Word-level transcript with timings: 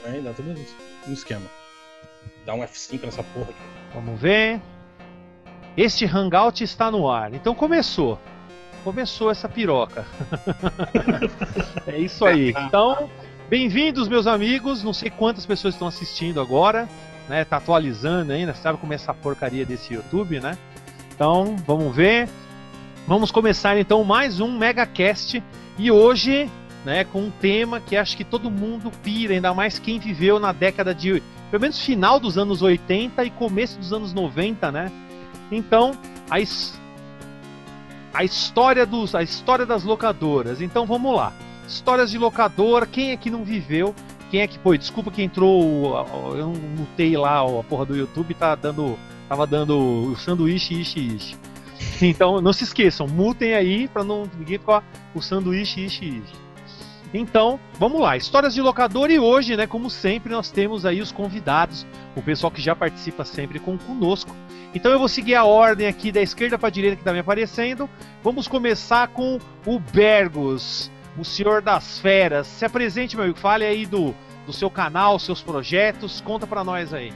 também, 0.00 0.22
dá 0.22 0.32
tudo 0.32 0.54
esquema. 1.08 1.46
Dá 2.44 2.54
um 2.54 2.60
F5 2.60 3.04
nessa 3.04 3.22
porra 3.22 3.50
aqui. 3.50 3.60
Vamos 3.94 4.20
ver. 4.20 4.60
Este 5.76 6.04
Hangout 6.04 6.62
está 6.62 6.90
no 6.90 7.10
ar. 7.10 7.34
Então 7.34 7.54
começou. 7.54 8.18
Começou 8.84 9.30
essa 9.30 9.48
piroca. 9.48 10.06
é 11.86 11.98
isso 11.98 12.24
aí. 12.24 12.54
Então, 12.56 13.10
bem-vindos, 13.48 14.08
meus 14.08 14.26
amigos. 14.26 14.82
Não 14.82 14.92
sei 14.92 15.10
quantas 15.10 15.44
pessoas 15.44 15.74
estão 15.74 15.88
assistindo 15.88 16.40
agora. 16.40 16.88
Né, 17.28 17.44
tá 17.44 17.56
atualizando 17.56 18.32
ainda, 18.32 18.54
sabe 18.54 18.78
como 18.78 18.92
é 18.92 18.94
essa 18.94 19.12
porcaria 19.12 19.66
desse 19.66 19.92
YouTube, 19.92 20.38
né? 20.38 20.56
Então, 21.12 21.56
vamos 21.66 21.94
ver. 21.94 22.28
Vamos 23.04 23.32
começar 23.32 23.76
então 23.78 24.04
mais 24.04 24.38
um 24.38 24.56
MegaCast 24.56 25.42
e 25.78 25.90
hoje, 25.90 26.48
né, 26.86 27.02
com 27.02 27.22
um 27.22 27.30
tema 27.32 27.80
que 27.80 27.96
acho 27.96 28.16
que 28.16 28.22
todo 28.22 28.48
mundo 28.48 28.92
pira, 29.02 29.34
ainda 29.34 29.52
mais 29.52 29.76
quem 29.76 29.98
viveu 29.98 30.38
na 30.38 30.52
década 30.52 30.94
de 30.94 31.20
pelo 31.50 31.60
menos 31.60 31.80
final 31.80 32.20
dos 32.20 32.38
anos 32.38 32.62
80 32.62 33.24
e 33.24 33.30
começo 33.30 33.76
dos 33.76 33.92
anos 33.92 34.12
90, 34.12 34.70
né? 34.70 34.92
Então, 35.50 35.98
a, 36.30 36.36
a 38.14 38.24
história 38.24 38.86
dos 38.86 39.16
a 39.16 39.22
história 39.22 39.66
das 39.66 39.82
locadoras. 39.82 40.60
Então, 40.60 40.86
vamos 40.86 41.16
lá. 41.16 41.32
Histórias 41.66 42.08
de 42.08 42.18
locadora, 42.18 42.86
quem 42.86 43.10
é 43.10 43.16
que 43.16 43.30
não 43.30 43.42
viveu? 43.42 43.92
Quem 44.30 44.40
é 44.40 44.46
que, 44.46 44.56
pô, 44.56 44.76
desculpa 44.76 45.10
que 45.10 45.22
entrou, 45.22 45.96
eu 46.36 46.50
mutei 46.50 47.16
lá 47.16 47.40
a 47.40 47.64
porra 47.64 47.84
do 47.84 47.96
YouTube, 47.96 48.32
tá 48.34 48.54
dando 48.54 48.96
tava 49.28 49.44
dando 49.44 49.76
o 50.12 50.16
sanduíche 50.16 50.80
ishi 50.80 51.16
ishi. 51.16 51.36
Então, 52.00 52.40
não 52.40 52.52
se 52.52 52.62
esqueçam, 52.62 53.08
mutem 53.08 53.54
aí 53.54 53.88
para 53.88 54.04
não 54.04 54.30
ninguém 54.38 54.58
ficar 54.58 54.84
o 55.14 55.20
sanduíche 55.20 55.84
ishi 55.84 56.22
ishi. 56.22 56.45
Então, 57.16 57.58
vamos 57.78 57.98
lá, 58.00 58.14
histórias 58.16 58.52
de 58.52 58.60
locador 58.60 59.10
e 59.10 59.18
hoje, 59.18 59.56
né, 59.56 59.66
como 59.66 59.88
sempre, 59.88 60.32
nós 60.32 60.50
temos 60.50 60.84
aí 60.84 61.00
os 61.00 61.10
convidados, 61.10 61.86
o 62.14 62.20
pessoal 62.20 62.50
que 62.50 62.60
já 62.60 62.76
participa 62.76 63.24
sempre 63.24 63.58
com 63.58 63.78
conosco. 63.78 64.36
Então 64.74 64.92
eu 64.92 64.98
vou 64.98 65.08
seguir 65.08 65.34
a 65.34 65.44
ordem 65.44 65.86
aqui 65.86 66.12
da 66.12 66.20
esquerda 66.20 66.58
para 66.58 66.68
a 66.68 66.70
direita 66.70 66.96
que 66.96 67.00
está 67.00 67.14
me 67.14 67.20
aparecendo. 67.20 67.88
Vamos 68.22 68.46
começar 68.46 69.08
com 69.08 69.38
o 69.64 69.78
Bergos, 69.78 70.90
o 71.16 71.24
senhor 71.24 71.62
das 71.62 71.98
feras. 71.98 72.46
Se 72.46 72.66
apresente, 72.66 73.16
meu 73.16 73.24
amigo, 73.24 73.38
fale 73.38 73.64
aí 73.64 73.86
do, 73.86 74.14
do 74.44 74.52
seu 74.52 74.68
canal, 74.68 75.18
seus 75.18 75.40
projetos, 75.40 76.20
conta 76.20 76.46
para 76.46 76.62
nós 76.62 76.92
aí. 76.92 77.14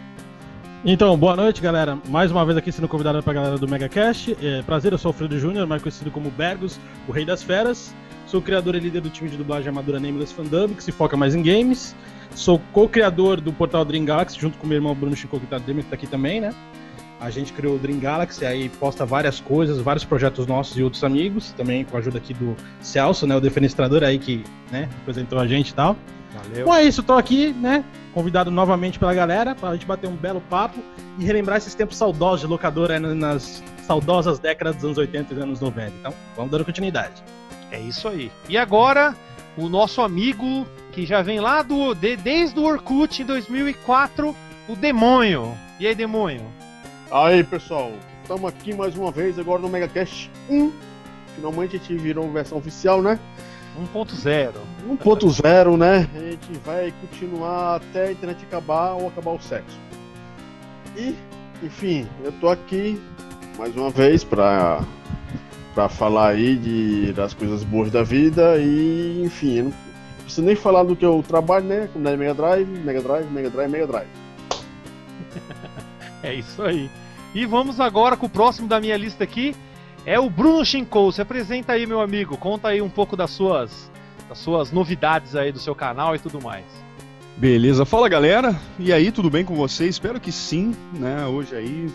Então, 0.82 1.14
boa 1.18 1.36
noite, 1.36 1.60
galera. 1.60 1.98
Mais 2.08 2.30
uma 2.30 2.42
vez 2.46 2.56
aqui 2.56 2.72
sendo 2.72 2.88
convidado 2.88 3.22
para 3.22 3.32
a 3.32 3.34
galera 3.34 3.58
do 3.58 3.68
MegaCast. 3.68 4.34
É, 4.40 4.62
prazer, 4.62 4.92
eu 4.92 4.98
sou 4.98 5.10
o 5.10 5.12
Alfredo 5.12 5.38
Júnior, 5.38 5.66
mais 5.66 5.82
conhecido 5.82 6.10
como 6.10 6.30
Bergos, 6.30 6.80
o 7.06 7.12
Rei 7.12 7.26
das 7.26 7.42
Feras. 7.42 7.94
Sou 8.30 8.40
criador 8.40 8.76
e 8.76 8.78
líder 8.78 9.00
do 9.00 9.10
time 9.10 9.28
de 9.28 9.36
dublagem 9.36 9.70
amadora 9.70 9.98
Nameless 9.98 10.32
Fandom, 10.32 10.68
que 10.68 10.84
se 10.84 10.92
foca 10.92 11.16
mais 11.16 11.34
em 11.34 11.42
games. 11.42 11.96
Sou 12.32 12.60
co-criador 12.72 13.40
do 13.40 13.52
portal 13.52 13.84
Dream 13.84 14.04
Galaxy, 14.04 14.38
junto 14.38 14.56
com 14.56 14.68
meu 14.68 14.76
irmão 14.76 14.94
Bruno 14.94 15.16
Chico, 15.16 15.40
que 15.40 15.46
tá, 15.46 15.58
que 15.58 15.82
tá 15.82 15.96
aqui 15.96 16.06
também, 16.06 16.40
né? 16.40 16.54
A 17.18 17.28
gente 17.28 17.52
criou 17.52 17.74
o 17.74 17.78
Dream 17.78 17.98
Galaxy, 17.98 18.46
aí 18.46 18.68
posta 18.68 19.04
várias 19.04 19.40
coisas, 19.40 19.78
vários 19.78 20.04
projetos 20.04 20.46
nossos 20.46 20.78
e 20.78 20.82
outros 20.84 21.02
amigos, 21.02 21.50
também 21.56 21.84
com 21.84 21.96
a 21.96 21.98
ajuda 21.98 22.18
aqui 22.18 22.32
do 22.32 22.54
Celso, 22.80 23.26
né? 23.26 23.34
O 23.34 23.40
defenestrador 23.40 24.04
aí 24.04 24.16
que, 24.16 24.44
né, 24.70 24.88
apresentou 25.02 25.40
a 25.40 25.46
gente 25.48 25.70
e 25.70 25.74
tal. 25.74 25.96
Valeu. 26.32 26.66
Bom, 26.66 26.74
é 26.76 26.84
isso, 26.84 27.02
tô 27.02 27.14
aqui, 27.14 27.52
né? 27.54 27.84
Convidado 28.14 28.48
novamente 28.48 28.96
pela 28.96 29.12
galera 29.12 29.56
pra 29.56 29.72
gente 29.72 29.86
bater 29.86 30.08
um 30.08 30.14
belo 30.14 30.40
papo 30.42 30.78
e 31.18 31.24
relembrar 31.24 31.58
esses 31.58 31.74
tempos 31.74 31.96
saudosos 31.96 32.42
de 32.42 32.46
locadora 32.46 33.00
nas 33.00 33.60
saudosas 33.88 34.38
décadas 34.38 34.76
dos 34.76 34.84
anos 34.84 34.98
80 34.98 35.34
e 35.34 35.42
anos 35.42 35.60
90. 35.60 35.92
Então, 35.98 36.14
vamos 36.36 36.52
dando 36.52 36.64
continuidade. 36.64 37.24
É 37.70 37.78
isso 37.78 38.08
aí. 38.08 38.30
E 38.48 38.58
agora, 38.58 39.14
o 39.56 39.68
nosso 39.68 40.00
amigo 40.00 40.66
que 40.92 41.06
já 41.06 41.22
vem 41.22 41.40
lá 41.40 41.62
do 41.62 41.94
de, 41.94 42.16
desde 42.16 42.58
o 42.58 42.64
Orkut 42.64 43.22
em 43.22 43.24
2004, 43.24 44.34
o 44.68 44.76
Demônio. 44.76 45.56
E 45.78 45.86
aí, 45.86 45.94
Demônio? 45.94 46.44
Aí, 47.10 47.44
pessoal. 47.44 47.92
Estamos 48.22 48.48
aqui 48.48 48.74
mais 48.74 48.96
uma 48.96 49.10
vez 49.10 49.38
agora 49.38 49.60
no 49.60 49.68
MegaCast 49.68 50.30
1. 50.48 50.72
Finalmente 51.34 51.76
a 51.76 51.78
gente 51.78 51.96
virou 51.96 52.30
versão 52.30 52.58
oficial, 52.58 53.02
né? 53.02 53.18
1.0. 53.94 54.52
1.0, 54.88 55.76
né? 55.76 56.08
A 56.14 56.18
gente 56.18 56.52
vai 56.64 56.92
continuar 57.00 57.76
até 57.76 58.08
a 58.08 58.12
internet 58.12 58.44
acabar 58.44 58.92
ou 58.92 59.08
acabar 59.08 59.32
o 59.32 59.40
sexo. 59.40 59.78
E, 60.96 61.14
enfim, 61.62 62.06
eu 62.22 62.32
tô 62.32 62.48
aqui 62.48 63.00
mais 63.56 63.74
uma 63.76 63.90
vez 63.90 64.22
para 64.22 64.84
para 65.80 65.88
falar 65.88 66.28
aí 66.32 66.56
de, 66.56 67.10
das 67.14 67.32
coisas 67.32 67.64
boas 67.64 67.90
da 67.90 68.02
vida 68.02 68.58
e, 68.58 69.22
enfim, 69.24 69.56
eu 69.56 69.64
não 69.64 69.72
preciso 70.24 70.46
nem 70.46 70.54
falar 70.54 70.82
do 70.82 70.94
que 70.94 71.06
eu 71.06 71.24
trabalho, 71.26 71.64
né? 71.64 71.88
Comunidade 71.90 72.18
Mega 72.18 72.34
Drive, 72.34 72.68
Mega 72.68 73.00
Drive, 73.00 73.30
Mega 73.30 73.48
Drive, 73.48 73.70
Mega 73.70 73.86
Drive. 73.86 74.08
é 76.22 76.34
isso 76.34 76.62
aí. 76.62 76.90
E 77.34 77.46
vamos 77.46 77.80
agora 77.80 78.14
com 78.14 78.26
o 78.26 78.28
próximo 78.28 78.68
da 78.68 78.78
minha 78.78 78.94
lista 78.94 79.24
aqui. 79.24 79.56
É 80.04 80.20
o 80.20 80.28
Bruno 80.28 80.62
Shinkou. 80.66 81.10
Se 81.12 81.22
apresenta 81.22 81.72
aí, 81.72 81.86
meu 81.86 82.02
amigo. 82.02 82.36
Conta 82.36 82.68
aí 82.68 82.82
um 82.82 82.90
pouco 82.90 83.16
das 83.16 83.30
suas, 83.30 83.90
das 84.28 84.36
suas 84.36 84.70
novidades 84.70 85.34
aí 85.34 85.50
do 85.50 85.58
seu 85.58 85.74
canal 85.74 86.14
e 86.14 86.18
tudo 86.18 86.42
mais. 86.42 86.66
Beleza, 87.38 87.86
fala 87.86 88.06
galera. 88.06 88.54
E 88.78 88.92
aí, 88.92 89.10
tudo 89.10 89.30
bem 89.30 89.46
com 89.46 89.54
vocês? 89.54 89.94
Espero 89.94 90.20
que 90.20 90.30
sim, 90.30 90.76
né? 90.92 91.24
Hoje 91.24 91.56
aí, 91.56 91.88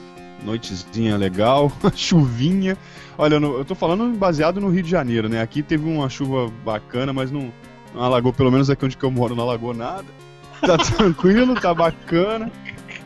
noitezinha 0.45 1.17
legal, 1.17 1.71
chuvinha. 1.95 2.77
Olha, 3.17 3.35
eu 3.35 3.65
tô 3.65 3.75
falando 3.75 4.17
baseado 4.17 4.61
no 4.61 4.69
Rio 4.69 4.83
de 4.83 4.89
Janeiro, 4.89 5.27
né? 5.27 5.41
Aqui 5.41 5.63
teve 5.63 5.85
uma 5.89 6.09
chuva 6.09 6.51
bacana, 6.63 7.11
mas 7.11 7.31
não, 7.31 7.51
não 7.93 8.03
alagou, 8.03 8.31
pelo 8.31 8.51
menos 8.51 8.69
aqui 8.69 8.85
onde 8.85 8.97
eu 9.01 9.11
moro, 9.11 9.35
não 9.35 9.43
alagou 9.43 9.73
nada. 9.73 10.05
Tá 10.61 10.77
tranquilo, 10.97 11.55
tá 11.55 11.73
bacana. 11.73 12.51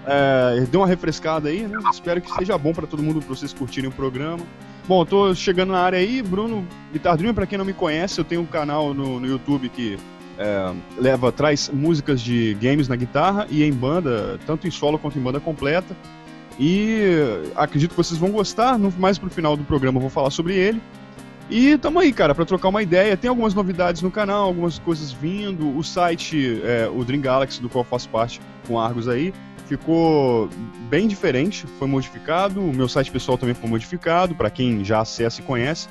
É, 0.05 0.65
deu 0.71 0.81
uma 0.81 0.87
refrescada 0.87 1.49
aí, 1.49 1.67
né? 1.67 1.77
Espero 1.91 2.21
que 2.21 2.31
seja 2.31 2.57
bom 2.57 2.73
para 2.73 2.87
todo 2.87 3.01
mundo, 3.01 3.19
pra 3.19 3.35
vocês 3.35 3.53
curtirem 3.53 3.89
o 3.89 3.93
programa. 3.93 4.43
Bom, 4.87 5.05
tô 5.05 5.35
chegando 5.35 5.71
na 5.71 5.79
área 5.79 5.99
aí, 5.99 6.21
Bruno 6.21 6.67
Guitar 6.91 7.15
Dream, 7.15 7.33
pra 7.33 7.45
quem 7.45 7.59
não 7.59 7.65
me 7.65 7.73
conhece, 7.73 8.19
eu 8.19 8.25
tenho 8.25 8.41
um 8.41 8.45
canal 8.45 8.91
no, 8.91 9.19
no 9.19 9.27
YouTube 9.27 9.69
que 9.69 9.99
é, 10.39 10.73
leva, 10.97 11.31
traz 11.31 11.69
músicas 11.69 12.21
de 12.21 12.55
games 12.55 12.87
na 12.87 12.95
guitarra 12.95 13.45
e 13.51 13.61
em 13.61 13.71
banda, 13.71 14.39
tanto 14.47 14.67
em 14.67 14.71
solo 14.71 14.97
quanto 14.97 15.19
em 15.19 15.21
banda 15.21 15.39
completa. 15.39 15.95
E 16.59 17.07
acredito 17.55 17.91
que 17.91 17.97
vocês 17.97 18.19
vão 18.19 18.31
gostar. 18.31 18.77
Mais 18.77 19.17
pro 19.17 19.29
final 19.29 19.55
do 19.55 19.63
programa 19.63 19.97
eu 19.97 20.01
vou 20.01 20.09
falar 20.09 20.29
sobre 20.29 20.55
ele. 20.55 20.81
E 21.49 21.77
tamo 21.77 21.99
aí, 21.99 22.13
cara, 22.13 22.35
para 22.35 22.45
trocar 22.45 22.67
uma 22.67 22.83
ideia. 22.83 23.17
Tem 23.17 23.29
algumas 23.29 23.53
novidades 23.53 24.01
no 24.01 24.11
canal, 24.11 24.45
algumas 24.45 24.77
coisas 24.77 25.11
vindo. 25.11 25.75
O 25.75 25.83
site, 25.83 26.61
é, 26.63 26.87
o 26.93 27.03
Dream 27.03 27.21
Galaxy, 27.21 27.61
do 27.61 27.69
qual 27.69 27.83
faço 27.83 28.09
parte 28.09 28.39
com 28.67 28.79
Argos 28.79 29.07
aí, 29.07 29.33
ficou 29.65 30.49
bem 30.89 31.07
diferente, 31.07 31.65
foi 31.79 31.87
modificado. 31.87 32.61
O 32.61 32.73
meu 32.73 32.87
site 32.87 33.09
pessoal 33.09 33.37
também 33.37 33.55
foi 33.55 33.69
modificado, 33.69 34.35
para 34.35 34.49
quem 34.49 34.83
já 34.83 34.99
acessa 34.99 35.41
e 35.41 35.43
conhece. 35.43 35.87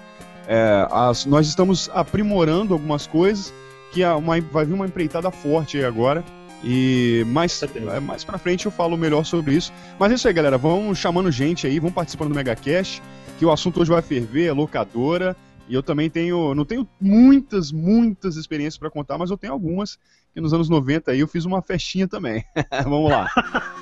É, 0.46 0.86
as, 0.90 1.24
nós 1.26 1.46
estamos 1.46 1.90
aprimorando 1.92 2.72
algumas 2.72 3.06
coisas, 3.06 3.52
que 3.92 4.04
uma, 4.04 4.40
vai 4.40 4.64
vir 4.64 4.74
uma 4.74 4.86
empreitada 4.86 5.30
forte 5.30 5.76
aí 5.78 5.84
agora. 5.84 6.24
E 6.62 7.24
mais, 7.28 7.62
é, 7.62 8.00
mais 8.00 8.24
pra 8.24 8.38
frente 8.38 8.66
eu 8.66 8.72
falo 8.72 8.96
melhor 8.96 9.24
sobre 9.24 9.54
isso. 9.54 9.72
Mas 9.98 10.10
é 10.10 10.14
isso 10.14 10.26
aí, 10.26 10.34
galera. 10.34 10.58
Vão 10.58 10.94
chamando 10.94 11.30
gente 11.30 11.66
aí, 11.66 11.78
vão 11.78 11.90
participando 11.90 12.30
do 12.30 12.34
MegaCast, 12.34 13.02
que 13.38 13.44
o 13.44 13.52
assunto 13.52 13.80
hoje 13.80 13.90
vai 13.90 14.02
ferver, 14.02 14.46
é 14.46 14.52
locadora. 14.52 15.36
E 15.68 15.74
eu 15.74 15.82
também 15.82 16.08
tenho, 16.08 16.54
não 16.54 16.64
tenho 16.64 16.88
muitas, 17.00 17.70
muitas 17.70 18.36
experiências 18.36 18.78
para 18.78 18.90
contar, 18.90 19.18
mas 19.18 19.30
eu 19.30 19.36
tenho 19.36 19.52
algumas 19.52 19.98
que 20.32 20.40
nos 20.40 20.52
anos 20.54 20.68
90 20.68 21.10
aí 21.10 21.20
eu 21.20 21.28
fiz 21.28 21.44
uma 21.44 21.60
festinha 21.60 22.08
também. 22.08 22.42
Vamos 22.84 23.10
lá. 23.10 23.28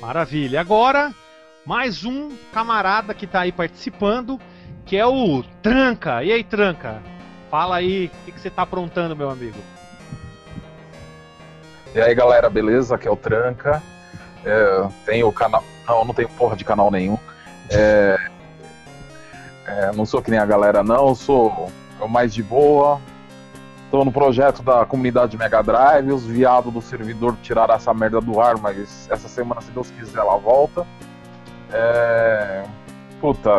Maravilha. 0.00 0.60
Agora, 0.60 1.14
mais 1.64 2.04
um 2.04 2.30
camarada 2.52 3.14
que 3.14 3.24
está 3.24 3.40
aí 3.40 3.52
participando, 3.52 4.38
que 4.84 4.96
é 4.96 5.06
o 5.06 5.42
Tranca. 5.62 6.24
E 6.24 6.32
aí, 6.32 6.42
Tranca? 6.42 7.00
Fala 7.50 7.76
aí, 7.76 8.06
o 8.06 8.24
que, 8.24 8.32
que 8.32 8.40
você 8.40 8.48
está 8.48 8.62
aprontando, 8.62 9.16
meu 9.16 9.30
amigo? 9.30 9.58
E 11.96 12.00
aí 12.02 12.14
galera, 12.14 12.50
beleza? 12.50 12.94
Aqui 12.94 13.08
é 13.08 13.10
o 13.10 13.16
Tranca. 13.16 13.82
É, 14.44 14.86
tenho 15.06 15.32
canal. 15.32 15.64
Não, 15.88 16.04
não 16.04 16.12
tenho 16.12 16.28
porra 16.28 16.54
de 16.54 16.62
canal 16.62 16.90
nenhum. 16.90 17.16
É, 17.70 18.18
é, 19.66 19.92
não 19.92 20.04
sou 20.04 20.20
que 20.20 20.30
nem 20.30 20.38
a 20.38 20.44
galera, 20.44 20.82
não. 20.82 21.14
Sou 21.14 21.72
o 21.98 22.06
mais 22.06 22.34
de 22.34 22.42
boa. 22.42 23.00
Tô 23.90 24.04
no 24.04 24.12
projeto 24.12 24.62
da 24.62 24.84
comunidade 24.84 25.38
Mega 25.38 25.62
Drive. 25.62 26.12
Os 26.12 26.26
viados 26.26 26.70
do 26.70 26.82
servidor 26.82 27.34
tiraram 27.42 27.74
essa 27.74 27.94
merda 27.94 28.20
do 28.20 28.42
ar, 28.42 28.58
mas 28.58 29.08
essa 29.10 29.26
semana, 29.26 29.62
se 29.62 29.70
Deus 29.70 29.90
quiser, 29.90 30.18
ela 30.18 30.36
volta. 30.36 30.86
É, 31.72 32.62
puta, 33.22 33.50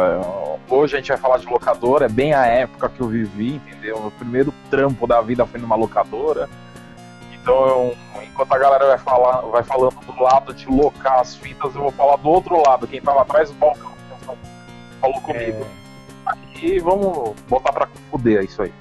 hoje 0.70 0.96
a 0.96 1.00
gente 1.00 1.08
vai 1.08 1.18
falar 1.18 1.38
de 1.40 1.48
locadora. 1.48 2.06
É 2.06 2.10
bem 2.10 2.36
a 2.36 2.46
época 2.46 2.88
que 2.88 3.02
eu 3.02 3.08
vivi, 3.08 3.56
entendeu? 3.56 3.98
O 3.98 4.12
primeiro 4.12 4.54
trampo 4.70 5.08
da 5.08 5.22
vida 5.22 5.44
foi 5.48 5.60
numa 5.60 5.76
locadora. 5.76 6.48
Então, 7.48 7.94
enquanto 8.22 8.52
a 8.52 8.58
galera 8.58 8.88
vai, 8.88 8.98
falar, 8.98 9.40
vai 9.40 9.64
falando 9.64 9.96
do 10.06 10.22
lado 10.22 10.54
de 10.54 10.68
locar 10.68 11.22
as 11.22 11.34
fitas, 11.38 11.74
eu 11.74 11.82
vou 11.84 11.92
falar 11.92 12.18
do 12.18 12.28
outro 12.28 12.62
lado. 12.62 12.86
Quem 12.86 13.02
tava 13.02 13.22
atrás 13.22 13.50
do 13.50 13.56
balcão 13.56 13.94
falou 15.00 15.22
comigo. 15.22 15.66
É... 16.28 16.60
E 16.66 16.78
vamos 16.80 17.40
botar 17.48 17.72
pra 17.72 17.88
fuder 18.12 18.44
isso 18.44 18.62
aí. 18.62 18.74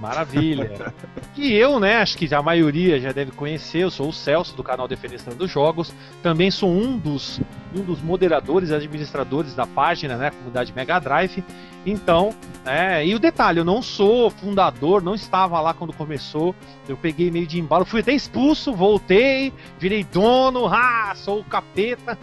Maravilha. 0.00 0.92
e 1.36 1.52
eu, 1.52 1.80
né, 1.80 1.96
acho 1.96 2.16
que 2.16 2.32
a 2.34 2.42
maioria 2.42 3.00
já 3.00 3.12
deve 3.12 3.30
conhecer, 3.30 3.78
eu 3.78 3.90
sou 3.90 4.08
o 4.08 4.12
Celso 4.12 4.54
do 4.56 4.62
canal 4.62 4.86
Defenestrando 4.86 5.46
Jogos. 5.46 5.92
Também 6.22 6.50
sou 6.50 6.70
um 6.70 6.98
dos, 6.98 7.40
um 7.74 7.82
dos 7.82 8.02
moderadores, 8.02 8.70
administradores 8.70 9.54
da 9.54 9.66
página, 9.66 10.16
né, 10.16 10.30
comunidade 10.30 10.72
Mega 10.74 10.98
Drive. 10.98 11.42
Então, 11.86 12.34
é, 12.64 13.06
e 13.06 13.14
o 13.14 13.18
detalhe, 13.18 13.58
eu 13.58 13.64
não 13.64 13.82
sou 13.82 14.30
fundador, 14.30 15.02
não 15.02 15.14
estava 15.14 15.60
lá 15.60 15.74
quando 15.74 15.92
começou. 15.92 16.54
Eu 16.88 16.96
peguei 16.96 17.30
meio 17.30 17.46
de 17.46 17.60
embalo, 17.60 17.84
fui 17.84 18.00
até 18.00 18.12
expulso, 18.12 18.72
voltei, 18.72 19.52
virei 19.78 20.02
dono, 20.04 20.66
ah, 20.72 21.12
sou 21.14 21.40
o 21.40 21.44
capeta. 21.44 22.16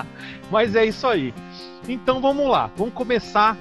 Mas 0.50 0.74
é 0.74 0.84
isso 0.86 1.06
aí. 1.06 1.34
Então 1.86 2.20
vamos 2.20 2.48
lá, 2.48 2.70
vamos 2.76 2.94
começar 2.94 3.56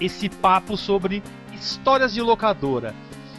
esse 0.00 0.28
papo 0.28 0.76
sobre 0.76 1.22
histórias 1.60 2.12
de 2.12 2.20
locadora. 2.20 2.94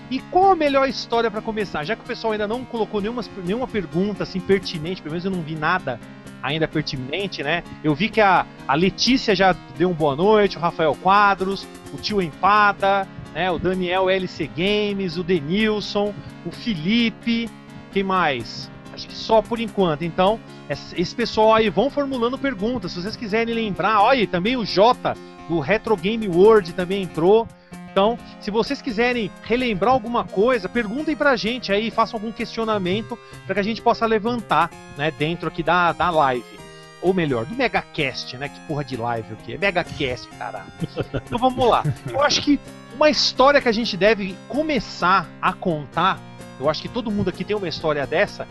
E 0.10 0.20
qual 0.20 0.52
a 0.52 0.56
melhor 0.56 0.88
história 0.90 1.32
para 1.32 1.42
começar? 1.42 1.84
Já 1.86 1.96
que 1.96 2.02
o 2.02 2.06
pessoal 2.06 2.34
ainda 2.34 2.48
não 2.48 2.66
colocou 2.66 3.00
nenhuma, 3.00 3.24
nenhuma 3.46 3.68
pergunta 3.68 4.24
assim 4.24 4.40
pertinente, 4.40 5.02
pelo 5.02 5.14
menos 5.14 5.26
eu 5.26 5.32
não 5.32 5.42
vi 5.42 5.56
nada 5.56 6.00
ainda 6.44 6.68
pertinente, 6.68 7.42
né? 7.42 7.64
Eu 7.84 7.96
vi 7.96 8.10
que 8.10 8.20
a, 8.20 8.46
a 8.68 8.76
Letícia 8.76 9.34
já 9.34 9.56
deu 9.78 9.90
um 9.90 9.94
boa 9.94 10.16
noite, 10.16 10.58
o 10.58 10.60
Rafael 10.60 10.96
Quadros, 10.96 11.66
o 11.94 11.98
Tio 11.98 12.22
Empada, 12.22 13.08
né? 13.34 13.50
O 13.50 13.58
Daniel 13.58 14.10
LC 14.10 14.48
Games, 14.48 15.18
o 15.18 15.24
Denilson, 15.24 16.14
o 16.46 16.52
Felipe, 16.52 17.50
quem 17.94 18.04
mais? 18.04 18.70
Acho 18.94 19.08
que 19.08 19.16
só 19.16 19.42
por 19.42 19.60
enquanto. 19.60 20.04
Então, 20.04 20.40
esse 20.70 21.16
pessoal 21.16 21.56
aí 21.56 21.70
vão 21.70 21.90
formulando 21.90 22.38
perguntas. 22.38 22.92
Se 22.92 23.02
vocês 23.02 23.16
quiserem 23.16 23.54
lembrar, 23.54 24.02
olha, 24.02 24.28
também 24.28 24.58
o 24.58 24.66
Jota 24.66 25.16
do 25.52 25.60
Retro 25.60 25.98
Game 25.98 26.30
World 26.30 26.72
também 26.72 27.04
entrou. 27.04 27.46
Então, 27.92 28.18
se 28.40 28.50
vocês 28.50 28.82
quiserem 28.82 29.30
relembrar 29.44 29.92
alguma 29.92 30.24
coisa, 30.24 30.70
perguntem 30.70 31.14
pra 31.14 31.36
gente 31.36 31.74
aí, 31.74 31.92
façam 31.92 32.18
algum 32.18 32.32
questionamento 32.32 33.20
para 33.46 33.56
que 33.56 33.60
a 33.60 33.64
gente 33.64 33.82
possa 33.82 34.06
levantar, 34.06 34.72
né, 34.98 35.12
dentro 35.12 35.50
aqui 35.50 35.62
da, 35.62 35.92
da 35.92 36.10
live. 36.10 36.62
Ou 37.02 37.14
melhor, 37.14 37.46
do 37.46 37.54
Megacast, 37.54 38.38
né? 38.38 38.48
Que 38.48 38.60
porra 38.62 38.86
de 38.86 38.96
live 38.96 39.34
o 39.34 39.36
que? 39.38 39.58
Megacast, 39.58 40.30
caralho. 40.38 40.72
Então 41.16 41.38
vamos 41.38 41.68
lá. 41.68 41.84
Eu 42.08 42.22
acho 42.22 42.42
que 42.44 42.58
uma 42.96 43.10
história 43.10 43.60
que 43.60 43.68
a 43.68 43.74
gente 43.74 43.98
deve 43.98 44.38
começar 44.48 45.28
a 45.42 45.52
contar, 45.52 46.18
eu 46.60 46.70
acho 46.70 46.82
que 46.82 46.88
todo 46.88 47.12
mundo 47.12 47.30
aqui 47.30 47.44
tem 47.44 47.58
uma 47.58 47.68
história 47.68 48.08
dessa. 48.08 48.48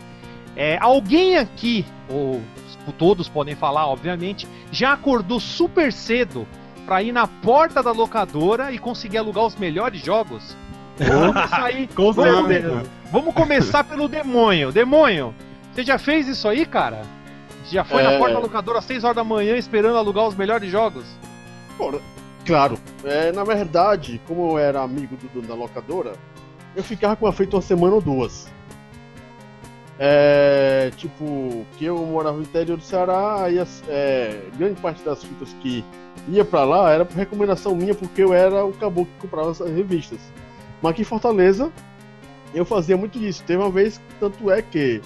É, 0.55 0.77
alguém 0.79 1.37
aqui, 1.37 1.85
ou 2.09 2.41
todos 2.99 3.29
podem 3.29 3.55
falar, 3.55 3.87
obviamente, 3.87 4.47
já 4.71 4.93
acordou 4.93 5.39
super 5.39 5.91
cedo 5.93 6.45
para 6.85 7.01
ir 7.03 7.11
na 7.11 7.27
porta 7.27 7.81
da 7.83 7.91
locadora 7.91 8.71
e 8.71 8.77
conseguir 8.79 9.17
alugar 9.17 9.45
os 9.45 9.55
melhores 9.55 10.01
jogos. 10.03 10.55
Vamos 10.97 11.49
sair. 11.49 11.87
Com 11.95 12.11
vamos, 12.13 12.47
certeza. 12.47 12.83
vamos 13.11 13.33
começar 13.33 13.83
pelo 13.83 14.07
demônio. 14.07 14.71
Demônio, 14.71 15.33
você 15.73 15.83
já 15.83 15.97
fez 15.97 16.27
isso 16.27 16.47
aí, 16.47 16.65
cara? 16.65 17.01
Já 17.69 17.83
foi 17.83 18.01
É. 18.01 18.11
na 18.11 18.17
porta 18.19 18.33
da 18.35 18.39
locadora 18.39 18.79
às 18.79 18.85
6 18.85 19.03
horas 19.03 19.15
da 19.15 19.23
manhã 19.23 19.55
esperando 19.55 19.97
alugar 19.97 20.27
os 20.27 20.35
melhores 20.35 20.69
jogos? 20.69 21.05
Claro, 22.45 22.77
é, 23.03 23.31
na 23.31 23.43
verdade, 23.43 24.19
como 24.27 24.51
eu 24.51 24.57
era 24.59 24.81
amigo 24.81 25.15
do 25.15 25.27
dono 25.29 25.47
da 25.47 25.53
locadora, 25.55 26.13
eu 26.75 26.83
ficava 26.83 27.15
com 27.15 27.25
ela 27.25 27.33
feito 27.35 27.55
uma 27.55 27.61
semana 27.61 27.95
ou 27.95 28.01
duas. 28.01 28.47
É, 29.99 30.91
tipo, 30.97 31.65
que 31.77 31.85
eu 31.85 31.97
morava 31.99 32.37
no 32.37 32.43
interior 32.43 32.77
do 32.77 32.83
Ceará, 32.83 33.43
aí 33.43 33.59
as- 33.59 33.83
é, 33.87 34.39
grande 34.57 34.81
parte 34.81 35.03
das 35.03 35.23
fitas 35.23 35.53
que 35.61 35.85
ia 36.27 36.45
pra 36.45 36.63
lá 36.63 36.91
era 36.91 37.05
por 37.05 37.15
recomendação 37.15 37.75
minha, 37.75 37.95
porque 37.95 38.23
eu 38.23 38.33
era 38.33 38.65
o 38.65 38.73
caboclo 38.73 39.11
que 39.13 39.21
comprava 39.21 39.51
essas 39.51 39.71
revistas. 39.71 40.19
Mas 40.81 40.91
aqui 40.91 41.01
em 41.01 41.05
Fortaleza, 41.05 41.71
eu 42.53 42.65
fazia 42.65 42.97
muito 42.97 43.19
disso. 43.19 43.43
Teve 43.45 43.61
uma 43.61 43.69
vez, 43.69 44.01
tanto 44.19 44.51
é 44.51 44.61
que 44.61 45.01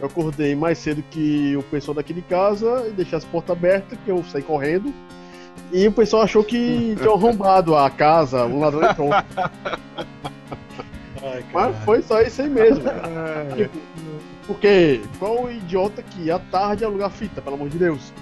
eu 0.00 0.06
acordei 0.06 0.54
mais 0.54 0.78
cedo 0.78 1.02
que 1.10 1.56
o 1.56 1.62
pessoal 1.64 1.94
daqui 1.94 2.12
de 2.12 2.22
casa 2.22 2.86
e 2.88 2.92
deixei 2.92 3.18
as 3.18 3.24
portas 3.24 3.56
abertas, 3.56 3.98
que 4.04 4.10
eu 4.10 4.22
saí 4.24 4.42
correndo. 4.42 4.92
E 5.72 5.86
o 5.86 5.92
pessoal 5.92 6.22
achou 6.22 6.44
que 6.44 6.94
tinha 7.00 7.10
arrombado 7.10 7.76
a 7.76 7.90
casa, 7.90 8.46
um 8.46 8.60
ladrão 8.60 8.90
entrou. 8.90 9.12
Ai, 9.12 9.24
Mas 11.52 11.76
foi 11.84 12.02
só 12.02 12.22
isso 12.22 12.42
aí 12.42 12.48
mesmo. 12.48 12.84
Tipo, 13.56 13.78
porque 14.46 15.00
qual 15.18 15.44
o 15.44 15.50
idiota 15.50 16.02
que 16.02 16.22
ia 16.22 16.36
à 16.36 16.38
tarde 16.38 16.82
alugar 16.82 17.10
fita, 17.10 17.42
pelo 17.42 17.56
amor 17.56 17.68
de 17.68 17.76
Deus? 17.76 18.14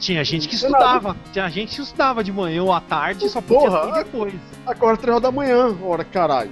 Tinha 0.00 0.24
gente 0.24 0.48
que 0.48 0.54
estudava. 0.56 1.14
Tinha 1.32 1.48
gente 1.48 1.76
que 1.76 1.82
estudava 1.82 2.24
de 2.24 2.32
manhã 2.32 2.62
ou 2.64 2.72
à 2.72 2.80
tarde, 2.80 3.28
só 3.28 3.40
podia 3.40 3.68
Porra, 3.70 3.92
sair 3.92 4.04
depois. 4.04 4.34
Acorda 4.66 4.96
três 4.96 5.10
horas 5.14 5.22
da 5.22 5.30
manhã, 5.30 5.76
ora 5.82 6.02
caralho. 6.02 6.50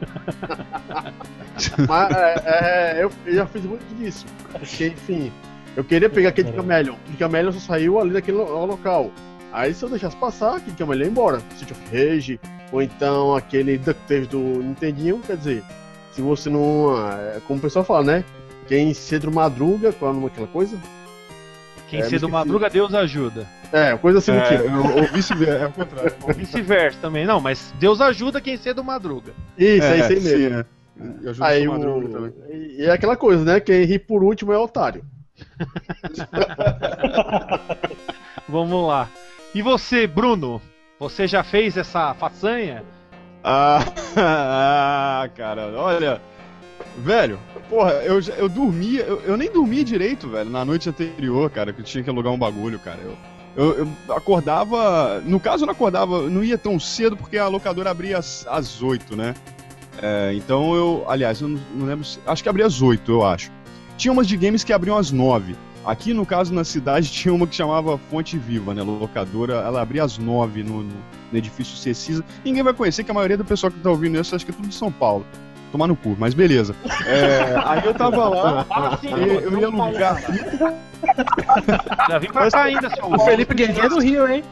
Mas 1.88 2.10
é, 2.16 2.42
é, 2.98 3.02
eu, 3.04 3.10
eu 3.26 3.34
já 3.34 3.46
fiz 3.46 3.64
muito 3.64 3.84
disso. 3.96 4.26
Porque, 4.52 4.88
enfim, 4.88 5.32
eu 5.76 5.84
queria 5.84 6.08
pegar 6.10 6.28
aquele 6.30 6.52
Camelion. 6.52 6.94
O 7.12 7.16
Camelion 7.16 7.52
só 7.52 7.60
saiu 7.60 7.98
ali 8.00 8.10
daquele 8.12 8.36
lo- 8.38 8.66
local. 8.66 9.10
Aí 9.52 9.72
se 9.72 9.82
eu 9.82 9.88
deixasse 9.88 10.16
passar, 10.16 10.56
aquele 10.56 10.76
Camelion 10.76 11.04
ia 11.04 11.10
embora. 11.10 11.40
City 11.56 11.72
of 11.72 11.82
Rage, 11.92 12.40
ou 12.70 12.82
então 12.82 13.34
aquele 13.34 13.78
DuckTales 13.78 14.28
do 14.28 14.38
Nintendinho, 14.38 15.20
quer 15.26 15.36
dizer, 15.36 15.64
se 16.12 16.20
você 16.20 16.50
não. 16.50 16.94
é, 17.10 17.40
Como 17.46 17.58
o 17.58 17.62
pessoal 17.62 17.84
fala, 17.84 18.04
né? 18.04 18.24
Quem 18.66 18.92
cedo 18.92 19.30
madruga, 19.32 19.92
qual 19.92 20.10
é 20.10 20.12
o 20.12 20.16
nome 20.16 20.28
daquela 20.28 20.48
coisa? 20.48 20.76
Quem 21.88 22.00
É, 22.00 22.02
cedo 22.02 22.14
esqueci. 22.26 22.32
madruga, 22.32 22.68
Deus 22.70 22.94
ajuda. 22.94 23.46
É, 23.72 23.96
coisa 23.96 24.18
assim 24.18 24.32
do 24.32 24.38
É, 24.38 24.56
tipo. 24.58 24.76
ou, 24.76 24.96
ou 24.98 25.02
vice-versa, 25.08 25.64
é 25.64 25.66
o 25.66 25.72
contrário. 25.72 26.14
Ou 26.22 26.34
vice-versa 26.34 26.98
também. 27.00 27.26
Não, 27.26 27.40
mas 27.40 27.72
Deus 27.78 28.00
ajuda 28.00 28.40
quem 28.40 28.56
cedo 28.56 28.82
madruga. 28.84 29.32
Isso, 29.56 29.86
é, 29.86 29.98
isso 29.98 30.12
aí 30.12 30.20
sim, 30.20 30.36
mesmo. 30.38 30.58
é. 30.58 30.64
Eu 31.22 31.30
ajudo 31.30 31.44
Aí 31.44 31.68
o 31.68 31.70
o... 31.70 31.74
Madruga 31.74 32.08
também. 32.08 32.32
E 32.78 32.82
é 32.84 32.90
aquela 32.90 33.16
coisa, 33.16 33.44
né? 33.44 33.60
Quem 33.60 33.84
ri 33.84 33.98
por 33.98 34.22
último 34.22 34.52
é 34.52 34.58
otário. 34.58 35.04
Vamos 38.48 38.86
lá. 38.86 39.08
E 39.54 39.62
você, 39.62 40.06
Bruno? 40.06 40.60
Você 40.98 41.26
já 41.26 41.44
fez 41.44 41.76
essa 41.76 42.14
façanha? 42.14 42.82
Ah, 43.44 43.78
ah, 45.24 45.28
cara, 45.36 45.68
olha. 45.76 46.20
Velho, 47.02 47.38
porra, 47.68 47.92
eu, 48.04 48.20
eu 48.36 48.48
dormia, 48.48 49.02
eu, 49.02 49.20
eu 49.20 49.36
nem 49.36 49.50
dormia 49.50 49.84
direito, 49.84 50.28
velho, 50.28 50.50
na 50.50 50.64
noite 50.64 50.88
anterior, 50.88 51.48
cara, 51.50 51.72
que 51.72 51.80
eu 51.80 51.84
tinha 51.84 52.02
que 52.02 52.10
alugar 52.10 52.32
um 52.32 52.38
bagulho, 52.38 52.78
cara. 52.78 52.98
Eu, 53.02 53.16
eu, 53.56 53.88
eu 54.08 54.14
acordava. 54.14 55.20
No 55.24 55.40
caso, 55.40 55.62
eu 55.62 55.66
não 55.66 55.72
acordava, 55.72 56.28
não 56.28 56.44
ia 56.44 56.58
tão 56.58 56.78
cedo 56.78 57.16
porque 57.16 57.38
a 57.38 57.48
locadora 57.48 57.90
abria 57.90 58.18
às, 58.18 58.46
às 58.48 58.82
8, 58.82 59.16
né? 59.16 59.34
É, 60.00 60.32
então 60.34 60.74
eu. 60.74 61.04
Aliás, 61.08 61.40
eu 61.40 61.48
não, 61.48 61.60
não 61.74 61.86
lembro. 61.86 62.06
Acho 62.26 62.42
que 62.42 62.48
abria 62.48 62.66
às 62.66 62.80
8, 62.80 63.10
eu 63.10 63.24
acho. 63.24 63.50
Tinha 63.96 64.12
umas 64.12 64.28
de 64.28 64.36
games 64.36 64.62
que 64.62 64.72
abriam 64.72 64.96
às 64.96 65.10
9. 65.10 65.56
Aqui, 65.84 66.12
no 66.12 66.26
caso, 66.26 66.52
na 66.52 66.64
cidade, 66.64 67.10
tinha 67.12 67.32
uma 67.32 67.46
que 67.46 67.54
chamava 67.54 67.98
Fonte 68.10 68.38
Viva, 68.38 68.74
né? 68.74 68.82
Locadora. 68.82 69.54
Ela 69.54 69.82
abria 69.82 70.04
às 70.04 70.18
9 70.18 70.62
no, 70.62 70.82
no, 70.82 70.94
no 71.32 71.38
edifício 71.38 71.76
Cecisa. 71.76 72.24
Ninguém 72.44 72.62
vai 72.62 72.74
conhecer, 72.74 73.04
que 73.04 73.10
a 73.10 73.14
maioria 73.14 73.36
do 73.36 73.44
pessoal 73.44 73.72
que 73.72 73.80
tá 73.80 73.90
ouvindo 73.90 74.20
isso 74.20 74.34
acho 74.34 74.44
que 74.44 74.52
é 74.52 74.54
tudo 74.54 74.68
de 74.68 74.74
São 74.74 74.92
Paulo. 74.92 75.26
Tomar 75.70 75.86
no 75.86 75.96
cu, 75.96 76.16
mas 76.18 76.32
beleza. 76.34 76.74
É, 77.06 77.54
aí 77.64 77.84
eu 77.84 77.92
tava 77.94 78.28
lá, 78.28 78.66
Ah, 78.70 78.96
sim, 79.00 79.10
eu, 79.10 79.40
eu 79.40 79.58
ia 79.60 79.66
alugar. 79.66 80.16
Já 82.08 82.18
vim 82.18 82.28
pra 82.28 82.50
cá 82.50 82.62
ainda, 82.62 82.88
seu 82.90 83.04
O 83.06 83.18
Felipe 83.20 83.54
Guerreiro 83.54 83.86
é 83.86 83.88
do 83.88 84.00
Rio, 84.00 84.26
hein? 84.28 84.42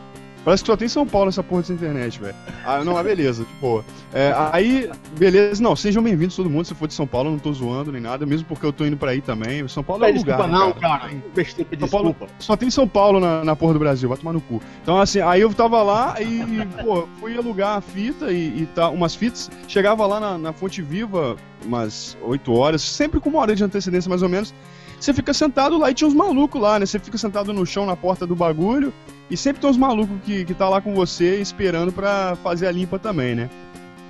Parece 0.47 0.63
que 0.63 0.69
só 0.69 0.77
tem 0.77 0.87
São 0.87 1.05
Paulo 1.05 1.29
essa 1.29 1.43
porra 1.43 1.63
dessa 1.63 1.73
internet, 1.73 2.21
velho. 2.21 2.37
Ah, 2.65 2.85
não, 2.85 2.93
mas 2.93 3.05
beleza, 3.05 3.43
de 3.43 3.53
boa. 3.55 3.85
É, 4.15 4.33
aí, 4.53 4.89
beleza, 5.19 5.61
não, 5.61 5.75
sejam 5.75 6.01
bem-vindos 6.01 6.37
todo 6.37 6.49
mundo, 6.49 6.65
se 6.65 6.73
for 6.73 6.87
de 6.87 6.95
São 6.95 7.05
Paulo, 7.05 7.33
não 7.33 7.39
tô 7.41 7.53
zoando 7.53 7.91
nem 7.91 8.01
nada, 8.01 8.25
mesmo 8.25 8.47
porque 8.47 8.65
eu 8.65 8.73
tô 8.73 8.87
indo 8.87 8.97
pra 8.97 9.11
aí 9.11 9.21
também. 9.21 9.67
São 9.67 9.83
Paulo 9.83 10.05
é 10.05 10.13
o 10.13 10.15
lugar. 10.15 10.37
desculpa, 10.37 10.47
não, 10.47 10.73
cara. 10.73 11.09
cara. 11.09 11.15
Besteira, 11.35 11.69
São 11.81 11.89
Paulo- 11.89 12.11
desculpa. 12.11 12.33
Só 12.39 12.57
tem 12.57 12.71
São 12.71 12.87
Paulo 12.87 13.19
na, 13.19 13.43
na 13.43 13.57
porra 13.57 13.73
do 13.73 13.81
Brasil, 13.81 14.09
vai 14.09 14.17
tomar 14.19 14.35
no 14.35 14.41
cu. 14.41 14.63
Então, 14.85 15.01
assim, 15.01 15.21
aí 15.21 15.41
eu 15.41 15.53
tava 15.53 15.83
lá 15.83 16.15
e, 16.23 16.65
pô, 16.81 17.09
fui 17.19 17.37
alugar 17.37 17.79
a 17.79 17.81
fita 17.81 18.31
e, 18.31 18.63
e 18.63 18.67
tá, 18.67 18.89
umas 18.89 19.17
fitas. 19.17 19.51
Chegava 19.67 20.07
lá 20.07 20.21
na, 20.21 20.39
na 20.39 20.53
Fonte 20.53 20.81
Viva 20.81 21.35
umas 21.65 22.17
8 22.23 22.53
horas, 22.53 22.83
sempre 22.83 23.19
com 23.19 23.31
uma 23.31 23.41
hora 23.41 23.57
de 23.57 23.65
antecedência 23.65 24.09
mais 24.09 24.23
ou 24.23 24.29
menos. 24.29 24.55
Você 25.01 25.13
fica 25.13 25.35
sentado 25.35 25.77
lá 25.77 25.91
e 25.91 25.95
tinha 25.95 26.07
uns 26.07 26.15
malucos 26.15 26.61
lá, 26.63 26.79
né? 26.79 26.87
Você 26.87 27.01
fica 27.01 27.19
sentado 27.19 27.53
no 27.53 27.67
chão 27.67 27.85
na 27.85 27.97
porta 27.97 28.25
do 28.25 28.37
bagulho 28.37 28.93
e 29.31 29.37
sempre 29.37 29.61
tem 29.61 29.71
uns 29.71 29.77
malucos 29.77 30.17
que, 30.25 30.45
que 30.45 30.55
tá 30.55 30.69
lá 30.69 30.81
com 30.81 30.95
você 30.95 31.41
esperando 31.41 31.93
pra 31.93 32.37
fazer 32.43 32.67
a 32.67 32.73
limpa 32.73 32.99
também, 32.99 33.35
né? 33.35 33.51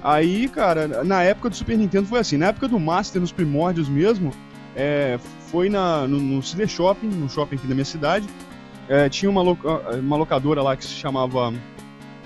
Aí, 0.03 0.49
cara, 0.49 1.03
na 1.05 1.23
época 1.23 1.51
do 1.51 1.57
Super 1.57 1.77
Nintendo 1.77 2.07
foi 2.07 2.21
assim. 2.21 2.37
Na 2.37 2.47
época 2.47 2.69
do 2.69 2.79
Master, 2.79 3.21
nos 3.21 3.33
primórdios 3.33 3.89
mesmo, 3.89 4.31
é, 4.77 5.19
foi 5.51 5.69
na, 5.69 6.07
no, 6.07 6.21
no 6.21 6.43
CD 6.43 6.69
Shopping, 6.69 7.09
no 7.09 7.29
shopping 7.29 7.57
aqui 7.57 7.67
da 7.67 7.75
minha 7.75 7.85
cidade. 7.85 8.29
É, 8.89 9.09
tinha 9.09 9.31
uma, 9.31 9.43
loca- 9.43 9.97
uma 9.99 10.17
locadora 10.17 10.63
lá 10.63 10.77
que 10.77 10.85
se 10.85 10.93
chamava 10.93 11.53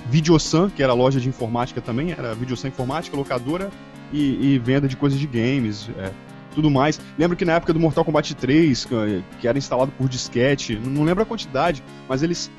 Videosan, 0.08 0.68
que 0.68 0.82
era 0.82 0.92
loja 0.92 1.20
de 1.20 1.28
informática 1.28 1.80
também, 1.80 2.12
era 2.12 2.34
Videosan 2.34 2.68
Informática, 2.68 3.16
locadora 3.16 3.70
e, 4.12 4.54
e 4.54 4.58
venda 4.58 4.88
de 4.88 4.96
coisas 4.96 5.18
de 5.18 5.26
games, 5.26 5.88
é, 5.98 6.10
tudo 6.54 6.70
mais. 6.70 7.00
Lembro 7.18 7.36
que 7.36 7.44
na 7.44 7.54
época 7.54 7.72
do 7.72 7.80
Mortal 7.80 8.04
Kombat 8.04 8.34
3, 8.34 8.88
que, 9.38 9.46
era 9.46 9.56
instalado 9.56 9.92
por 9.96 10.08
disquete, 10.08 10.78
não 10.84 11.04
lembro 11.04 11.22
a 11.22 11.26
quantidade, 11.26 11.82
mas 12.08 12.22
eles 12.22 12.50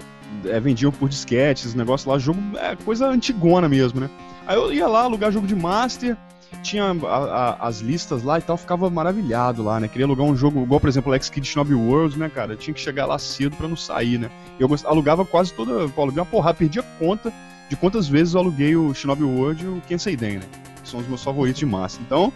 é, 0.46 0.60
vendiam 0.60 0.92
por 0.92 1.10
disquetes, 1.10 1.74
negócio 1.76 2.10
lá, 2.10 2.18
jogo 2.18 2.40
é 2.58 2.76
coisa 2.76 3.08
antigona 3.08 3.68
mesmo, 3.70 4.00
né? 4.00 4.10
Aí 4.48 4.56
eu 4.56 4.72
ia 4.74 4.88
lá 4.88 5.04
alugar 5.04 5.32
jogo 5.32 5.48
de 5.48 5.56
Master, 5.56 6.18
tinha 6.64 6.84
a- 6.86 7.56
a- 7.60 7.68
as 7.68 7.80
listas 7.80 8.24
lá 8.24 8.38
e 8.38 8.42
tal, 8.42 8.58
ficava 8.58 8.90
maravilhado 8.90 9.64
lá, 9.64 9.80
né? 9.80 9.88
Queria 9.88 10.06
alugar 10.06 10.26
um 10.26 10.36
jogo 10.36 10.64
igual, 10.64 10.80
por 10.80 10.90
exemplo, 10.90 11.12
o 11.12 11.16
X 11.16 11.30
Kid 11.30 11.48
Shinobi 11.48 11.74
World, 11.74 12.20
né, 12.20 12.30
cara? 12.30 12.54
Eu 12.54 12.58
tinha 12.58 12.74
que 12.74 12.80
chegar 12.82 13.06
lá 13.06 13.18
cedo 13.18 13.56
pra 13.56 13.68
não 13.68 13.76
sair, 13.78 14.18
né? 14.18 14.30
Eu 14.60 14.70
alugava 14.86 15.24
quase 15.26 15.54
toda. 15.54 15.72
Eu 15.72 15.92
aluguei 15.98 16.20
uma 16.20 16.26
porrada, 16.26 16.56
perdi 16.58 16.80
a 16.80 16.84
conta 16.84 17.32
de 17.70 17.76
quantas 17.78 18.08
vezes 18.08 18.34
eu 18.34 18.42
aluguei 18.42 18.76
o 18.76 18.94
Shinobi 18.94 19.24
World 19.24 19.64
e 19.64 19.68
o 19.68 19.82
Kensei 19.88 20.16
Den, 20.18 20.40
né? 20.40 20.46
Que 20.84 20.90
são 20.90 21.00
os 21.00 21.08
meus 21.08 21.24
favoritos 21.24 21.60
de 21.60 21.66
massa. 21.66 22.00
Então, 22.06 22.34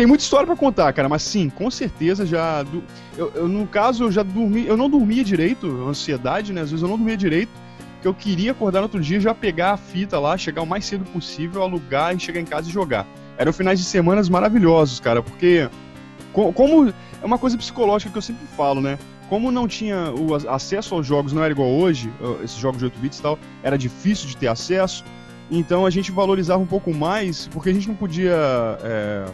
tem 0.00 0.06
muita 0.06 0.24
história 0.24 0.46
pra 0.46 0.56
contar, 0.56 0.90
cara, 0.94 1.10
mas 1.10 1.20
sim, 1.22 1.50
com 1.50 1.70
certeza 1.70 2.24
já. 2.24 2.64
Eu, 3.18 3.30
eu, 3.34 3.46
no 3.46 3.66
caso, 3.66 4.04
eu 4.04 4.10
já 4.10 4.22
dormi. 4.22 4.66
Eu 4.66 4.74
não 4.74 4.88
dormia 4.88 5.22
direito, 5.22 5.66
ansiedade, 5.86 6.54
né? 6.54 6.62
Às 6.62 6.70
vezes 6.70 6.82
eu 6.82 6.88
não 6.88 6.96
dormia 6.96 7.18
direito. 7.18 7.50
Que 8.00 8.08
eu 8.08 8.14
queria 8.14 8.52
acordar 8.52 8.78
no 8.78 8.84
outro 8.84 8.98
dia, 8.98 9.20
já 9.20 9.34
pegar 9.34 9.72
a 9.72 9.76
fita 9.76 10.18
lá, 10.18 10.38
chegar 10.38 10.62
o 10.62 10.66
mais 10.66 10.86
cedo 10.86 11.04
possível, 11.04 11.62
alugar 11.62 12.16
e 12.16 12.18
chegar 12.18 12.40
em 12.40 12.46
casa 12.46 12.66
e 12.70 12.72
jogar. 12.72 13.06
Eram 13.36 13.52
finais 13.52 13.78
de 13.78 13.84
semanas 13.84 14.26
maravilhosos, 14.30 14.98
cara, 15.00 15.22
porque. 15.22 15.68
co- 16.32 16.50
Como. 16.50 16.88
É 17.22 17.26
uma 17.26 17.36
coisa 17.36 17.58
psicológica 17.58 18.10
que 18.10 18.16
eu 18.16 18.22
sempre 18.22 18.46
falo, 18.56 18.80
né? 18.80 18.98
Como 19.28 19.52
não 19.52 19.68
tinha 19.68 20.10
o 20.14 20.34
acesso 20.50 20.94
aos 20.94 21.06
jogos, 21.06 21.34
não 21.34 21.44
era 21.44 21.52
igual 21.52 21.68
hoje, 21.68 22.10
esses 22.42 22.56
jogos 22.56 22.78
de 22.78 22.86
8 22.86 22.98
bits 22.98 23.18
e 23.18 23.22
tal, 23.22 23.38
era 23.62 23.76
difícil 23.76 24.26
de 24.28 24.36
ter 24.38 24.48
acesso. 24.48 25.04
Então 25.50 25.84
a 25.84 25.90
gente 25.90 26.10
valorizava 26.10 26.62
um 26.62 26.66
pouco 26.66 26.94
mais, 26.94 27.46
porque 27.48 27.68
a 27.68 27.72
gente 27.74 27.86
não 27.86 27.94
podia. 27.94 28.32
é, 28.82 29.26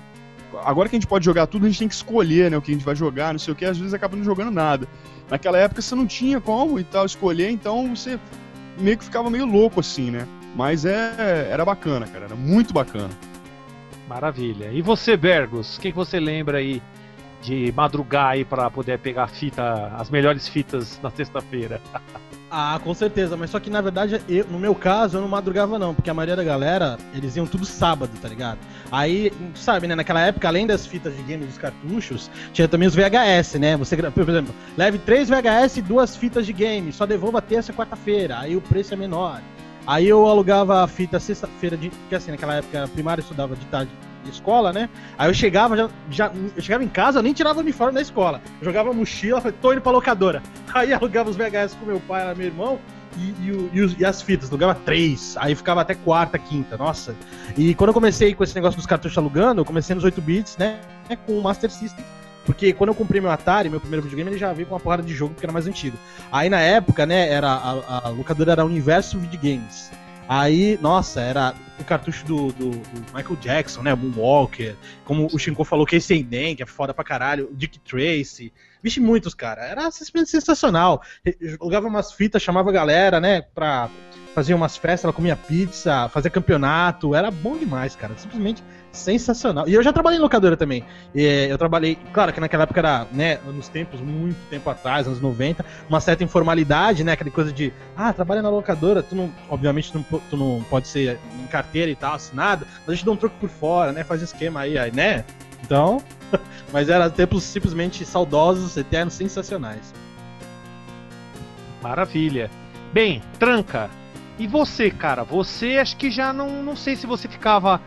Agora 0.64 0.88
que 0.88 0.96
a 0.96 0.98
gente 0.98 1.06
pode 1.06 1.24
jogar 1.24 1.46
tudo, 1.46 1.66
a 1.66 1.68
gente 1.68 1.78
tem 1.78 1.88
que 1.88 1.94
escolher 1.94 2.50
né, 2.50 2.56
o 2.56 2.62
que 2.62 2.70
a 2.70 2.74
gente 2.74 2.84
vai 2.84 2.96
jogar, 2.96 3.32
não 3.32 3.38
sei 3.38 3.52
o 3.52 3.56
que, 3.56 3.64
às 3.64 3.78
vezes 3.78 3.94
acaba 3.94 4.16
não 4.16 4.24
jogando 4.24 4.50
nada. 4.50 4.88
Naquela 5.30 5.58
época 5.58 5.82
você 5.82 5.94
não 5.94 6.06
tinha 6.06 6.40
como 6.40 6.78
e 6.78 6.84
tal 6.84 7.04
escolher, 7.04 7.50
então 7.50 7.94
você 7.94 8.18
meio 8.78 8.98
que 8.98 9.04
ficava 9.04 9.30
meio 9.30 9.46
louco 9.46 9.80
assim, 9.80 10.10
né? 10.10 10.26
Mas 10.54 10.84
é, 10.84 11.48
era 11.50 11.64
bacana, 11.64 12.06
cara, 12.06 12.26
era 12.26 12.34
muito 12.34 12.72
bacana. 12.72 13.10
Maravilha. 14.08 14.70
E 14.72 14.80
você, 14.80 15.16
Bergos, 15.16 15.76
o 15.76 15.80
que, 15.80 15.90
que 15.90 15.96
você 15.96 16.20
lembra 16.20 16.58
aí 16.58 16.80
de 17.42 17.72
madrugar 17.72 18.28
aí 18.30 18.44
pra 18.44 18.70
poder 18.70 18.98
pegar 18.98 19.26
fita, 19.28 19.92
as 19.96 20.10
melhores 20.10 20.48
fitas 20.48 20.98
na 21.02 21.10
sexta-feira? 21.10 21.80
Ah, 22.58 22.80
com 22.82 22.94
certeza, 22.94 23.36
mas 23.36 23.50
só 23.50 23.60
que 23.60 23.68
na 23.68 23.82
verdade, 23.82 24.18
eu- 24.26 24.46
no 24.46 24.58
meu 24.58 24.74
caso, 24.74 25.18
eu 25.18 25.20
não 25.20 25.28
madrugava 25.28 25.78
não, 25.78 25.94
porque 25.94 26.08
a 26.08 26.14
maioria 26.14 26.34
da 26.34 26.42
galera, 26.42 26.96
eles 27.12 27.36
iam 27.36 27.46
tudo 27.46 27.66
sábado, 27.66 28.10
tá 28.22 28.26
ligado? 28.26 28.56
Aí, 28.90 29.30
sabe, 29.54 29.86
né, 29.86 29.94
naquela 29.94 30.22
época, 30.22 30.48
além 30.48 30.66
das 30.66 30.86
fitas 30.86 31.14
de 31.14 31.22
game 31.22 31.44
dos 31.44 31.58
cartuchos, 31.58 32.30
tinha 32.54 32.66
também 32.66 32.88
os 32.88 32.94
VHS, 32.94 33.58
né? 33.58 33.76
Você, 33.76 33.94
por 33.98 34.26
exemplo, 34.26 34.54
leve 34.74 34.96
três 34.96 35.28
VHS 35.28 35.80
e 35.80 35.82
duas 35.82 36.16
fitas 36.16 36.46
de 36.46 36.54
game, 36.54 36.90
só 36.94 37.04
devolva 37.04 37.42
terça 37.42 37.72
e 37.72 37.74
quarta-feira, 37.74 38.38
aí 38.38 38.56
o 38.56 38.62
preço 38.62 38.94
é 38.94 38.96
menor. 38.96 39.42
Aí 39.86 40.08
eu 40.08 40.26
alugava 40.26 40.82
a 40.82 40.88
fita 40.88 41.20
sexta-feira, 41.20 41.76
de, 41.76 41.90
porque 41.90 42.14
assim, 42.14 42.30
naquela 42.30 42.54
época, 42.54 42.88
primário 42.88 43.20
eu 43.20 43.24
estudava 43.24 43.54
de 43.54 43.66
tarde 43.66 43.90
de 44.26 44.32
escola, 44.32 44.72
né? 44.72 44.88
Aí 45.16 45.28
eu 45.28 45.34
chegava, 45.34 45.76
já, 45.76 45.88
já, 46.10 46.32
eu 46.56 46.62
chegava 46.62 46.84
em 46.84 46.88
casa, 46.88 47.18
eu 47.18 47.22
nem 47.22 47.32
tirava 47.32 47.58
o 47.58 47.62
uniforme 47.62 47.94
da 47.94 48.02
escola. 48.02 48.40
Eu 48.60 48.64
jogava 48.64 48.92
mochila, 48.92 49.40
falei, 49.40 49.56
tô 49.60 49.72
indo 49.72 49.80
pra 49.80 49.92
locadora. 49.92 50.42
Aí 50.74 50.92
alugava 50.92 51.30
os 51.30 51.36
VHS 51.36 51.74
com 51.80 51.86
meu 51.86 52.00
pai, 52.00 52.22
era 52.22 52.34
meu 52.34 52.46
irmão, 52.46 52.78
e, 53.16 53.30
e 53.48 53.96
e 53.98 54.04
as 54.04 54.20
fitas, 54.20 54.48
alugava 54.50 54.74
três. 54.74 55.36
Aí 55.38 55.54
ficava 55.54 55.80
até 55.80 55.94
quarta, 55.94 56.38
quinta, 56.38 56.76
nossa. 56.76 57.14
E 57.56 57.74
quando 57.74 57.88
eu 57.88 57.94
comecei 57.94 58.34
com 58.34 58.44
esse 58.44 58.54
negócio 58.54 58.76
dos 58.76 58.86
cartuchos 58.86 59.16
alugando, 59.16 59.60
eu 59.60 59.64
comecei 59.64 59.94
nos 59.94 60.04
8 60.04 60.20
bits, 60.20 60.56
né? 60.56 60.80
Com 61.24 61.38
o 61.38 61.42
Master 61.42 61.70
System. 61.70 62.04
Porque 62.44 62.72
quando 62.72 62.88
eu 62.88 62.94
comprei 62.94 63.20
meu 63.20 63.30
Atari, 63.30 63.68
meu 63.68 63.80
primeiro 63.80 64.02
videogame, 64.04 64.30
ele 64.30 64.38
já 64.38 64.52
veio 64.52 64.68
com 64.68 64.74
uma 64.74 64.80
porrada 64.80 65.02
de 65.02 65.12
jogo, 65.12 65.34
porque 65.34 65.44
era 65.44 65.52
mais 65.52 65.66
antigo. 65.66 65.98
Aí 66.30 66.48
na 66.48 66.60
época, 66.60 67.04
né, 67.04 67.28
era, 67.28 67.50
a, 67.50 68.06
a 68.06 68.08
locadora 68.08 68.52
era 68.52 68.64
Universo 68.64 69.18
Videogames. 69.18 69.90
Aí, 70.28 70.76
nossa, 70.82 71.20
era 71.20 71.54
o 71.78 71.84
cartucho 71.84 72.24
do, 72.26 72.48
do- 72.52 72.70
do 72.70 73.00
Michael 73.14 73.36
Jackson, 73.40 73.82
né? 73.82 73.94
Moonwalker, 73.94 74.74
como 75.04 75.28
o 75.32 75.38
Shinko 75.38 75.62
falou, 75.64 75.86
Casey 75.86 76.22
Den, 76.22 76.56
que 76.56 76.62
é 76.62 76.66
foda 76.66 76.92
pra 76.92 77.04
caralho, 77.04 77.48
Dick 77.52 77.78
Tracy. 77.78 78.52
Vixe, 78.82 78.98
muitos, 79.00 79.34
cara. 79.34 79.64
Era 79.64 79.88
sensacional. 79.90 81.00
Jogava 81.40 81.86
umas 81.86 82.12
fitas, 82.12 82.42
chamava 82.42 82.70
a 82.70 82.72
galera, 82.72 83.20
né, 83.20 83.42
pra 83.54 83.88
fazer 84.34 84.52
umas 84.54 84.76
festas, 84.76 85.04
ela 85.04 85.12
comia 85.12 85.36
pizza, 85.36 86.08
fazia 86.08 86.30
campeonato. 86.30 87.14
Era 87.14 87.30
bom 87.30 87.56
demais, 87.56 87.94
cara. 87.96 88.14
Simplesmente 88.16 88.62
sensacional. 88.96 89.68
E 89.68 89.74
eu 89.74 89.82
já 89.82 89.92
trabalhei 89.92 90.18
em 90.18 90.22
locadora 90.22 90.56
também. 90.56 90.84
E, 91.14 91.24
eh, 91.24 91.52
eu 91.52 91.58
trabalhei, 91.58 91.96
claro 92.12 92.32
que 92.32 92.40
naquela 92.40 92.64
época 92.64 92.80
era, 92.80 93.06
né, 93.12 93.38
nos 93.44 93.68
tempos, 93.68 94.00
muito 94.00 94.36
tempo 94.50 94.68
atrás, 94.68 95.06
anos 95.06 95.20
90, 95.20 95.64
uma 95.88 96.00
certa 96.00 96.24
informalidade, 96.24 97.04
né, 97.04 97.12
aquela 97.12 97.30
coisa 97.30 97.52
de, 97.52 97.72
ah, 97.96 98.12
trabalha 98.12 98.42
na 98.42 98.50
locadora, 98.50 99.02
tu 99.02 99.14
não, 99.14 99.32
obviamente 99.48 99.92
tu 99.92 100.04
não, 100.10 100.20
tu 100.30 100.36
não 100.36 100.64
pode 100.68 100.88
ser 100.88 101.18
em 101.42 101.46
carteira 101.46 101.90
e 101.90 101.96
tal, 101.96 102.14
assinado, 102.14 102.66
mas 102.80 102.88
a 102.88 102.94
gente 102.94 103.04
dá 103.04 103.12
um 103.12 103.16
troco 103.16 103.36
por 103.38 103.48
fora, 103.48 103.92
né, 103.92 104.02
faz 104.02 104.22
esquema 104.22 104.60
aí, 104.60 104.78
aí 104.78 104.90
né? 104.90 105.24
Então, 105.62 106.02
mas 106.72 106.88
eram 106.88 107.08
tempos 107.10 107.44
simplesmente 107.44 108.04
saudosos, 108.04 108.76
eternos, 108.76 109.14
sensacionais. 109.14 109.92
Maravilha. 111.82 112.50
Bem, 112.92 113.22
tranca. 113.38 113.90
E 114.38 114.46
você, 114.46 114.90
cara? 114.90 115.22
Você 115.24 115.78
acho 115.78 115.96
que 115.96 116.10
já 116.10 116.32
não, 116.32 116.62
não 116.62 116.76
sei 116.76 116.94
se 116.94 117.06
você 117.06 117.26
ficava 117.28 117.80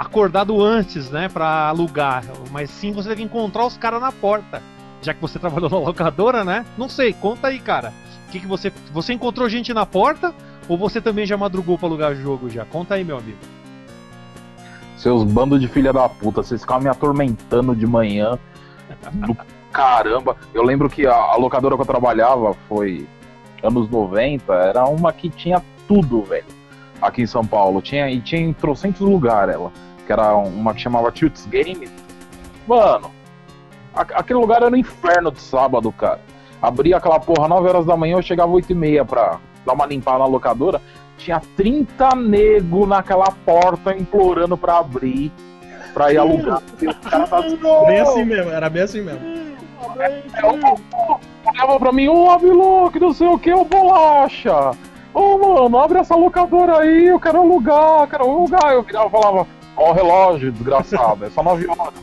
acordado 0.00 0.64
antes, 0.64 1.10
né, 1.10 1.28
pra 1.28 1.68
alugar, 1.68 2.24
mas 2.50 2.70
sim 2.70 2.90
você 2.90 3.10
deve 3.10 3.22
encontrar 3.22 3.66
os 3.66 3.76
caras 3.76 4.00
na 4.00 4.10
porta. 4.10 4.62
Já 5.02 5.12
que 5.12 5.20
você 5.20 5.36
trabalhou 5.38 5.68
na 5.68 5.78
locadora, 5.78 6.42
né? 6.42 6.64
Não 6.78 6.88
sei, 6.88 7.12
conta 7.12 7.48
aí, 7.48 7.58
cara. 7.58 7.92
O 8.26 8.30
que, 8.30 8.40
que 8.40 8.46
você. 8.46 8.72
Você 8.92 9.12
encontrou 9.12 9.46
gente 9.48 9.74
na 9.74 9.84
porta 9.84 10.34
ou 10.66 10.78
você 10.78 11.02
também 11.02 11.26
já 11.26 11.36
madrugou 11.36 11.76
pra 11.76 11.86
alugar 11.86 12.14
jogo 12.14 12.48
já? 12.48 12.64
Conta 12.64 12.94
aí, 12.94 13.04
meu 13.04 13.18
amigo. 13.18 13.38
Seus 14.96 15.24
bandos 15.24 15.60
de 15.60 15.68
filha 15.68 15.92
da 15.92 16.08
puta, 16.08 16.42
vocês 16.42 16.62
ficavam 16.62 16.84
me 16.84 16.88
atormentando 16.88 17.76
de 17.76 17.86
manhã. 17.86 18.38
Do 19.12 19.36
caramba. 19.70 20.36
Eu 20.54 20.62
lembro 20.62 20.88
que 20.88 21.06
a, 21.06 21.14
a 21.14 21.36
locadora 21.36 21.76
que 21.76 21.82
eu 21.82 21.86
trabalhava 21.86 22.54
foi 22.68 23.06
anos 23.62 23.90
90, 23.90 24.52
era 24.54 24.84
uma 24.86 25.12
que 25.12 25.28
tinha 25.28 25.62
tudo, 25.86 26.22
velho. 26.22 26.46
Aqui 27.02 27.22
em 27.22 27.26
São 27.26 27.44
Paulo. 27.44 27.82
Tinha, 27.82 28.10
e 28.10 28.20
tinha 28.20 28.40
em 28.40 28.52
trocentos 28.52 29.00
lugares 29.00 29.54
ela. 29.54 29.70
Que 30.10 30.14
era 30.14 30.34
uma 30.34 30.74
que 30.74 30.80
chamava 30.80 31.12
Tilts 31.12 31.46
Games. 31.46 31.88
Mano, 32.66 33.12
aquele 33.94 34.40
lugar 34.40 34.60
era 34.60 34.72
um 34.72 34.76
inferno 34.76 35.30
de 35.30 35.40
sábado, 35.40 35.92
cara. 35.92 36.20
Abria 36.60 36.96
aquela 36.96 37.20
porra 37.20 37.46
9 37.46 37.68
horas 37.68 37.86
da 37.86 37.96
manhã, 37.96 38.16
eu 38.16 38.22
chegava 38.22 38.50
8 38.50 38.72
e 38.72 38.74
meia 38.74 39.04
pra 39.04 39.38
dar 39.64 39.72
uma 39.72 39.86
limpada 39.86 40.18
na 40.18 40.26
locadora. 40.26 40.82
Tinha 41.16 41.40
30 41.56 42.16
nego 42.16 42.86
naquela 42.86 43.30
porta 43.46 43.94
implorando 43.94 44.58
pra 44.58 44.78
abrir, 44.78 45.30
pra 45.94 46.12
ir 46.12 46.16
alugar. 46.16 46.60
Caras 47.08 47.30
tavam 47.30 47.86
Bem 47.86 48.00
assim 48.00 48.24
mesmo, 48.24 48.50
era 48.50 48.68
bem 48.68 48.82
assim 48.82 49.02
mesmo. 49.02 49.20
olhava 51.46 51.78
pra 51.78 51.92
mim, 51.92 52.08
ô 52.08 52.28
Avilô, 52.30 52.90
que 52.90 52.98
não 52.98 53.14
sei 53.14 53.28
o 53.28 53.38
que, 53.38 53.52
ô 53.52 53.64
bolacha. 53.64 54.72
Ô 55.14 55.38
mano, 55.38 55.78
abre 55.78 56.00
essa 56.00 56.16
locadora 56.16 56.78
aí, 56.78 57.06
eu 57.06 57.20
quero 57.20 57.38
alugar, 57.38 58.00
eu 58.00 58.08
quero 58.08 58.24
alugar. 58.24 58.72
Eu 58.72 58.82
virava 58.82 59.06
e 59.06 59.10
falava, 59.10 59.46
ó 59.80 59.90
o 59.90 59.94
relógio, 59.94 60.52
desgraçado, 60.52 61.24
é 61.24 61.30
só 61.30 61.42
9 61.42 61.66
horas. 61.68 61.94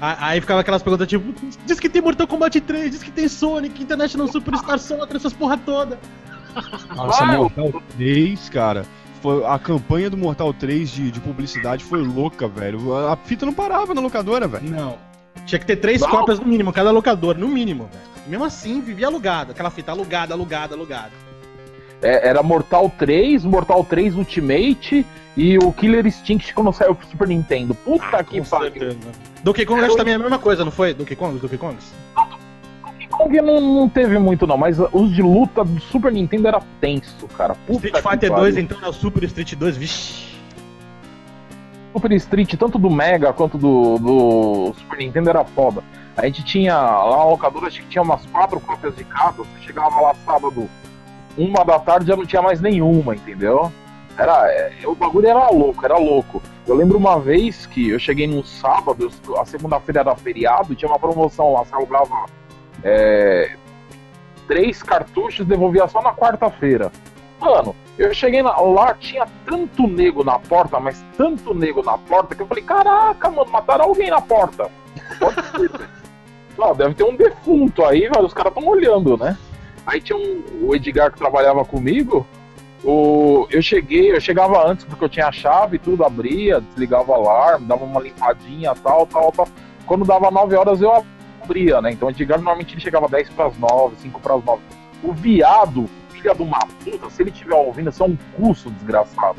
Aí 0.00 0.40
ficava 0.40 0.60
aquelas 0.60 0.82
perguntas 0.82 1.08
tipo, 1.08 1.32
diz 1.64 1.80
que 1.80 1.88
tem 1.88 2.02
Mortal 2.02 2.26
Kombat 2.26 2.60
3, 2.60 2.90
diz 2.90 3.02
que 3.02 3.10
tem 3.10 3.26
Sonic, 3.28 3.82
International 3.82 4.28
Superstar 4.28 4.78
Soccer, 4.78 5.16
essas 5.16 5.32
porra 5.32 5.56
toda. 5.56 5.98
Nossa, 6.94 7.24
Vai, 7.24 7.36
Mortal 7.36 7.82
3, 7.96 8.48
cara. 8.50 8.84
Foi, 9.22 9.44
a 9.46 9.58
campanha 9.58 10.10
do 10.10 10.16
Mortal 10.16 10.52
3 10.52 10.90
de, 10.90 11.10
de 11.10 11.20
publicidade 11.20 11.82
foi 11.82 12.02
louca, 12.02 12.46
velho. 12.46 12.94
A, 12.94 13.14
a 13.14 13.16
fita 13.16 13.46
não 13.46 13.54
parava 13.54 13.94
na 13.94 14.00
locadora, 14.00 14.46
velho. 14.46 14.68
Não. 14.68 14.98
Tinha 15.46 15.58
que 15.58 15.66
ter 15.66 15.76
três 15.76 16.00
Não. 16.00 16.10
cópias 16.10 16.38
no 16.38 16.46
mínimo, 16.46 16.72
cada 16.72 16.90
locador, 16.90 17.36
no 17.38 17.48
mínimo, 17.48 17.88
velho. 17.90 18.14
Mesmo 18.26 18.44
assim, 18.44 18.80
vivia 18.80 19.06
alugado, 19.06 19.52
aquela 19.52 19.70
fita 19.70 19.92
alugada, 19.92 20.34
alugada, 20.34 20.74
alugada. 20.74 21.10
É, 22.04 22.28
era 22.28 22.42
Mortal 22.42 22.92
3, 22.98 23.46
Mortal 23.46 23.82
3 23.82 24.14
Ultimate 24.14 25.06
e 25.34 25.56
o 25.56 25.72
Killer 25.72 26.06
Instinct 26.06 26.52
quando 26.52 26.70
saiu 26.70 26.94
pro 26.94 27.06
Super 27.08 27.26
Nintendo. 27.26 27.74
Puta 27.74 28.22
que 28.22 28.38
Com 28.38 28.46
pariu. 28.46 28.96
Donkey 29.42 29.64
Kong 29.64 29.80
acho 29.80 29.92
que 29.92 29.96
também 29.96 30.12
é 30.12 30.16
a 30.16 30.18
mesma 30.18 30.38
coisa, 30.38 30.64
não 30.64 30.70
foi? 30.70 30.92
Donkey 30.92 31.16
Kong, 31.16 31.38
Donkey 31.38 31.56
Kongs? 31.56 31.92
Donkey 32.84 33.08
Kong 33.08 33.40
não, 33.40 33.60
não 33.60 33.88
teve 33.88 34.18
muito 34.18 34.46
não, 34.46 34.58
mas 34.58 34.78
os 34.92 35.14
de 35.14 35.22
luta 35.22 35.64
do 35.64 35.80
Super 35.80 36.12
Nintendo 36.12 36.48
era 36.48 36.60
tenso, 36.78 37.26
cara. 37.28 37.54
Puta 37.54 37.86
Street 37.86 37.94
que 37.94 38.02
Fighter 38.02 38.30
pariu. 38.30 38.44
2, 38.44 38.58
então, 38.58 38.78
é 38.82 38.88
o 38.88 38.92
Super 38.92 39.24
Street 39.24 39.54
2, 39.54 39.76
vixi. 39.78 40.34
Super 41.94 42.12
Street, 42.12 42.54
tanto 42.58 42.78
do 42.78 42.90
Mega 42.90 43.32
quanto 43.32 43.56
do, 43.56 43.98
do 43.98 44.74
Super 44.78 44.98
Nintendo, 44.98 45.30
era 45.30 45.44
foda. 45.44 45.82
A 46.16 46.26
gente 46.26 46.44
tinha 46.44 46.76
lá 46.76 47.16
na 47.16 47.24
locadora, 47.24 47.66
acho 47.66 47.80
que 47.80 47.88
tinha 47.88 48.02
umas 48.02 48.24
quatro 48.26 48.60
cópias 48.60 48.94
de 48.94 49.04
cada. 49.04 49.38
Você 49.38 49.60
chegava 49.62 50.00
lá 50.00 50.14
sábado, 50.26 50.68
uma 51.36 51.64
da 51.64 51.78
tarde, 51.78 52.06
já 52.06 52.16
não 52.16 52.26
tinha 52.26 52.42
mais 52.42 52.60
nenhuma, 52.60 53.14
entendeu? 53.14 53.72
Era, 54.16 54.46
é, 54.52 54.72
o 54.86 54.94
bagulho 54.94 55.26
era 55.26 55.48
louco, 55.50 55.84
era 55.84 55.98
louco. 55.98 56.40
Eu 56.66 56.74
lembro 56.74 56.96
uma 56.96 57.18
vez 57.18 57.66
que 57.66 57.90
eu 57.90 57.98
cheguei 57.98 58.26
num 58.26 58.44
sábado, 58.44 59.10
a 59.38 59.44
segunda-feira 59.44 60.00
era 60.00 60.14
feriado, 60.14 60.74
tinha 60.74 60.88
uma 60.90 60.98
promoção 60.98 61.52
lá, 61.52 61.64
você 61.64 61.74
alugava 61.74 62.26
é, 62.82 63.56
três 64.46 64.82
cartuchos, 64.82 65.46
devolvia 65.46 65.88
só 65.88 66.00
na 66.00 66.12
quarta-feira. 66.12 66.92
Mano, 67.40 67.74
Eu 67.98 68.12
cheguei 68.14 68.42
lá, 68.42 68.58
lá, 68.60 68.94
tinha 68.94 69.26
tanto 69.46 69.86
nego 69.86 70.24
na 70.24 70.38
porta, 70.38 70.80
mas 70.80 71.04
tanto 71.16 71.54
nego 71.54 71.82
na 71.82 71.96
porta, 71.98 72.34
que 72.34 72.42
eu 72.42 72.46
falei, 72.46 72.64
caraca, 72.64 73.30
mano, 73.30 73.50
mataram 73.50 73.84
alguém 73.84 74.10
na 74.10 74.20
porta. 74.20 74.70
Pode 75.18 75.34
ser. 75.50 75.88
Ó, 76.58 76.72
deve 76.72 76.94
ter 76.94 77.04
um 77.04 77.16
defunto 77.16 77.84
aí, 77.84 78.08
velho, 78.08 78.24
os 78.24 78.34
caras 78.34 78.52
estão 78.52 78.68
olhando, 78.68 79.16
né? 79.16 79.36
Aí 79.86 80.00
tinha 80.00 80.16
um, 80.16 80.42
o 80.62 80.74
Edgar 80.74 81.12
que 81.12 81.18
trabalhava 81.18 81.64
comigo, 81.64 82.26
o, 82.84 83.46
eu 83.50 83.62
cheguei, 83.62 84.12
eu 84.12 84.20
chegava 84.20 84.66
antes 84.66 84.84
porque 84.84 85.04
eu 85.04 85.08
tinha 85.08 85.26
a 85.26 85.32
chave, 85.32 85.78
tudo, 85.78 86.04
abria, 86.04 86.60
desligava 86.60 87.12
o 87.12 87.14
alarme, 87.14 87.66
dava 87.66 87.84
uma 87.84 88.00
limpadinha, 88.00 88.74
tal, 88.74 89.06
tal, 89.06 89.32
tal. 89.32 89.48
Quando 89.86 90.04
dava 90.04 90.30
9 90.30 90.54
horas 90.54 90.80
eu 90.80 91.04
abria, 91.42 91.80
né? 91.80 91.92
Então 91.92 92.08
o 92.08 92.10
Edgar 92.10 92.38
normalmente 92.38 92.74
ele 92.74 92.80
chegava 92.80 93.08
10 93.08 93.30
para 93.30 93.46
as 93.46 93.58
9, 93.58 93.96
5 93.96 94.20
para 94.20 94.34
as 94.34 94.44
9. 94.44 94.62
O 95.02 95.12
viado, 95.12 95.88
filha 96.10 96.34
de 96.34 96.42
uma 96.42 96.58
puta, 96.58 97.08
se 97.10 97.22
ele 97.22 97.30
estiver 97.30 97.54
ouvindo, 97.54 97.90
isso 97.90 98.02
é 98.02 98.06
um 98.06 98.16
curso 98.36 98.70
desgraçado. 98.70 99.38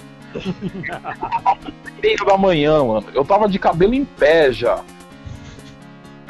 Meia 2.01 2.17
da 2.25 2.37
manhã, 2.37 2.83
mano. 2.83 3.07
Eu 3.13 3.23
tava 3.23 3.47
de 3.47 3.57
cabelo 3.57 3.93
em 3.93 4.05
pé 4.05 4.51
já. 4.51 4.81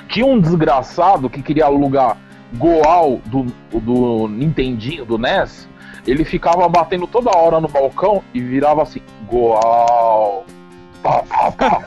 Tinha 0.09 0.25
um 0.25 0.39
desgraçado 0.39 1.29
que 1.29 1.41
queria 1.41 1.65
alugar 1.65 2.17
Goal 2.53 3.21
do, 3.25 3.43
do 3.71 4.27
Nintendinho, 4.27 5.05
do 5.05 5.17
NES. 5.17 5.67
Ele 6.07 6.23
ficava 6.23 6.67
batendo 6.69 7.07
toda 7.07 7.35
hora 7.35 7.59
no 7.59 7.67
balcão 7.67 8.23
e 8.33 8.39
virava 8.39 8.83
assim, 8.83 9.01
Goal. 9.27 10.45
Pá, 11.01 11.23
pá, 11.23 11.51
pá. 11.51 11.81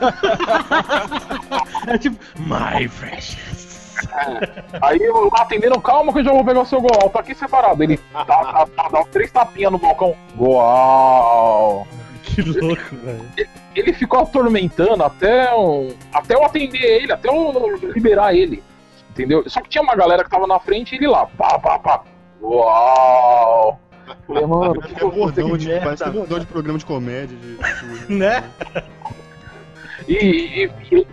É 1.87 1.97
tipo, 1.97 2.17
my 2.39 2.87
precious. 2.87 3.69
Aí 4.81 4.99
eu 5.01 5.29
lá 5.29 5.41
atendendo, 5.41 5.79
calma 5.81 6.13
que 6.13 6.19
eu 6.19 6.23
já 6.23 6.31
vou 6.31 6.45
pegar 6.45 6.61
o 6.61 6.65
seu 6.65 6.81
Goal. 6.81 7.09
Tá 7.09 7.19
aqui 7.19 7.33
separado. 7.33 7.81
Ele 7.83 7.97
tá, 7.97 8.25
tá, 8.25 8.67
tá, 8.75 8.89
dá 8.89 9.03
três 9.05 9.31
tapinhas 9.31 9.71
no 9.71 9.77
balcão. 9.77 10.15
Goal. 10.35 11.87
Que 12.23 12.41
louco, 12.41 12.95
velho. 12.95 13.25
ele 13.75 13.93
ficou 13.93 14.21
atormentando 14.21 15.03
até, 15.03 15.53
um, 15.55 15.89
até 16.13 16.35
eu 16.35 16.43
atender 16.43 16.83
ele, 16.83 17.11
até 17.11 17.29
eu 17.29 17.75
liberar 17.93 18.35
ele. 18.35 18.63
Entendeu? 19.19 19.43
Só 19.49 19.61
que 19.61 19.69
tinha 19.69 19.81
uma 19.83 19.95
galera 19.95 20.23
que 20.23 20.29
tava 20.29 20.47
na 20.47 20.59
frente 20.59 20.93
e 20.93 20.97
ele 20.97 21.07
lá. 21.07 21.25
Pá, 21.25 21.59
pá, 21.59 21.77
pá. 21.79 22.03
Uau! 22.41 23.79
Falei, 24.25 24.45
mano, 24.45 24.73
que 24.81 24.93
Parece 24.93 25.05
bordão 25.17 25.57
de, 25.57 25.67
merda. 25.67 25.83
parece 25.83 26.03
que 26.03 26.09
é 26.09 26.13
bordão 26.13 26.39
de 26.39 26.45
programa 26.45 26.79
de 26.79 26.85
comédia. 26.85 27.37
De... 27.37 27.57
Né? 28.15 28.43
E, 30.07 30.15
e, 30.15 30.71
e- 30.95 31.07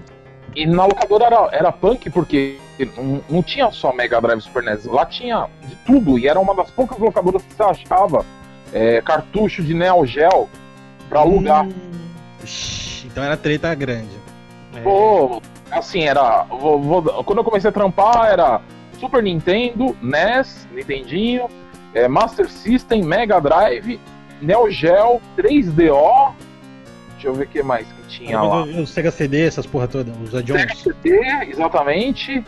e 0.55 0.67
na 0.67 0.87
locadora 0.87 1.27
era, 1.27 1.49
era 1.53 1.73
punk 1.73 2.09
porque 2.11 2.59
não, 2.97 3.21
não 3.29 3.43
tinha 3.43 3.71
só 3.71 3.93
Mega 3.93 4.21
Drive 4.21 4.41
Super 4.41 4.63
NES, 4.63 4.87
lá 4.87 5.05
tinha 5.05 5.49
de 5.67 5.75
tudo 5.85 6.19
e 6.19 6.27
era 6.27 6.41
uma 6.41 6.55
das 6.55 6.71
poucas 6.71 6.97
locadoras 6.99 7.43
que 7.43 7.53
você 7.53 7.63
achava 7.63 8.25
é, 8.73 9.03
cartucho 9.03 9.63
de 9.63 9.75
Neo 9.75 10.07
Geo 10.07 10.49
pra 11.11 11.21
alugar. 11.21 11.67
Hum. 11.67 11.73
Então 13.05 13.23
era 13.23 13.37
treta 13.37 13.75
grande. 13.75 14.17
É, 14.75 14.81
Pô, 14.81 15.43
assim, 15.70 16.02
era. 16.04 16.44
vou- 16.44 16.80
vou- 16.80 17.25
quando 17.25 17.38
eu 17.38 17.44
comecei 17.44 17.68
a 17.68 17.73
trampar, 17.73 18.26
era 18.26 18.61
Super 18.99 19.23
Nintendo, 19.23 19.96
NES, 20.02 20.66
Nintendinho, 20.73 21.49
é, 21.94 22.08
Master 22.08 22.49
System, 22.50 23.02
Mega 23.02 23.40
Drive, 23.40 24.00
Neo 24.40 24.70
Geo, 24.70 25.20
3DO. 25.37 26.35
Deixa 27.12 27.28
eu 27.28 27.35
ver 27.35 27.44
o 27.44 27.49
que 27.49 27.62
mais 27.62 27.87
que 27.87 28.02
tinha 28.08 28.40
lá. 28.40 28.62
O 28.62 28.87
Sega 28.87 29.11
CD, 29.11 29.46
essas 29.46 29.66
porra 29.66 29.88
toda, 29.88 30.12
os 30.23 30.35
add-ons. 30.35 30.82
CD, 30.82 31.18
exatamente. 31.49 32.44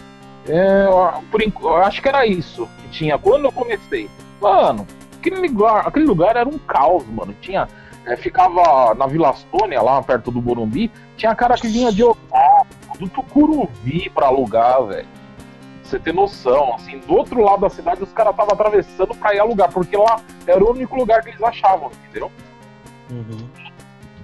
É, 0.47 0.85
eu- 0.87 1.23
por 1.31 1.43
eu 1.43 1.77
acho 1.79 2.01
que 2.01 2.09
era 2.09 2.27
isso 2.27 2.69
que 2.83 2.89
tinha 2.89 3.19
quando 3.19 3.47
eu 3.47 3.53
comecei. 3.53 4.09
Mano, 4.41 4.87
aquele 5.19 5.37
lugar, 5.49 5.87
aquele 5.87 6.07
lugar 6.07 6.37
era 6.37 6.49
um 6.49 6.59
caos, 6.59 7.05
mano. 7.07 7.35
Tinha. 7.41 7.69
é, 8.07 8.17
ficava 8.17 8.95
na 8.95 9.07
Vila 9.07 9.29
Astônia, 9.29 9.83
lá 9.83 10.03
perto 10.03 10.31
do 10.31 10.41
Morumbi, 10.41 10.91
tinha 11.19 11.35
cara 11.35 11.57
que 11.57 11.69
vinha 11.69 11.93
de 11.93 12.03
Osasco, 12.03 12.27
do 12.99 13.09
Tucuruvi 13.09 14.11
pra 14.11 14.27
alugar, 14.27 14.85
velho. 14.85 15.09
Você 15.83 15.99
ter 15.99 16.13
noção, 16.13 16.75
assim, 16.75 16.99
do 16.99 17.15
outro 17.15 17.43
lado 17.43 17.61
da 17.61 17.71
cidade 17.71 18.03
os 18.03 18.13
caras 18.13 18.33
estavam 18.33 18.53
atravessando 18.53 19.15
pra 19.15 19.35
ir 19.35 19.39
alugar, 19.39 19.73
porque 19.73 19.97
lá 19.97 20.21
era 20.47 20.63
o 20.63 20.71
único 20.71 20.95
lugar 20.97 21.23
que 21.23 21.31
eles 21.31 21.43
achavam, 21.43 21.91
entendeu? 22.05 22.31
Uhum. 23.11 23.49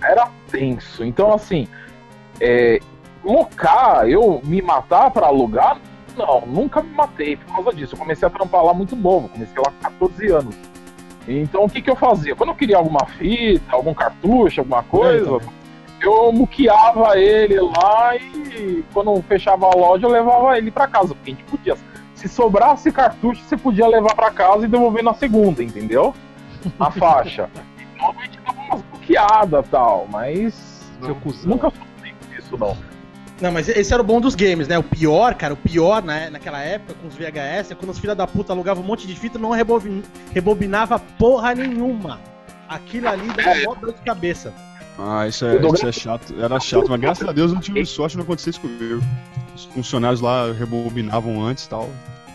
era 0.03 0.29
tenso. 0.51 1.03
Então, 1.03 1.33
assim, 1.33 1.67
é, 2.39 2.79
locar, 3.25 4.07
eu 4.07 4.43
me 4.45 4.61
matar 4.61 5.11
pra 5.11 5.29
alugar, 5.29 5.79
não, 6.17 6.43
nunca 6.43 6.83
me 6.83 6.91
matei 6.91 7.37
por 7.37 7.55
causa 7.55 7.73
disso. 7.73 7.95
Eu 7.95 7.99
comecei 7.99 8.27
a 8.27 8.31
trampar 8.31 8.63
lá 8.63 8.75
muito 8.75 8.95
novo, 8.95 9.29
comecei 9.31 9.57
lá 9.57 9.71
com 9.71 9.91
14 9.91 10.31
anos. 10.31 10.57
Então, 11.27 11.65
o 11.65 11.71
que, 11.71 11.81
que 11.81 11.91
eu 11.91 11.97
fazia? 11.97 12.37
Quando 12.37 12.51
eu 12.51 12.55
queria 12.55 12.77
alguma 12.77 13.07
fita, 13.07 13.75
algum 13.75 13.95
cartucho, 13.95 14.61
alguma 14.61 14.83
coisa, 14.83 15.37
então. 15.37 15.64
Eu 16.07 16.33
muqueava 16.33 17.19
ele 17.19 17.61
lá 17.61 18.17
e 18.17 18.85
quando 18.93 19.23
fechava 19.23 19.67
a 19.67 19.75
loja, 19.77 20.07
eu 20.07 20.11
levava 20.11 20.57
ele 20.59 20.71
pra 20.71 20.87
casa, 20.87 21.15
porque 21.15 21.31
a 21.31 21.35
gente 21.35 21.45
podia. 21.45 21.77
Se 22.15 22.29
sobrasse 22.29 22.91
cartucho, 22.93 23.43
você 23.43 23.57
podia 23.57 23.87
levar 23.87 24.15
pra 24.15 24.31
casa 24.31 24.65
e 24.65 24.69
devolver 24.69 25.03
na 25.03 25.15
segunda, 25.15 25.63
entendeu? 25.63 26.15
A 26.79 26.91
faixa. 26.91 27.49
Então 27.97 28.15
a 28.19 28.25
gente 28.25 28.39
dava 28.45 28.61
umas 28.61 28.83
buqueadas 28.83 29.65
e 29.67 29.69
tal, 29.71 30.07
mas. 30.11 30.83
Seu 31.03 31.15
cuzão. 31.17 31.51
Nunca 31.53 31.71
sofri 31.71 32.13
com 32.13 32.35
isso, 32.39 32.59
não. 32.59 32.77
Não, 33.41 33.51
mas 33.53 33.69
esse 33.69 33.93
era 33.95 34.03
o 34.03 34.05
bom 34.05 34.21
dos 34.21 34.35
games, 34.35 34.69
né? 34.69 34.77
O 34.79 34.83
pior, 34.83 35.35
cara, 35.35 35.55
o 35.55 35.57
pior 35.57 36.03
né, 36.03 36.29
naquela 36.31 36.61
época 36.61 36.95
com 37.01 37.07
os 37.09 37.15
VHS 37.15 37.71
é 37.71 37.75
quando 37.75 37.91
os 37.91 37.99
filha 37.99 38.15
da 38.15 38.27
puta 38.27 38.53
alugavam 38.53 38.83
um 38.83 38.87
monte 38.87 39.07
de 39.07 39.15
fita 39.17 39.39
e 39.39 39.41
não 39.41 39.51
rebobin- 39.51 40.03
rebobinava 40.35 40.99
porra 40.99 41.55
nenhuma. 41.55 42.21
Aquilo 42.69 43.09
ali 43.09 43.27
dava 43.29 43.55
mó 43.65 43.75
dor 43.75 43.93
de 43.93 44.01
cabeça. 44.03 44.53
Ah, 44.99 45.27
isso 45.27 45.45
é, 45.45 45.57
isso 45.57 45.87
é 45.87 45.93
chato. 45.93 46.35
Era 46.39 46.61
chato, 46.61 46.89
mas 46.89 47.01
graças 47.01 47.29
a 47.29 47.33
Deus 47.33 47.51
eu 47.51 47.55
não 47.55 47.63
tive 47.63 47.85
sorte 47.85 48.13
de 48.13 48.19
não 48.19 48.25
acontecer 48.25 48.51
isso 48.51 48.61
comigo. 48.61 49.01
Os 49.55 49.65
funcionários 49.67 50.21
lá 50.21 50.53
rebobinavam 50.53 51.45
antes 51.45 51.65
e 51.65 51.69
tal. 51.69 51.91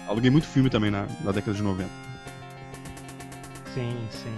Aluguei 0.08 0.30
muito 0.30 0.48
filme 0.48 0.70
também 0.70 0.92
na, 0.92 1.06
na 1.24 1.32
década 1.32 1.56
de 1.56 1.64
90. 1.64 1.90
Sim, 3.74 3.98
sim. 4.10 4.34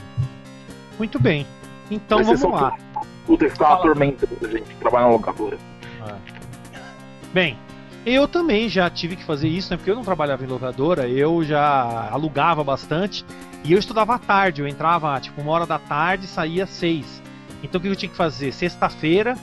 Muito 0.98 1.20
bem. 1.20 1.48
Então 1.90 2.20
Mas 2.20 2.40
vamos 2.40 2.62
lá. 2.62 2.78
Puta, 3.26 3.46
que 3.46 3.52
ficava 3.52 3.76
atormentando 3.76 4.38
a 4.42 4.48
gente 4.48 4.64
que 4.64 4.76
trabalha 4.76 5.06
na 5.06 5.12
locadora. 5.12 5.58
Bem, 7.34 7.58
eu 8.06 8.28
também 8.28 8.68
já 8.68 8.90
tive 8.90 9.16
que 9.16 9.24
fazer 9.24 9.48
isso, 9.48 9.72
né? 9.72 9.78
Porque 9.78 9.90
eu 9.90 9.96
não 9.96 10.04
trabalhava 10.04 10.44
em 10.44 10.48
locadora, 10.48 11.08
eu 11.08 11.44
já 11.44 12.10
alugava 12.12 12.64
bastante 12.64 13.24
e 13.64 13.72
eu 13.72 13.80
estudava 13.80 14.16
à 14.16 14.20
tarde. 14.20 14.62
Eu 14.62 14.68
entrava 14.68 15.20
tipo 15.20 15.40
uma 15.42 15.52
hora 15.52 15.66
da 15.66 15.80
tarde 15.80 16.26
e 16.26 16.28
saía 16.28 16.66
às 16.66 16.70
seis. 16.72 17.21
Então 17.64 17.80
o 17.80 17.82
que 17.82 17.88
eu 17.88 17.96
tinha 17.96 18.10
que 18.10 18.18
fazer? 18.18 18.52
Sexta-feira 18.52 19.36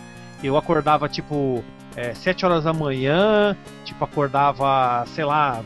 eu 0.42 0.56
acordava 0.56 1.08
tipo 1.08 1.64
é, 1.96 2.14
sete 2.14 2.46
horas 2.46 2.64
da 2.64 2.72
manhã, 2.72 3.56
tipo 3.84 4.04
acordava, 4.04 5.04
sei 5.06 5.24
lá, 5.24 5.64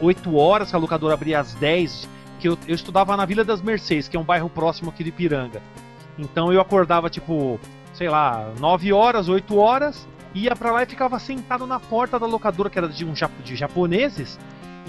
8 0.00 0.36
horas, 0.36 0.70
que 0.70 0.76
a 0.76 0.78
locadora 0.78 1.14
abria 1.14 1.40
às 1.40 1.54
10, 1.54 2.08
que 2.38 2.48
eu, 2.48 2.58
eu 2.66 2.74
estudava 2.74 3.16
na 3.16 3.24
Vila 3.24 3.44
das 3.44 3.60
Mercês, 3.60 4.08
que 4.08 4.16
é 4.16 4.20
um 4.20 4.24
bairro 4.24 4.48
próximo 4.48 4.90
aqui 4.90 5.04
de 5.04 5.12
Piranga. 5.12 5.60
Então 6.18 6.52
eu 6.52 6.60
acordava 6.60 7.10
tipo, 7.10 7.60
sei 7.94 8.08
lá, 8.08 8.52
9 8.58 8.92
horas, 8.92 9.28
8 9.28 9.56
horas, 9.56 10.06
ia 10.34 10.54
pra 10.54 10.72
lá 10.72 10.82
e 10.82 10.86
ficava 10.86 11.18
sentado 11.18 11.66
na 11.66 11.80
porta 11.80 12.18
da 12.18 12.26
locadora, 12.26 12.70
que 12.70 12.78
era 12.78 12.88
de 12.88 13.04
um 13.04 13.12
de 13.12 13.56
japoneses. 13.56 14.38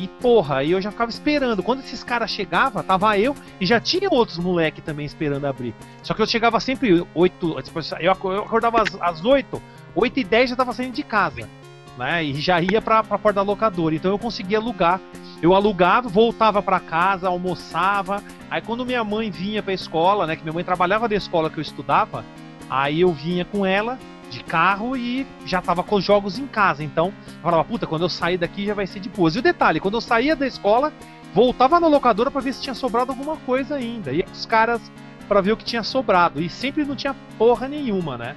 E 0.02 0.08
porra, 0.08 0.60
aí 0.60 0.72
eu 0.72 0.82
já 0.82 0.92
ficava 0.92 1.10
esperando. 1.12 1.62
Quando 1.62 1.80
esses 1.82 2.04
caras 2.06 2.32
chegavam, 2.32 2.82
tava 2.82 3.18
eu 3.20 3.36
e 3.60 3.66
já 3.66 3.82
tinha 3.82 4.08
outros 4.10 4.38
moleque 4.38 4.80
também 4.82 5.06
esperando 5.06 5.44
abrir. 5.46 5.76
Só 6.02 6.14
que 6.14 6.22
eu 6.22 6.26
chegava 6.28 6.58
sempre 6.62 7.06
8. 7.14 7.62
tipo, 7.64 7.80
Eu 8.00 8.12
aco- 8.14 8.32
eu 8.32 8.44
acordava 8.44 8.82
às, 8.82 8.98
às 9.02 9.26
8, 9.26 9.62
8 9.94 10.20
e 10.22 10.24
10 10.24 10.52
já 10.52 10.56
tava 10.56 10.72
saindo 10.72 10.94
de 10.94 11.04
casa. 11.04 11.50
Né? 11.98 12.24
E 12.24 12.36
já 12.40 12.62
ia 12.62 12.82
pra, 12.82 13.04
pra 13.04 13.18
porta 13.20 13.36
da 13.36 13.42
locadora. 13.42 13.94
Então 13.94 14.10
eu 14.10 14.18
conseguia 14.18 14.58
alugar. 14.58 15.02
Eu 15.42 15.54
alugava, 15.54 16.08
voltava 16.08 16.62
pra 16.64 16.80
casa, 16.80 17.28
almoçava. 17.28 18.24
Aí 18.50 18.62
quando 18.62 18.86
minha 18.86 19.04
mãe 19.04 19.30
vinha 19.30 19.62
pra 19.62 19.74
escola, 19.74 20.26
né? 20.26 20.38
Que 20.38 20.44
minha 20.44 20.54
mãe 20.54 20.64
trabalhava 20.64 21.10
da 21.10 21.16
escola 21.16 21.50
que 21.50 21.58
eu 21.58 21.62
estudava, 21.62 22.24
aí 22.70 23.02
eu 23.02 23.12
vinha 23.12 23.44
com 23.44 23.66
ela 23.66 24.00
de 24.30 24.44
carro 24.44 24.96
e 24.96 25.26
já 25.46 25.62
tava 25.62 25.84
com 25.84 25.96
os 25.96 26.04
jogos 26.04 26.38
em 26.38 26.48
casa. 26.48 26.84
Então, 26.84 27.14
eu 27.28 27.42
falava, 27.42 27.64
puta, 27.64 27.88
quando 27.88 28.04
eu 28.04 28.10
sair 28.10 28.38
daqui 28.38 28.66
já 28.66 28.74
vai 28.74 28.88
ser 28.88 29.00
de 29.00 29.10
boas. 29.10 29.36
E 29.36 29.40
o 29.40 29.42
detalhe, 29.42 29.80
quando 29.80 29.96
eu 29.96 30.02
saía 30.02 30.36
da 30.36 30.48
escola, 30.48 30.94
voltava 31.34 31.80
na 31.80 31.88
locadora 31.88 32.32
pra 32.32 32.42
ver 32.42 32.54
se 32.54 32.62
tinha 32.62 32.74
sobrado 32.74 33.12
alguma 33.12 33.38
coisa 33.38 33.76
ainda. 33.76 34.12
Com 34.12 34.32
os 34.32 34.46
caras 34.46 34.82
pra 35.28 35.42
ver 35.42 35.54
o 35.54 35.58
que 35.58 35.64
tinha 35.64 35.84
sobrado. 35.84 36.42
E 36.42 36.50
sempre 36.50 36.84
não 36.86 36.96
tinha 36.96 37.16
porra 37.38 37.68
nenhuma, 37.68 38.18
né? 38.18 38.36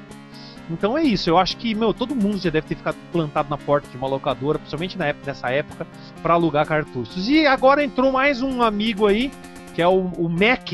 Então 0.70 0.96
é 0.96 1.02
isso, 1.02 1.28
eu 1.28 1.36
acho 1.36 1.56
que, 1.56 1.74
meu, 1.74 1.92
todo 1.92 2.14
mundo 2.14 2.38
já 2.38 2.48
deve 2.48 2.68
ter 2.68 2.76
ficado 2.76 2.96
plantado 3.10 3.50
na 3.50 3.58
porta 3.58 3.88
de 3.88 3.96
uma 3.96 4.06
locadora, 4.06 4.58
principalmente 4.58 4.96
na 4.96 5.06
época, 5.06 5.26
nessa 5.26 5.50
época, 5.50 5.86
pra 6.22 6.34
alugar 6.34 6.66
cartuchos. 6.66 7.28
E 7.28 7.46
agora 7.46 7.84
entrou 7.84 8.12
mais 8.12 8.40
um 8.40 8.62
amigo 8.62 9.06
aí, 9.06 9.30
que 9.74 9.82
é 9.82 9.88
o, 9.88 10.06
o 10.16 10.28
Mac, 10.28 10.72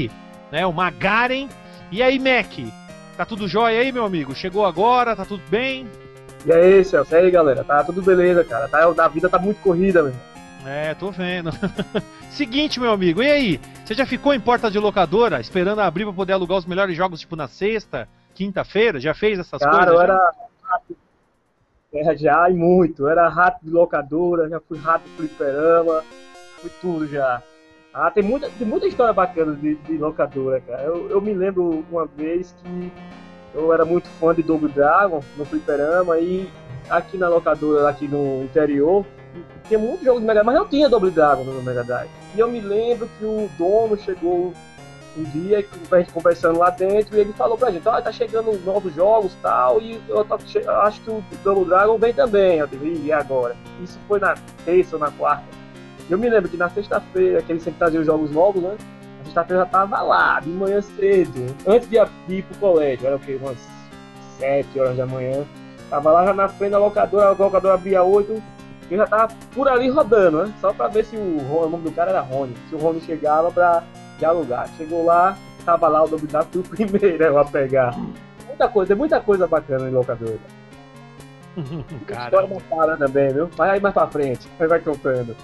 né? 0.52 0.66
O 0.66 0.72
Magaren. 0.72 1.48
E 1.90 2.02
aí, 2.02 2.18
Mac? 2.18 2.58
Tá 3.18 3.26
tudo 3.26 3.48
jóia 3.48 3.80
aí, 3.80 3.90
meu 3.90 4.04
amigo? 4.04 4.32
Chegou 4.32 4.64
agora, 4.64 5.16
tá 5.16 5.24
tudo 5.24 5.42
bem? 5.50 5.88
E 6.46 6.52
aí, 6.52 6.84
Celso? 6.84 7.12
E 7.12 7.18
aí, 7.18 7.28
galera? 7.32 7.64
Tá 7.64 7.82
tudo 7.82 8.00
beleza, 8.00 8.44
cara? 8.44 8.68
Tá, 8.68 8.84
a 9.04 9.08
vida 9.08 9.28
tá 9.28 9.40
muito 9.40 9.60
corrida, 9.60 10.04
meu. 10.04 10.14
É, 10.64 10.94
tô 10.94 11.10
vendo. 11.10 11.50
Seguinte, 12.30 12.78
meu 12.78 12.92
amigo, 12.92 13.20
e 13.20 13.28
aí? 13.28 13.60
Você 13.84 13.92
já 13.94 14.06
ficou 14.06 14.32
em 14.32 14.38
porta 14.38 14.70
de 14.70 14.78
locadora, 14.78 15.40
esperando 15.40 15.80
abrir 15.80 16.04
pra 16.04 16.12
poder 16.12 16.34
alugar 16.34 16.58
os 16.58 16.64
melhores 16.64 16.96
jogos, 16.96 17.18
tipo, 17.18 17.34
na 17.34 17.48
sexta, 17.48 18.08
quinta-feira? 18.36 19.00
Já 19.00 19.12
fez 19.14 19.36
essas 19.40 19.60
Cara, 19.60 19.78
coisas? 19.78 19.94
eu 19.94 19.98
já? 19.98 20.04
era 20.04 20.32
rato. 20.62 20.96
É, 21.92 22.16
já, 22.16 22.48
e 22.48 22.54
muito. 22.54 23.02
Eu 23.02 23.08
era 23.08 23.28
rato 23.28 23.58
de 23.64 23.70
locadora, 23.70 24.48
já 24.48 24.60
fui 24.60 24.78
rato 24.78 25.02
de 25.02 25.16
fliperama, 25.16 26.04
fui 26.60 26.70
tudo 26.80 27.08
já. 27.08 27.42
Ah, 28.00 28.12
tem 28.12 28.22
muita, 28.22 28.48
tem 28.56 28.64
muita 28.66 28.86
história 28.86 29.12
bacana 29.12 29.54
de, 29.56 29.74
de 29.74 29.98
locadora, 29.98 30.60
cara. 30.60 30.82
Eu, 30.84 31.10
eu 31.10 31.20
me 31.20 31.32
lembro 31.34 31.84
uma 31.90 32.06
vez 32.06 32.54
que 32.62 32.92
eu 33.52 33.72
era 33.72 33.84
muito 33.84 34.08
fã 34.20 34.32
de 34.32 34.40
Double 34.40 34.70
Dragon 34.70 35.20
no 35.36 35.44
fliperama 35.44 36.16
e 36.18 36.48
aqui 36.88 37.18
na 37.18 37.28
locadora, 37.28 37.88
aqui 37.88 38.06
no 38.06 38.44
interior, 38.44 39.04
tinha 39.66 39.80
muitos 39.80 40.04
jogos 40.04 40.20
de 40.20 40.26
Mega 40.28 40.44
mas 40.44 40.54
não 40.54 40.68
tinha 40.68 40.88
Double 40.88 41.10
Dragon 41.10 41.42
no 41.42 41.60
Mega 41.60 41.82
Drive. 41.82 42.08
E 42.36 42.38
eu 42.38 42.48
me 42.48 42.60
lembro 42.60 43.08
que 43.18 43.24
o 43.24 43.50
dono 43.58 43.96
chegou 43.96 44.52
um 45.16 45.22
dia, 45.24 45.66
a 45.90 45.98
gente 45.98 46.12
conversando 46.12 46.60
lá 46.60 46.70
dentro, 46.70 47.16
e 47.16 47.20
ele 47.20 47.32
falou 47.32 47.58
pra 47.58 47.72
gente, 47.72 47.88
ó, 47.88 48.00
tá 48.00 48.12
chegando 48.12 48.52
novos 48.64 48.94
jogos 48.94 49.32
e 49.32 49.36
tal, 49.42 49.80
e 49.82 50.00
eu, 50.08 50.24
tô- 50.24 50.36
acho 50.84 51.00
que 51.00 51.10
o 51.10 51.24
Double 51.42 51.64
Dragon 51.64 51.98
vem 51.98 52.14
também. 52.14 52.58
Eu 52.58 52.68
digo, 52.68 52.86
"Ih, 52.86 53.06
e 53.06 53.12
agora? 53.12 53.56
Isso 53.82 53.98
foi 54.06 54.20
na 54.20 54.34
terça 54.64 54.94
ou 54.94 55.00
na 55.00 55.10
quarta. 55.10 55.57
Eu 56.08 56.18
me 56.18 56.28
lembro 56.28 56.48
que 56.48 56.56
na 56.56 56.68
sexta-feira, 56.70 57.42
que 57.42 57.52
ele 57.52 57.60
sempre 57.60 57.78
trazia 57.78 58.00
os 58.00 58.06
jogos 58.06 58.30
novos, 58.30 58.62
né? 58.62 58.76
Na 59.18 59.24
sexta-feira 59.24 59.62
eu 59.62 59.66
já 59.66 59.70
tava 59.70 60.00
lá, 60.02 60.40
de 60.40 60.48
manhã 60.48 60.80
cedo, 60.80 61.54
antes 61.66 61.88
de 61.88 61.96
ir 62.28 62.42
pro 62.42 62.58
colégio, 62.58 63.06
era 63.06 63.16
o 63.16 63.20
quê? 63.20 63.38
Umas 63.40 63.58
sete 64.38 64.78
horas 64.78 64.96
da 64.96 65.06
manhã. 65.06 65.44
Tava 65.90 66.12
lá 66.12 66.26
já 66.26 66.34
na 66.34 66.48
frente 66.48 66.72
da 66.72 66.78
locadora, 66.78 67.28
a 67.28 67.30
locadora 67.30 67.74
abria 67.74 68.02
oito, 68.02 68.42
eu 68.90 68.96
já 68.96 69.06
tava 69.06 69.34
por 69.54 69.68
ali 69.68 69.88
rodando, 69.90 70.44
né? 70.44 70.54
Só 70.60 70.72
pra 70.72 70.88
ver 70.88 71.04
se 71.04 71.16
o, 71.16 71.20
o 71.20 71.68
nome 71.68 71.84
do 71.84 71.92
cara 71.92 72.10
era 72.10 72.20
Rony. 72.20 72.54
Se 72.68 72.74
o 72.74 72.78
Rony 72.78 73.00
chegava 73.02 73.50
pra 73.50 73.82
de 74.18 74.24
alugar. 74.24 74.68
Chegou 74.76 75.04
lá, 75.04 75.36
tava 75.64 75.88
lá 75.88 76.04
o 76.04 76.08
fui 76.08 76.18
o 76.60 76.62
primeiro 76.62 77.22
eu 77.22 77.38
a 77.38 77.44
pegar. 77.44 77.94
Muita 78.46 78.68
coisa, 78.68 78.88
tem 78.88 78.96
muita 78.96 79.20
coisa 79.20 79.46
bacana 79.46 79.88
em 79.88 79.92
locadora. 79.92 80.38
Cara, 82.06 82.24
História 82.24 82.48
montada 82.48 82.96
também, 82.96 83.32
viu? 83.32 83.50
Mas 83.56 83.70
aí 83.70 83.80
mais 83.80 83.94
pra 83.94 84.06
frente, 84.06 84.48
aí 84.58 84.66
vai 84.66 84.80
contando. 84.80 85.36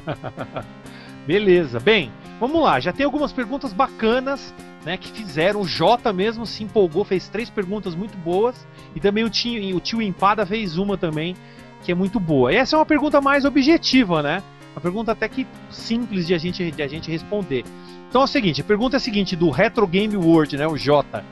beleza. 1.26 1.80
Bem, 1.80 2.12
vamos 2.40 2.62
lá. 2.62 2.80
Já 2.80 2.92
tem 2.92 3.04
algumas 3.04 3.32
perguntas 3.32 3.72
bacanas, 3.72 4.54
né, 4.84 4.96
que 4.96 5.10
fizeram. 5.10 5.60
O 5.60 5.66
Jota 5.66 6.12
mesmo 6.12 6.46
se 6.46 6.62
empolgou, 6.62 7.04
fez 7.04 7.28
três 7.28 7.50
perguntas 7.50 7.94
muito 7.94 8.16
boas. 8.18 8.66
E 8.94 9.00
também 9.00 9.24
o 9.24 9.30
tio, 9.30 9.76
o 9.76 9.80
tio 9.80 10.02
Empada 10.02 10.44
fez 10.46 10.76
uma 10.78 10.96
também, 10.96 11.36
que 11.82 11.92
é 11.92 11.94
muito 11.94 12.20
boa. 12.20 12.52
E 12.52 12.56
essa 12.56 12.76
é 12.76 12.78
uma 12.78 12.86
pergunta 12.86 13.20
mais 13.20 13.44
objetiva, 13.44 14.22
né? 14.22 14.42
Uma 14.74 14.80
pergunta 14.80 15.12
até 15.12 15.28
que 15.28 15.46
simples 15.70 16.26
de 16.26 16.34
a 16.34 16.38
gente, 16.38 16.70
de 16.70 16.82
a 16.82 16.88
gente 16.88 17.10
responder. 17.10 17.64
Então 18.08 18.20
é 18.20 18.24
o 18.24 18.28
seguinte, 18.28 18.60
a 18.60 18.64
pergunta 18.64 18.96
é 18.96 18.98
a 18.98 19.00
seguinte, 19.00 19.34
do 19.34 19.50
Retro 19.50 19.86
Game 19.86 20.16
World, 20.16 20.56
né, 20.56 20.66
o 20.66 20.76
Jota. 20.76 21.24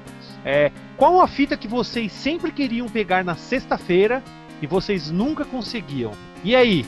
É, 0.45 0.73
qual 0.97 1.21
a 1.21 1.29
fita 1.29 1.57
que 1.57 1.69
vocês 1.69 2.11
sempre 2.11 2.51
queriam 2.51 2.89
pegar 2.89 3.25
na 3.25 3.37
sexta-feira 3.37 4.23
e 4.61 4.67
vocês 4.67 5.11
nunca 5.11 5.45
conseguiam? 5.45 6.13
E 6.43 6.57
aí? 6.57 6.85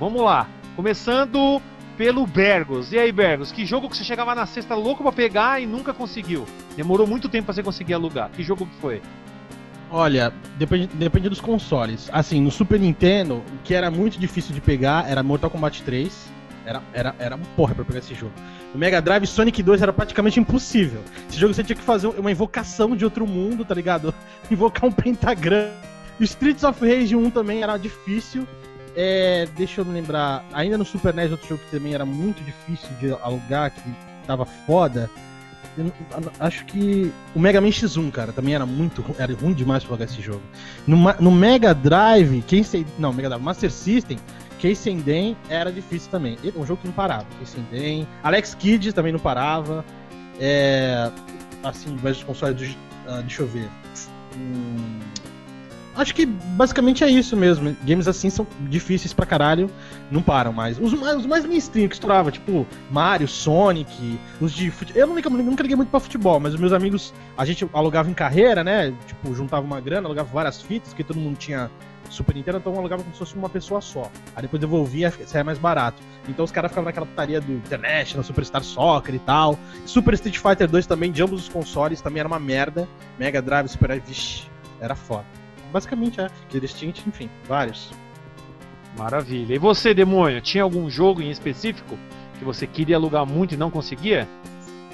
Vamos 0.00 0.20
lá. 0.22 0.48
Começando 0.76 1.60
pelo 1.96 2.26
Bergos. 2.26 2.92
E 2.92 2.98
aí, 2.98 3.10
Bergos, 3.10 3.50
que 3.50 3.64
jogo 3.64 3.88
que 3.88 3.96
você 3.96 4.04
chegava 4.04 4.34
na 4.34 4.44
sexta 4.44 4.74
louco 4.74 5.02
pra 5.02 5.10
pegar 5.10 5.60
e 5.60 5.66
nunca 5.66 5.94
conseguiu? 5.94 6.46
Demorou 6.76 7.06
muito 7.06 7.30
tempo 7.30 7.46
pra 7.46 7.54
você 7.54 7.62
conseguir 7.62 7.94
alugar. 7.94 8.30
Que 8.30 8.42
jogo 8.42 8.66
que 8.66 8.74
foi? 8.76 9.00
Olha, 9.90 10.32
depende, 10.58 10.88
depende 10.88 11.30
dos 11.30 11.40
consoles. 11.40 12.10
Assim, 12.12 12.42
no 12.42 12.50
Super 12.50 12.78
Nintendo, 12.78 13.36
o 13.36 13.58
que 13.64 13.72
era 13.72 13.90
muito 13.90 14.18
difícil 14.18 14.54
de 14.54 14.60
pegar 14.60 15.08
era 15.08 15.22
Mortal 15.22 15.48
Kombat 15.48 15.82
3. 15.82 16.36
Era, 16.66 16.82
era, 16.92 17.14
era 17.18 17.36
um 17.36 17.44
porra 17.56 17.74
pra 17.74 17.84
pegar 17.84 18.00
esse 18.00 18.14
jogo. 18.14 18.32
No 18.74 18.78
Mega 18.78 19.00
Drive, 19.00 19.26
Sonic 19.26 19.62
2 19.62 19.80
era 19.80 19.92
praticamente 19.92 20.38
impossível. 20.38 21.00
Esse 21.28 21.38
jogo 21.38 21.54
você 21.54 21.64
tinha 21.64 21.76
que 21.76 21.82
fazer 21.82 22.08
uma 22.08 22.30
invocação 22.30 22.94
de 22.94 23.04
outro 23.04 23.26
mundo, 23.26 23.64
tá 23.64 23.74
ligado? 23.74 24.12
Invocar 24.50 24.84
um 24.84 24.92
pentagrama. 24.92 25.72
Streets 26.20 26.64
of 26.64 26.80
Rage 26.84 27.14
1 27.14 27.30
também 27.30 27.62
era 27.62 27.76
difícil. 27.78 28.46
É, 28.96 29.46
deixa 29.56 29.82
eu 29.82 29.84
me 29.84 29.92
lembrar, 29.92 30.44
ainda 30.52 30.78
no 30.78 30.84
Super 30.84 31.12
NES, 31.12 31.30
outro 31.30 31.46
jogo 31.46 31.62
que 31.64 31.76
também 31.76 31.92
era 31.92 32.06
muito 32.06 32.42
difícil 32.42 32.88
de 32.98 33.12
alugar, 33.22 33.70
que 33.70 33.82
tava 34.26 34.46
foda. 34.66 35.10
Eu 35.76 35.92
acho 36.40 36.64
que 36.64 37.12
o 37.34 37.38
Mega 37.38 37.60
Man 37.60 37.68
X1, 37.68 38.10
cara, 38.10 38.32
também 38.32 38.54
era 38.54 38.64
muito 38.64 39.04
era 39.18 39.34
ruim 39.34 39.52
demais 39.52 39.84
pra 39.84 39.92
jogar 39.92 40.06
esse 40.06 40.22
jogo. 40.22 40.40
No, 40.86 40.96
no 41.20 41.30
Mega 41.30 41.74
Drive, 41.74 42.42
quem 42.46 42.62
sei, 42.62 42.86
não, 42.98 43.12
Mega 43.12 43.28
Drive, 43.28 43.42
Master 43.42 43.70
System, 43.70 44.16
Casey 44.60 44.94
Den 44.96 45.36
era 45.50 45.70
difícil 45.70 46.10
também. 46.10 46.38
Um 46.56 46.64
jogo 46.64 46.80
que 46.80 46.86
não 46.86 46.94
parava. 46.94 47.26
Casey 47.38 47.60
Den, 47.70 48.08
Alex 48.22 48.54
Kidd 48.54 48.94
também 48.94 49.12
não 49.12 49.20
parava. 49.20 49.84
É, 50.40 51.10
assim, 51.62 51.98
mas 52.02 52.16
os 52.18 52.24
consoles 52.24 52.76
ah, 53.06 53.20
deixa 53.20 53.42
eu 53.42 53.46
ver. 53.46 53.68
Hum, 54.36 55.00
acho 55.96 56.14
que 56.14 56.26
basicamente 56.26 57.02
é 57.02 57.08
isso 57.08 57.36
mesmo. 57.36 57.76
Games 57.84 58.06
assim 58.06 58.30
são 58.30 58.46
difíceis 58.68 59.12
pra 59.12 59.26
caralho, 59.26 59.70
não 60.10 60.22
param 60.22 60.52
mais. 60.52 60.78
Os 60.78 60.92
mais, 60.92 61.16
os 61.16 61.26
mais 61.26 61.44
mainstream 61.44 61.88
que 61.88 61.94
estourava, 61.94 62.30
tipo 62.30 62.66
Mario, 62.90 63.26
Sonic, 63.26 64.18
os 64.40 64.52
de 64.52 64.70
fute... 64.70 64.92
Eu 64.96 65.06
nunca, 65.06 65.28
nunca 65.30 65.62
liguei 65.62 65.76
muito 65.76 65.90
pra 65.90 66.00
futebol, 66.00 66.38
mas 66.38 66.54
os 66.54 66.60
meus 66.60 66.72
amigos, 66.72 67.12
a 67.36 67.44
gente 67.44 67.68
alugava 67.72 68.10
em 68.10 68.14
carreira, 68.14 68.62
né? 68.62 68.94
Tipo, 69.06 69.34
juntava 69.34 69.64
uma 69.64 69.80
grana, 69.80 70.06
alugava 70.06 70.28
várias 70.32 70.60
fitas, 70.62 70.90
porque 70.90 71.02
todo 71.02 71.18
mundo 71.18 71.36
tinha 71.36 71.70
Super 72.10 72.34
Nintendo, 72.34 72.58
então 72.58 72.76
alugava 72.76 73.02
como 73.02 73.14
se 73.14 73.18
fosse 73.18 73.34
uma 73.34 73.48
pessoa 73.48 73.80
só. 73.80 74.10
Aí 74.34 74.42
depois 74.42 74.60
devolvia, 74.60 75.12
saia 75.26 75.44
mais 75.44 75.58
barato. 75.58 76.02
Então 76.28 76.44
os 76.44 76.50
caras 76.50 76.70
ficavam 76.70 76.86
naquela 76.86 77.06
putaria 77.06 77.40
do 77.40 77.52
International, 77.52 78.22
Superstar 78.22 78.62
Soccer 78.62 79.14
e 79.14 79.18
tal. 79.18 79.58
Super 79.84 80.14
Street 80.14 80.38
Fighter 80.38 80.68
2 80.68 80.86
também, 80.86 81.10
de 81.10 81.22
ambos 81.22 81.42
os 81.42 81.48
consoles, 81.48 82.00
também 82.00 82.20
era 82.20 82.28
uma 82.28 82.38
merda. 82.38 82.88
Mega 83.18 83.40
Drive, 83.42 83.68
Super 83.68 83.88
Drive, 83.88 84.04
vixi, 84.06 84.48
era 84.80 84.94
foda. 84.94 85.45
Basicamente 85.76 86.18
é. 86.22 86.30
Killer 86.48 86.64
Instinct, 86.64 87.06
enfim, 87.06 87.28
vários. 87.46 87.90
Maravilha. 88.96 89.54
E 89.54 89.58
você, 89.58 89.92
demônio, 89.92 90.40
tinha 90.40 90.64
algum 90.64 90.88
jogo 90.88 91.20
em 91.20 91.30
específico 91.30 91.98
que 92.38 92.44
você 92.46 92.66
queria 92.66 92.96
alugar 92.96 93.26
muito 93.26 93.52
e 93.52 93.58
não 93.58 93.70
conseguia? 93.70 94.26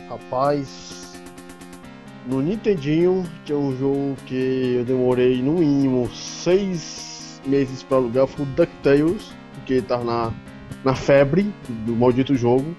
Rapaz, 0.08 1.22
no 2.26 2.42
Nintendinho 2.42 3.24
tinha 3.44 3.56
um 3.56 3.78
jogo 3.78 4.16
que 4.26 4.74
eu 4.78 4.84
demorei 4.84 5.40
no 5.40 5.52
mínimo 5.52 6.10
seis 6.12 7.40
meses 7.46 7.84
pra 7.84 7.98
alugar, 7.98 8.26
foi 8.26 8.44
o 8.44 8.48
DuckTales, 8.48 9.32
porque 9.54 9.80
tava 9.82 10.02
na, 10.02 10.32
na 10.82 10.96
febre 10.96 11.54
do 11.86 11.94
maldito 11.94 12.34
jogo. 12.34 12.74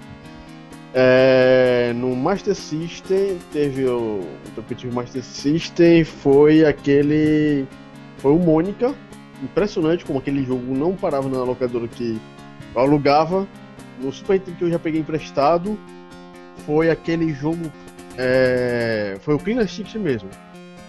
É, 0.94 1.94
no 1.96 2.14
Master 2.18 2.54
System 2.54 3.38
teve 3.54 3.86
o, 3.86 4.28
o 4.58 4.62
que 4.62 4.74
eu 4.74 4.78
tive 4.78 4.94
Master 4.94 5.24
System 5.24 6.04
foi 6.04 6.66
aquele 6.66 7.66
foi 8.24 8.32
o 8.32 8.40
Mônica 8.40 8.96
impressionante 9.44 10.06
como 10.06 10.18
aquele 10.18 10.46
jogo 10.46 10.74
não 10.74 10.96
parava 10.96 11.28
na 11.28 11.44
locadora 11.44 11.90
que 11.90 12.18
eu 12.74 12.82
alugava 12.82 13.46
no 14.00 14.14
Super 14.14 14.40
Nintendo 14.40 14.58
que 14.58 14.64
eu 14.64 14.70
já 14.72 14.80
peguei 14.80 15.02
emprestado 15.02 15.78
foi 16.66 16.90
aquele 16.90 17.34
jogo. 17.34 17.70
é, 18.18 19.18
foi 19.20 19.36
o 19.36 19.40
Clean 19.40 19.62
Instinct 19.62 20.00
mesmo. 20.00 20.30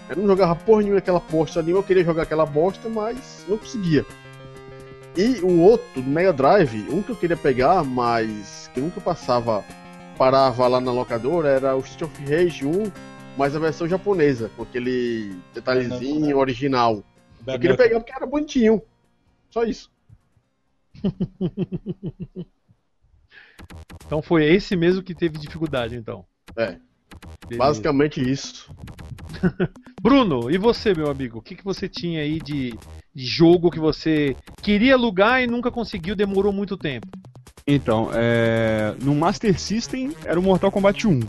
Eu 0.08 0.16
não 0.16 0.26
jogava 0.26 0.54
porra 0.54 0.82
nenhuma 0.82 0.98
aquela 0.98 1.18
bosta 1.18 1.58
ali, 1.58 1.72
eu 1.72 1.82
queria 1.82 2.04
jogar 2.04 2.22
aquela 2.22 2.46
bosta, 2.46 2.88
mas 2.88 3.44
não 3.48 3.58
conseguia. 3.58 4.06
E 5.16 5.40
o 5.42 5.60
outro, 5.60 6.02
do 6.02 6.08
Mega 6.08 6.32
Drive, 6.32 6.86
um 6.90 7.02
que 7.02 7.10
eu 7.10 7.16
queria 7.16 7.36
pegar, 7.36 7.82
mas 7.82 8.70
que 8.72 8.80
nunca 8.80 9.00
passava, 9.00 9.64
parava 10.16 10.68
lá 10.68 10.80
na 10.80 10.92
locadora, 10.92 11.48
era 11.48 11.74
o 11.74 11.80
Street 11.80 12.02
of 12.02 12.24
Rage 12.24 12.66
1, 12.66 12.92
mas 13.36 13.56
a 13.56 13.58
versão 13.58 13.88
japonesa, 13.88 14.50
com 14.56 14.62
aquele 14.62 15.34
detalhezinho 15.52 16.36
original. 16.36 17.02
Eu 17.46 17.58
queria 17.58 17.76
pegar 17.76 18.00
porque 18.00 18.12
era 18.12 18.26
bonitinho. 18.26 18.82
Só 19.50 19.64
isso. 19.64 19.90
Então 24.06 24.20
foi 24.22 24.44
esse 24.44 24.76
mesmo 24.76 25.02
que 25.02 25.14
teve 25.14 25.38
dificuldade, 25.38 25.96
então. 25.96 26.24
É, 26.56 26.76
Beleza. 27.48 27.58
basicamente 27.58 28.20
isso. 28.20 28.70
Bruno, 30.00 30.50
e 30.50 30.58
você, 30.58 30.94
meu 30.94 31.10
amigo? 31.10 31.38
O 31.38 31.42
que, 31.42 31.54
que 31.54 31.64
você 31.64 31.88
tinha 31.88 32.20
aí 32.20 32.38
de, 32.38 32.74
de 33.14 33.26
jogo 33.26 33.70
que 33.70 33.78
você 33.78 34.36
queria 34.62 34.94
alugar 34.94 35.42
e 35.42 35.46
nunca 35.46 35.70
conseguiu, 35.70 36.14
demorou 36.14 36.52
muito 36.52 36.76
tempo? 36.76 37.08
Então, 37.66 38.10
é, 38.12 38.94
no 39.02 39.14
Master 39.14 39.58
System 39.58 40.14
era 40.24 40.38
o 40.38 40.42
Mortal 40.42 40.70
Kombat 40.70 41.06
1. 41.06 41.20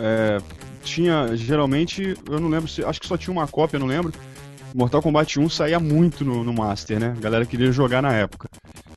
É, 0.00 0.38
tinha, 0.82 1.36
geralmente, 1.36 2.16
eu 2.28 2.40
não 2.40 2.48
lembro 2.48 2.68
se. 2.68 2.84
Acho 2.84 3.00
que 3.00 3.06
só 3.06 3.16
tinha 3.16 3.32
uma 3.32 3.46
cópia, 3.46 3.78
não 3.78 3.86
lembro. 3.86 4.12
Mortal 4.74 5.00
Kombat 5.00 5.38
1 5.38 5.48
saía 5.50 5.78
muito 5.78 6.24
no, 6.24 6.42
no 6.42 6.52
Master, 6.52 6.98
né? 6.98 7.14
A 7.16 7.20
galera 7.20 7.46
queria 7.46 7.70
jogar 7.70 8.02
na 8.02 8.12
época. 8.12 8.48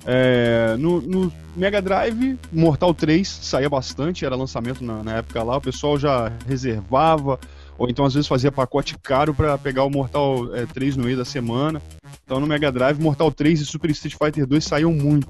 É, 0.05 0.75
no, 0.79 0.99
no 1.01 1.31
Mega 1.55 1.79
Drive, 1.81 2.39
Mortal 2.51 2.93
3 2.95 3.27
saía 3.27 3.69
bastante, 3.69 4.25
era 4.25 4.35
lançamento 4.35 4.83
na, 4.83 5.03
na 5.03 5.17
época 5.17 5.43
lá, 5.43 5.57
o 5.57 5.61
pessoal 5.61 5.99
já 5.99 6.31
reservava, 6.47 7.39
ou 7.77 7.87
então 7.89 8.05
às 8.05 8.13
vezes 8.15 8.27
fazia 8.27 8.51
pacote 8.51 8.97
caro 8.97 9.35
pra 9.35 9.57
pegar 9.57 9.83
o 9.83 9.89
Mortal 9.89 10.55
é, 10.55 10.65
3 10.65 10.97
no 10.97 11.03
meio 11.03 11.17
da 11.17 11.25
semana. 11.25 11.79
Então 12.23 12.39
no 12.39 12.47
Mega 12.47 12.71
Drive, 12.71 12.99
Mortal 12.99 13.31
3 13.31 13.61
e 13.61 13.65
Super 13.65 13.91
Street 13.91 14.15
Fighter 14.17 14.47
2 14.47 14.63
saíam 14.63 14.91
muito. 14.91 15.27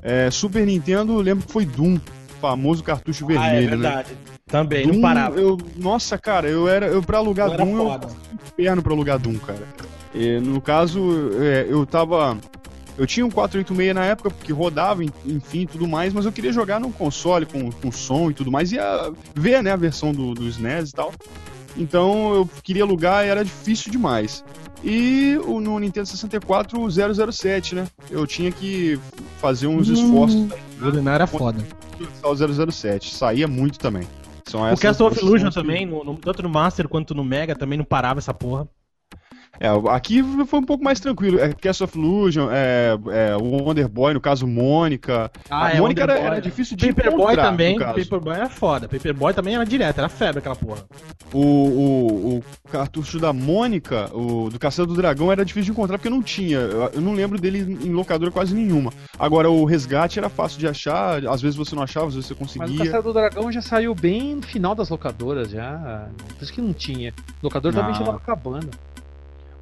É, 0.00 0.30
Super 0.30 0.64
Nintendo, 0.64 1.16
lembro 1.16 1.46
que 1.46 1.52
foi 1.52 1.66
Doom, 1.66 1.98
famoso 2.40 2.82
cartucho 2.82 3.26
Ah, 3.28 3.32
é 3.32 3.36
vermelho, 3.60 3.70
né? 3.70 3.76
verdade. 3.76 4.16
Também, 4.46 4.86
Doom, 4.86 4.94
não 4.94 5.00
parava. 5.00 5.38
Eu, 5.38 5.58
nossa, 5.76 6.16
cara, 6.16 6.48
eu 6.48 6.68
era. 6.68 6.86
Eu, 6.86 7.02
pra 7.02 7.18
alugar 7.18 7.50
Eu 7.50 7.56
Doom, 7.56 7.76
eu 7.76 8.00
inferno 8.58 8.82
pra 8.82 8.92
alugar 8.92 9.18
Doom, 9.18 9.38
cara. 9.38 9.66
E, 10.14 10.38
no 10.40 10.60
caso, 10.60 11.00
é, 11.40 11.66
eu 11.68 11.84
tava. 11.84 12.36
Eu 12.98 13.06
tinha 13.06 13.26
um 13.26 13.30
486 13.30 13.94
na 13.94 14.04
época, 14.06 14.30
porque 14.30 14.52
rodava, 14.52 15.04
en- 15.04 15.10
enfim, 15.26 15.66
tudo 15.66 15.86
mais, 15.86 16.14
mas 16.14 16.24
eu 16.24 16.32
queria 16.32 16.50
jogar 16.52 16.80
num 16.80 16.90
console 16.90 17.44
com, 17.44 17.70
com 17.70 17.92
som 17.92 18.30
e 18.30 18.34
tudo 18.34 18.50
mais, 18.50 18.72
e 18.72 18.78
a, 18.78 19.12
ver, 19.34 19.62
né, 19.62 19.70
a 19.72 19.76
versão 19.76 20.12
do, 20.12 20.32
do 20.32 20.44
SNES 20.48 20.90
e 20.90 20.92
tal. 20.94 21.12
Então 21.76 22.34
eu 22.34 22.48
queria 22.62 22.84
alugar 22.84 23.26
e 23.26 23.28
era 23.28 23.44
difícil 23.44 23.92
demais. 23.92 24.42
E 24.82 25.38
o, 25.46 25.60
no 25.60 25.78
Nintendo 25.78 26.06
64, 26.06 26.80
o 26.80 26.88
007, 26.90 27.74
né? 27.74 27.86
Eu 28.10 28.26
tinha 28.26 28.50
que 28.50 28.98
fazer 29.42 29.66
uns 29.66 29.88
esforços 29.88 30.48
GoldenEye 30.80 31.14
era 31.14 31.26
foda. 31.26 31.62
o 32.22 32.72
007. 32.72 33.14
Saía 33.14 33.46
muito 33.46 33.78
também. 33.78 34.06
São 34.46 34.60
O 34.72 34.76
Castle 34.78 35.06
of 35.08 35.18
Illusion 35.20 35.50
também, 35.50 35.84
no- 35.84 36.04
no- 36.04 36.16
tanto 36.16 36.42
no 36.42 36.48
Master 36.48 36.88
quanto 36.88 37.14
no 37.14 37.24
Mega, 37.24 37.56
também 37.56 37.76
não 37.76 37.84
parava 37.84 38.18
essa 38.20 38.32
porra. 38.32 38.68
É, 39.58 39.68
aqui 39.90 40.22
foi 40.46 40.60
um 40.60 40.64
pouco 40.64 40.84
mais 40.84 41.00
tranquilo. 41.00 41.38
É, 41.38 41.52
Castle 41.52 41.84
of 41.84 41.98
Illusion, 41.98 42.48
é, 42.50 42.96
é, 43.10 43.36
o 43.36 43.44
Wonder 43.44 43.88
Boy, 43.88 44.14
no 44.14 44.20
caso, 44.20 44.46
Mônica. 44.46 45.30
Ah, 45.50 45.68
a 45.68 45.74
Mônica 45.76 46.02
era, 46.02 46.14
Boy. 46.14 46.22
era 46.24 46.40
difícil 46.40 46.76
de 46.76 46.88
Paperboy 46.92 47.22
encontrar, 47.24 47.50
também. 47.50 47.78
Paperboy 47.78 48.34
era 48.34 48.48
foda. 48.48 48.88
Paperboy 48.88 49.32
também 49.32 49.54
era 49.54 49.64
direto, 49.64 49.98
era 49.98 50.08
febre 50.08 50.38
aquela 50.38 50.56
porra. 50.56 50.84
O, 51.32 51.40
o, 51.40 52.36
o 52.38 52.44
cartucho 52.70 53.18
da 53.18 53.32
Mônica, 53.32 54.10
o 54.14 54.50
do 54.50 54.58
Castelo 54.58 54.88
do 54.88 54.94
Dragão, 54.94 55.32
era 55.32 55.44
difícil 55.44 55.66
de 55.66 55.70
encontrar 55.72 55.98
porque 55.98 56.10
não 56.10 56.22
tinha. 56.22 56.58
Eu, 56.58 56.90
eu 56.94 57.00
não 57.00 57.14
lembro 57.14 57.38
dele 57.38 57.60
em 57.60 57.92
locadora 57.92 58.30
quase 58.30 58.54
nenhuma. 58.54 58.92
Agora, 59.18 59.50
o 59.50 59.64
Resgate 59.64 60.18
era 60.18 60.28
fácil 60.28 60.58
de 60.58 60.68
achar, 60.68 61.26
às 61.26 61.40
vezes 61.40 61.56
você 61.56 61.74
não 61.74 61.82
achava, 61.82 62.06
às 62.06 62.14
vezes 62.14 62.28
você 62.28 62.34
Mas 62.38 62.52
o 62.52 62.54
conseguia. 62.58 62.78
Castelo 62.84 63.02
do 63.02 63.12
Dragão 63.12 63.50
já 63.50 63.62
saiu 63.62 63.94
bem 63.94 64.36
no 64.36 64.42
final 64.42 64.74
das 64.74 64.88
locadoras, 64.88 65.50
já. 65.50 66.08
Por 66.36 66.42
isso 66.42 66.52
que 66.52 66.60
não 66.60 66.72
tinha. 66.72 67.12
O 67.42 67.46
locador 67.46 67.72
também 67.72 67.92
Não. 67.92 67.98
já 67.98 68.04
tava 68.04 68.16
acabando. 68.18 68.70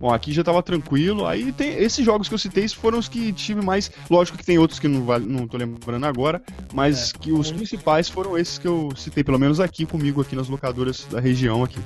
Bom, 0.00 0.12
aqui 0.12 0.32
já 0.32 0.42
tava 0.44 0.62
tranquilo. 0.62 1.26
Aí 1.26 1.52
tem 1.52 1.74
esses 1.78 2.04
jogos 2.04 2.28
que 2.28 2.34
eu 2.34 2.38
citei 2.38 2.68
foram 2.68 2.98
os 2.98 3.08
que 3.08 3.32
tive 3.32 3.62
mais. 3.62 3.90
Lógico 4.10 4.36
que 4.36 4.44
tem 4.44 4.58
outros 4.58 4.78
que 4.78 4.88
não, 4.88 5.04
vale, 5.04 5.24
não 5.26 5.46
tô 5.46 5.56
lembrando 5.56 6.04
agora, 6.04 6.42
mas 6.72 7.12
que 7.12 7.32
os 7.32 7.50
principais 7.50 8.08
foram 8.08 8.36
esses 8.36 8.58
que 8.58 8.66
eu 8.66 8.90
citei, 8.96 9.22
pelo 9.24 9.38
menos 9.38 9.60
aqui 9.60 9.86
comigo, 9.86 10.20
aqui 10.20 10.34
nas 10.36 10.48
locadoras 10.48 11.06
da 11.10 11.20
região 11.20 11.62
aqui. 11.64 11.78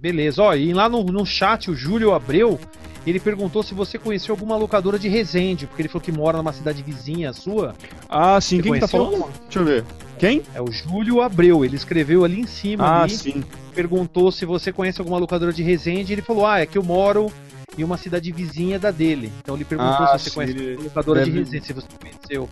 Beleza, 0.00 0.42
ó, 0.42 0.54
e 0.54 0.72
lá 0.72 0.88
no, 0.88 1.04
no 1.04 1.26
chat 1.26 1.70
o 1.70 1.74
Júlio 1.76 2.14
Abreu, 2.14 2.58
ele 3.06 3.20
perguntou 3.20 3.62
se 3.62 3.74
você 3.74 3.98
conheceu 3.98 4.32
alguma 4.32 4.56
locadora 4.56 4.98
de 4.98 5.08
Resende, 5.08 5.66
porque 5.66 5.82
ele 5.82 5.88
falou 5.90 6.02
que 6.02 6.10
mora 6.10 6.38
numa 6.38 6.54
cidade 6.54 6.82
vizinha 6.82 7.32
sua. 7.34 7.74
Ah, 8.08 8.40
sim, 8.40 8.56
Você 8.56 8.62
quem 8.62 8.72
que 8.72 8.80
tá 8.80 8.88
falando? 8.88 9.26
Deixa 9.42 9.58
eu 9.58 9.64
ver. 9.64 9.84
Quem? 10.18 10.42
É 10.54 10.60
o 10.60 10.72
Júlio 10.72 11.20
Abreu, 11.20 11.64
ele 11.64 11.76
escreveu 11.76 12.24
ali 12.24 12.40
em 12.40 12.46
cima, 12.46 12.84
Ah, 12.84 13.02
ali, 13.02 13.12
sim. 13.16 13.44
perguntou 13.74 14.32
se 14.32 14.44
você 14.46 14.72
conhece 14.72 15.00
alguma 15.00 15.18
locadora 15.18 15.52
de 15.52 15.62
Resende, 15.62 16.12
ele 16.12 16.22
falou, 16.22 16.46
ah, 16.46 16.60
é 16.60 16.66
que 16.66 16.76
eu 16.78 16.82
moro 16.82 17.30
em 17.78 17.84
uma 17.84 17.96
cidade 17.96 18.30
vizinha 18.32 18.78
da 18.78 18.90
dele. 18.90 19.32
Então 19.40 19.54
ele 19.54 19.64
perguntou 19.64 19.92
Ah, 19.94 20.18
se 20.18 20.24
você 20.24 20.30
conhece 20.34 20.52
ele 20.54 20.70
alguma 20.70 20.84
locadora 20.84 21.24
de 21.24 21.30
deve- 21.30 21.38
Resende, 21.44 21.66
se 21.66 21.72
você 21.72 21.86
conheceu. 22.00 22.48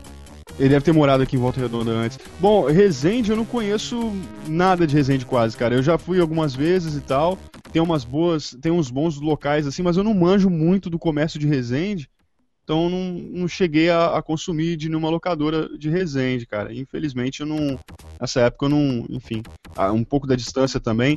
Ele 0.59 0.71
deve 0.71 0.85
ter 0.85 0.93
morado 0.93 1.23
aqui 1.23 1.37
em 1.37 1.39
Volta 1.39 1.61
Redonda 1.61 1.91
antes. 1.93 2.19
Bom, 2.41 2.65
Resende, 2.67 3.31
eu 3.31 3.37
não 3.37 3.45
conheço 3.45 4.13
nada 4.47 4.87
de 4.87 4.95
Resende 4.95 5.25
quase, 5.27 5.57
cara. 5.57 5.75
Eu 5.75 5.83
já 5.83 5.97
fui 5.99 6.19
algumas 6.21 6.55
vezes 6.55 6.97
e 6.97 7.01
tal. 7.01 7.39
Tem 7.73 7.83
umas 7.83 8.03
boas, 8.03 8.57
tem 8.61 8.73
uns 8.73 8.91
bons 8.91 9.21
locais 9.21 9.67
assim, 9.67 9.83
mas 9.83 9.97
eu 9.97 10.03
não 10.03 10.15
manjo 10.15 10.49
muito 10.51 10.89
do 10.91 10.99
comércio 10.99 11.39
de 11.39 11.47
Resende. 11.47 12.09
Então 12.69 12.91
não, 12.91 13.15
não 13.15 13.49
cheguei 13.49 13.89
a, 13.89 14.19
a 14.19 14.23
consumir 14.23 14.77
de 14.77 14.91
nenhuma 14.91 15.09
locadora 15.09 15.71
de 15.79 15.89
Resende, 15.89 16.45
cara. 16.45 16.71
Infelizmente 16.75 17.41
eu 17.41 17.47
não. 17.47 17.79
Nessa 18.21 18.43
época 18.43 18.67
eu 18.67 18.69
não. 18.69 19.07
Enfim, 19.09 19.43
um 19.95 20.05
pouco 20.05 20.27
da 20.27 20.37
distância 20.37 20.79
também. 20.79 21.17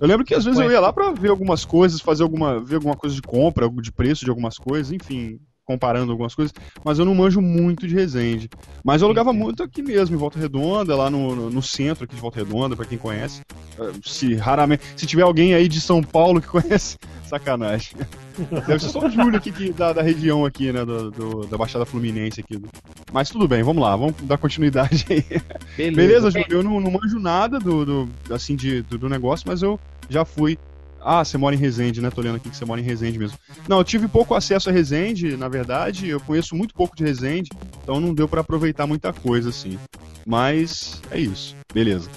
Eu 0.00 0.08
lembro 0.08 0.26
que 0.26 0.34
às 0.34 0.44
vezes 0.44 0.58
eu 0.58 0.68
ia 0.68 0.80
lá 0.80 0.92
pra 0.92 1.12
ver 1.12 1.30
algumas 1.30 1.64
coisas, 1.64 2.00
fazer 2.00 2.24
alguma. 2.24 2.58
ver 2.58 2.74
alguma 2.74 2.96
coisa 2.96 3.14
de 3.14 3.22
compra, 3.22 3.68
de 3.68 3.92
preço 3.92 4.24
de 4.24 4.30
algumas 4.30 4.58
coisas, 4.58 4.90
enfim, 4.90 5.38
comparando 5.68 6.10
algumas 6.10 6.34
coisas, 6.34 6.54
mas 6.82 6.98
eu 6.98 7.04
não 7.04 7.14
manjo 7.14 7.42
muito 7.42 7.86
de 7.86 7.94
Resende. 7.94 8.48
Mas 8.82 9.02
eu 9.02 9.06
alugava 9.06 9.34
muito 9.34 9.62
aqui 9.62 9.82
mesmo, 9.82 10.16
em 10.16 10.18
Volta 10.18 10.38
Redonda, 10.38 10.96
lá 10.96 11.10
no, 11.10 11.36
no, 11.36 11.50
no 11.50 11.62
centro 11.62 12.04
aqui 12.04 12.14
de 12.14 12.20
Volta 12.22 12.38
Redonda, 12.42 12.74
pra 12.74 12.86
quem 12.86 12.96
conhece. 12.96 13.42
Eh, 13.78 13.92
Se 14.02 14.34
raramente. 14.34 14.82
Se 14.96 15.06
tiver 15.06 15.22
alguém 15.22 15.52
aí 15.52 15.68
de 15.68 15.78
São 15.78 16.02
Paulo 16.02 16.40
que 16.40 16.48
conhece, 16.48 16.96
sacanagem. 17.26 17.92
Deve 18.66 18.78
ser 18.78 18.88
só 18.88 19.00
o 19.06 19.10
Júlio 19.10 19.36
aqui 19.36 19.52
que, 19.52 19.70
da, 19.72 19.92
da 19.92 20.00
região 20.00 20.46
aqui, 20.46 20.72
né? 20.72 20.84
Do, 20.86 21.10
do- 21.10 21.46
da 21.46 21.58
Baixada 21.58 21.84
Fluminense 21.84 22.40
aqui. 22.40 22.58
Mas 23.12 23.28
tudo 23.28 23.46
bem, 23.46 23.62
vamos 23.62 23.82
lá, 23.82 23.94
vamos 23.94 24.14
dar 24.22 24.38
continuidade 24.38 25.04
aí. 25.10 25.22
Beleza, 25.76 25.96
Beleza, 25.96 26.30
Júlio, 26.30 26.46
eu 26.50 26.62
não, 26.62 26.80
não 26.80 26.90
manjo 26.92 27.18
nada 27.20 27.58
do, 27.58 27.84
do- 27.84 28.08
assim, 28.34 28.56
de, 28.56 28.80
do, 28.82 28.96
do 28.96 29.08
negócio, 29.08 29.44
mas 29.46 29.60
eu 29.60 29.78
já 30.08 30.24
fui. 30.24 30.58
Ah, 31.00 31.24
você 31.24 31.38
mora 31.38 31.54
em 31.54 31.58
Resende, 31.58 32.00
né? 32.00 32.10
Tô 32.10 32.20
lendo 32.20 32.36
aqui 32.36 32.50
que 32.50 32.56
você 32.56 32.64
mora 32.64 32.80
em 32.80 32.84
Resende 32.84 33.18
mesmo. 33.18 33.38
Não, 33.68 33.78
eu 33.78 33.84
tive 33.84 34.08
pouco 34.08 34.34
acesso 34.34 34.68
a 34.68 34.72
Resende, 34.72 35.36
na 35.36 35.48
verdade, 35.48 36.08
eu 36.08 36.20
conheço 36.20 36.56
muito 36.56 36.74
pouco 36.74 36.96
de 36.96 37.04
Resende, 37.04 37.50
então 37.82 38.00
não 38.00 38.12
deu 38.12 38.28
pra 38.28 38.40
aproveitar 38.40 38.86
muita 38.86 39.12
coisa, 39.12 39.50
assim. 39.50 39.78
Mas 40.26 41.00
é 41.10 41.18
isso, 41.18 41.56
beleza. 41.72 42.10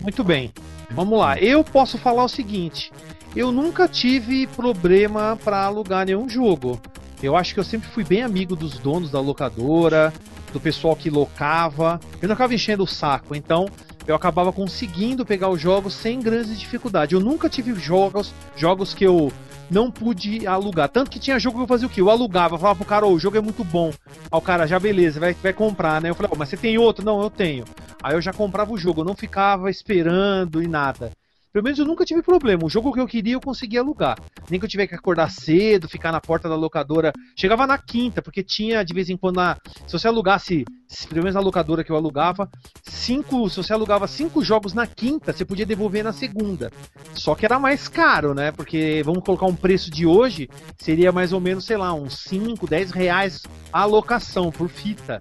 Muito 0.00 0.24
bem. 0.24 0.52
Vamos 0.90 1.18
lá. 1.18 1.38
Eu 1.38 1.62
posso 1.62 1.96
falar 1.96 2.24
o 2.24 2.28
seguinte: 2.28 2.92
eu 3.34 3.52
nunca 3.52 3.88
tive 3.88 4.46
problema 4.48 5.38
para 5.42 5.64
alugar 5.64 6.06
nenhum 6.06 6.28
jogo. 6.28 6.80
Eu 7.22 7.36
acho 7.36 7.54
que 7.54 7.60
eu 7.60 7.64
sempre 7.64 7.88
fui 7.88 8.02
bem 8.02 8.22
amigo 8.22 8.56
dos 8.56 8.78
donos 8.78 9.10
da 9.10 9.20
locadora, 9.20 10.12
do 10.52 10.60
pessoal 10.60 10.96
que 10.96 11.08
locava. 11.08 12.00
Eu 12.20 12.28
não 12.28 12.34
acabava 12.34 12.54
enchendo 12.54 12.82
o 12.82 12.86
saco, 12.86 13.34
então 13.34 13.66
eu 14.06 14.14
acabava 14.14 14.52
conseguindo 14.52 15.24
pegar 15.24 15.48
os 15.48 15.60
jogos 15.60 15.94
sem 15.94 16.20
grandes 16.20 16.58
dificuldade. 16.58 17.14
Eu 17.14 17.20
nunca 17.20 17.48
tive 17.48 17.74
jogos, 17.74 18.34
jogos 18.56 18.92
que 18.94 19.04
eu 19.04 19.32
não 19.70 19.90
pude 19.90 20.46
alugar. 20.46 20.88
Tanto 20.88 21.10
que 21.10 21.18
tinha 21.18 21.38
jogo 21.38 21.58
que 21.58 21.64
eu 21.64 21.68
fazia 21.68 21.86
o 21.86 21.90
quê? 21.90 22.00
Eu 22.00 22.10
alugava, 22.10 22.58
falava 22.58 22.76
pro 22.76 22.84
cara, 22.84 23.06
ô, 23.06 23.12
o 23.12 23.18
jogo 23.18 23.36
é 23.36 23.40
muito 23.40 23.64
bom. 23.64 23.92
Aí 24.08 24.38
o 24.38 24.40
cara, 24.40 24.66
já 24.66 24.78
beleza, 24.78 25.18
vai, 25.18 25.34
vai 25.34 25.52
comprar, 25.52 26.00
né? 26.00 26.10
Eu 26.10 26.14
falei, 26.14 26.30
ó, 26.32 26.36
mas 26.36 26.48
você 26.48 26.56
tem 26.56 26.78
outro? 26.78 27.04
Não, 27.04 27.22
eu 27.22 27.30
tenho. 27.30 27.64
Aí 28.02 28.14
eu 28.14 28.20
já 28.20 28.32
comprava 28.32 28.72
o 28.72 28.78
jogo, 28.78 29.00
eu 29.00 29.04
não 29.04 29.14
ficava 29.14 29.70
esperando 29.70 30.62
e 30.62 30.68
nada. 30.68 31.12
Pelo 31.52 31.64
menos 31.64 31.78
eu 31.78 31.84
nunca 31.84 32.04
tive 32.04 32.22
problema. 32.22 32.64
O 32.64 32.70
jogo 32.70 32.92
que 32.92 33.00
eu 33.00 33.06
queria 33.06 33.34
eu 33.34 33.40
conseguia 33.40 33.80
alugar. 33.80 34.16
Nem 34.50 34.58
que 34.58 34.64
eu 34.64 34.68
tivesse 34.70 34.88
que 34.88 34.94
acordar 34.94 35.30
cedo, 35.30 35.88
ficar 35.88 36.10
na 36.10 36.20
porta 36.20 36.48
da 36.48 36.56
locadora. 36.56 37.12
Chegava 37.36 37.66
na 37.66 37.76
quinta, 37.76 38.22
porque 38.22 38.42
tinha 38.42 38.82
de 38.82 38.94
vez 38.94 39.10
em 39.10 39.16
quando 39.18 39.36
na. 39.36 39.58
Se 39.86 39.92
você 39.92 40.08
alugasse, 40.08 40.64
se- 40.88 41.06
pelo 41.06 41.20
menos 41.20 41.34
na 41.34 41.40
locadora 41.42 41.84
que 41.84 41.92
eu 41.92 41.96
alugava, 41.96 42.48
cinco. 42.84 43.50
Se 43.50 43.58
você 43.58 43.72
alugava 43.72 44.06
cinco 44.06 44.42
jogos 44.42 44.72
na 44.72 44.86
quinta, 44.86 45.32
você 45.32 45.44
podia 45.44 45.66
devolver 45.66 46.02
na 46.02 46.12
segunda. 46.12 46.70
Só 47.14 47.34
que 47.34 47.44
era 47.44 47.58
mais 47.58 47.86
caro, 47.86 48.32
né? 48.32 48.50
Porque 48.50 49.02
vamos 49.04 49.22
colocar 49.22 49.44
um 49.46 49.54
preço 49.54 49.90
de 49.90 50.06
hoje, 50.06 50.48
seria 50.78 51.12
mais 51.12 51.34
ou 51.34 51.40
menos, 51.40 51.66
sei 51.66 51.76
lá, 51.76 51.92
uns 51.92 52.18
5, 52.20 52.66
10 52.66 52.90
reais 52.92 53.42
a 53.70 53.80
alocação 53.82 54.50
por 54.50 54.68
fita. 54.70 55.18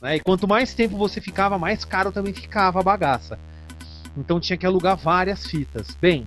Né? 0.00 0.16
E 0.16 0.20
quanto 0.20 0.46
mais 0.46 0.74
tempo 0.74 0.96
você 0.96 1.20
ficava, 1.20 1.58
mais 1.58 1.84
caro 1.84 2.12
também 2.12 2.32
ficava 2.32 2.78
a 2.78 2.82
bagaça. 2.84 3.36
Então 4.16 4.40
tinha 4.40 4.56
que 4.56 4.66
alugar 4.66 4.96
várias 4.96 5.46
fitas. 5.46 5.96
Bem, 6.00 6.26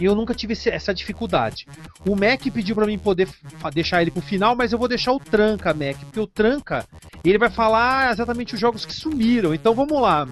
eu 0.00 0.14
nunca 0.14 0.34
tive 0.34 0.54
essa 0.66 0.94
dificuldade. 0.94 1.66
O 2.06 2.14
Mac 2.14 2.40
pediu 2.52 2.74
para 2.74 2.86
mim 2.86 2.98
poder 2.98 3.28
deixar 3.72 4.00
ele 4.00 4.10
pro 4.10 4.22
final, 4.22 4.54
mas 4.54 4.72
eu 4.72 4.78
vou 4.78 4.88
deixar 4.88 5.12
o 5.12 5.18
Tranca, 5.18 5.74
Mac, 5.74 5.96
porque 5.98 6.20
o 6.20 6.26
Tranca 6.26 6.86
ele 7.24 7.38
vai 7.38 7.50
falar 7.50 8.12
exatamente 8.12 8.54
os 8.54 8.60
jogos 8.60 8.86
que 8.86 8.94
sumiram. 8.94 9.52
Então 9.52 9.74
vamos 9.74 10.00
lá. 10.00 10.26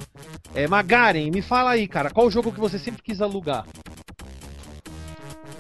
É, 0.54 0.68
Magaren, 0.68 1.30
me 1.30 1.42
fala 1.42 1.70
aí, 1.70 1.88
cara, 1.88 2.10
qual 2.10 2.26
o 2.26 2.30
jogo 2.30 2.52
que 2.52 2.60
você 2.60 2.78
sempre 2.78 3.02
quis 3.02 3.20
alugar? 3.20 3.66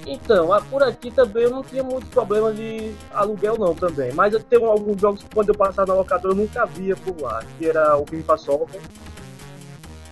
Então, 0.06 0.48
por 0.70 0.84
aqui 0.84 1.10
também 1.10 1.42
eu 1.42 1.50
não 1.50 1.64
tinha 1.64 1.82
muito 1.82 2.06
problema 2.06 2.52
de 2.52 2.94
aluguel 3.12 3.56
não 3.58 3.74
também. 3.74 4.12
Mas 4.12 4.32
eu 4.32 4.40
tenho 4.40 4.66
alguns 4.66 5.00
jogos 5.00 5.24
que 5.24 5.34
quando 5.34 5.48
eu 5.48 5.54
passava 5.56 5.92
na 5.92 5.98
locadora 5.98 6.32
eu 6.32 6.36
nunca 6.36 6.64
via 6.64 6.94
por 6.94 7.20
lá. 7.20 7.42
Que 7.58 7.66
era 7.66 7.96
o 7.96 8.06
FIFA 8.06 8.36
Soccer. 8.36 8.80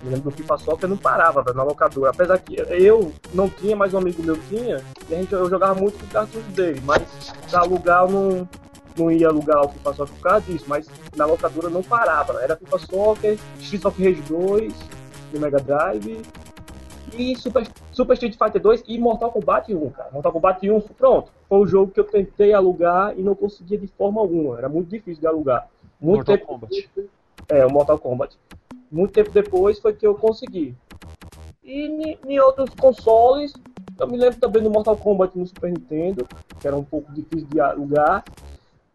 Eu 0.04 0.10
lembro 0.10 0.30
do 0.30 0.36
FIFA 0.36 0.58
Soccer 0.58 0.88
não 0.88 0.98
parava 0.98 1.42
velho, 1.42 1.56
na 1.56 1.62
locadora. 1.62 2.10
Apesar 2.10 2.38
que 2.38 2.56
eu 2.56 3.10
não 3.32 3.48
tinha, 3.48 3.74
mas 3.74 3.94
um 3.94 3.98
amigo 3.98 4.22
meu 4.22 4.36
tinha. 4.48 4.82
E 5.08 5.14
a 5.14 5.18
gente, 5.18 5.32
eu 5.32 5.48
jogava 5.48 5.74
muito 5.74 5.98
com 5.98 6.04
o 6.04 6.08
cartucho 6.08 6.50
dele. 6.50 6.80
Mas 6.84 7.02
pra 7.50 7.60
alugar 7.60 8.04
eu 8.04 8.10
não, 8.10 8.48
não 8.98 9.10
ia 9.10 9.28
alugar 9.28 9.64
o 9.64 9.68
FIFA 9.70 9.94
Soccer 9.94 10.14
por 10.14 10.22
causa 10.22 10.40
disso. 10.42 10.64
Mas 10.68 10.86
na 11.16 11.24
locadora 11.24 11.70
não 11.70 11.82
parava. 11.82 12.42
Era 12.42 12.56
FIFA 12.56 12.78
Soccer, 12.78 13.38
Street 13.58 13.84
of 13.84 14.04
Rage 14.04 14.20
2, 14.28 14.74
do 15.32 15.40
Mega 15.40 15.58
Drive. 15.58 16.22
E 17.16 17.36
Super, 17.36 17.66
Super 17.92 18.14
Street 18.14 18.36
Fighter 18.36 18.60
2 18.60 18.84
e 18.86 18.98
Mortal 18.98 19.30
Kombat 19.30 19.74
1, 19.74 19.90
cara. 19.90 20.10
Mortal 20.12 20.32
Kombat 20.32 20.70
1, 20.70 20.80
pronto. 20.98 21.30
Foi 21.48 21.58
o 21.60 21.66
jogo 21.66 21.92
que 21.92 22.00
eu 22.00 22.04
tentei 22.04 22.52
alugar 22.52 23.14
e 23.16 23.22
não 23.22 23.34
conseguia 23.34 23.78
de 23.78 23.86
forma 23.86 24.20
alguma. 24.20 24.58
Era 24.58 24.68
muito 24.68 24.88
difícil 24.88 25.20
de 25.20 25.26
alugar. 25.26 25.68
Muito 26.00 26.18
Mortal 26.18 26.36
tempo 26.36 26.46
Kombat. 26.46 26.90
É, 27.48 27.64
o 27.64 27.70
Mortal 27.70 27.98
Kombat. 27.98 28.36
Muito 28.94 29.10
tempo 29.10 29.32
depois 29.32 29.80
foi 29.80 29.92
que 29.92 30.06
eu 30.06 30.14
consegui. 30.14 30.72
E 31.64 32.16
em 32.28 32.38
outros 32.38 32.70
consoles, 32.78 33.52
eu 33.98 34.06
me 34.06 34.16
lembro 34.16 34.38
também 34.38 34.62
do 34.62 34.70
Mortal 34.70 34.96
Kombat 34.96 35.36
no 35.36 35.44
Super 35.44 35.72
Nintendo, 35.72 36.24
que 36.60 36.68
era 36.68 36.76
um 36.76 36.84
pouco 36.84 37.12
difícil 37.12 37.48
de 37.48 37.58
alugar. 37.58 38.22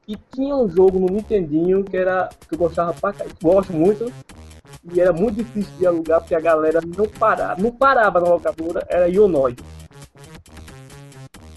E 0.08 0.16
tinha 0.16 0.56
um 0.56 0.70
jogo 0.70 1.00
no 1.00 1.08
Nintendinho 1.08 1.84
que 1.84 1.98
era 1.98 2.30
que 2.48 2.56
eu 2.56 2.58
gostava 2.58 2.94
pra 2.94 3.14
gosto 3.44 3.74
muito. 3.74 4.10
E 4.94 5.02
era 5.02 5.12
muito 5.12 5.36
difícil 5.36 5.78
de 5.78 5.86
alugar 5.86 6.22
porque 6.22 6.34
a 6.34 6.40
galera 6.40 6.80
não 6.82 7.06
parava, 7.06 7.62
não 7.62 7.70
parava 7.70 8.22
na 8.22 8.30
locadora, 8.30 8.86
era 8.88 9.10
Ionoid. 9.10 9.62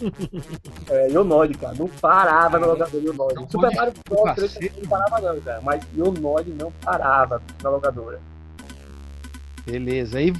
é, 0.90 1.10
Ionoid, 1.12 1.56
cara, 1.58 1.76
não 1.76 1.86
parava 1.86 2.58
na 2.58 2.66
locadora 2.66 3.04
Ionoid. 3.04 3.52
Super 3.52 3.72
Mario 3.72 3.92
Bros. 4.08 4.24
cacete. 4.24 4.58
3 4.58 4.78
não 4.78 4.88
parava 4.88 5.20
não, 5.20 5.40
cara, 5.40 5.60
mas 5.60 5.86
Ionoid 5.96 6.50
não 6.50 6.72
parava 6.72 7.40
na 7.62 7.70
locadora. 7.70 8.31
Beleza. 9.66 10.18
Aí, 10.18 10.32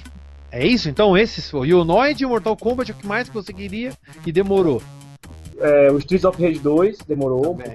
é 0.51 0.67
isso? 0.67 0.89
Então, 0.89 1.17
esses, 1.17 1.53
o 1.53 1.65
Ionoid 1.65 2.23
e 2.23 2.27
o 2.27 2.29
Mortal 2.29 2.57
Kombat, 2.57 2.91
é 2.91 2.95
o 2.95 2.97
que 2.97 3.07
mais 3.07 3.29
que 3.29 3.35
você 3.35 3.53
queria 3.53 3.93
e 4.27 4.33
demorou. 4.33 4.83
É, 5.59 5.91
o 5.91 5.99
Streets 5.99 6.25
of 6.25 6.43
Rage 6.43 6.59
2 6.59 6.99
demorou. 7.07 7.55
Também. 7.57 7.75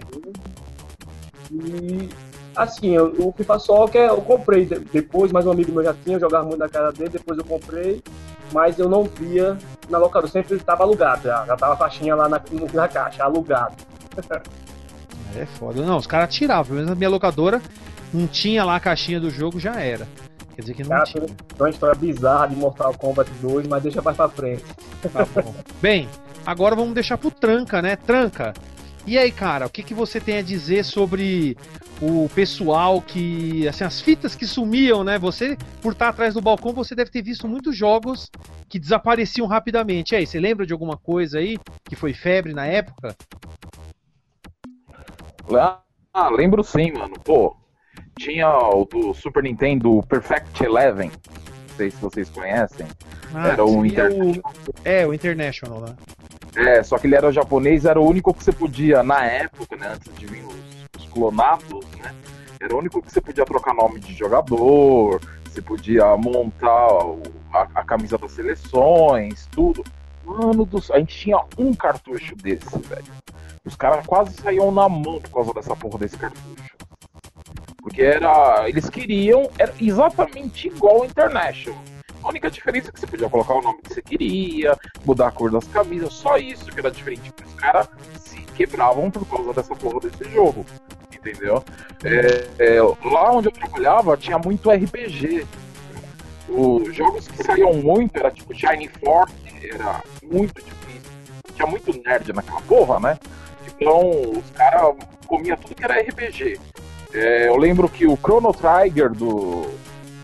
E 1.51 2.09
assim, 2.55 2.95
eu- 2.95 3.13
o 3.19 3.31
FIFA 3.35 3.59
Soccer 3.59 4.01
eu 4.09 4.17
comprei 4.21 4.65
de- 4.65 4.79
depois, 4.79 5.31
mas 5.31 5.45
um 5.45 5.51
amigo 5.51 5.71
meu 5.71 5.83
já 5.83 5.93
tinha, 5.93 6.17
eu 6.17 6.19
jogava 6.19 6.45
muito 6.45 6.59
na 6.59 6.67
cara 6.67 6.91
dele, 6.91 7.09
depois 7.11 7.37
eu 7.37 7.45
comprei, 7.45 8.03
mas 8.51 8.77
eu 8.79 8.89
não 8.89 9.03
via 9.03 9.57
na 9.89 9.97
locadora, 9.97 10.29
sempre 10.31 10.55
estava 10.57 10.83
alugado, 10.83 11.23
já, 11.23 11.45
já 11.45 11.55
tava 11.55 11.73
a 11.73 11.77
faixinha 11.77 12.15
lá 12.15 12.27
na, 12.27 12.41
na 12.73 12.87
caixa, 12.87 13.23
alugado. 13.23 13.75
É 15.35 15.45
foda. 15.45 15.85
Não, 15.85 15.97
os 15.97 16.07
caras 16.07 16.33
tiravam. 16.33 16.63
Pelo 16.63 16.75
menos 16.77 16.89
na 16.89 16.95
minha 16.95 17.09
locadora 17.09 17.61
não 18.11 18.25
tinha 18.25 18.63
lá 18.63 18.77
a 18.77 18.79
caixinha 18.79 19.19
do 19.19 19.29
jogo, 19.29 19.59
já 19.59 19.75
era. 19.79 20.07
Quer 20.57 20.61
dizer 20.61 20.73
que 20.73 20.81
não 20.81 20.89
Cara, 20.89 21.03
tinha. 21.03 21.21
tem 21.21 21.35
uma 21.59 21.69
história 21.69 21.93
bizarra 21.93 22.47
de 22.47 22.55
Mortal 22.55 22.91
Kombat 22.97 23.29
2, 23.39 23.67
mas 23.67 23.83
deixa 23.83 24.01
mais 24.01 24.17
pra 24.17 24.27
frente. 24.27 24.63
Tá 25.13 25.23
bom. 25.39 25.53
Bem, 25.79 26.09
agora 26.43 26.75
vamos 26.75 26.95
deixar 26.95 27.15
pro 27.15 27.29
Tranca, 27.29 27.79
né? 27.79 27.95
Tranca. 27.95 28.55
E 29.05 29.19
aí, 29.19 29.31
cara, 29.31 29.67
o 29.67 29.69
que, 29.69 29.83
que 29.83 29.93
você 29.93 30.19
tem 30.19 30.39
a 30.39 30.41
dizer 30.41 30.83
sobre 30.83 31.55
o 32.01 32.27
pessoal 32.33 32.99
que. 32.99 33.67
Assim, 33.67 33.83
as 33.83 34.01
fitas 34.01 34.35
que 34.35 34.47
sumiam, 34.47 35.03
né? 35.03 35.19
Você, 35.19 35.55
por 35.79 35.93
estar 35.93 36.09
atrás 36.09 36.33
do 36.33 36.41
balcão, 36.41 36.73
você 36.73 36.95
deve 36.95 37.11
ter 37.11 37.21
visto 37.21 37.47
muitos 37.47 37.77
jogos 37.77 38.31
que 38.67 38.79
desapareciam 38.79 39.45
rapidamente. 39.45 40.13
E 40.13 40.15
aí, 40.15 40.25
você 40.25 40.39
lembra 40.39 40.65
de 40.65 40.73
alguma 40.73 40.97
coisa 40.97 41.37
aí 41.37 41.59
que 41.87 41.95
foi 41.95 42.15
febre 42.15 42.51
na 42.51 42.65
época? 42.65 43.15
Ah, 46.11 46.29
lembro 46.31 46.63
sim, 46.63 46.91
mano. 46.93 47.13
Pô, 47.23 47.55
tinha 48.17 48.49
o 48.57 48.85
do 48.85 49.13
Super 49.13 49.43
Nintendo 49.43 50.01
Perfect 50.07 50.63
Eleven. 50.63 51.09
Não 51.11 51.77
sei 51.77 51.91
se 51.91 51.97
vocês 51.97 52.29
conhecem. 52.29 52.87
Era 53.35 53.63
o 53.63 53.85
Inter- 53.85 54.11
o- 54.13 54.41
É, 54.83 55.05
o 55.05 55.13
International, 55.13 55.81
né? 55.81 55.95
É, 56.55 56.81
só 56.81 56.97
que 56.97 57.05
ele 57.05 57.15
era 57.15 57.31
japonês, 57.31 57.85
era 57.85 57.99
o 57.99 58.07
único 58.07 58.33
que 58.33 58.43
você 58.43 58.51
podia, 58.51 59.03
na 59.03 59.23
época, 59.25 59.75
né, 59.75 59.89
antes 59.93 60.11
de 60.15 60.25
vir 60.25 60.43
os, 60.43 60.55
os 61.03 61.07
clonados, 61.09 61.85
né? 62.01 62.13
Era 62.59 62.73
o 62.75 62.79
único 62.79 62.99
que 63.01 63.11
você 63.11 63.21
podia 63.21 63.45
trocar 63.45 63.75
nome 63.75 63.99
de 63.99 64.13
jogador, 64.15 65.21
você 65.45 65.61
podia 65.61 66.17
montar 66.17 66.87
a, 67.53 67.67
a 67.75 67.83
camisa 67.83 68.17
das 68.17 68.31
seleções, 68.31 69.47
tudo. 69.51 69.83
Mano 70.25 70.65
do 70.65 70.81
céu, 70.81 70.95
a 70.95 70.99
gente 70.99 71.15
tinha 71.15 71.39
um 71.57 71.73
cartucho 71.75 72.35
desse, 72.35 72.77
velho. 72.79 73.05
Os 73.63 73.75
caras 73.75 74.05
quase 74.05 74.33
saíam 74.41 74.71
na 74.71 74.89
mão 74.89 75.21
por 75.21 75.29
causa 75.29 75.53
dessa 75.53 75.75
porra 75.75 75.99
desse 75.99 76.17
cartucho. 76.17 76.66
Porque 77.87 78.01
era. 78.01 78.67
Eles 78.67 78.89
queriam. 78.89 79.49
Era 79.57 79.73
exatamente 79.79 80.67
igual 80.67 80.97
ao 80.97 81.05
International. 81.05 81.81
A 82.21 82.27
única 82.27 82.51
diferença 82.51 82.89
é 82.89 82.91
que 82.91 82.99
você 82.99 83.07
podia 83.07 83.29
colocar 83.29 83.53
o 83.53 83.61
nome 83.61 83.79
que 83.81 83.93
você 83.93 84.01
queria, 84.01 84.77
mudar 85.05 85.27
a 85.27 85.31
cor 85.31 85.49
das 85.49 85.65
camisas, 85.67 86.11
só 86.13 86.35
isso 86.37 86.65
que 86.65 86.79
era 86.79 86.91
diferente. 86.91 87.31
Os 87.45 87.53
caras 87.53 87.87
se 88.19 88.41
quebravam 88.57 89.09
por 89.09 89.25
causa 89.25 89.53
dessa 89.53 89.73
porra 89.73 90.01
desse 90.01 90.29
jogo. 90.33 90.65
Entendeu? 91.13 91.63
É, 92.03 92.75
é, 92.75 92.81
lá 92.81 93.31
onde 93.31 93.47
eu 93.47 93.51
trabalhava 93.53 94.17
tinha 94.17 94.37
muito 94.37 94.69
RPG. 94.69 95.47
Os 96.49 96.93
jogos 96.93 97.27
que 97.27 97.41
saíam 97.41 97.73
muito 97.73 98.17
era 98.17 98.31
tipo 98.31 98.53
Shiny 98.53 98.89
Force, 98.99 99.33
era 99.63 100.03
muito 100.23 100.61
difícil. 100.61 101.11
Tinha 101.55 101.67
muito 101.67 101.97
nerd 102.03 102.33
naquela 102.33 102.61
porra, 102.61 102.99
né? 102.99 103.19
Então 103.65 104.31
os 104.31 104.51
caras 104.51 104.95
comiam 105.25 105.55
tudo 105.57 105.75
que 105.75 105.83
era 105.85 106.01
RPG. 106.01 106.59
É, 107.13 107.47
eu 107.47 107.57
lembro 107.57 107.87
que 107.87 108.05
o 108.05 108.17
Chrono 108.17 108.51
Trigger 108.53 109.11
do 109.11 109.73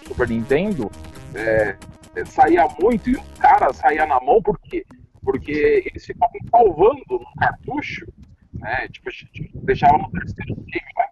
Super 0.07 0.27
Nintendo 0.27 0.91
é, 1.33 1.75
é, 2.15 2.25
saía 2.25 2.67
muito 2.79 3.09
e 3.09 3.15
os 3.15 3.39
caras 3.39 3.77
saíam 3.77 4.07
na 4.07 4.19
mão 4.19 4.41
por 4.41 4.59
quê? 4.59 4.85
Porque 5.23 5.83
eles 5.85 6.05
ficavam 6.05 6.39
salvando 6.51 7.01
no 7.09 7.25
cartucho, 7.39 8.05
né? 8.53 8.87
Tipo, 8.89 9.09
deixavam 9.63 9.99
no 9.99 10.11
terceiro 10.11 10.55
game, 10.55 10.85
vai. 10.95 11.07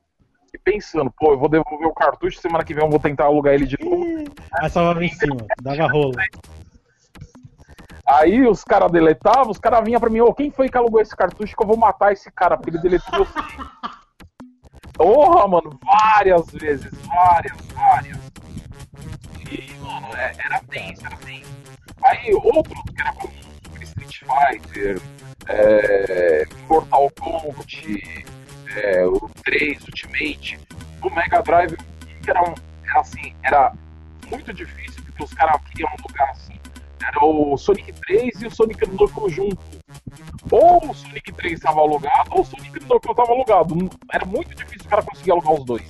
E 0.53 0.57
pensando, 0.57 1.11
pô, 1.17 1.31
eu 1.31 1.39
vou 1.39 1.47
devolver 1.47 1.87
o 1.87 1.93
cartucho, 1.93 2.41
semana 2.41 2.63
que 2.63 2.73
vem 2.73 2.83
eu 2.83 2.89
vou 2.89 2.99
tentar 2.99 3.25
alugar 3.25 3.53
ele 3.53 3.65
de 3.65 3.77
novo. 3.81 4.25
Aí 4.53 4.69
salvava 4.69 5.03
em 5.03 5.09
cima, 5.09 5.37
dava 5.61 5.87
rolo. 5.87 6.11
Aí 8.05 8.45
os 8.45 8.61
caras 8.65 8.91
deletavam, 8.91 9.51
os 9.51 9.57
caras 9.57 9.85
vinham 9.85 10.01
pra 10.01 10.09
mim, 10.09 10.19
ô, 10.19 10.33
quem 10.33 10.51
foi 10.51 10.67
que 10.67 10.77
alugou 10.77 10.99
esse 10.99 11.15
cartucho 11.15 11.55
que 11.55 11.63
eu 11.63 11.67
vou 11.67 11.77
matar 11.77 12.11
esse 12.11 12.29
cara, 12.29 12.57
porque 12.57 12.71
ele 12.71 12.79
deletou. 12.79 13.25
Porra, 14.93 15.47
mano, 15.47 15.79
várias 15.83 16.45
vezes, 16.51 16.91
várias, 17.07 17.57
várias. 17.73 18.17
E, 19.49 19.73
mano, 19.79 20.07
é- 20.15 20.33
era 20.37 20.61
tenso, 20.69 21.05
era 21.05 21.15
tenso. 21.17 21.51
Aí 22.03 22.33
outros 22.33 22.81
que 22.83 23.01
era 23.01 23.13
como 23.13 23.33
Street 23.81 24.19
Fighter, 24.19 25.01
é, 25.47 26.45
Mortal 26.69 27.11
Kombat, 27.19 28.25
é, 28.75 29.05
o 29.05 29.29
3, 29.43 29.81
Ultimate, 29.83 30.59
o 31.01 31.09
Mega 31.09 31.41
Drive, 31.41 31.77
era, 32.27 32.41
um, 32.43 32.53
era 32.85 32.99
assim, 33.01 33.35
era 33.43 33.73
muito 34.29 34.53
difícil, 34.53 35.03
porque 35.03 35.23
os 35.23 35.33
caras 35.33 35.61
queriam 35.69 35.89
um 35.91 36.07
lugar 36.07 36.29
assim. 36.29 36.59
Era 37.03 37.25
o 37.25 37.57
Sonic 37.57 37.93
3 37.93 38.41
e 38.41 38.47
o 38.47 38.51
Sonic 38.51 38.85
Knuckle 38.85 39.29
junto. 39.29 39.59
Ou 40.51 40.89
o 40.89 40.93
Sonic 40.93 41.31
3 41.33 41.53
estava 41.53 41.79
alugado, 41.79 42.29
ou 42.31 42.41
o 42.41 42.45
Sonic 42.45 42.79
Knuckle 42.79 43.11
estava 43.11 43.31
alugado. 43.31 43.89
Era 44.11 44.25
muito 44.25 44.55
difícil 44.55 44.85
o 44.85 44.89
cara 44.89 45.03
conseguir 45.03 45.31
alugar 45.31 45.53
os 45.53 45.65
dois. 45.65 45.87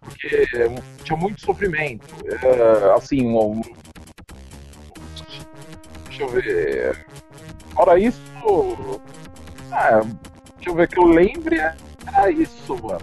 Porque 0.00 0.46
tinha 1.04 1.16
muito 1.16 1.40
sofrimento. 1.40 2.06
É, 2.26 2.94
assim, 2.96 3.26
um, 3.26 3.60
deixa 6.08 6.22
eu 6.22 6.28
ver. 6.28 7.06
Fora 7.74 7.98
isso. 7.98 8.20
É, 9.72 10.00
deixa 10.56 10.70
eu 10.70 10.74
ver 10.74 10.88
que 10.88 10.98
eu 10.98 11.04
lembre, 11.04 11.58
era 11.58 12.30
isso, 12.30 12.76
mano. 12.82 13.00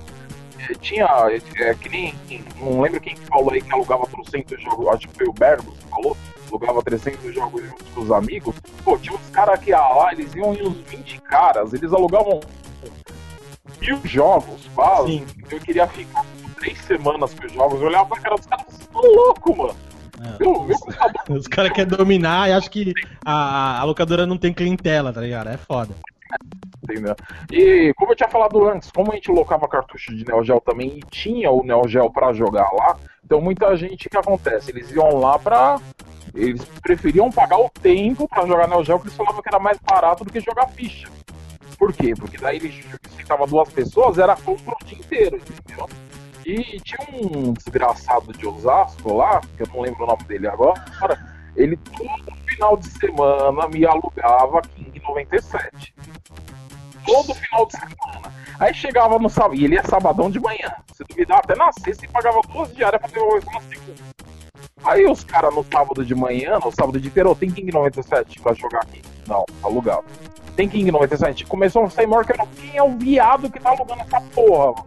É, 0.59 0.73
tinha. 0.75 1.07
É, 1.55 1.73
que 1.73 1.89
nem. 1.89 2.13
Não 2.57 2.81
lembro 2.81 3.01
quem 3.01 3.15
que 3.15 3.25
falou 3.25 3.51
aí 3.51 3.61
que 3.61 3.73
alugava 3.73 4.05
300 4.07 4.61
jogos. 4.61 4.87
Acho 4.89 5.07
que 5.07 5.15
foi 5.15 5.27
o 5.27 5.33
Bergo 5.33 5.71
que 5.71 5.87
falou. 5.87 6.17
Alugava 6.49 6.81
300 6.81 7.33
jogos 7.33 7.63
juntos 7.63 7.87
com 7.93 8.01
os 8.01 8.11
amigos. 8.11 8.55
Pô, 8.83 8.97
tinha 8.97 9.15
uns 9.15 9.29
caras 9.29 9.59
que 9.59 9.69
ia 9.69 9.79
lá, 9.79 10.11
eles 10.11 10.33
iam 10.35 10.53
em 10.53 10.67
uns 10.67 10.77
20 10.87 11.21
caras. 11.21 11.73
Eles 11.73 11.93
alugavam 11.93 12.39
mil 13.79 13.99
jogos, 14.03 14.67
quase. 14.73 15.07
Sim. 15.07 15.27
Eu 15.49 15.59
queria 15.59 15.87
ficar 15.87 16.25
três 16.59 16.77
semanas 16.79 17.33
com 17.33 17.45
os 17.45 17.53
jogos. 17.53 17.81
Eu 17.81 17.87
olhava 17.87 18.05
pra 18.07 18.19
cara 18.19 18.35
dos 18.35 18.45
caras, 18.45 18.65
vocês 18.67 18.81
estão 18.81 19.01
loucos, 19.01 19.57
mano. 19.57 19.75
É. 20.21 20.43
Computador 20.43 21.15
Os 21.37 21.47
caras 21.47 21.71
querem 21.71 21.89
dominar 21.89 22.49
e 22.49 22.53
acham 22.53 22.69
que 22.69 22.93
a, 23.23 23.79
a 23.79 23.83
locadora 23.83 24.25
não 24.25 24.37
tem 24.37 24.53
clientela, 24.53 25.13
tá 25.13 25.21
ligado? 25.21 25.49
É 25.49 25.57
foda. 25.57 25.95
entendeu? 26.83 27.15
E 27.51 27.93
como 27.95 28.11
eu 28.11 28.15
tinha 28.15 28.29
falado 28.29 28.67
antes, 28.67 28.91
como 28.91 29.11
a 29.11 29.15
gente 29.15 29.31
locava 29.31 29.67
cartucho 29.67 30.15
de 30.15 30.25
Neo 30.25 30.43
Geo 30.43 30.59
também 30.59 30.97
e 30.97 31.01
tinha 31.09 31.49
o 31.51 31.63
Neo 31.63 31.87
Geo 31.87 32.11
pra 32.11 32.33
jogar 32.33 32.69
lá, 32.73 32.97
então 33.23 33.39
muita 33.39 33.75
gente 33.77 34.07
o 34.07 34.09
que 34.09 34.17
acontece, 34.17 34.71
eles 34.71 34.91
iam 34.91 35.19
lá 35.19 35.39
pra. 35.39 35.79
Eles 36.33 36.63
preferiam 36.81 37.31
pagar 37.31 37.57
o 37.59 37.69
tempo 37.69 38.27
pra 38.27 38.45
jogar 38.45 38.67
Neo 38.67 38.83
Geo, 38.83 38.97
porque 38.97 39.09
eles 39.09 39.17
falavam 39.17 39.41
que 39.41 39.49
era 39.49 39.59
mais 39.59 39.77
barato 39.79 40.23
do 40.23 40.31
que 40.31 40.39
jogar 40.39 40.67
ficha. 40.69 41.09
Por 41.77 41.93
quê? 41.93 42.13
Porque 42.17 42.37
daí 42.37 42.57
eles 42.57 42.85
ficava 43.15 43.47
duas 43.47 43.69
pessoas, 43.69 44.17
era 44.17 44.35
compra 44.35 44.75
o 44.81 44.85
dia 44.85 44.97
inteiro, 44.97 45.37
entendeu? 45.37 45.89
E 46.45 46.79
tinha 46.81 46.99
um 47.21 47.53
desgraçado 47.53 48.33
de 48.33 48.47
Osasco 48.47 49.13
lá, 49.13 49.41
que 49.55 49.63
eu 49.63 49.67
não 49.73 49.81
lembro 49.81 50.03
o 50.03 50.07
nome 50.07 50.23
dele 50.23 50.47
agora, 50.47 50.83
ele 51.55 51.77
todo 51.77 52.35
final 52.45 52.77
de 52.77 52.87
semana 52.87 53.67
me 53.67 53.85
alugava 53.85 54.61
King 54.61 54.99
97 54.99 55.93
todo 57.05 57.33
final 57.33 57.65
de 57.65 57.73
semana. 57.73 58.33
Aí 58.59 58.73
chegava 58.73 59.17
no 59.17 59.29
sábado, 59.29 59.55
e 59.55 59.65
ele 59.65 59.77
é 59.77 59.83
sabadão 59.83 60.29
de 60.29 60.39
manhã. 60.39 60.71
Se 60.93 61.03
duvidar, 61.03 61.39
até 61.39 61.55
na 61.55 61.71
sexta 61.71 62.05
e 62.05 62.09
pagava 62.09 62.41
duas 62.41 62.73
diárias 62.75 63.01
pra 63.01 63.09
devolver 63.09 63.45
na 63.45 63.61
segunda. 63.61 64.03
Aí 64.83 65.05
os 65.05 65.23
caras 65.23 65.53
no 65.53 65.63
sábado 65.71 66.05
de 66.05 66.15
manhã, 66.15 66.57
no 66.63 66.71
sábado 66.71 66.99
de 66.99 67.07
inteiro, 67.07 67.31
"Ô, 67.31 67.35
tem 67.35 67.51
King 67.51 67.71
97 67.71 68.39
pra 68.39 68.53
jogar 68.53 68.79
aqui. 68.81 69.01
Não, 69.27 69.45
alugado. 69.61 70.05
Tem 70.55 70.67
King 70.67 70.91
97. 70.91 71.45
Começou 71.45 71.83
a 71.83 71.89
sair 71.89 72.07
maior 72.07 72.25
que 72.25 72.31
era 72.33 72.45
quem 72.47 72.75
é 72.77 72.83
o 72.83 72.97
viado 72.97 73.49
que 73.49 73.59
tá 73.59 73.69
alugando 73.69 74.01
essa 74.01 74.21
porra, 74.33 74.65
mano. 74.71 74.85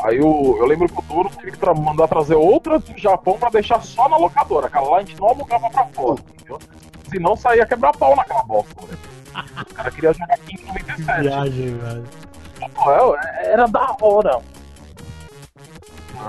Aí 0.00 0.18
eu, 0.18 0.56
eu 0.58 0.66
lembro 0.66 0.88
que 0.88 0.98
o 0.98 1.02
dono 1.02 1.30
teve 1.30 1.52
que 1.52 1.66
mandar 1.80 2.08
trazer 2.08 2.34
outra 2.34 2.78
do 2.78 2.98
Japão 2.98 3.38
pra 3.38 3.48
deixar 3.48 3.80
só 3.82 4.08
na 4.08 4.16
locadora. 4.16 4.66
Aquela 4.66 4.88
lá 4.90 4.96
a 4.98 5.00
gente 5.00 5.18
não 5.18 5.28
alugava 5.28 5.70
pra 5.70 5.86
fora, 5.86 6.20
entendeu? 6.34 6.58
Senão 7.10 7.36
saía 7.36 7.64
quebrar 7.64 7.96
pau 7.96 8.14
naquela 8.14 8.42
bosta, 8.42 8.74
né? 8.86 8.98
O 9.70 9.74
cara 9.74 9.90
queria 9.90 10.12
jogar 10.12 10.38
King 10.38 10.62
97. 10.66 11.22
Viagem, 11.22 11.78
velho. 11.78 12.04
Pô, 12.74 13.16
era 13.42 13.66
da 13.66 13.96
hora. 14.00 14.40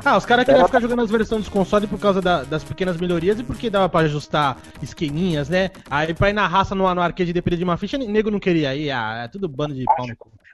Ah, 0.04 0.18
os 0.18 0.26
caras 0.26 0.46
queriam 0.46 0.66
ficar 0.66 0.80
jogando 0.82 1.02
as 1.02 1.10
versões 1.12 1.42
dos 1.44 1.50
consoles 1.50 1.90
por 1.90 2.00
causa 2.00 2.22
da- 2.22 2.44
das 2.44 2.64
pequenas 2.64 2.98
melhorias 3.00 3.40
e 3.40 3.44
porque 3.44 3.70
dava 3.70 3.88
pra 3.90 4.02
ajustar 4.02 4.58
esqueminhas, 4.82 5.50
né? 5.50 5.70
Aí 5.90 6.14
pra 6.14 6.30
ir 6.30 6.34
na 6.34 6.48
raça 6.48 6.74
no, 6.76 6.94
no 6.94 7.02
arcade 7.02 7.34
depender 7.34 7.58
de 7.58 7.64
uma 7.64 7.78
ficha, 7.78 7.98
nego 7.98 8.30
não 8.32 8.40
queria 8.40 8.76
ir. 8.76 8.92
Ah, 8.92 9.24
é 9.26 9.28
tudo 9.28 9.48
bando 9.48 9.74
de 9.74 9.84
pau. 9.86 10.06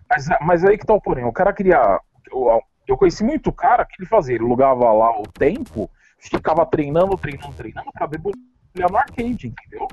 Mas, 0.09 0.25
mas 0.41 0.65
aí 0.65 0.77
que 0.77 0.85
tá 0.85 0.93
o 0.93 1.01
porém. 1.01 1.23
O 1.25 1.31
cara 1.33 1.53
queria. 1.53 1.99
Eu, 2.31 2.61
eu 2.87 2.97
conheci 2.97 3.23
muito 3.23 3.51
cara 3.51 3.85
que 3.85 3.95
ele 4.01 4.07
fazia. 4.07 4.35
Ele 4.35 4.43
alugava 4.43 4.91
lá 4.91 5.19
o 5.19 5.23
tempo, 5.23 5.89
ficava 6.19 6.65
treinando, 6.65 7.17
treinando, 7.17 7.53
treinando 7.53 7.91
pra 7.93 8.07
debulhar 8.07 8.35
no 8.89 8.97
arcade, 8.97 9.47
entendeu? 9.47 9.87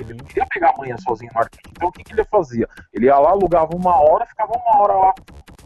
Ele 0.00 0.14
não 0.14 0.24
queria 0.24 0.46
pegar 0.46 0.70
a 0.70 0.78
manhã 0.78 0.96
sozinho 0.98 1.30
no 1.34 1.40
arcade. 1.40 1.70
Então 1.70 1.88
o 1.88 1.92
que, 1.92 2.04
que 2.04 2.12
ele 2.12 2.24
fazia? 2.24 2.68
Ele 2.92 3.06
ia 3.06 3.18
lá, 3.18 3.30
alugava 3.30 3.74
uma 3.74 3.94
hora, 4.00 4.26
ficava 4.26 4.52
uma 4.52 4.82
hora 4.82 4.92
lá 4.94 5.14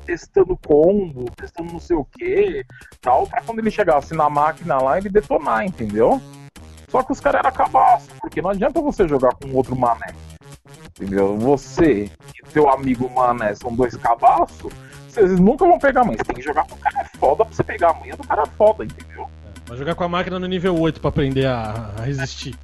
testando 0.04 0.58
combo, 0.66 1.30
testando 1.36 1.72
não 1.72 1.78
sei 1.78 1.96
o 1.96 2.04
que, 2.04 2.64
tal, 3.00 3.26
pra 3.26 3.42
quando 3.42 3.60
ele 3.60 3.70
chegasse 3.70 4.14
na 4.14 4.28
máquina 4.28 4.80
lá, 4.80 4.98
ele 4.98 5.08
detonar, 5.08 5.64
entendeu? 5.64 6.20
Só 6.88 7.02
que 7.02 7.12
os 7.12 7.20
caras 7.20 7.40
eram 7.40 7.52
cabaço, 7.52 8.08
porque 8.20 8.42
não 8.42 8.50
adianta 8.50 8.80
você 8.80 9.06
jogar 9.06 9.32
com 9.36 9.54
outro 9.54 9.76
mané. 9.76 10.12
Entendeu? 10.96 11.38
Você 11.38 12.04
e 12.04 12.50
seu 12.50 12.68
amigo 12.68 13.08
mané 13.08 13.54
são 13.54 13.74
dois 13.74 13.94
cabaços, 13.96 14.72
vocês 15.08 15.38
nunca 15.38 15.64
vão 15.64 15.78
pegar 15.78 16.00
a 16.00 16.04
manha. 16.04 16.18
Você 16.18 16.24
tem 16.24 16.36
que 16.36 16.42
jogar 16.42 16.66
com 16.66 16.74
o 16.74 16.78
cara 16.78 17.04
foda 17.18 17.44
pra 17.44 17.54
você 17.54 17.62
pegar 17.62 17.90
a 17.90 17.94
manha 17.94 18.16
do 18.16 18.26
cara 18.26 18.46
foda, 18.46 18.84
entendeu? 18.84 19.28
Vai 19.66 19.76
jogar 19.76 19.94
com 19.94 20.02
a 20.02 20.08
máquina 20.08 20.38
no 20.38 20.46
nível 20.46 20.76
8 20.76 21.00
pra 21.00 21.10
aprender 21.10 21.46
a, 21.46 21.92
a 21.96 22.02
resistir. 22.02 22.58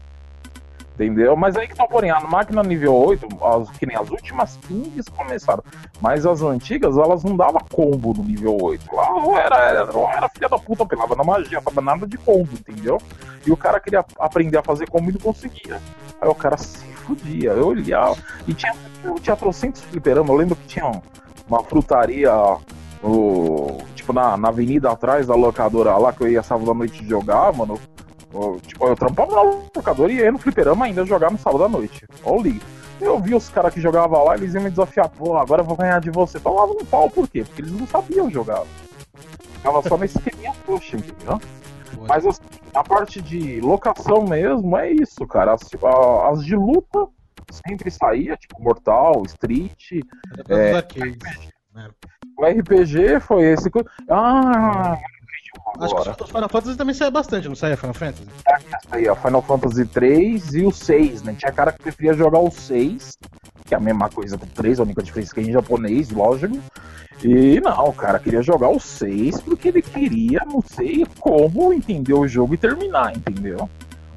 Entendeu? 0.96 1.36
Mas 1.36 1.56
aí 1.56 1.68
que 1.68 1.74
tá 1.74 1.86
porém, 1.86 2.10
a 2.10 2.20
máquina 2.20 2.62
nível 2.62 2.94
8, 2.94 3.28
as, 3.44 3.70
que 3.70 3.84
nem 3.84 3.96
as 3.96 4.08
últimas 4.08 4.58
15 4.66 5.02
começaram. 5.14 5.62
Mas 6.00 6.24
as 6.24 6.40
antigas, 6.40 6.96
elas 6.96 7.22
não 7.22 7.36
davam 7.36 7.60
combo 7.70 8.14
no 8.14 8.24
nível 8.24 8.56
8. 8.58 8.94
Lá 8.94 9.40
era, 9.40 9.56
era, 9.56 9.90
era 10.16 10.28
filha 10.30 10.48
da 10.48 10.58
puta, 10.58 10.86
pelava 10.86 11.14
na 11.14 11.22
magia, 11.22 11.60
tava 11.60 11.82
nada 11.82 12.06
de 12.06 12.16
combo, 12.16 12.48
entendeu? 12.54 12.98
E 13.46 13.52
o 13.52 13.56
cara 13.58 13.78
queria 13.78 14.02
aprender 14.18 14.56
a 14.56 14.62
fazer 14.62 14.88
combo 14.88 15.10
e 15.10 15.12
não 15.12 15.20
conseguia. 15.20 15.78
Aí 16.18 16.28
o 16.28 16.34
cara 16.34 16.56
se 16.56 16.78
fudia. 17.06 17.50
Eu 17.50 17.68
olhava. 17.68 18.16
E 18.46 18.54
tinha, 18.54 18.74
tinha 19.20 19.36
trocentos 19.36 19.82
fliperama. 19.82 20.30
Eu 20.30 20.36
lembro 20.36 20.56
que 20.56 20.66
tinha 20.66 20.90
uma 21.46 21.62
frutaria 21.62 22.32
no, 23.02 23.78
tipo, 23.94 24.12
na, 24.12 24.36
na 24.36 24.48
avenida 24.48 24.90
atrás 24.90 25.26
da 25.26 25.34
locadora 25.34 25.96
lá 25.96 26.12
que 26.12 26.22
eu 26.22 26.28
ia 26.28 26.42
sábado 26.42 26.70
à 26.70 26.74
noite 26.74 27.06
jogar, 27.06 27.52
mano. 27.52 27.78
Eu, 28.42 28.60
tipo, 28.60 28.86
eu 28.86 28.96
trampava 28.96 29.34
na 29.34 29.42
locadora 29.42 30.12
e 30.12 30.16
ia 30.16 30.32
no 30.32 30.38
fliperama 30.38 30.84
ainda 30.84 31.04
jogar 31.04 31.30
no 31.30 31.38
sábado 31.38 31.64
à 31.64 31.68
noite. 31.68 32.06
Ó 32.24 32.36
o 32.36 32.42
liga. 32.42 32.64
Eu 33.00 33.20
vi 33.20 33.34
os 33.34 33.48
caras 33.48 33.74
que 33.74 33.80
jogavam 33.80 34.24
lá, 34.24 34.34
eles 34.36 34.54
iam 34.54 34.62
me 34.62 34.70
desafiar, 34.70 35.08
pô, 35.08 35.36
agora 35.36 35.60
eu 35.60 35.66
vou 35.66 35.76
ganhar 35.76 36.00
de 36.00 36.10
você. 36.10 36.40
Tomava 36.40 36.72
um 36.72 36.84
pau, 36.84 37.10
por 37.10 37.28
quê? 37.28 37.44
Porque 37.44 37.60
eles 37.60 37.72
não 37.72 37.86
sabiam 37.86 38.30
jogar. 38.30 38.62
Ficava 39.54 39.82
só 39.86 39.98
nesse 39.98 40.18
esqueminha 40.18 40.52
puxa, 40.64 40.96
entendeu? 40.96 41.40
Mas 42.08 42.26
assim, 42.26 42.42
a 42.74 42.82
parte 42.82 43.20
de 43.20 43.60
locação 43.60 44.24
mesmo 44.24 44.76
é 44.76 44.90
isso, 44.90 45.26
cara. 45.26 45.54
As, 45.54 45.62
as 46.30 46.44
de 46.44 46.56
luta 46.56 47.06
sempre 47.50 47.90
saía, 47.90 48.36
tipo 48.36 48.62
Mortal, 48.62 49.22
Street. 49.26 50.02
É. 50.48 50.72
Arcades. 50.74 51.50
O 52.38 52.44
RPG 52.44 53.20
foi 53.20 53.44
esse. 53.44 53.70
Ah, 54.10 54.98
Acho 55.84 56.14
que 56.14 56.22
os 56.22 56.30
Final 56.30 56.48
Fantasy 56.48 56.76
também 56.76 56.94
saia 56.94 57.10
bastante, 57.10 57.48
não 57.48 57.54
saia 57.54 57.76
Final 57.76 57.94
Fantasy? 57.94 58.26
Aí, 58.90 59.08
ó, 59.08 59.14
Final 59.14 59.42
Fantasy 59.42 59.84
3 59.86 60.54
e 60.54 60.64
o 60.64 60.72
6, 60.72 61.22
né? 61.22 61.34
Tinha 61.38 61.52
cara 61.52 61.72
que 61.72 61.82
preferia 61.82 62.14
jogar 62.14 62.38
o 62.38 62.50
6, 62.50 63.18
que 63.64 63.74
é 63.74 63.76
a 63.76 63.80
mesma 63.80 64.08
coisa 64.08 64.38
que 64.38 64.44
o 64.44 64.48
3, 64.48 64.80
a 64.80 64.82
única 64.82 65.02
diferença 65.02 65.32
é 65.32 65.34
que 65.34 65.40
é 65.40 65.50
em 65.50 65.52
japonês, 65.52 66.10
lógico. 66.10 66.58
E 67.22 67.60
não, 67.60 67.88
o 67.88 67.92
cara 67.92 68.18
queria 68.18 68.42
jogar 68.42 68.68
o 68.68 68.78
6 68.78 69.40
porque 69.40 69.68
ele 69.68 69.82
queria, 69.82 70.40
não 70.46 70.62
sei 70.62 71.06
como, 71.18 71.72
entender 71.72 72.14
o 72.14 72.28
jogo 72.28 72.54
e 72.54 72.58
terminar, 72.58 73.16
entendeu? 73.16 73.68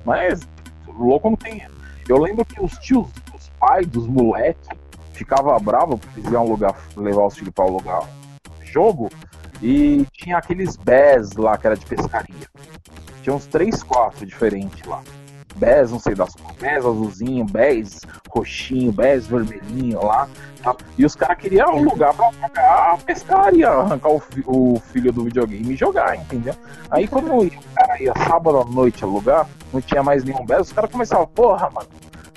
Mas, 0.05 0.41
louco 0.88 1.30
não 1.30 1.38
tem. 1.38 1.66
Eu 2.07 2.18
lembro 2.18 2.45
que 2.45 2.62
os 2.62 2.74
tios, 2.80 3.07
os 3.34 3.49
pais 3.60 3.88
dos 3.88 4.07
moleques, 4.07 4.68
ficava 5.14 5.57
bravo 5.60 5.97
porque 5.97 6.20
eles 6.20 6.32
iam 6.32 6.41
alugar, 6.41 6.76
levar 6.95 7.28
os 7.28 7.38
filhos 7.38 7.53
pra 7.53 7.66
alugar 7.66 8.07
jogo 8.72 9.10
e 9.62 10.05
tinha 10.14 10.38
aqueles 10.38 10.76
BES 10.78 11.34
lá 11.38 11.57
que 11.57 11.68
era 11.68 11.76
de 11.76 11.86
pescaria. 11.86 12.47
Tinha 13.22 13.36
uns 13.36 13.45
3, 13.47 13.84
4 13.84 14.26
diferentes 14.26 14.86
lá. 14.86 15.01
BES, 15.55 15.91
não 15.91 15.99
sei 15.99 16.16
das 16.16 16.34
cores. 16.36 16.57
BES 16.57 16.78
azulzinho, 16.78 17.45
BES 17.45 18.01
roxinho, 18.30 18.91
BES 18.91 19.28
vermelhinho 19.28 20.01
lá. 20.05 20.28
tá? 20.64 20.76
E 20.97 21.03
os 21.05 21.16
caras 21.16 21.38
queriam 21.38 21.76
um 21.76 21.84
lugar 21.84 22.14
pra 22.14 22.32
jogar 22.32 22.93
a 22.93 22.97
pescaria, 22.97 23.70
arrancar 23.70 24.10
o, 24.10 24.20
fi- 24.20 24.43
o 24.47 24.80
filho 24.93 25.12
do 25.12 25.24
videogame 25.26 25.74
e 25.74 25.76
jogar, 25.76 26.16
entendeu? 26.16 26.53
Aí 26.89 27.07
quando 27.07 27.34
o 27.36 27.49
cara 27.76 28.01
ia 28.01 28.14
sábado 28.26 28.57
à 28.60 28.64
noite 28.66 29.03
alugar, 29.03 29.47
não 29.74 29.82
tinha 29.82 30.01
mais 30.01 30.24
nenhum 30.24 30.45
BES, 30.45 30.68
os 30.68 30.72
caras 30.72 30.91
começavam, 30.91 31.28
porra, 31.28 31.70
mano, 31.72 31.89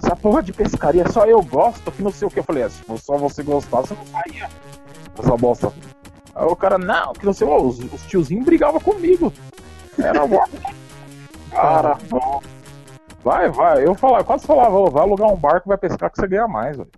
essa 0.02 0.16
porra 0.16 0.42
de 0.42 0.52
pescaria 0.52 1.08
só 1.08 1.24
eu 1.26 1.40
gosto, 1.42 1.92
que 1.92 2.02
não 2.02 2.10
sei 2.10 2.26
o 2.26 2.30
que. 2.30 2.40
Eu 2.40 2.44
falei, 2.44 2.64
é, 2.64 2.68
se 2.68 2.82
só 2.98 3.16
você 3.16 3.40
gostar, 3.44 3.82
você 3.82 3.94
não 3.94 4.06
saía 4.06 4.48
essa 5.16 5.36
bosta. 5.36 5.72
Aí 6.34 6.46
o 6.46 6.56
cara, 6.56 6.78
não, 6.78 7.12
que 7.12 7.26
não 7.26 7.32
sei, 7.32 7.46
os, 7.46 7.78
os 7.78 8.02
tiozinhos 8.06 8.44
brigavam 8.44 8.80
comigo. 8.80 9.32
Era 9.98 10.26
bom. 10.26 10.44
Cara, 11.50 11.98
bom. 12.08 12.40
Vai, 13.22 13.50
vai. 13.50 13.86
Eu 13.86 13.94
falava, 13.94 14.24
quase 14.24 14.46
falava, 14.46 14.74
ô, 14.74 14.90
vai 14.90 15.02
alugar 15.02 15.30
um 15.30 15.36
barco, 15.36 15.68
vai 15.68 15.76
pescar 15.76 16.10
que 16.10 16.18
você 16.18 16.26
ganha 16.26 16.48
mais, 16.48 16.78
velho. 16.78 16.90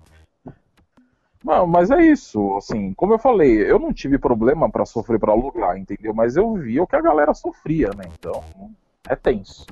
Não, 1.44 1.66
mas 1.66 1.90
é 1.90 2.02
isso, 2.02 2.56
assim, 2.56 2.94
como 2.94 3.12
eu 3.12 3.18
falei, 3.18 3.70
eu 3.70 3.78
não 3.78 3.92
tive 3.92 4.16
problema 4.16 4.70
pra 4.70 4.86
sofrer 4.86 5.20
pra 5.20 5.32
alugar, 5.32 5.76
entendeu? 5.76 6.14
Mas 6.14 6.36
eu 6.36 6.54
vi 6.54 6.80
o 6.80 6.86
que 6.86 6.96
a 6.96 7.02
galera 7.02 7.34
sofria, 7.34 7.90
né? 7.90 8.04
Então, 8.18 8.42
é 9.06 9.14
tenso. 9.14 9.66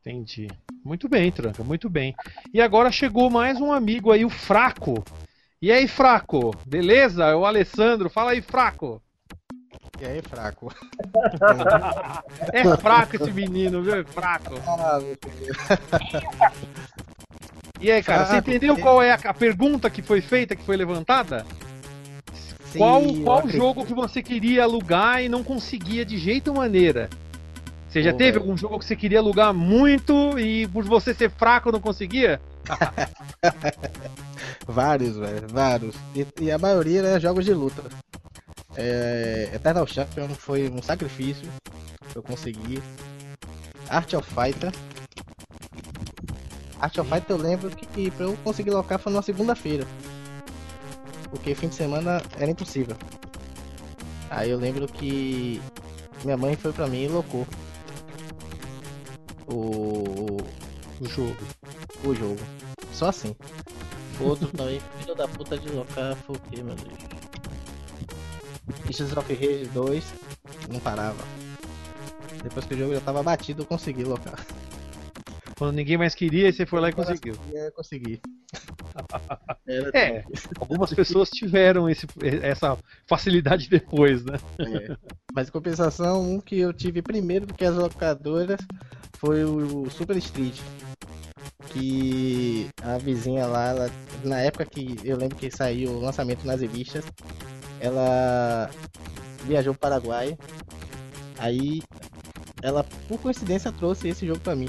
Entendi. 0.00 0.48
Muito 0.82 1.10
bem, 1.10 1.30
Tranca, 1.30 1.62
muito 1.62 1.90
bem. 1.90 2.14
E 2.52 2.62
agora 2.62 2.90
chegou 2.90 3.28
mais 3.28 3.60
um 3.60 3.70
amigo 3.70 4.10
aí, 4.10 4.24
o 4.24 4.30
Fraco. 4.30 5.04
E 5.62 5.70
aí, 5.70 5.86
Fraco? 5.86 6.52
Beleza? 6.66 7.26
É 7.26 7.36
o 7.36 7.46
Alessandro. 7.46 8.10
Fala 8.10 8.32
aí, 8.32 8.42
Fraco. 8.42 9.00
E 10.00 10.04
aí, 10.04 10.20
fraco? 10.20 10.74
É 12.52 12.76
fraco 12.76 13.14
esse 13.14 13.30
menino, 13.30 13.80
viu? 13.80 14.00
É 14.00 14.02
fraco. 14.02 14.54
Ah. 14.66 14.98
E 17.80 17.92
aí, 17.92 18.02
cara, 18.02 18.26
você 18.26 18.38
entendeu 18.38 18.76
qual 18.76 19.00
é 19.00 19.12
a, 19.12 19.32
pergunta 19.32 19.88
que 19.88 20.02
foi 20.02 20.20
feita, 20.20 20.56
que 20.56 20.64
foi 20.64 20.76
levantada? 20.76 21.46
Sim, 22.64 22.78
qual 22.78 23.02
qual 23.22 23.48
jogo 23.48 23.86
que 23.86 23.94
você 23.94 24.20
queria 24.20 24.64
alugar 24.64 25.22
e 25.22 25.28
não 25.28 25.44
conseguia 25.44 26.04
de 26.04 26.18
jeito 26.18 26.52
maneira? 26.52 27.08
Você 27.92 28.02
já 28.02 28.14
teve 28.14 28.38
algum 28.38 28.56
jogo 28.56 28.78
que 28.78 28.86
você 28.86 28.96
queria 28.96 29.18
alugar 29.18 29.52
muito 29.52 30.38
e 30.38 30.66
por 30.68 30.82
você 30.82 31.12
ser 31.12 31.30
fraco 31.30 31.70
não 31.70 31.78
conseguia? 31.78 32.40
Vários, 34.66 35.16
velho, 35.18 35.46
vários. 35.48 35.94
E, 36.14 36.26
e 36.40 36.50
a 36.50 36.56
maioria 36.56 37.02
é 37.02 37.20
jogos 37.20 37.44
de 37.44 37.52
luta. 37.52 37.82
É, 38.76 39.50
Eternal 39.52 39.86
Champion 39.86 40.28
foi 40.28 40.70
um 40.70 40.80
sacrifício 40.80 41.46
que 42.10 42.16
eu 42.16 42.22
consegui. 42.22 42.82
Art 43.90 44.14
of 44.14 44.26
Fighter. 44.26 44.72
Art 46.80 46.96
of 46.96 47.10
Fighter 47.10 47.36
eu 47.36 47.42
lembro 47.42 47.70
que, 47.70 47.84
que 47.84 48.10
pra 48.12 48.24
eu 48.24 48.38
conseguir 48.42 48.70
locar 48.70 48.98
foi 48.98 49.12
numa 49.12 49.20
segunda-feira. 49.20 49.86
Porque 51.28 51.54
fim 51.54 51.68
de 51.68 51.74
semana 51.74 52.22
era 52.38 52.50
impossível. 52.50 52.96
Aí 54.30 54.48
eu 54.50 54.58
lembro 54.58 54.86
que 54.86 55.60
minha 56.24 56.38
mãe 56.38 56.56
foi 56.56 56.72
pra 56.72 56.86
mim 56.86 57.04
e 57.04 57.08
locou. 57.08 57.46
O, 59.52 60.38
O 60.98 61.08
jogo. 61.08 61.36
o 62.04 62.14
jogo. 62.14 62.40
Só 62.92 63.08
assim. 63.08 63.36
Outro 64.18 64.48
também, 64.48 64.80
filho 64.98 65.14
da 65.14 65.28
puta 65.28 65.58
de 65.58 65.68
locar, 65.68 66.16
foi 66.16 66.36
o 66.36 66.40
que, 66.40 66.62
meu 66.62 66.74
Deus? 66.74 66.98
Pieces 68.86 69.14
of 69.16 69.34
Rage 69.34 69.66
2, 69.74 70.14
não 70.70 70.80
parava. 70.80 71.22
Depois 72.42 72.64
que 72.64 72.74
o 72.74 72.78
jogo 72.78 72.94
já 72.94 73.00
tava 73.00 73.22
batido, 73.22 73.62
eu 73.62 73.66
consegui 73.66 74.04
locar. 74.04 74.44
Quando 75.58 75.74
ninguém 75.74 75.98
mais 75.98 76.14
queria, 76.14 76.46
aí 76.46 76.52
você 76.52 76.64
foi 76.64 76.80
lá 76.80 76.88
e 76.88 76.92
conseguiu. 76.92 77.34
Eu 77.52 77.72
consegui. 77.72 78.20
É, 79.94 80.22
algumas 80.60 80.92
pessoas 80.92 81.30
tiveram 81.30 81.88
esse, 81.88 82.06
essa 82.42 82.76
facilidade 83.06 83.70
depois, 83.70 84.22
né? 84.22 84.34
É. 84.58 84.96
Mas 85.34 85.48
em 85.48 85.50
compensação, 85.50 86.20
um 86.20 86.40
que 86.40 86.58
eu 86.58 86.74
tive 86.74 87.00
primeiro 87.00 87.46
do 87.46 87.54
que 87.54 87.64
as 87.64 87.74
locadoras 87.74 88.60
foi 89.22 89.44
o 89.44 89.88
Super 89.88 90.16
Street. 90.16 90.58
Que 91.68 92.68
a 92.82 92.98
vizinha 92.98 93.46
lá, 93.46 93.68
ela- 93.68 93.90
na 94.24 94.40
época 94.40 94.66
que 94.66 94.98
eu 95.04 95.16
lembro 95.16 95.36
que 95.36 95.48
saiu 95.48 95.92
o 95.92 96.00
lançamento 96.00 96.44
nas 96.44 96.60
revistas, 96.60 97.04
ela 97.80 98.68
viajou 99.44 99.72
para 99.72 99.96
o 99.96 100.02
Paraguai. 100.02 100.36
Aí 101.38 101.80
ela, 102.62 102.84
por 103.08 103.18
coincidência, 103.20 103.70
trouxe 103.70 104.08
esse 104.08 104.26
jogo 104.26 104.40
pra 104.40 104.56
mim. 104.56 104.68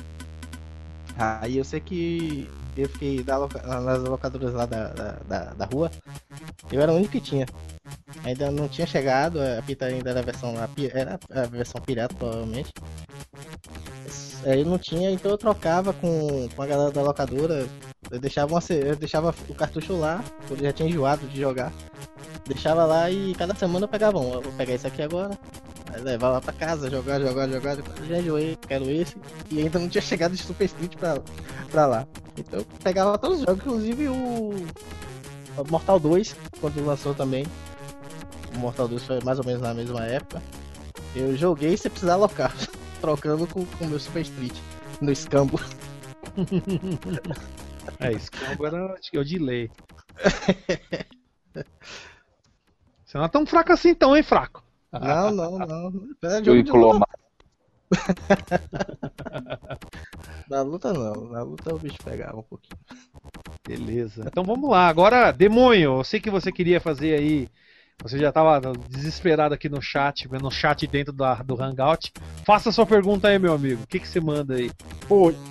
Aí 1.18 1.58
eu 1.58 1.64
sei 1.64 1.80
que 1.80 2.48
eu 2.82 2.90
fiquei 2.90 3.24
da 3.24 3.38
loca- 3.38 3.62
nas 3.62 4.00
locadoras 4.02 4.54
lá 4.54 4.66
da, 4.66 4.88
da, 4.90 5.12
da, 5.28 5.40
da 5.54 5.66
rua, 5.66 5.92
eu 6.72 6.82
era 6.82 6.92
o 6.92 6.96
único 6.96 7.12
que 7.12 7.22
tinha. 7.22 7.46
Ainda 8.24 8.52
não 8.52 8.68
tinha 8.68 8.88
chegado, 8.88 9.40
a 9.42 9.62
fita 9.62 9.86
ainda 9.86 10.10
era 10.10 10.20
a 10.20 10.24
versão 10.24 10.54
era 10.94 11.20
a 11.32 11.46
versão 11.48 11.82
pirata 11.82 12.16
provavelmente. 12.16 12.72
Aí 14.46 14.64
não 14.66 14.78
tinha, 14.78 15.10
então 15.12 15.32
eu 15.32 15.38
trocava 15.38 15.94
com, 15.94 16.50
com 16.54 16.62
a 16.62 16.68
galera 16.68 16.92
da 16.92 17.02
locadora. 17.02 17.68
Eu 18.12 18.20
deixava, 18.20 18.54
uma, 18.54 18.62
eu 18.70 18.96
deixava 18.96 19.34
o 19.48 19.56
cartucho 19.56 19.98
lá, 19.98 20.24
eu 20.50 20.58
já 20.58 20.74
tinha 20.74 20.90
enjoado 20.90 21.26
de 21.28 21.40
jogar. 21.40 21.72
Deixava 22.46 22.86
lá 22.86 23.10
e 23.10 23.34
cada 23.36 23.56
semana 23.56 23.86
eu 23.86 23.90
pegava 23.90 24.20
um. 24.20 24.34
Eu 24.34 24.42
vou 24.42 24.52
pegar 24.54 24.74
esse 24.74 24.86
aqui 24.86 25.02
agora. 25.02 25.38
Aí 25.94 26.02
levava 26.02 26.42
pra 26.42 26.54
casa, 26.54 26.90
jogar, 26.90 27.22
jogar, 27.22 27.48
jogar. 27.48 27.78
Já 28.08 28.20
enjoei, 28.20 28.58
quero 28.68 28.90
esse. 28.90 29.16
E 29.52 29.60
ainda 29.60 29.80
não 29.80 29.88
tinha 29.88 30.02
chegado 30.02 30.32
de 30.36 30.42
Super 30.42 30.66
Street 30.66 30.96
pra, 30.96 31.20
pra 31.70 31.86
lá. 31.86 32.08
Então 32.38 32.60
eu 32.60 32.66
pegava 32.84 33.18
todos 33.18 33.40
os 33.40 33.46
jogos, 33.46 33.62
inclusive 33.64 34.08
o 34.10 34.54
Mortal 35.70 36.00
2, 36.00 36.36
quando 36.60 36.86
lançou 36.86 37.14
também. 37.14 37.46
O 38.56 38.58
Mortal 38.60 38.88
2 38.88 39.04
foi 39.04 39.20
mais 39.24 39.38
ou 39.38 39.46
menos 39.46 39.62
na 39.62 39.74
mesma 39.74 40.04
época. 40.06 40.42
Eu 41.16 41.38
joguei 41.38 41.78
sem 41.78 41.92
precisar 41.92 42.14
alocar, 42.14 42.52
trocando 43.00 43.46
com 43.46 43.62
o 43.62 43.88
meu 43.88 44.00
Super 44.00 44.22
Street 44.22 44.56
no 45.00 45.12
escambo. 45.12 45.60
É, 48.00 48.08
acho 48.08 48.32
que 49.12 49.18
é 49.18 49.20
o 49.20 49.26
delay. 49.26 49.70
Você 53.06 53.18
não 53.18 53.26
é 53.26 53.30
tão 53.30 53.46
fraco 53.46 53.72
assim 53.72 53.90
então, 53.90 54.18
hein, 54.18 54.24
fraco? 54.24 54.63
Não, 55.02 55.32
não, 55.32 55.58
não. 55.58 56.10
É 56.24 56.40
Eu 56.40 56.46
jogo 56.46 56.64
de 56.64 56.72
luta, 56.72 57.06
na 60.50 60.62
luta 60.62 60.94
não. 60.94 61.30
Na 61.30 61.44
luta 61.44 61.74
o 61.74 61.80
bicho 61.80 61.98
pegava 62.04 62.38
um 62.38 62.44
pouquinho. 62.44 62.78
Beleza. 63.68 64.24
Então 64.28 64.44
vamos 64.44 64.70
lá. 64.70 64.88
Agora, 64.88 65.32
Demônio, 65.32 66.00
eu 66.00 66.04
sei 66.04 66.20
que 66.20 66.30
você 66.30 66.52
queria 66.52 66.82
fazer 66.82 67.16
aí. 67.16 67.48
Você 68.02 68.18
já 68.18 68.30
estava 68.30 68.60
desesperado 68.90 69.54
aqui 69.54 69.70
no 69.70 69.82
chat, 69.82 70.28
no 70.28 70.52
chat 70.52 70.88
dentro 70.88 71.14
da, 71.14 71.36
do 71.36 71.62
Hangout. 71.62 72.12
Faça 72.44 72.72
sua 72.72 72.86
pergunta 72.86 73.28
aí, 73.28 73.38
meu 73.38 73.54
amigo. 73.54 73.84
O 73.84 73.88
que, 73.88 74.00
que 74.00 74.08
você 74.08 74.20
manda 74.20 74.56
aí? 74.56 74.72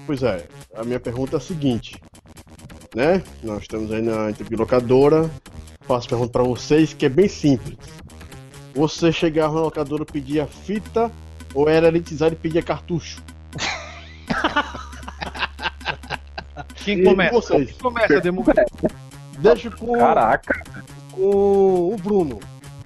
Pois 0.07 0.23
é, 0.23 0.47
a 0.75 0.85
minha 0.85 1.01
pergunta 1.01 1.37
é 1.37 1.39
a 1.39 1.41
seguinte, 1.41 2.01
né? 2.95 3.23
Nós 3.43 3.63
estamos 3.63 3.91
aí 3.93 4.03
na 4.03 4.31
interlocadora. 4.31 5.31
Faço 5.83 6.09
pergunta 6.09 6.33
pra 6.33 6.43
vocês 6.43 6.93
que 6.93 7.07
é 7.07 7.09
bem 7.09 7.29
simples. 7.29 7.77
Você 8.75 9.13
chegava 9.13 9.55
na 9.55 9.61
locadora 9.61 10.03
e 10.03 10.07
pedia 10.13 10.47
fita 10.47 11.11
ou 11.55 11.69
era 11.69 11.89
elitizado 11.89 12.33
e 12.35 12.37
pedia 12.37 12.63
cartucho? 12.63 13.23
Quem 16.77 17.05
começa? 17.05 17.33
vocês? 17.33 17.71
Quem 17.71 17.79
começa, 17.79 18.21
Demônio? 18.21 18.55
Deixa 19.39 19.71
com, 19.71 19.93
Caraca, 19.99 20.63
com 21.13 21.93
o 21.93 21.97
Bruno. 22.03 22.41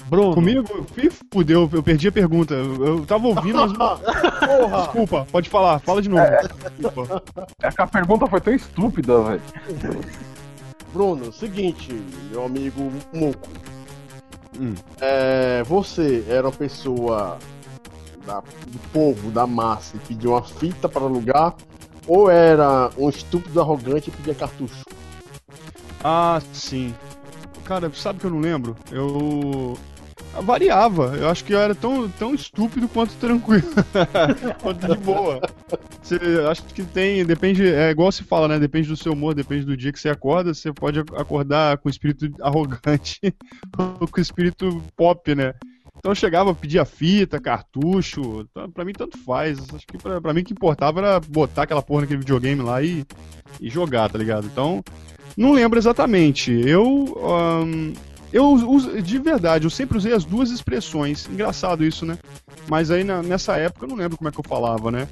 Bruno. 0.08 0.34
Comigo? 0.34 0.86
Fudeu, 1.32 1.68
eu 1.72 1.82
perdi 1.82 2.08
a 2.08 2.12
pergunta. 2.12 2.54
Eu, 2.54 3.04
tava 3.06 3.26
ouvindo, 3.26 3.58
mas. 3.58 3.72
Porra! 4.38 4.82
Desculpa, 4.82 5.26
pode 5.32 5.48
falar, 5.48 5.80
fala 5.80 6.00
de 6.00 6.08
novo. 6.08 6.22
Desculpa. 6.78 7.22
é 7.62 7.70
que 7.70 7.82
a 7.82 7.86
pergunta 7.86 8.26
foi 8.26 8.40
tão 8.40 8.54
estúpida, 8.54 9.20
velho. 9.22 9.42
Bruno, 10.92 11.32
seguinte, 11.32 11.92
meu 12.30 12.44
amigo 12.44 12.92
Muco. 13.12 13.48
Hum. 14.58 14.74
É, 15.00 15.62
você 15.64 16.24
era 16.28 16.46
uma 16.46 16.52
pessoa 16.52 17.38
da- 18.26 18.40
do 18.40 18.78
povo, 18.92 19.30
da 19.30 19.46
massa, 19.46 19.96
e 19.96 20.00
pedia 20.00 20.30
uma 20.30 20.42
fita 20.42 20.88
para 20.88 21.02
alugar, 21.02 21.54
ou 22.06 22.30
era 22.30 22.90
um 22.96 23.08
estúpido 23.08 23.60
arrogante 23.60 24.08
e 24.08 24.12
pedia 24.12 24.34
cartucho? 24.34 24.84
Ah, 26.02 26.40
sim. 26.52 26.94
Cara, 27.64 27.90
sabe 27.92 28.20
que 28.20 28.26
eu 28.26 28.30
não 28.30 28.40
lembro? 28.40 28.76
Eu. 28.90 29.76
Variava. 30.42 31.16
Eu 31.16 31.28
acho 31.28 31.44
que 31.44 31.52
eu 31.52 31.58
era 31.58 31.74
tão, 31.74 32.08
tão 32.10 32.34
estúpido 32.34 32.88
quanto 32.88 33.14
tranquilo. 33.14 33.68
quanto 34.60 34.86
de 34.86 34.96
boa. 34.98 35.40
Você, 36.02 36.18
acho 36.48 36.62
que 36.64 36.82
tem. 36.82 37.24
Depende. 37.24 37.66
É 37.66 37.90
igual 37.90 38.10
se 38.12 38.22
fala, 38.22 38.48
né? 38.48 38.58
Depende 38.58 38.88
do 38.88 38.96
seu 38.96 39.12
humor, 39.12 39.34
depende 39.34 39.64
do 39.64 39.76
dia 39.76 39.92
que 39.92 39.98
você 39.98 40.08
acorda. 40.08 40.54
Você 40.54 40.72
pode 40.72 41.00
acordar 41.00 41.78
com 41.78 41.88
espírito 41.88 42.30
arrogante 42.40 43.20
ou 44.00 44.08
com 44.08 44.20
espírito 44.20 44.82
pop, 44.96 45.34
né? 45.34 45.54
Então 45.98 46.12
eu 46.12 46.16
chegava, 46.16 46.54
pedia 46.54 46.84
fita, 46.84 47.40
cartucho. 47.40 48.46
Pra 48.72 48.84
mim, 48.84 48.92
tanto 48.92 49.18
faz. 49.18 49.58
Acho 49.74 49.86
que 49.86 49.98
pra, 49.98 50.20
pra 50.20 50.32
mim 50.32 50.42
o 50.42 50.44
que 50.44 50.52
importava 50.52 51.00
era 51.00 51.20
botar 51.20 51.62
aquela 51.62 51.82
porra 51.82 52.02
naquele 52.02 52.20
videogame 52.20 52.62
lá 52.62 52.82
e, 52.82 53.04
e 53.60 53.68
jogar, 53.68 54.08
tá 54.10 54.18
ligado? 54.18 54.46
Então. 54.46 54.84
Não 55.36 55.52
lembro 55.52 55.78
exatamente. 55.78 56.50
Eu. 56.50 57.14
Eu 58.36 58.44
uso, 58.70 59.00
de 59.02 59.18
verdade, 59.18 59.64
eu 59.66 59.70
sempre 59.70 59.96
usei 59.98 60.12
as 60.12 60.24
duas 60.24 60.50
expressões. 60.50 61.28
Engraçado 61.30 61.84
isso, 61.84 62.04
né? 62.04 62.18
Mas 62.68 62.90
aí 62.90 63.02
na- 63.04 63.22
nessa 63.22 63.56
época 63.56 63.84
eu 63.84 63.88
não 63.88 63.96
lembro 63.96 64.16
como 64.16 64.28
é 64.28 64.32
que 64.32 64.38
eu 64.40 64.44
falava, 64.46 64.90
né? 64.90 65.08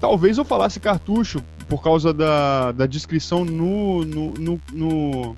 Talvez 0.00 0.36
eu 0.38 0.44
falasse 0.44 0.78
cartucho 0.78 1.42
por 1.68 1.82
causa 1.82 2.12
da, 2.12 2.72
da 2.72 2.86
descrição 2.86 3.44
no, 3.44 4.04
no, 4.04 4.30
no, 4.34 4.60
no- 4.72 5.36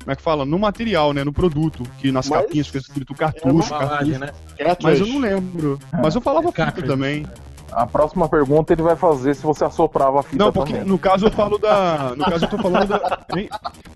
Como 0.00 0.10
é 0.10 0.16
que 0.16 0.22
fala? 0.22 0.44
No 0.44 0.58
material, 0.58 1.12
né? 1.12 1.22
No 1.24 1.32
produto. 1.32 1.84
Que 1.98 2.10
nas 2.12 2.28
Mas- 2.28 2.42
capinhas 2.42 2.66
fica 2.66 2.78
escrito 2.78 3.12
É 3.12 3.16
cartucho, 3.16 3.48
uma 3.54 3.64
Embalagem, 3.64 4.18
cartucho. 4.18 4.18
né? 4.18 4.76
Mas 4.82 5.00
eu 5.00 5.06
não 5.06 5.18
lembro. 5.18 5.78
Mas 5.92 6.14
eu 6.14 6.20
falava 6.20 6.48
fita 6.48 6.64
Cartridge. 6.64 6.88
também. 6.88 7.26
A 7.74 7.86
próxima 7.86 8.28
pergunta 8.28 8.72
ele 8.72 8.82
vai 8.82 8.94
fazer 8.96 9.34
se 9.34 9.42
você 9.42 9.64
assoprava 9.64 10.20
a 10.20 10.22
fita 10.22 10.44
Não, 10.44 10.52
porque 10.52 10.72
também. 10.74 10.86
no 10.86 10.98
caso 10.98 11.26
eu 11.26 11.30
falo 11.30 11.56
da. 11.58 12.14
No 12.16 12.24
caso 12.24 12.44
eu 12.44 12.50
tô 12.50 12.58
falando 12.58 12.88
da. 12.88 13.18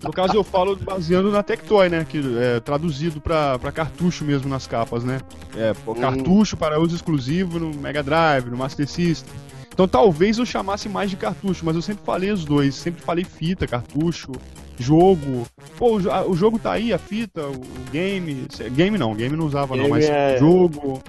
No 0.03 0.11
caso 0.11 0.35
eu 0.35 0.43
falo 0.43 0.75
baseando 0.75 1.31
na 1.31 1.43
Tectoy, 1.43 1.87
né? 1.89 2.05
Que 2.07 2.21
é 2.39 2.59
traduzido 2.59 3.21
pra, 3.21 3.59
pra 3.59 3.71
cartucho 3.71 4.25
mesmo 4.25 4.49
nas 4.49 4.65
capas, 4.65 5.03
né? 5.03 5.19
É, 5.55 5.73
Hum. 5.87 5.93
cartucho 5.93 6.57
para 6.57 6.79
uso 6.79 6.95
exclusivo 6.95 7.59
no 7.59 7.73
Mega 7.79 8.01
Drive, 8.01 8.49
no 8.49 8.57
Master 8.57 8.87
System. 8.87 9.31
Então 9.71 9.87
talvez 9.87 10.39
eu 10.39 10.45
chamasse 10.45 10.89
mais 10.89 11.09
de 11.11 11.15
cartucho, 11.15 11.63
mas 11.63 11.75
eu 11.75 11.81
sempre 11.83 12.03
falei 12.03 12.31
os 12.31 12.43
dois. 12.43 12.73
Sempre 12.73 13.01
falei 13.03 13.23
fita, 13.23 13.67
cartucho, 13.67 14.31
jogo. 14.79 15.45
Pô, 15.77 15.97
o, 15.97 16.01
jo- 16.01 16.09
o 16.27 16.35
jogo 16.35 16.57
tá 16.57 16.71
aí, 16.71 16.91
a 16.91 16.97
fita, 16.97 17.41
o, 17.45 17.51
o 17.51 17.91
game. 17.91 18.47
Game 18.71 18.97
não, 18.97 19.13
game 19.13 19.35
não 19.37 19.45
usava 19.45 19.75
não, 19.75 19.83
Game 19.83 19.95
mas 19.95 20.09
é- 20.09 20.37
jogo, 20.39 20.99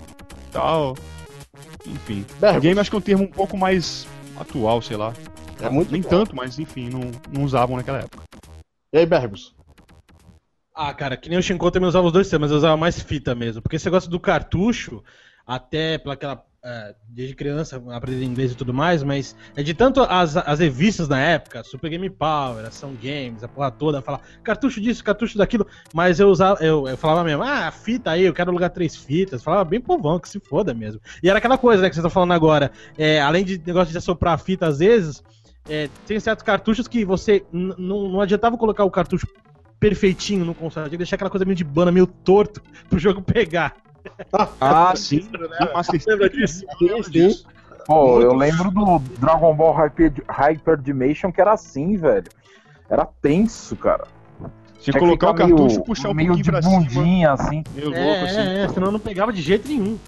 tal. 0.52 0.94
Enfim. 1.90 2.24
Bergos, 2.40 2.62
Game 2.62 2.80
acho 2.80 2.90
que 2.90 2.96
é 2.96 2.98
um 2.98 3.02
termo 3.02 3.24
um 3.24 3.30
pouco 3.30 3.56
mais 3.56 4.06
atual, 4.38 4.80
sei 4.82 4.96
lá. 4.96 5.12
é 5.60 5.68
muito 5.68 5.90
Nem 5.92 6.02
bom. 6.02 6.08
tanto, 6.08 6.36
mas 6.36 6.58
enfim, 6.58 6.88
não, 6.90 7.10
não 7.32 7.44
usavam 7.44 7.76
naquela 7.76 7.98
época. 7.98 8.24
E 8.92 8.98
aí, 8.98 9.06
Bergos? 9.06 9.54
Ah, 10.74 10.94
cara, 10.94 11.16
que 11.16 11.28
nem 11.28 11.38
o 11.38 11.42
Shinko 11.42 11.70
também 11.70 11.88
usava 11.88 12.06
os 12.06 12.12
dois 12.12 12.28
temas, 12.30 12.42
mas 12.46 12.50
eu 12.52 12.58
usava 12.58 12.76
mais 12.76 13.00
fita 13.00 13.34
mesmo. 13.34 13.60
Porque 13.60 13.76
esse 13.76 13.86
negócio 13.86 14.08
do 14.08 14.20
cartucho, 14.20 15.02
até 15.44 15.98
pela 15.98 16.14
aquela. 16.14 16.44
É, 16.64 16.94
desde 17.08 17.34
criança, 17.34 17.82
aprender 17.90 18.24
inglês 18.24 18.52
e 18.52 18.54
tudo 18.56 18.74
mais, 18.74 19.02
mas 19.02 19.36
é 19.56 19.62
de 19.62 19.72
tanto 19.74 20.00
as, 20.02 20.36
as 20.36 20.58
revistas 20.58 21.08
na 21.08 21.20
época, 21.20 21.62
Super 21.62 21.88
Game 21.90 22.10
Power, 22.10 22.66
Ação 22.66 22.94
Games, 23.00 23.44
a 23.44 23.48
porra 23.48 23.70
toda, 23.70 24.02
falar 24.02 24.20
cartucho 24.42 24.80
disso, 24.80 25.04
cartucho 25.04 25.38
daquilo, 25.38 25.66
mas 25.94 26.18
eu 26.18 26.28
usava, 26.28 26.62
eu, 26.64 26.88
eu 26.88 26.96
falava 26.96 27.22
mesmo, 27.22 27.42
ah, 27.42 27.70
fita 27.70 28.10
aí, 28.10 28.24
eu 28.24 28.34
quero 28.34 28.50
alugar 28.50 28.70
três 28.70 28.96
fitas, 28.96 29.42
falava 29.42 29.64
bem 29.64 29.80
povão, 29.80 30.18
que 30.18 30.28
se 30.28 30.40
foda 30.40 30.74
mesmo. 30.74 31.00
E 31.22 31.28
era 31.28 31.38
aquela 31.38 31.56
coisa, 31.56 31.82
né, 31.82 31.88
que 31.88 31.94
vocês 31.94 32.04
estão 32.04 32.10
falando 32.10 32.32
agora, 32.32 32.72
é, 32.96 33.20
além 33.20 33.44
de 33.44 33.60
negócio 33.64 33.92
de 33.92 33.98
assoprar 33.98 34.34
a 34.34 34.38
fita 34.38 34.66
às 34.66 34.78
vezes, 34.80 35.22
é, 35.68 35.88
tem 36.06 36.18
certos 36.18 36.42
cartuchos 36.42 36.88
que 36.88 37.04
você 37.04 37.44
não 37.52 38.20
adiantava 38.20 38.56
colocar 38.56 38.84
o 38.84 38.90
cartucho 38.90 39.26
perfeitinho 39.78 40.44
no 40.44 40.54
console, 40.54 40.86
tinha 40.86 40.90
que 40.90 40.96
deixar 40.98 41.16
aquela 41.16 41.30
coisa 41.30 41.44
meio 41.44 41.56
de 41.56 41.64
bana, 41.64 41.92
meio 41.92 42.06
torto, 42.06 42.60
pro 42.90 42.98
jogo 42.98 43.22
pegar. 43.22 43.76
Ah, 44.60 44.92
sim. 44.96 45.28
No 45.32 45.72
Master 45.72 45.96
System. 45.96 46.12
Lembra 46.14 46.30
disso? 46.30 46.64
eu 46.80 46.86
lembro 46.88 47.04
Sim, 47.04 47.10
disso. 47.10 47.46
Pô, 47.86 48.20
eu 48.20 48.34
lembro 48.34 48.70
do 48.70 48.98
Dragon 49.18 49.54
Ball 49.54 49.72
Hyper, 49.74 50.12
Hyper 50.28 50.76
Dimension 50.76 51.32
que 51.32 51.40
era 51.40 51.52
assim, 51.52 51.96
velho. 51.96 52.26
Era 52.90 53.06
tenso, 53.22 53.74
cara. 53.76 54.06
Se 54.78 54.84
Tinha 54.84 54.92
que 54.94 54.98
colocar 55.00 55.30
o 55.30 55.34
cartucho 55.34 55.64
meio- 55.64 55.80
e 55.80 55.84
puxar 55.84 56.10
um 56.10 56.14
meio 56.14 56.28
pouquinho 56.28 56.44
de 56.44 56.50
pra 56.50 56.62
cima. 56.62 56.78
bundinha, 56.80 57.32
assim. 57.32 57.64
Meio 57.74 57.94
É, 57.94 58.04
louco, 58.04 58.24
assim. 58.26 58.38
é, 58.38 58.64
é, 58.64 58.68
senão 58.68 58.92
não 58.92 59.00
pegava 59.00 59.32
de 59.32 59.42
jeito 59.42 59.66
nenhum. 59.68 59.98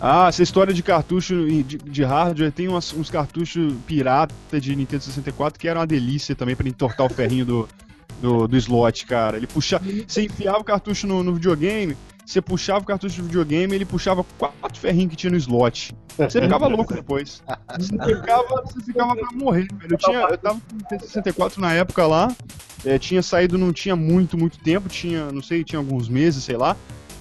Ah, 0.00 0.26
essa 0.28 0.42
história 0.42 0.74
de 0.74 0.82
cartucho 0.82 1.34
e 1.46 1.62
de, 1.62 1.78
de 1.78 2.02
hardware, 2.02 2.50
tem 2.50 2.66
umas- 2.66 2.92
uns 2.92 3.08
cartuchos 3.08 3.72
pirata 3.86 4.34
de 4.60 4.74
Nintendo 4.74 5.04
64 5.04 5.58
que 5.60 5.68
eram 5.68 5.80
uma 5.80 5.86
delícia 5.86 6.34
também 6.34 6.56
pra 6.56 6.68
entortar 6.68 7.06
o 7.06 7.08
ferrinho 7.08 7.44
do, 7.46 7.68
do, 8.20 8.48
do 8.48 8.56
slot, 8.56 9.06
cara. 9.06 9.36
Ele 9.36 9.46
puxava. 9.46 9.84
Você 10.08 10.22
enfiava 10.24 10.58
o 10.58 10.64
cartucho 10.64 11.06
no, 11.06 11.22
no 11.22 11.34
videogame, 11.34 11.96
você 12.24 12.40
puxava 12.40 12.80
o 12.80 12.84
cartucho 12.84 13.16
do 13.16 13.24
videogame, 13.24 13.74
ele 13.74 13.84
puxava 13.84 14.24
quatro 14.38 14.78
ferrinhos 14.78 15.10
que 15.10 15.16
tinha 15.16 15.30
no 15.30 15.36
slot. 15.36 15.94
Você 16.16 16.40
ficava 16.42 16.66
louco 16.66 16.94
depois. 16.94 17.42
Você 17.78 18.14
ficava, 18.14 18.62
você 18.62 18.80
ficava 18.80 19.16
pra 19.16 19.28
morrer, 19.32 19.68
velho. 19.72 19.94
Eu, 19.94 19.98
tinha, 19.98 20.18
eu 20.18 20.38
tava 20.38 20.60
com 20.60 20.74
o 20.74 20.78
Nintendo 20.78 21.02
64 21.02 21.60
na 21.60 21.72
época 21.72 22.06
lá, 22.06 22.34
é, 22.84 22.98
tinha 22.98 23.22
saído, 23.22 23.58
não 23.58 23.72
tinha 23.72 23.96
muito, 23.96 24.38
muito 24.38 24.58
tempo, 24.58 24.88
tinha, 24.88 25.30
não 25.32 25.42
sei, 25.42 25.64
tinha 25.64 25.78
alguns 25.78 26.08
meses, 26.08 26.44
sei 26.44 26.56
lá. 26.56 26.76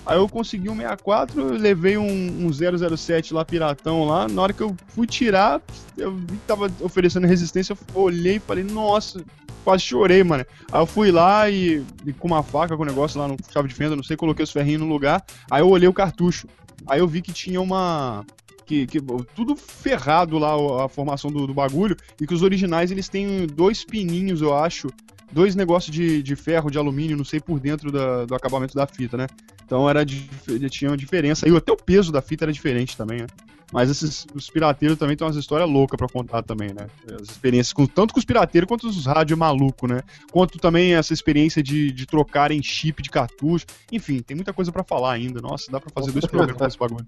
Aí 0.05 0.17
eu 0.17 0.27
consegui 0.27 0.67
um 0.67 0.75
64, 0.75 1.39
eu 1.39 1.51
levei 1.51 1.97
um, 1.97 2.47
um 2.47 2.97
007 2.97 3.33
lá, 3.33 3.45
piratão 3.45 4.05
lá. 4.05 4.27
Na 4.27 4.41
hora 4.41 4.53
que 4.53 4.61
eu 4.61 4.75
fui 4.87 5.05
tirar, 5.05 5.61
eu 5.95 6.15
vi 6.15 6.25
que 6.25 6.47
tava 6.47 6.71
oferecendo 6.79 7.27
resistência, 7.27 7.77
eu 7.93 8.01
olhei 8.01 8.37
e 8.37 8.39
falei, 8.39 8.63
nossa, 8.63 9.23
quase 9.63 9.83
chorei, 9.83 10.23
mano. 10.23 10.45
Aí 10.71 10.81
eu 10.81 10.85
fui 10.85 11.11
lá 11.11 11.49
e, 11.49 11.83
e 12.05 12.13
com 12.13 12.27
uma 12.27 12.43
faca, 12.43 12.75
com 12.75 12.83
o 12.83 12.85
negócio 12.85 13.19
lá 13.19 13.27
no 13.27 13.37
chave 13.51 13.67
de 13.67 13.75
fenda, 13.75 13.95
não 13.95 14.03
sei, 14.03 14.17
coloquei 14.17 14.43
os 14.43 14.51
ferrinhos 14.51 14.81
no 14.81 14.87
lugar. 14.87 15.23
Aí 15.49 15.61
eu 15.61 15.69
olhei 15.69 15.87
o 15.87 15.93
cartucho. 15.93 16.47
Aí 16.87 16.99
eu 16.99 17.07
vi 17.07 17.21
que 17.21 17.31
tinha 17.31 17.61
uma. 17.61 18.25
Que, 18.65 18.87
que, 18.87 19.01
tudo 19.35 19.55
ferrado 19.55 20.37
lá 20.37 20.85
a 20.85 20.87
formação 20.87 21.29
do, 21.29 21.45
do 21.45 21.53
bagulho 21.53 21.97
e 22.19 22.25
que 22.25 22.33
os 22.33 22.41
originais 22.41 22.89
eles 22.89 23.09
têm 23.09 23.45
dois 23.45 23.83
pininhos, 23.83 24.41
eu 24.41 24.55
acho, 24.55 24.87
dois 25.31 25.55
negócios 25.55 25.93
de, 25.93 26.23
de 26.23 26.35
ferro, 26.37 26.71
de 26.71 26.77
alumínio, 26.77 27.17
não 27.17 27.25
sei, 27.25 27.41
por 27.41 27.59
dentro 27.59 27.91
da, 27.91 28.25
do 28.25 28.33
acabamento 28.33 28.73
da 28.73 28.87
fita, 28.87 29.17
né? 29.17 29.27
Então 29.65 29.89
era 29.89 30.05
tinha 30.05 30.91
uma 30.91 30.97
diferença. 30.97 31.47
E 31.47 31.55
até 31.55 31.71
o 31.71 31.77
peso 31.77 32.11
da 32.11 32.21
fita 32.21 32.45
era 32.45 32.53
diferente 32.53 32.95
também, 32.95 33.21
né? 33.21 33.27
Mas 33.71 33.89
esses 33.89 34.27
os 34.35 34.49
pirateiros 34.49 34.97
também 34.97 35.15
tem 35.15 35.25
umas 35.25 35.37
histórias 35.37 35.69
loucas 35.69 35.97
pra 35.97 36.07
contar 36.07 36.43
também, 36.43 36.73
né? 36.73 36.87
As 37.21 37.29
experiências, 37.29 37.71
com, 37.71 37.85
tanto 37.87 38.13
com 38.13 38.19
os 38.19 38.25
pirateiros 38.25 38.67
quanto 38.67 38.87
os 38.87 39.05
rádio 39.05 39.37
maluco, 39.37 39.87
né? 39.87 40.01
Quanto 40.31 40.59
também 40.59 40.93
essa 40.93 41.13
experiência 41.13 41.63
de, 41.63 41.91
de 41.91 42.05
trocarem 42.05 42.61
chip 42.61 43.01
de 43.01 43.09
cartucho. 43.09 43.65
Enfim, 43.91 44.21
tem 44.21 44.35
muita 44.35 44.51
coisa 44.51 44.71
pra 44.71 44.83
falar 44.83 45.13
ainda. 45.13 45.39
Nossa, 45.41 45.71
dá 45.71 45.79
pra 45.79 45.89
fazer 45.89 46.11
dois 46.11 46.25
programas 46.25 46.57
com 46.57 46.67
esse 46.67 46.77
bagulho. 46.77 47.05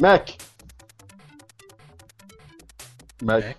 Mac. 0.00 0.30
Mac. 3.22 3.56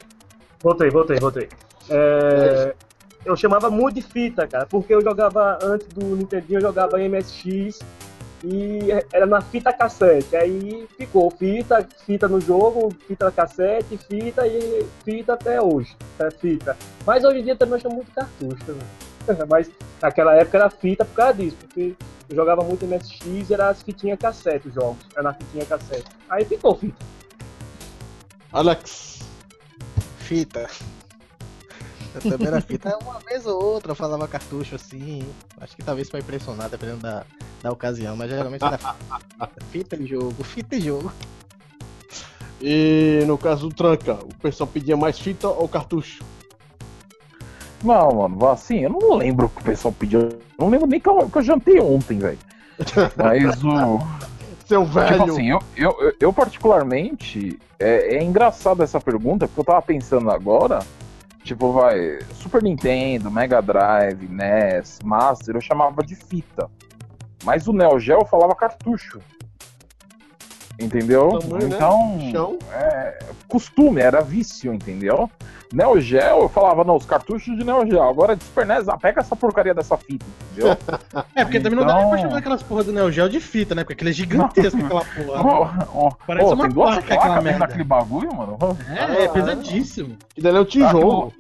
Voltei, 0.61 0.89
voltei, 0.89 1.19
voltei. 1.19 1.49
É, 1.89 2.75
eu 3.25 3.35
chamava 3.37 3.69
muito 3.69 3.95
de 3.95 4.01
fita, 4.01 4.45
cara, 4.47 4.65
porque 4.65 4.93
eu 4.93 5.01
jogava 5.01 5.57
antes 5.61 5.87
do 5.87 6.15
Nintendinho, 6.15 6.57
eu 6.57 6.61
jogava 6.61 6.97
MSX 6.97 7.79
e 8.43 8.79
era 9.13 9.25
na 9.25 9.41
fita 9.41 9.71
cassete. 9.71 10.35
Aí 10.35 10.87
ficou 10.97 11.31
fita, 11.31 11.87
fita 12.05 12.27
no 12.27 12.41
jogo, 12.41 12.93
fita 13.07 13.31
cassete, 13.31 13.97
fita 13.97 14.45
e 14.45 14.85
fita 15.05 15.33
até 15.33 15.61
hoje. 15.61 15.95
É 16.19 16.29
fita. 16.29 16.77
Mas 17.05 17.23
hoje 17.23 17.39
em 17.39 17.43
dia 17.43 17.55
também 17.55 17.79
eu 17.81 17.91
muito 17.91 18.11
cartucho. 18.11 18.71
Né? 18.73 18.83
Mas 19.49 19.71
naquela 20.01 20.35
época 20.35 20.57
era 20.57 20.69
fita 20.69 21.05
por 21.05 21.15
causa 21.15 21.35
disso, 21.35 21.55
porque 21.61 21.95
eu 22.29 22.35
jogava 22.35 22.63
muito 22.63 22.85
MSX 22.85 23.51
era 23.51 23.69
as 23.69 23.81
fitinhas 23.81 24.19
cassete 24.19 24.67
os 24.67 24.73
jogos. 24.73 25.05
Era 25.13 25.23
na 25.23 25.33
fitinha 25.33 25.65
cassete. 25.65 26.05
Aí 26.29 26.43
ficou 26.43 26.75
fita. 26.75 27.05
Alex. 28.51 29.19
Fita. 30.17 30.69
Eu 32.16 32.22
também 32.22 32.47
era 32.47 32.61
fita. 32.61 32.97
Uma 33.01 33.20
vez 33.20 33.45
ou 33.45 33.61
outra 33.61 33.91
eu 33.91 33.95
falava 33.95 34.28
cartucho 34.28 34.76
assim. 34.76 35.24
Acho 35.59 35.76
que 35.76 35.84
talvez 35.84 36.09
pra 36.09 36.20
impressionar, 36.20 36.70
dependendo 36.70 37.01
da, 37.01 37.26
da 37.61 37.72
ocasião, 37.72 38.16
mas 38.16 38.30
geralmente 38.30 38.64
era 38.64 38.80
fita 39.72 39.97
de 39.97 40.05
jogo, 40.05 40.43
fita 40.43 40.78
de 40.78 40.86
jogo. 40.86 41.11
E 42.61 43.24
no 43.26 43.38
caso 43.38 43.68
do 43.68 43.76
Tranca, 43.76 44.14
o 44.14 44.34
pessoal 44.41 44.68
pedia 44.68 44.95
mais 44.95 45.20
fita 45.20 45.47
ou 45.49 45.68
cartucho? 45.68 46.24
Não, 47.84 48.09
mano, 48.30 48.47
assim, 48.47 48.80
eu 48.80 48.89
não 48.89 49.16
lembro 49.16 49.47
o 49.47 49.49
que 49.49 49.61
o 49.61 49.64
pessoal 49.66 49.93
pedia. 49.93 50.20
Eu 50.20 50.39
não 50.57 50.70
lembro 50.70 50.88
nem 50.88 50.99
que 50.99 51.09
eu, 51.09 51.30
que 51.30 51.38
eu 51.38 51.43
jantei 51.43 51.80
ontem, 51.82 52.18
velho. 52.18 52.39
Mas 53.18 53.61
o. 53.64 53.99
Seu 54.66 54.86
velho. 54.86 55.20
Tipo 55.20 55.32
assim, 55.32 55.49
eu, 55.49 55.59
eu, 55.76 56.14
eu 56.20 56.34
particularmente. 56.34 57.59
É, 57.78 58.16
é 58.16 58.24
engraçado 58.24 58.82
essa 58.82 59.01
pergunta, 59.01 59.45
porque 59.45 59.59
eu 59.59 59.66
tava 59.66 59.82
pensando 59.82 60.32
agora. 60.32 60.80
Tipo, 61.43 61.73
vai. 61.73 62.19
Super 62.35 62.63
Nintendo, 62.63 63.29
Mega 63.29 63.61
Drive, 63.61 64.27
NES, 64.27 64.99
Master, 65.03 65.55
eu 65.55 65.61
chamava 65.61 66.01
de 66.03 66.15
fita. 66.15 66.69
Mas 67.43 67.67
o 67.67 67.73
Neo 67.73 67.99
Geo 67.99 68.25
falava 68.25 68.55
cartucho. 68.55 69.19
Entendeu? 70.84 71.39
Tamanho, 71.39 71.67
né? 71.69 71.77
então, 72.27 72.57
é, 72.73 73.19
costume, 73.47 74.01
era 74.01 74.21
vício, 74.21 74.73
entendeu? 74.73 75.29
Neo 75.71 75.99
Geo, 75.99 76.41
eu 76.43 76.49
falava, 76.49 76.84
não, 76.84 76.95
os 76.95 77.05
cartuchos 77.05 77.57
de 77.57 77.63
Neo 77.63 77.84
Geo. 77.88 78.03
Agora 78.03 78.36
de 78.36 78.43
Super 78.43 78.63
NES, 78.65 78.88
ah, 78.88 78.95
pega 78.97 79.21
essa 79.21 79.36
porcaria 79.36 79.73
dessa 79.73 79.97
fita, 79.97 80.23
entendeu? 80.51 80.77
É, 81.36 81.43
porque 81.43 81.59
também 81.59 81.79
não 81.79 81.86
dá 81.86 81.95
nem 81.95 82.09
pra 82.09 82.17
Então- 82.17 82.29
chamar 82.29 82.38
aquelas 82.39 82.61
porra 82.61 82.84
do 82.84 82.93
Neo 82.93 83.11
Geo 83.11 83.27
de 83.27 83.39
fita, 83.39 83.73
né? 83.73 83.84
Porque 83.84 83.93
aquele 83.93 84.11
é 84.11 84.13
gigantesco 84.13 84.77
aquela 84.86 85.03
porra. 85.03 85.88
Ó, 85.93 86.07
ó, 86.07 86.11
Parece 86.27 86.45
ó, 86.49 86.53
uma 86.53 86.65
tem 86.65 86.73
duas 86.73 86.95
placa 86.99 87.13
aquela 87.15 87.41
merda. 87.41 87.59
daquele 87.59 87.84
bagulho, 87.84 88.36
mano. 88.36 88.57
É, 88.95 89.23
é 89.23 89.27
pesadíssimo. 89.27 90.15
Que 90.36 90.41
daí 90.41 90.55
é 90.55 90.59
um 90.59 90.65
tijolo. 90.65 91.34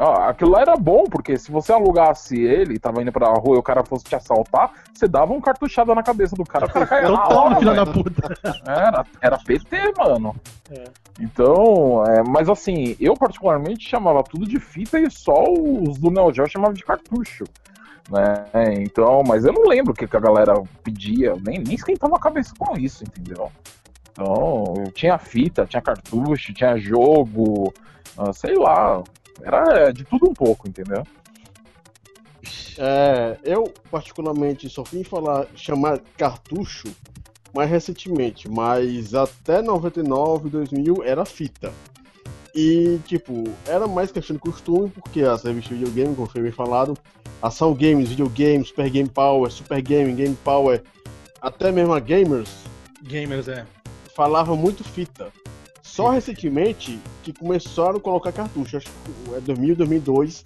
Ó, 0.00 0.28
aquilo 0.28 0.52
lá 0.52 0.60
era 0.60 0.76
bom, 0.76 1.04
porque 1.10 1.36
se 1.36 1.50
você 1.50 1.72
alugasse 1.72 2.40
ele 2.40 2.74
e 2.74 2.78
tava 2.78 3.02
indo 3.02 3.10
pra 3.10 3.32
rua 3.32 3.56
e 3.56 3.58
o 3.58 3.62
cara 3.62 3.84
fosse 3.84 4.04
te 4.04 4.14
assaltar, 4.14 4.70
você 4.94 5.08
dava 5.08 5.32
um 5.32 5.40
cartuchada 5.40 5.92
na 5.92 6.04
cabeça 6.04 6.36
do 6.36 6.44
cara, 6.44 6.66
o 6.66 6.70
cara 6.70 6.86
caía 6.86 7.08
na 7.08 7.26
hora, 7.26 7.74
da 7.74 7.84
puta. 7.84 8.28
Era, 8.64 9.04
era 9.20 9.38
PT, 9.38 9.94
mano. 9.98 10.36
É. 10.70 10.84
Então, 11.18 12.04
é, 12.06 12.22
mas 12.22 12.48
assim, 12.48 12.96
eu 13.00 13.14
particularmente 13.14 13.88
chamava 13.88 14.22
tudo 14.22 14.46
de 14.46 14.60
fita 14.60 15.00
e 15.00 15.10
só 15.10 15.44
os 15.50 15.98
do 15.98 16.10
Neo 16.10 16.32
Geo 16.32 16.48
chamava 16.48 16.74
de 16.74 16.84
cartucho. 16.84 17.44
Né? 18.08 18.74
Então, 18.78 19.22
mas 19.26 19.44
eu 19.44 19.52
não 19.52 19.64
lembro 19.64 19.92
o 19.92 19.96
que, 19.96 20.06
que 20.06 20.16
a 20.16 20.20
galera 20.20 20.62
pedia, 20.84 21.34
nem, 21.44 21.58
nem 21.58 21.74
esquentava 21.74 22.14
a 22.14 22.20
cabeça 22.20 22.54
com 22.56 22.78
isso, 22.78 23.02
entendeu? 23.02 23.50
Então, 24.12 24.74
tinha 24.94 25.18
fita, 25.18 25.66
tinha 25.66 25.82
cartucho, 25.82 26.54
tinha 26.54 26.76
jogo, 26.78 27.72
ah, 28.16 28.32
sei 28.32 28.56
lá, 28.56 29.02
era 29.42 29.92
de 29.92 30.04
tudo 30.04 30.28
um 30.28 30.34
pouco, 30.34 30.68
entendeu? 30.68 31.06
É, 32.78 33.36
eu 33.42 33.72
particularmente 33.90 34.68
só 34.68 34.84
vim 34.84 35.02
falar 35.02 35.46
chamar 35.56 36.00
cartucho 36.16 36.88
mais 37.52 37.68
recentemente, 37.68 38.48
mas 38.48 39.14
até 39.14 39.60
99, 39.60 40.48
2000 40.48 41.02
era 41.02 41.24
fita. 41.24 41.72
E 42.54 42.98
tipo, 43.06 43.44
era 43.66 43.86
mais 43.86 44.12
questão 44.12 44.36
de 44.36 44.42
costume, 44.42 44.90
porque 44.90 45.22
as 45.22 45.42
revistas 45.42 45.76
de 45.76 45.84
videogame, 45.84 46.14
como 46.14 46.28
foi 46.28 46.42
bem 46.42 46.52
falado, 46.52 46.96
Ação 47.42 47.74
Games, 47.74 48.08
Videogames, 48.08 48.68
Super 48.68 48.90
Game 48.90 49.08
Power, 49.08 49.50
Super 49.50 49.80
Game, 49.82 50.12
Game 50.14 50.36
Power, 50.44 50.82
até 51.40 51.70
mesmo 51.70 51.94
a 51.94 52.00
Gamers, 52.00 52.50
Gamers, 53.02 53.48
é. 53.48 53.66
falava 54.14 54.56
muito 54.56 54.82
fita. 54.84 55.32
Só 55.98 56.10
recentemente 56.10 56.96
que 57.24 57.32
começaram 57.32 57.96
a 57.96 58.00
colocar 58.00 58.30
cartucho, 58.30 58.76
acho 58.76 58.86
que 58.86 59.34
é 59.34 59.40
2000, 59.40 59.74
2002, 59.74 60.44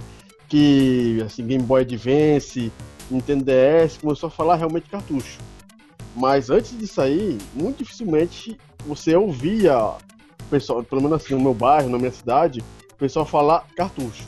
que 0.49 1.23
assim, 1.27 1.47
Game 1.47 1.63
Boy 1.63 1.83
Advance, 1.83 2.73
Nintendo 3.11 3.45
DS 3.45 3.99
começou 3.99 4.29
a 4.29 4.31
falar 4.31 4.57
realmente 4.57 4.89
cartucho. 4.89 5.39
Mas 6.17 6.49
antes 6.49 6.79
disso 6.79 7.03
aí, 7.03 7.37
muito 7.53 7.85
dificilmente 7.85 8.57
você 8.87 9.15
ouvia, 9.15 9.77
o 9.79 10.45
pessoal, 10.49 10.83
pelo 10.83 11.03
menos 11.03 11.23
assim 11.23 11.35
no 11.35 11.43
meu 11.43 11.53
bairro, 11.53 11.91
na 11.91 11.99
minha 11.99 12.13
cidade, 12.13 12.65
o 12.91 12.97
pessoal 12.97 13.27
falar 13.27 13.67
cartucho. 13.77 14.25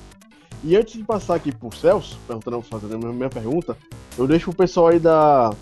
E 0.62 0.76
antes 0.76 0.92
de 0.92 1.04
passar 1.04 1.36
aqui 1.36 1.50
pro 1.52 1.74
Celso, 1.74 2.18
perguntando, 2.26 2.60
fazendo 2.60 3.08
a 3.08 3.10
minha- 3.10 3.30
pergunta, 3.30 3.78
eu 4.18 4.26
deixo 4.26 4.50
pro 4.50 4.58
pessoal 4.58 4.88
aí 4.88 4.98
da, 4.98 5.54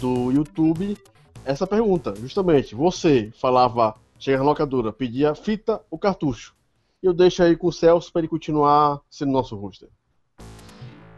do 0.00 0.32
YouTube 0.32 0.96
essa 1.44 1.66
pergunta, 1.66 2.14
justamente. 2.18 2.74
Você 2.74 3.30
falava, 3.38 3.94
chega 4.18 4.38
na 4.38 4.44
locadora, 4.44 4.92
pedia 4.92 5.34
fita 5.34 5.80
ou 5.90 5.98
cartucho? 5.98 6.54
E 7.02 7.06
eu 7.06 7.14
deixo 7.14 7.42
aí 7.42 7.56
com 7.56 7.68
o 7.68 7.72
Celso 7.72 8.12
para 8.12 8.20
ele 8.20 8.28
continuar 8.28 9.00
sendo 9.08 9.32
nosso 9.32 9.56
roster. 9.56 9.88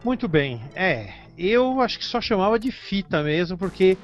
Muito 0.03 0.27
bem. 0.27 0.61
É, 0.75 1.13
eu 1.37 1.81
acho 1.81 1.97
que 1.97 2.05
só 2.05 2.21
chamava 2.21 2.57
de 2.59 2.71
fita 2.71 3.23
mesmo, 3.23 3.57
porque 3.57 3.97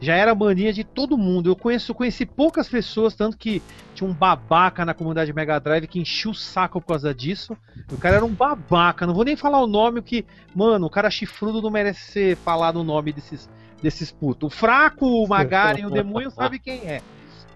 já 0.00 0.14
era 0.14 0.34
mania 0.34 0.72
de 0.72 0.84
todo 0.84 1.18
mundo. 1.18 1.50
Eu 1.50 1.56
conheço, 1.56 1.94
conheci 1.94 2.24
poucas 2.24 2.68
pessoas, 2.68 3.14
tanto 3.14 3.36
que 3.36 3.62
tinha 3.94 4.08
um 4.08 4.14
babaca 4.14 4.84
na 4.84 4.94
comunidade 4.94 5.32
Mega 5.32 5.58
Drive 5.58 5.86
que 5.86 5.98
enchia 5.98 6.30
o 6.30 6.34
saco 6.34 6.80
por 6.80 6.88
causa 6.88 7.14
disso. 7.14 7.56
O 7.92 7.96
cara 7.96 8.16
era 8.16 8.24
um 8.24 8.32
babaca, 8.32 9.06
não 9.06 9.14
vou 9.14 9.24
nem 9.24 9.36
falar 9.36 9.60
o 9.60 9.66
nome, 9.66 10.02
que, 10.02 10.24
mano, 10.54 10.86
o 10.86 10.90
cara 10.90 11.10
chifrudo 11.10 11.60
não 11.60 11.70
merece 11.70 12.12
ser 12.12 12.36
falado 12.36 12.80
o 12.80 12.84
nome 12.84 13.12
desses, 13.12 13.50
desses 13.82 14.12
putos. 14.12 14.52
O 14.52 14.56
fraco, 14.56 15.06
o 15.06 15.26
Magaren, 15.26 15.86
o 15.86 15.90
demônio 15.90 16.30
sabe 16.30 16.58
quem 16.58 16.80
é. 16.86 17.02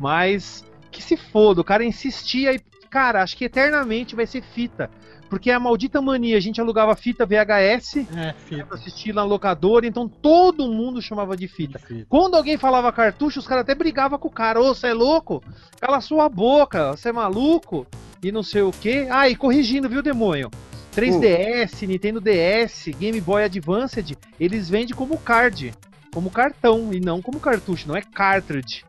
Mas 0.00 0.64
que 0.92 1.02
se 1.02 1.16
foda, 1.16 1.60
o 1.60 1.64
cara 1.64 1.84
insistia 1.84 2.52
e, 2.54 2.60
cara, 2.90 3.22
acho 3.22 3.36
que 3.36 3.46
eternamente 3.46 4.14
vai 4.14 4.26
ser 4.26 4.42
fita. 4.42 4.88
Porque 5.28 5.50
é 5.50 5.54
a 5.54 5.58
maldita 5.60 6.02
mania, 6.02 6.36
a 6.36 6.40
gente 6.40 6.60
alugava 6.60 6.94
fita 6.94 7.24
VHS 7.24 7.96
É, 8.14 8.32
pra 8.32 8.34
fita. 8.34 8.74
assistir 8.74 9.14
na 9.14 9.24
locadora, 9.24 9.86
então 9.86 10.06
todo 10.06 10.70
mundo 10.70 11.00
chamava 11.00 11.34
de 11.34 11.48
fita. 11.48 11.78
fita. 11.78 12.04
Quando 12.06 12.34
alguém 12.36 12.58
falava 12.58 12.92
cartucho, 12.92 13.40
os 13.40 13.46
caras 13.46 13.62
até 13.62 13.74
brigavam 13.74 14.18
com 14.18 14.28
o 14.28 14.30
cara. 14.30 14.60
Ô, 14.60 14.74
você 14.74 14.88
é 14.88 14.92
louco? 14.92 15.42
Cala 15.80 16.02
sua 16.02 16.28
boca, 16.28 16.90
você 16.94 17.08
é 17.08 17.12
maluco? 17.12 17.86
E 18.22 18.30
não 18.30 18.42
sei 18.42 18.60
o 18.60 18.70
quê. 18.70 19.08
Ah, 19.10 19.26
e 19.26 19.34
corrigindo, 19.34 19.88
viu, 19.88 20.02
demônio? 20.02 20.50
3DS, 20.94 21.86
Nintendo 21.88 22.20
DS, 22.20 22.88
Game 22.98 23.18
Boy 23.20 23.42
Advanced, 23.44 24.14
eles 24.38 24.68
vendem 24.68 24.94
como 24.94 25.16
card, 25.16 25.72
como 26.12 26.30
cartão, 26.30 26.92
e 26.92 27.00
não 27.00 27.22
como 27.22 27.40
cartucho, 27.40 27.88
não 27.88 27.96
é 27.96 28.02
cartridge. 28.02 28.84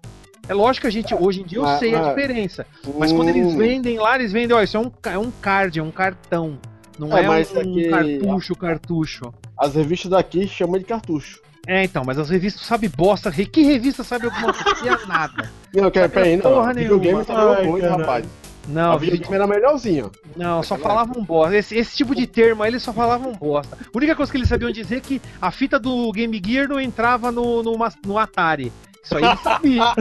É 0.48 0.54
lógico 0.54 0.82
que 0.82 0.88
a 0.88 0.92
gente, 0.92 1.16
hoje 1.16 1.42
em 1.42 1.46
dia, 1.46 1.58
eu 1.60 1.64
Mas- 1.64 1.80
sei 1.80 1.96
a 1.96 2.00
mas- 2.00 2.08
diferença. 2.10 2.66
Mas 3.00 3.12
quando 3.14 3.30
eles 3.30 3.48
Hum, 3.54 3.58
vendem 3.58 3.98
lá, 3.98 4.16
eles 4.16 4.32
vendem, 4.32 4.56
ó, 4.56 4.62
isso 4.62 4.76
é 4.76 4.80
um, 4.80 4.92
é 5.06 5.18
um 5.18 5.32
card, 5.32 5.80
é 5.80 5.84
um 5.84 5.92
cartão. 5.92 6.58
Não 7.00 7.18
É, 7.18 7.24
é, 7.24 7.30
um 7.30 7.34
aqui- 7.34 7.90
cartucho, 7.90 8.56
cartucho. 8.56 9.34
As 9.58 9.74
revistas 9.76 10.12
daqui 10.12 10.48
chamam 10.48 10.78
de 10.78 10.84
cartucho. 10.86 11.42
É, 11.66 11.86
então, 11.86 12.04
mas 12.06 12.20
as 12.20 12.30
revistas 12.30 12.62
sabem 12.64 12.90
bosta. 12.90 13.32
Que 13.32 13.64
revista 13.64 14.04
sabe 14.04 14.26
alguma 14.26 14.54
coisa? 14.54 15.06
Nada. 15.08 15.50
Não, 15.74 15.90
quer, 15.90 16.10
peraí, 16.10 16.36
não. 16.36 16.44
porra 16.44 16.74
Videogame 16.74 17.24
Ai, 17.28 17.66
muito, 17.66 17.82
caralho. 17.84 18.00
rapaz. 18.02 18.26
Não, 18.68 18.92
a 18.92 18.98
videogame 18.98 19.34
era 19.36 19.48
melhorzinho. 19.48 20.12
Não, 20.36 20.62
só 20.62 20.76
Naquela 20.76 20.94
falavam 21.06 21.24
bosta. 21.24 21.56
Esse, 21.58 21.76
esse 21.76 21.96
tipo 21.98 22.14
de 22.14 22.28
termo 22.28 22.62
aí, 22.64 22.70
eles 22.70 22.84
só 22.84 22.94
falavam 22.94 23.32
bosta. 23.34 23.78
A 23.82 23.98
única 23.98 24.16
coisa 24.16 24.32
que 24.32 24.38
eles 24.38 24.48
sabiam 24.50 24.72
dizer 24.72 24.98
é 24.98 25.00
que 25.00 25.22
a 25.42 25.50
fita 25.52 25.80
do 25.80 26.12
Game 26.12 26.40
Gear 26.46 26.68
não 26.68 26.80
entrava 26.80 27.32
no, 27.32 27.64
no, 27.64 27.78
no 28.06 28.18
Atari. 28.18 28.72
Isso 29.04 29.18
aí 29.18 29.24
eles 29.26 29.40
sabiam. 29.42 29.94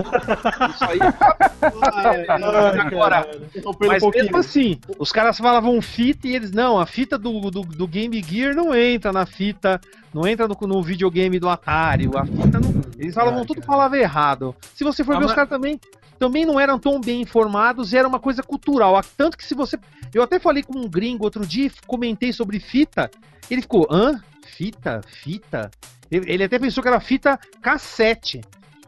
Isso 0.74 0.84
aí. 0.84 0.98
Agora, 2.78 3.26
Interrompendo 3.54 3.92
mas 3.92 4.02
um 4.02 4.10
mesmo 4.10 4.36
assim, 4.36 4.78
os 4.98 5.10
caras 5.12 5.36
falavam 5.38 5.80
fita 5.82 6.28
e 6.28 6.34
eles, 6.34 6.52
não, 6.52 6.78
a 6.78 6.86
fita 6.86 7.18
do, 7.18 7.50
do, 7.50 7.62
do 7.62 7.86
Game 7.88 8.22
Gear 8.22 8.54
não 8.54 8.74
entra 8.74 9.12
na 9.12 9.26
fita, 9.26 9.80
não 10.14 10.26
entra 10.26 10.46
no, 10.46 10.56
no 10.66 10.82
videogame 10.82 11.38
do 11.38 11.48
Atari, 11.48 12.08
a 12.14 12.24
fita 12.24 12.60
não. 12.60 12.82
Eles 12.98 13.14
falavam 13.14 13.44
tudo 13.44 13.62
falava 13.62 13.98
errado. 13.98 14.54
Se 14.74 14.84
você 14.84 15.02
for 15.02 15.16
Ah, 15.16 15.18
ver, 15.18 15.24
os 15.24 15.30
mas- 15.30 15.34
caras 15.34 15.50
também 15.50 15.80
também 16.18 16.46
não 16.46 16.60
eram 16.60 16.78
tão 16.78 17.00
bem 17.00 17.20
informados 17.22 17.92
e 17.92 17.96
era 17.98 18.06
uma 18.06 18.20
coisa 18.20 18.44
cultural. 18.44 18.96
Ah, 18.96 19.02
Tanto 19.16 19.36
que 19.36 19.44
se 19.44 19.54
você. 19.56 19.76
Eu 20.14 20.22
até 20.22 20.38
falei 20.38 20.62
com 20.62 20.78
um 20.78 20.88
gringo 20.88 21.24
outro 21.24 21.44
dia, 21.44 21.68
comentei 21.86 22.32
sobre 22.32 22.60
fita, 22.60 23.10
ele 23.50 23.62
ficou, 23.62 23.88
hã? 23.90 24.22
Fita? 24.46 25.00
Fita? 25.08 25.70
Ele 26.10 26.30
ele 26.32 26.44
até 26.44 26.58
pensou 26.60 26.80
que 26.82 26.88
era 26.88 27.00
fita 27.00 27.36
cassete. 27.60 28.40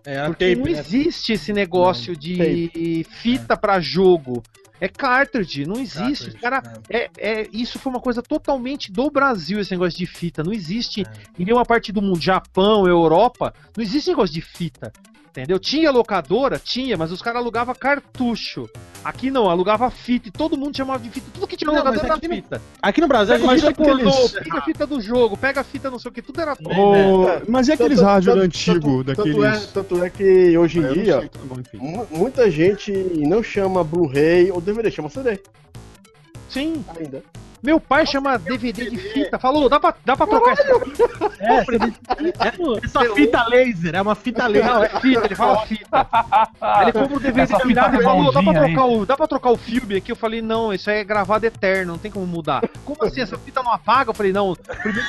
É, 0.05 0.27
Porque 0.27 0.51
tape, 0.55 0.57
não 0.57 0.73
né? 0.73 0.79
existe 0.79 1.33
esse 1.33 1.53
negócio 1.53 2.17
de 2.17 3.05
fita 3.11 3.57
pra 3.57 3.81
jogo. 3.81 4.43
É 4.81 4.89
cartridge, 4.89 5.65
não 5.65 5.77
existe. 5.81 6.33
Cartridge, 6.33 6.39
Cara, 6.41 6.83
é, 6.91 7.09
é, 7.17 7.49
isso 7.53 7.79
foi 7.79 7.91
uma 7.93 8.01
coisa 8.01 8.21
totalmente 8.21 8.93
do 8.93 9.09
Brasil, 9.09 9.59
esse 9.61 9.71
negócio 9.71 9.97
de 9.99 10.05
fita. 10.05 10.43
Não 10.43 10.53
existe 10.53 11.03
É. 11.03 11.07
em 11.39 11.45
nenhuma 11.45 11.65
parte 11.65 11.91
do 11.93 12.03
mundo, 12.03 12.21
Japão, 12.21 12.87
Europa, 12.87 13.55
não 13.77 13.83
existe 13.83 14.11
negócio 14.11 14.35
de 14.35 14.41
fita. 14.43 14.93
Entendeu? 15.37 15.59
Tinha 15.59 15.91
locadora? 15.91 16.61
Tinha, 16.63 16.97
mas 16.97 17.11
os 17.11 17.21
caras 17.21 17.43
alugavam 17.43 17.75
cartucho. 17.75 18.71
Aqui 19.05 19.33
não, 19.33 19.51
alugava 19.51 19.91
fita 19.91 20.29
e 20.29 20.31
todo 20.31 20.57
mundo 20.57 20.77
chamava 20.77 21.03
de 21.03 21.11
fita. 21.11 21.27
Tudo 21.35 21.45
que 21.49 21.57
tinha 21.57 21.67
Não, 21.67 21.77
locadora 21.77 22.07
era 22.07 22.15
aqui 22.15 22.29
no- 22.29 22.35
fita. 22.37 22.63
Aqui 22.81 23.01
no 23.01 23.09
Brasil, 23.09 23.35
a 23.35 23.39
Pega 23.41 23.51
gente 23.59 23.67
fita 23.67 23.75
pornô, 23.75 24.09
aqueles... 24.11 24.31
pega 24.33 24.59
a 24.59 24.63
fita 24.63 24.87
do 24.87 25.01
jogo, 25.01 25.37
pega 25.37 25.61
a 25.61 25.65
fita 25.65 25.91
não 25.91 25.99
sei 25.99 26.09
o 26.11 26.15
que, 26.15 26.23
tudo 26.23 26.41
era 26.41 26.55
fita. 26.55 26.71
Ô, 26.73 27.29
É. 27.29 27.43
mas 27.49 27.67
e 27.67 27.73
aqueles 27.73 27.99
Tanto- 27.99 28.07
rádios 28.09 28.33
tanto- 28.33 28.45
antigos, 28.45 28.83
tanto- 28.83 29.05
daqueles. 29.05 29.37
Tanto 29.37 29.45
é, 29.45 29.83
tanto 29.83 30.05
é 30.05 30.11
que 30.11 30.57
hoje 30.57 30.79
em 30.79 30.83
não 30.83 30.93
dia, 30.93 31.19
sei, 31.19 31.29
tá 31.29 32.07
muita 32.13 32.49
gente 32.49 32.93
não 32.93 33.43
chama 33.43 33.83
Blu-ray 33.83 34.53
ou 34.53 34.61
DVD, 34.61 34.89
chama 34.89 35.11
CD 35.11 35.41
Sim. 36.55 36.85
ainda. 36.97 37.23
Meu 37.65 37.81
pai 37.81 38.05
chama 38.07 38.39
DVD 38.39 38.91
de 38.91 38.99
fita. 38.99 39.39
Falou, 39.39 39.71
dá 39.71 39.81
pra, 39.81 39.95
dá 40.05 40.15
pra 40.15 40.27
trocar 40.27 40.53
essa 40.53 40.63
É, 41.41 41.65
essa 42.85 43.15
fita 43.15 43.49
laser, 43.49 43.95
é 43.95 44.03
uma 44.03 44.15
fita 44.15 44.47
laser. 44.47 44.71
Não, 44.71 44.85
é 44.85 44.89
fita, 45.01 45.25
ele 45.25 45.35
fala 45.35 45.67
fita. 45.67 46.07
Aí 46.61 46.85
ele 46.85 46.93
compra 46.93 47.17
o 47.17 47.21
DVD 47.21 47.47
fita 47.57 47.97
e 47.97 48.03
falou, 48.03 48.33
dá 48.33 48.43
pra, 48.43 48.53
trocar 48.53 48.85
o, 48.85 49.07
dá 49.07 49.17
pra 49.17 49.27
trocar 49.27 49.51
o 49.51 49.57
filme 49.57 49.97
aqui? 49.97 50.13
Eu 50.13 50.17
falei, 50.17 50.43
não, 50.43 50.75
isso 50.75 50.91
aí 50.91 50.99
é 50.99 51.05
gravado 51.05 51.47
eterno, 51.47 51.93
não 51.93 51.99
tem 51.99 52.11
como 52.11 52.27
mudar. 52.27 52.63
Como 52.85 53.03
assim, 53.03 53.23
essa 53.23 53.39
fita 53.39 53.63
não 53.63 53.73
apaga? 53.73 54.11
Eu 54.11 54.15
falei, 54.15 54.33
não, 54.33 54.55
primeiro 54.55 55.09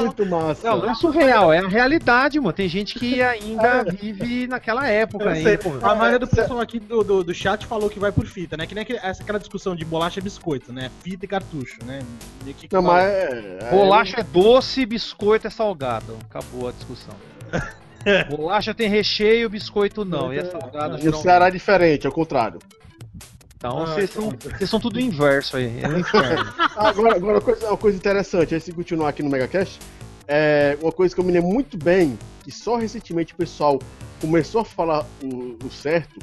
Muito 0.00 0.26
massa. 0.26 0.68
não, 0.70 0.78
não 0.78 0.90
é 0.90 0.94
surreal, 0.94 1.52
é 1.52 1.58
a 1.58 1.68
realidade, 1.68 2.38
mano. 2.38 2.52
Tem 2.52 2.68
gente 2.68 2.98
que 2.98 3.22
ainda 3.22 3.84
vive 3.84 4.46
naquela 4.46 4.86
época 4.88 5.30
ainda. 5.30 5.58
a 5.82 5.94
maioria 5.94 6.18
do 6.18 6.26
pessoal 6.26 6.60
aqui 6.60 6.78
do, 6.80 7.02
do, 7.02 7.24
do 7.24 7.34
chat 7.34 7.66
falou 7.66 7.88
que 7.88 7.98
vai 7.98 8.12
por 8.12 8.26
fita, 8.26 8.56
né? 8.56 8.66
Que 8.66 8.74
nem 8.74 8.84
essa, 9.02 9.22
aquela 9.22 9.38
discussão 9.38 9.74
de 9.76 9.84
bolacha 9.84 10.20
e 10.20 10.22
biscoito, 10.22 10.72
né? 10.72 10.90
Fita 11.02 11.24
e 11.24 11.28
cartucho, 11.28 11.78
né? 11.84 12.00
Meio 12.44 12.56
que 12.56 12.68
Não, 12.72 12.82
mas 12.82 13.04
é, 13.04 13.58
é- 13.60 13.70
Bolacha 13.70 14.20
é 14.20 14.22
doce, 14.22 14.84
biscoito 14.86 15.46
é 15.46 15.50
salgado. 15.50 16.16
Acabou 16.28 16.68
a 16.68 16.72
discussão. 16.72 17.14
Bolacha 18.30 18.74
tem 18.74 18.88
recheio, 18.88 19.48
biscoito 19.50 20.04
não. 20.04 20.32
E 20.32 20.38
é 20.38 20.44
salgado. 20.44 20.98
E 21.02 21.08
o. 21.08 21.14
Ceará 21.16 21.48
é 21.48 21.50
diferente, 21.50 22.06
é 22.06 22.10
o 22.10 22.12
contrário. 22.12 22.58
Então 23.60 23.82
Ah, 23.82 23.94
vocês 23.94 24.10
são, 24.10 24.30
vocês 24.30 24.70
são 24.70 24.80
tudo 24.80 24.98
inverso 24.98 25.58
aí. 25.58 25.80
É 25.82 25.86
um 25.88 25.98
inferno. 25.98 26.50
Agora, 26.76 27.16
agora 27.16 27.34
uma, 27.34 27.40
coisa, 27.42 27.68
uma 27.68 27.76
coisa 27.76 27.96
interessante, 27.98 28.54
antes 28.54 28.64
de 28.64 28.72
continuar 28.72 29.10
aqui 29.10 29.22
no 29.22 29.28
Megacast, 29.28 29.78
é 30.26 30.78
uma 30.80 30.90
coisa 30.90 31.14
que 31.14 31.20
eu 31.20 31.24
me 31.24 31.30
lembro 31.30 31.50
muito 31.50 31.76
bem, 31.76 32.18
que 32.42 32.50
só 32.50 32.76
recentemente 32.76 33.34
o 33.34 33.36
pessoal 33.36 33.78
começou 34.18 34.62
a 34.62 34.64
falar 34.64 35.04
o, 35.22 35.58
o 35.62 35.70
certo, 35.70 36.18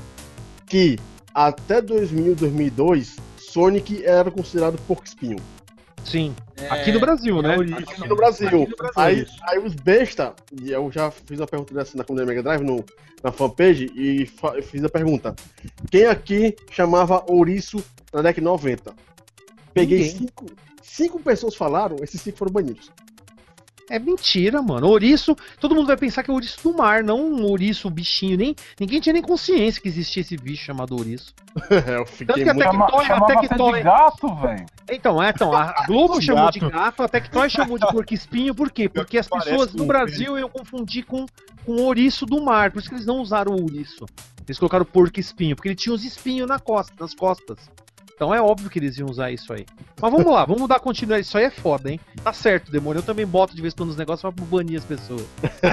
que 0.65 0.97
até 1.31 1.79
2000, 1.79 2.33
2002, 2.33 3.17
Sonic 3.37 4.03
era 4.03 4.31
considerado 4.31 4.79
porco 4.87 5.05
espinho. 5.05 5.37
Sim. 6.09 6.35
É, 6.55 6.67
Aqui 6.69 6.91
no 6.91 6.99
Brasil, 6.99 7.41
né? 7.41 7.55
é 7.55 7.57
origem. 7.57 7.77
Aqui 7.79 8.07
no 8.07 8.15
Brasil. 8.15 8.47
Aqui 8.47 8.57
no 8.71 8.77
Brasil, 8.77 8.93
Aí, 8.95 9.21
isso. 9.23 9.35
aí 9.43 9.59
os 9.59 9.73
besta, 9.75 10.33
e 10.61 10.71
eu 10.71 10.89
já 10.91 11.11
fiz 11.11 11.39
uma 11.39 11.47
pergunta 11.47 11.73
dessa 11.73 11.97
na 11.97 12.03
comunidade 12.03 12.29
Mega 12.35 12.43
Drive, 12.43 12.61
no, 12.63 12.83
na 13.23 13.31
fanpage, 13.31 13.91
e 13.95 14.25
fa- 14.25 14.61
fiz 14.61 14.83
a 14.83 14.89
pergunta. 14.89 15.35
Quem 15.91 16.05
aqui 16.05 16.55
chamava 16.71 17.23
ouriço 17.29 17.83
na 18.13 18.21
década 18.21 18.41
de 18.41 18.45
90? 18.45 18.93
Peguei 19.73 19.97
Ninguém. 19.99 20.17
cinco, 20.17 20.45
cinco 20.81 21.19
pessoas 21.19 21.55
falaram, 21.55 21.97
esses 22.01 22.21
cinco 22.21 22.37
foram 22.37 22.51
banidos. 22.51 22.89
É 23.89 23.97
mentira, 23.97 24.61
mano. 24.61 24.87
Ouriço, 24.87 25.35
todo 25.59 25.73
mundo 25.73 25.87
vai 25.87 25.95
pensar 25.95 26.21
que 26.21 26.29
é 26.29 26.33
ouriço 26.33 26.61
do 26.61 26.75
mar, 26.75 27.03
não 27.03 27.19
um 27.19 27.43
ouriço, 27.45 27.89
bichinho. 27.89 28.37
Nem, 28.37 28.55
ninguém 28.79 28.99
tinha 28.99 29.13
nem 29.13 29.21
consciência 29.21 29.81
que 29.81 29.87
existia 29.87 30.21
esse 30.21 30.35
bicho 30.35 30.65
chamado 30.65 30.95
ouriço. 30.95 31.33
eu 31.71 32.05
Tanto 32.05 32.11
fiquei 32.11 32.43
que 32.43 32.49
a 32.49 32.53
muito... 32.53 33.03
Chama, 33.03 33.27
Tectoy, 33.27 33.45
a 33.45 33.49
Tectoy. 33.49 33.77
de 33.77 33.83
gato, 33.83 34.35
velho. 34.35 34.65
Então, 34.91 35.23
é, 35.23 35.29
então, 35.29 35.53
a 35.53 35.85
Globo 35.87 36.19
De 36.19 36.25
chamou 36.25 36.51
de 36.51 36.59
gato. 36.59 37.01
a 37.01 37.07
Tectoy 37.07 37.49
chamou 37.49 37.77
de 37.77 37.87
porco 37.87 38.13
espinho, 38.13 38.53
por 38.53 38.69
quê? 38.69 38.89
Porque 38.89 39.17
as 39.17 39.27
pessoas 39.27 39.73
no 39.73 39.83
um 39.83 39.87
Brasil 39.87 40.37
iam 40.37 40.49
confundir 40.49 41.05
com, 41.05 41.25
com 41.65 41.71
o 41.71 41.81
ouriço 41.83 42.25
do 42.25 42.43
mar, 42.43 42.71
por 42.71 42.79
isso 42.79 42.89
que 42.89 42.95
eles 42.95 43.05
não 43.05 43.19
usaram 43.19 43.53
o 43.53 43.61
ouriço. 43.61 44.05
Eles 44.45 44.59
colocaram 44.59 44.85
porco 44.85 45.19
espinho, 45.19 45.55
porque 45.55 45.69
ele 45.69 45.75
tinha 45.75 45.93
os 45.93 46.03
espinhos 46.03 46.47
na 46.47 46.59
costa, 46.59 46.93
nas 46.99 47.13
costas. 47.13 47.57
Então 48.17 48.33
é 48.33 48.41
óbvio 48.41 48.67
que 48.67 48.79
eles 48.79 48.97
iam 48.97 49.07
usar 49.07 49.29
isso 49.29 49.53
aí. 49.53 49.63
Mas 50.01 50.11
vamos 50.11 50.25
lá, 50.33 50.43
vamos 50.43 50.67
dar 50.67 50.79
continuidade. 50.79 51.21
Isso 51.27 51.37
aí 51.37 51.43
é 51.43 51.51
foda, 51.51 51.91
hein? 51.91 51.99
Tá 52.23 52.33
certo, 52.33 52.71
demônio. 52.71 52.97
Eu 52.97 53.03
também 53.03 53.27
boto 53.27 53.55
de 53.55 53.61
vez 53.61 53.75
em 53.75 53.77
quando 53.77 53.91
os 53.91 53.95
negócios 53.95 54.33
pra 54.33 54.45
banir 54.45 54.79
as 54.79 54.83
pessoas. 54.83 55.21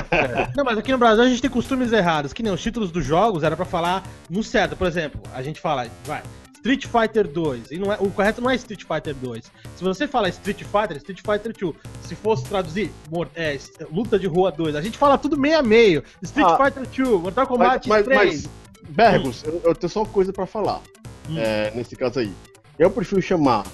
Não, 0.54 0.62
mas 0.62 0.76
aqui 0.76 0.92
no 0.92 0.98
Brasil 0.98 1.24
a 1.24 1.26
gente 1.28 1.40
tem 1.40 1.50
costumes 1.50 1.90
errados, 1.90 2.34
que 2.34 2.42
nem 2.42 2.52
os 2.52 2.62
títulos 2.62 2.90
dos 2.90 3.02
jogos 3.02 3.42
era 3.44 3.56
pra 3.56 3.64
falar 3.64 4.02
no 4.28 4.42
certo. 4.42 4.76
Por 4.76 4.86
exemplo, 4.86 5.22
a 5.34 5.42
gente 5.42 5.58
fala, 5.58 5.86
vai, 6.04 6.22
Street 6.56 6.84
Fighter 6.86 7.26
2, 7.26 7.70
e 7.70 7.78
não 7.78 7.90
é, 7.90 7.96
o 7.98 8.10
correto 8.10 8.42
não 8.42 8.50
é 8.50 8.54
Street 8.56 8.82
Fighter 8.84 9.14
2. 9.14 9.44
Se 9.76 9.82
você 9.82 10.06
fala 10.06 10.28
Street 10.28 10.62
Fighter, 10.64 10.92
é 10.92 10.96
Street 10.98 11.20
Fighter 11.24 11.52
2. 11.58 11.74
Se 12.02 12.14
fosse 12.14 12.44
traduzir, 12.44 12.90
mor- 13.10 13.28
é, 13.34 13.58
Luta 13.90 14.18
de 14.18 14.26
Rua 14.26 14.52
2, 14.52 14.76
a 14.76 14.82
gente 14.82 14.98
fala 14.98 15.16
tudo 15.16 15.36
meio 15.38 15.58
a 15.58 15.62
meio. 15.62 16.04
Street 16.22 16.46
Ah. 16.46 16.56
Fighter 16.62 16.86
2, 16.86 17.22
Mortal 17.22 17.46
Mas, 17.46 17.48
Kombat 17.48 17.88
mas, 17.88 18.04
3. 18.04 18.18
mas 18.44 18.50
Bergos, 18.94 19.42
eu, 19.44 19.60
eu 19.64 19.74
tenho 19.74 19.90
só 19.90 20.02
uma 20.02 20.08
coisa 20.08 20.32
pra 20.32 20.46
falar, 20.46 20.80
Hum. 21.28 21.38
é, 21.38 21.70
nesse 21.74 21.96
caso 21.96 22.20
aí. 22.20 22.32
Eu 22.78 22.90
prefiro 22.90 23.22
chamar 23.22 23.64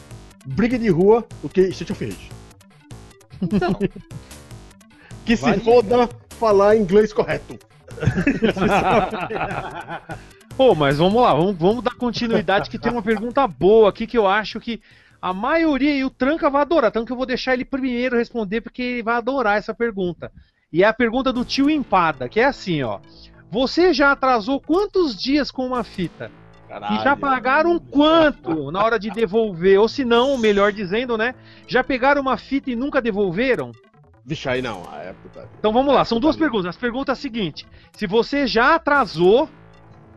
briga 0.47 0.79
de 0.79 0.89
rua 0.89 1.27
do 1.43 1.49
que 1.49 1.61
Street 1.69 1.91
of 1.91 2.05
Rage. 2.05 2.31
Então. 3.43 3.75
que 5.25 5.37
se 5.37 5.61
foda 5.61 6.09
falar 6.31 6.77
inglês 6.77 7.13
correto. 7.13 7.59
Pô, 10.57 10.75
mas 10.75 10.99
vamos 10.99 11.23
lá, 11.23 11.35
vamos, 11.35 11.57
vamos 11.57 11.83
dar 11.83 11.95
continuidade 11.95 12.69
que 12.69 12.79
tem 12.79 12.93
uma 12.93 13.03
pergunta 13.03 13.47
boa 13.47 13.89
aqui 13.89 14.07
que 14.07 14.19
eu 14.19 14.27
acho 14.27 14.61
que 14.61 14.81
a 15.21 15.33
maioria 15.33 15.95
e 15.95 16.05
o 16.05 16.11
Tranca 16.11 16.51
vai 16.51 16.63
adorar. 16.63 16.91
Tanto 16.91 17.07
que 17.07 17.13
eu 17.13 17.17
vou 17.17 17.27
deixar 17.27 17.55
ele 17.55 17.65
primeiro 17.65 18.17
responder 18.17 18.61
porque 18.61 18.83
ele 18.83 19.03
vai 19.03 19.17
adorar 19.17 19.59
essa 19.59 19.75
pergunta. 19.75 20.31
E 20.73 20.83
é 20.83 20.87
a 20.87 20.93
pergunta 20.93 21.33
do 21.33 21.45
tio 21.45 21.69
Empada, 21.69 22.29
que 22.29 22.41
é 22.41 22.45
assim, 22.45 22.83
ó. 22.83 23.01
Você 23.51 23.93
já 23.93 24.13
atrasou 24.13 24.61
quantos 24.61 25.17
dias 25.17 25.51
com 25.51 25.67
uma 25.67 25.83
fita? 25.83 26.31
E 26.93 27.03
já 27.03 27.17
pagaram 27.17 27.81
quanto 27.81 28.71
na 28.71 28.85
hora 28.85 28.97
de 28.97 29.11
devolver? 29.11 29.81
Ou 29.81 29.89
se 29.89 30.05
não, 30.05 30.39
melhor 30.39 30.73
dizendo, 30.73 31.19
né? 31.19 31.35
Já 31.67 31.83
pegaram 31.83 32.23
uma 32.23 32.37
fita 32.37 32.71
e 32.71 32.77
nunca 32.77 33.03
devolveram? 33.03 33.73
Vixe, 34.25 34.49
aí 34.49 34.63
não, 34.63 34.85
a 34.89 34.99
época. 34.99 35.49
Então 35.59 35.73
vamos 35.73 35.93
lá, 35.93 36.05
são 36.05 36.21
duas 36.21 36.37
perguntas. 36.37 36.67
As 36.67 36.77
perguntas 36.77 37.19
é 37.19 37.19
a 37.19 37.21
seguinte: 37.21 37.67
se 37.93 38.07
você 38.07 38.47
já 38.47 38.77
atrasou 38.77 39.49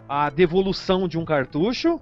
a 0.07 0.29
devolução 0.29 1.07
de 1.07 1.17
um 1.17 1.25
cartucho 1.25 1.99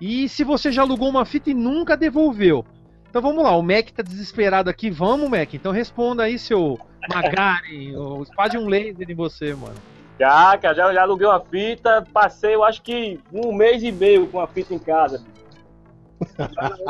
e 0.00 0.28
se 0.28 0.42
você 0.42 0.72
já 0.72 0.82
alugou 0.82 1.08
uma 1.08 1.24
fita 1.24 1.50
e 1.50 1.54
nunca 1.54 1.96
devolveu. 1.96 2.66
Então 3.08 3.22
vamos 3.22 3.44
lá, 3.44 3.54
o 3.54 3.62
Mac 3.62 3.90
tá 3.90 4.02
desesperado 4.02 4.68
aqui. 4.68 4.90
Vamos, 4.90 5.30
Mac. 5.30 5.54
Então 5.54 5.70
responda 5.70 6.24
aí, 6.24 6.40
seu 6.40 6.76
Magaren. 7.08 7.94
o 7.94 8.24
um 8.58 8.66
laser 8.66 9.08
em 9.08 9.14
você, 9.14 9.54
mano. 9.54 9.76
Já, 10.18 10.56
cara, 10.58 10.74
já, 10.74 10.92
já 10.92 11.02
aluguei 11.02 11.26
uma 11.26 11.40
fita, 11.40 12.06
passei, 12.12 12.54
eu 12.54 12.62
acho 12.62 12.82
que 12.82 13.18
um 13.32 13.52
mês 13.52 13.82
e 13.82 13.90
meio 13.90 14.26
com 14.28 14.40
a 14.40 14.46
fita 14.46 14.74
em 14.74 14.78
casa. 14.78 15.22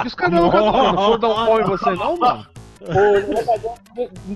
Os 0.04 0.14
caras 0.14 0.34
não 0.34 0.50
não 0.50 0.94
foram 0.94 1.18
dar 1.18 1.28
um 1.28 1.46
pau 1.46 1.60
em 1.60 1.64
você, 1.64 1.90
não, 1.92 2.16
mano? 2.18 2.46
Foi 2.92 3.22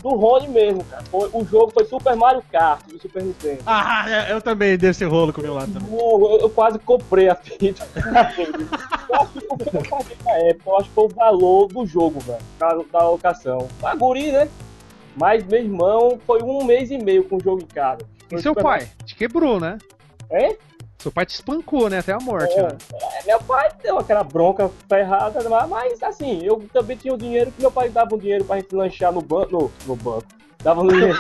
do, 0.01 0.09
Rony 0.11 0.49
mesmo, 0.49 0.84
cara. 0.84 1.03
Foi- 1.11 1.28
o 1.32 1.45
jogo 1.45 1.72
foi 1.72 1.84
Super 1.84 2.14
Mario 2.14 2.43
Kart 2.53 2.80
do 2.87 2.99
Super 3.01 3.24
Nintendo. 3.24 3.59
Ah, 3.66 4.07
eu 4.28 4.41
também 4.41 4.78
dei 4.78 4.91
esse 4.91 5.05
rolo 5.05 5.32
com 5.32 5.41
o 5.41 5.45
meu 5.45 5.55
lado 5.55 5.72
também. 5.72 5.89
Eu, 5.99 6.39
eu 6.43 6.51
quase 6.51 6.78
comprei 6.78 7.28
a 7.28 7.34
fita. 7.34 7.87
eu 7.97 9.16
acho 9.16 9.32
que 9.32 9.47
o 9.51 9.59
que 9.59 9.76
eu 9.76 9.82
paguei 9.91 10.16
na 10.24 10.32
época, 10.32 10.70
eu 10.70 10.76
acho 10.78 10.89
que 10.89 10.95
foi 10.95 11.05
o 11.05 11.09
valor 11.09 11.66
do 11.66 11.84
jogo, 11.87 12.20
velho. 12.20 12.39
Da, 12.59 12.78
da 12.93 13.09
locação. 13.09 13.66
Pra 13.80 13.97
guri, 13.97 14.30
né? 14.30 14.49
Mas 15.16 15.45
meu 15.45 15.61
irmão 15.61 16.20
foi 16.24 16.41
um 16.43 16.62
mês 16.64 16.91
e 16.91 16.99
meio 16.99 17.24
com 17.24 17.37
o 17.37 17.41
jogo 17.41 17.62
em 17.62 17.74
casa. 17.74 18.03
E 18.31 18.39
seu 18.41 18.55
pai? 18.55 18.89
Te 19.05 19.14
quebrou, 19.14 19.61
né? 19.61 19.79
Hein? 20.31 20.57
Seu 20.99 21.12
pai 21.12 21.24
te 21.27 21.35
espancou, 21.35 21.89
né? 21.89 21.99
Até 21.99 22.12
a 22.12 22.18
morte, 22.18 22.53
É, 22.59 22.62
né? 22.62 22.77
é, 23.22 23.27
meu 23.27 23.39
pai 23.41 23.68
deu 23.83 23.99
aquela 23.99 24.24
bronca 24.24 24.70
ferrada, 24.89 25.49
mas, 25.49 25.68
mas, 25.68 26.03
assim, 26.03 26.41
eu 26.43 26.66
também 26.72 26.97
tinha 26.97 27.14
o 27.14 27.18
dinheiro 27.18 27.53
que 27.53 27.61
meu 27.61 27.70
pai 27.70 27.89
dava 27.89 28.14
um 28.14 28.18
dinheiro 28.18 28.45
pra 28.45 28.57
gente 28.57 28.74
lanchar 28.74 29.12
no 29.12 29.20
banco. 29.22 29.53
No, 29.53 29.72
no 29.87 29.97
banco. 29.97 30.24
Dava 30.62 30.81
um 30.81 30.89
dinheiro 30.89 31.16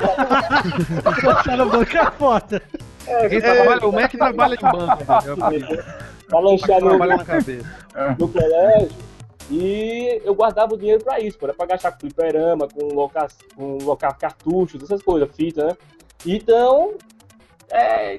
Lanchar 1.22 1.56
no 1.56 1.70
banco 1.70 1.96
é 1.96 2.10
foda. 2.12 2.62
é, 3.06 3.28
Quem 3.28 3.40
trabalha, 3.40 3.86
o 3.86 3.92
Mac 3.92 4.10
trabalha 4.12 4.54
em 4.54 4.58
banco, 4.58 5.04
pra 6.26 6.38
lanchar 6.40 6.80
no, 6.80 6.88
trabalha 6.88 7.16
na 7.18 7.24
cabeça. 7.24 7.66
no 8.18 8.28
colégio. 8.28 9.06
E 9.48 10.20
eu 10.24 10.34
guardava 10.34 10.74
o 10.74 10.76
dinheiro 10.76 11.04
pra 11.04 11.20
isso, 11.20 11.38
pô, 11.38 11.46
era 11.46 11.54
pra 11.54 11.66
gastar 11.66 11.92
com 11.92 12.00
fliperama, 12.00 12.66
com 12.66 12.92
locar, 12.92 13.28
com 13.54 13.78
locar 13.82 14.18
cartuchos, 14.18 14.82
essas 14.82 15.00
coisas, 15.02 15.28
fita, 15.36 15.66
né? 15.66 15.76
Então, 16.24 16.94
é, 17.70 18.18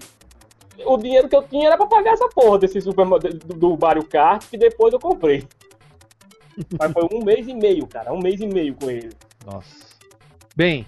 o 0.86 0.98
dinheiro 0.98 1.28
que 1.28 1.36
eu 1.36 1.44
tinha 1.44 1.68
era 1.68 1.78
pra 1.78 1.88
pagar 1.88 2.14
essa 2.14 2.28
porra 2.30 2.60
desse 2.60 2.80
super, 2.82 3.06
do, 3.06 3.56
do 3.56 3.78
Mario 3.78 4.06
Kart, 4.06 4.46
que 4.50 4.58
depois 4.58 4.94
eu 4.94 5.00
comprei. 5.00 5.44
Mas 6.80 6.92
foi 6.92 7.08
um 7.14 7.24
mês 7.24 7.48
e 7.48 7.54
meio, 7.54 7.86
cara, 7.88 8.14
um 8.14 8.20
mês 8.20 8.40
e 8.40 8.48
meio 8.48 8.76
com 8.76 8.90
ele. 8.90 9.12
Nossa. 9.46 9.88
Bem, 10.56 10.86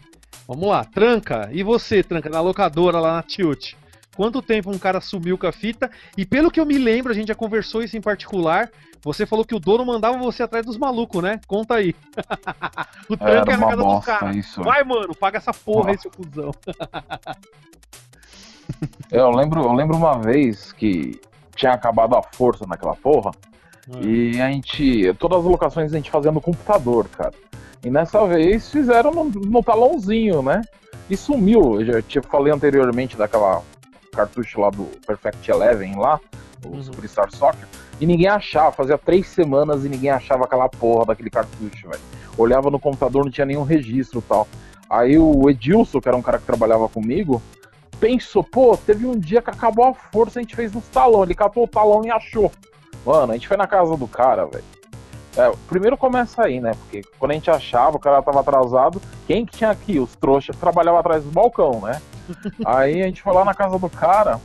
vamos 0.47 0.68
lá. 0.68 0.84
Tranca, 0.84 1.49
e 1.51 1.64
você, 1.64 2.03
Tranca, 2.03 2.30
na 2.30 2.41
locadora 2.41 2.99
lá 2.99 3.14
na 3.14 3.24
Tilt? 3.24 3.74
Quanto 4.16 4.41
tempo 4.41 4.70
um 4.70 4.78
cara 4.78 4.99
sumiu 4.99 5.38
com 5.38 5.47
a 5.47 5.51
fita? 5.51 5.89
E 6.18 6.26
pelo 6.26 6.51
que 6.51 6.60
eu 6.60 6.66
me 6.66 6.78
lembro, 6.78 7.12
a 7.12 7.16
gente 7.16 7.30
já 7.30 7.36
conversou 7.36 7.82
isso 7.82 7.95
em 7.95 8.01
particular. 8.01 8.70
Você 9.04 9.26
falou 9.26 9.45
que 9.45 9.56
o 9.56 9.60
dono 9.60 9.86
mandava 9.86 10.18
você 10.18 10.43
atrás 10.43 10.66
dos 10.66 10.78
malucos, 10.78 11.24
né? 11.24 11.39
Conta 11.47 11.76
aí. 11.76 11.95
o 13.10 13.16
Tranca 13.16 13.52
Era 13.52 13.54
é 13.54 13.58
na 13.58 13.66
uma 13.66 13.70
casa 13.70 13.84
dos 13.84 13.93
bosta 13.93 14.18
caras. 14.18 14.36
isso. 14.36 14.64
Vai, 14.64 14.84
mano, 14.84 15.16
paga 15.16 15.38
essa 15.38 15.54
porra 15.54 15.91
aí, 15.91 15.97
seu 15.97 16.12
cuzão. 16.12 16.52
Eu 19.12 19.32
lembro, 19.32 19.62
eu 19.64 19.74
lembro 19.74 19.97
uma 19.97 20.20
vez 20.20 20.72
que 20.72 21.20
tinha 21.56 21.74
acabado 21.74 22.16
a 22.16 22.22
força 22.22 22.66
naquela 22.68 22.95
porra. 22.95 23.32
E 24.02 24.39
a 24.39 24.50
gente. 24.52 25.12
Todas 25.16 25.39
as 25.39 25.45
locações 25.45 25.91
a 25.91 25.95
gente 25.95 26.12
fazia 26.12 26.32
no 26.32 26.39
computador, 26.39 27.08
cara. 27.10 27.34
E 27.84 27.89
nessa 27.89 28.26
vez 28.28 28.70
fizeram 28.72 29.12
no, 29.12 29.24
no 29.26 29.64
talãozinho, 29.64 30.43
né? 30.43 30.62
E 31.10 31.18
sumiu. 31.18 31.82
Eu 31.82 31.86
já 31.86 32.02
te 32.02 32.22
falei 32.22 32.54
anteriormente 32.54 33.18
daquela 33.18 33.64
cartucho 34.14 34.62
lá 34.62 34.70
do 34.70 34.84
Perfect 35.06 35.50
Eleven 35.50 35.95
lá, 35.97 36.20
o 36.64 36.70
Uhum. 36.70 36.84
Superstar 36.84 37.32
Soccer. 37.32 37.68
E 38.00 38.06
ninguém 38.06 38.28
achava, 38.28 38.72
fazia 38.72 38.97
três 38.97 39.28
semanas 39.28 39.84
e 39.84 39.89
ninguém 39.89 40.10
achava 40.10 40.45
aquela 40.45 40.70
porra 40.70 41.08
daquele 41.08 41.30
cartucho, 41.30 41.89
velho. 41.89 42.02
Olhava 42.38 42.72
no 42.72 42.80
computador, 42.80 43.26
não 43.26 43.32
tinha 43.32 43.45
nenhum 43.45 43.64
registro 43.64 44.20
e 44.20 44.22
tal. 44.22 44.47
Aí 44.89 45.18
o 45.18 45.50
Edilson, 45.50 46.00
que 46.00 46.08
era 46.08 46.18
um 46.18 46.22
cara 46.22 46.39
que 46.39 46.45
trabalhava 46.45 46.88
comigo, 46.88 47.41
pensou, 48.00 48.43
pô, 48.43 48.78
teve 48.78 49.06
um 49.06 49.20
dia 49.20 49.41
que 49.41 49.50
acabou 49.50 49.86
a 49.86 49.93
força, 49.93 50.39
a 50.39 50.41
gente 50.41 50.56
fez 50.56 50.72
nos 50.72 50.88
talão. 50.88 51.24
Ele 51.24 51.36
catou 51.36 51.66
o 51.66 51.68
talão 51.68 52.06
e 52.06 52.10
achou. 52.10 52.52
Mano, 53.06 53.32
a 53.32 53.36
gente 53.36 53.47
foi 53.47 53.58
na 53.58 53.68
casa 53.68 53.95
do 53.97 54.08
cara, 54.08 54.45
velho. 54.45 54.64
É, 55.38 55.52
primeiro 55.68 55.97
começa 55.97 56.43
aí, 56.43 56.60
né? 56.60 56.72
Porque 56.72 57.02
quando 57.20 57.32
a 57.32 57.34
gente 57.36 57.52
achava, 57.52 57.97
o 57.97 58.00
cara 58.00 58.22
tava 58.22 58.39
atrasado, 58.39 59.02
quem 59.28 59.45
que 59.45 59.58
tinha 59.58 59.70
aqui? 59.70 60.00
Os 60.00 60.16
trouxas 60.16 60.56
que 60.56 60.60
trabalhavam 60.60 61.00
atrás 61.00 61.24
do 61.24 61.32
balcão, 61.32 61.82
né? 61.82 62.02
aí 62.66 63.02
a 63.02 63.06
gente 63.06 63.22
foi 63.22 63.34
lá 63.34 63.45
na 63.45 63.54
casa 63.54 63.78
do 63.78 63.89
cara, 63.89 64.39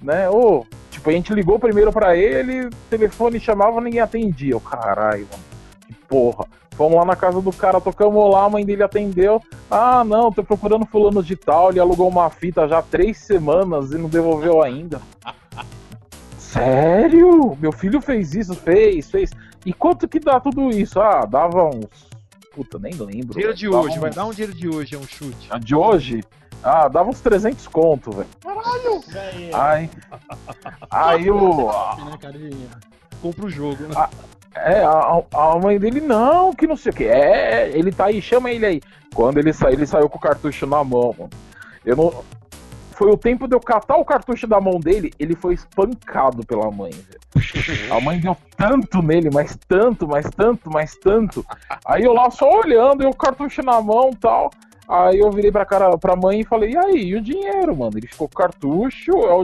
né? 0.00 0.28
Ô, 0.28 0.66
tipo, 0.98 1.10
a 1.10 1.12
gente 1.12 1.32
ligou 1.32 1.58
primeiro 1.58 1.92
pra 1.92 2.16
ele, 2.16 2.68
telefone 2.90 3.40
chamava, 3.40 3.80
ninguém 3.80 4.00
atendia. 4.00 4.56
O 4.56 4.60
caralho, 4.60 5.26
mano. 5.30 5.42
Que 5.86 5.94
porra. 6.06 6.44
Fomos 6.76 6.96
lá 6.96 7.04
na 7.04 7.16
casa 7.16 7.40
do 7.40 7.52
cara, 7.52 7.80
tocamos 7.80 8.30
lá, 8.32 8.44
a 8.44 8.50
mãe 8.50 8.64
dele 8.64 8.84
atendeu. 8.84 9.42
Ah, 9.68 10.04
não, 10.04 10.30
tô 10.30 10.44
procurando 10.44 10.86
fulano 10.86 11.22
de 11.24 11.34
tal, 11.34 11.70
ele 11.70 11.80
alugou 11.80 12.08
uma 12.08 12.30
fita 12.30 12.68
já 12.68 12.78
há 12.78 12.82
três 12.82 13.16
semanas 13.18 13.90
e 13.90 13.98
não 13.98 14.08
devolveu 14.08 14.62
ainda. 14.62 15.00
Sério? 16.38 17.56
Meu 17.60 17.72
filho 17.72 18.00
fez 18.00 18.34
isso? 18.34 18.54
Fez, 18.54 19.10
fez. 19.10 19.30
E 19.66 19.72
quanto 19.72 20.06
que 20.08 20.20
dá 20.20 20.38
tudo 20.40 20.70
isso? 20.70 21.00
Ah, 21.00 21.24
dava 21.26 21.64
uns. 21.64 22.08
Puta, 22.54 22.78
nem 22.78 22.92
lembro. 22.94 23.34
Dinheiro 23.34 23.54
de 23.54 23.68
hoje, 23.68 23.98
vai 23.98 24.10
uns- 24.10 24.16
dar 24.16 24.24
um 24.24 24.30
dinheiro 24.30 24.54
de 24.54 24.68
hoje, 24.68 24.94
é 24.94 24.98
um 24.98 25.06
chute. 25.06 25.46
Ah, 25.50 25.58
De 25.58 25.74
hoje? 25.74 26.22
Ah, 26.62 26.88
dava 26.88 27.10
uns 27.10 27.20
300 27.20 27.66
conto, 27.68 28.10
velho. 28.10 28.28
Aí. 29.54 29.90
Aí 30.90 31.30
o. 31.30 31.66
Né, 31.66 32.18
carinha? 32.20 32.68
Compra 33.22 33.46
o 33.46 33.50
jogo, 33.50 33.84
né? 33.84 34.08
É, 34.54 34.82
a, 34.82 35.22
a 35.32 35.58
mãe 35.58 35.78
dele, 35.78 36.00
não, 36.00 36.52
que 36.52 36.66
não 36.66 36.76
sei 36.76 36.90
o 36.90 36.94
que. 36.94 37.04
É, 37.04 37.70
ele 37.76 37.92
tá 37.92 38.06
aí, 38.06 38.20
chama 38.20 38.50
ele 38.50 38.66
aí. 38.66 38.80
Quando 39.14 39.38
ele 39.38 39.52
saiu, 39.52 39.74
ele 39.74 39.86
saiu 39.86 40.08
com 40.08 40.18
o 40.18 40.20
cartucho 40.20 40.66
na 40.66 40.82
mão, 40.82 41.14
mano. 41.16 41.30
Eu 41.84 41.96
não. 41.96 42.24
Foi 42.92 43.08
o 43.08 43.16
tempo 43.16 43.46
de 43.46 43.54
eu 43.54 43.60
catar 43.60 43.96
o 43.96 44.04
cartucho 44.04 44.48
da 44.48 44.60
mão 44.60 44.80
dele, 44.80 45.12
ele 45.20 45.36
foi 45.36 45.54
espancado 45.54 46.44
pela 46.44 46.68
mãe, 46.68 46.90
velho. 46.90 47.92
A 47.94 48.00
mãe 48.00 48.18
deu 48.18 48.36
tanto 48.56 49.00
nele, 49.00 49.30
mas 49.32 49.56
tanto, 49.68 50.08
mas 50.08 50.28
tanto, 50.30 50.68
mas 50.68 50.96
tanto. 50.96 51.46
Aí 51.84 52.02
eu 52.02 52.12
lá 52.12 52.28
só 52.28 52.50
olhando, 52.50 53.04
e 53.04 53.06
o 53.06 53.14
cartucho 53.14 53.62
na 53.62 53.80
mão 53.80 54.10
e 54.12 54.16
tal. 54.16 54.50
Aí 54.88 55.18
eu 55.18 55.30
virei 55.30 55.52
pra, 55.52 55.66
cara, 55.66 55.98
pra 55.98 56.16
mãe 56.16 56.40
e 56.40 56.44
falei, 56.44 56.70
e 56.72 56.76
aí, 56.78 57.04
e 57.08 57.14
o 57.14 57.20
dinheiro, 57.20 57.76
mano? 57.76 57.98
Ele 57.98 58.06
ficou 58.06 58.26
com 58.26 58.34
cartucho, 58.34 59.12
é 59.12 59.34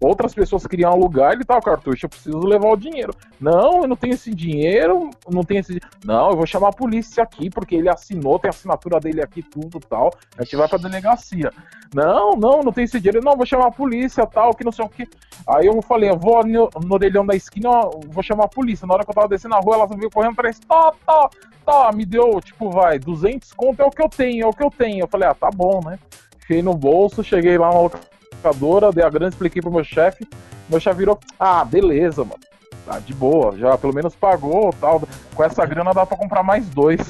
outras 0.00 0.34
pessoas 0.34 0.66
queriam 0.66 0.92
alugar, 0.92 1.32
ele 1.32 1.42
o 1.48 1.62
cartucho, 1.62 2.06
eu 2.06 2.10
preciso 2.10 2.38
levar 2.38 2.68
o 2.68 2.76
dinheiro. 2.76 3.12
Não, 3.40 3.82
eu 3.82 3.88
não 3.88 3.96
tenho 3.96 4.14
esse 4.14 4.34
dinheiro, 4.34 5.10
não 5.28 5.42
tenho 5.42 5.60
esse. 5.60 5.80
Não, 6.04 6.30
eu 6.30 6.36
vou 6.36 6.46
chamar 6.46 6.68
a 6.68 6.72
polícia 6.72 7.22
aqui, 7.22 7.50
porque 7.50 7.74
ele 7.74 7.88
assinou, 7.88 8.38
tem 8.38 8.48
a 8.48 8.50
assinatura 8.50 9.00
dele 9.00 9.22
aqui, 9.22 9.42
tudo 9.42 9.80
tal. 9.80 10.12
A 10.36 10.44
gente 10.44 10.56
vai 10.56 10.68
pra 10.68 10.78
delegacia. 10.78 11.52
Não, 11.94 12.32
não, 12.32 12.62
não 12.62 12.72
tenho 12.72 12.84
esse 12.84 13.00
dinheiro. 13.00 13.24
Não, 13.24 13.36
vou 13.36 13.46
chamar 13.46 13.68
a 13.68 13.72
polícia 13.72 14.26
tal, 14.26 14.54
que 14.54 14.64
não 14.64 14.72
sei 14.72 14.84
o 14.84 14.88
que. 14.88 15.08
Aí 15.46 15.66
eu 15.66 15.80
falei, 15.82 16.10
eu 16.10 16.18
vou 16.18 16.44
no, 16.46 16.70
no 16.84 16.94
orelhão 16.94 17.24
da 17.24 17.34
esquina, 17.34 17.68
vou 18.08 18.22
chamar 18.22 18.44
a 18.44 18.48
polícia. 18.48 18.86
Na 18.86 18.94
hora 18.94 19.04
que 19.04 19.10
eu 19.10 19.14
tava 19.14 19.28
descendo 19.28 19.54
a 19.54 19.60
rua, 19.60 19.76
ela 19.76 19.86
veio 19.86 20.10
correndo 20.10 20.32
atrás, 20.32 20.58
tá, 20.60 20.92
tá, 21.06 21.30
tá, 21.64 21.92
me 21.92 22.04
deu, 22.04 22.40
tipo, 22.40 22.70
vai, 22.70 22.98
200 22.98 23.52
conto 23.52 23.80
é 23.80 23.84
o 23.84 23.90
que 23.90 24.02
eu 24.02 24.08
tenho, 24.08 24.44
é 24.44 24.46
o 24.46 24.52
que 24.52 24.62
eu 24.62 24.70
tenho. 24.70 25.00
Eu 25.04 25.08
falei, 25.08 25.28
ah, 25.28 25.34
tá 25.34 25.50
bom, 25.50 25.80
né? 25.84 25.98
Fiquei 26.38 26.62
no 26.62 26.74
bolso, 26.74 27.24
cheguei 27.24 27.58
lá 27.58 27.70
na 27.70 27.78
locadora, 28.42 28.92
dei 28.92 29.04
a 29.04 29.10
grana, 29.10 29.28
expliquei 29.28 29.60
pro 29.60 29.70
meu 29.70 29.84
chefe. 29.84 30.26
Meu 30.68 30.80
chefe 30.80 30.98
virou, 30.98 31.18
ah, 31.38 31.64
beleza, 31.64 32.24
mano. 32.24 32.40
Tá 32.86 32.98
de 32.98 33.12
boa, 33.12 33.56
já 33.58 33.76
pelo 33.76 33.94
menos 33.94 34.14
pagou 34.14 34.72
tal. 34.80 35.02
Com 35.34 35.44
essa 35.44 35.64
grana 35.66 35.92
dá 35.92 36.06
pra 36.06 36.16
comprar 36.16 36.42
mais 36.42 36.66
dois. 36.70 37.00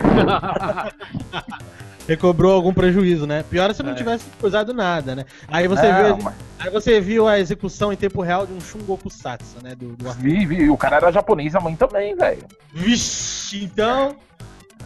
Recobrou 2.08 2.54
algum 2.54 2.72
prejuízo, 2.72 3.26
né? 3.26 3.44
Pior 3.50 3.68
é 3.68 3.74
se 3.74 3.82
não 3.82 3.90
É. 3.90 3.94
tivesse 3.94 4.24
coisado 4.40 4.72
nada, 4.72 5.16
né? 5.16 5.24
Aí 5.48 5.66
você, 5.66 5.90
Não, 5.90 6.04
viu, 6.04 6.18
mas 6.24 6.34
aí 6.60 6.70
você 6.70 7.00
viu 7.00 7.26
a 7.26 7.38
execução 7.38 7.92
em 7.92 7.96
tempo 7.96 8.22
real 8.22 8.46
de 8.46 8.52
um 8.52 8.60
Shungoku 8.60 9.10
Satsu, 9.10 9.56
né? 9.62 9.74
Do, 9.74 9.96
do... 9.96 10.12
vi, 10.12 10.46
vi, 10.46 10.70
o 10.70 10.76
cara 10.76 10.96
era 10.96 11.10
japonês, 11.10 11.56
a 11.56 11.60
mãe 11.60 11.74
também, 11.74 12.14
velho. 12.14 12.44
Vixe, 12.72 13.64
então. 13.64 14.14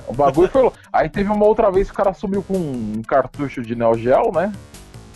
O 0.08 0.14
bagulho 0.14 0.48
foi. 0.48 0.70
Aí 0.90 1.10
teve 1.10 1.30
uma 1.30 1.44
outra 1.44 1.70
vez 1.70 1.88
que 1.88 1.92
o 1.92 1.96
cara 1.96 2.14
sumiu 2.14 2.42
com 2.42 2.56
um 2.56 3.02
cartucho 3.06 3.60
de 3.60 3.74
Neo 3.74 3.94
Geo, 3.98 4.32
né? 4.32 4.50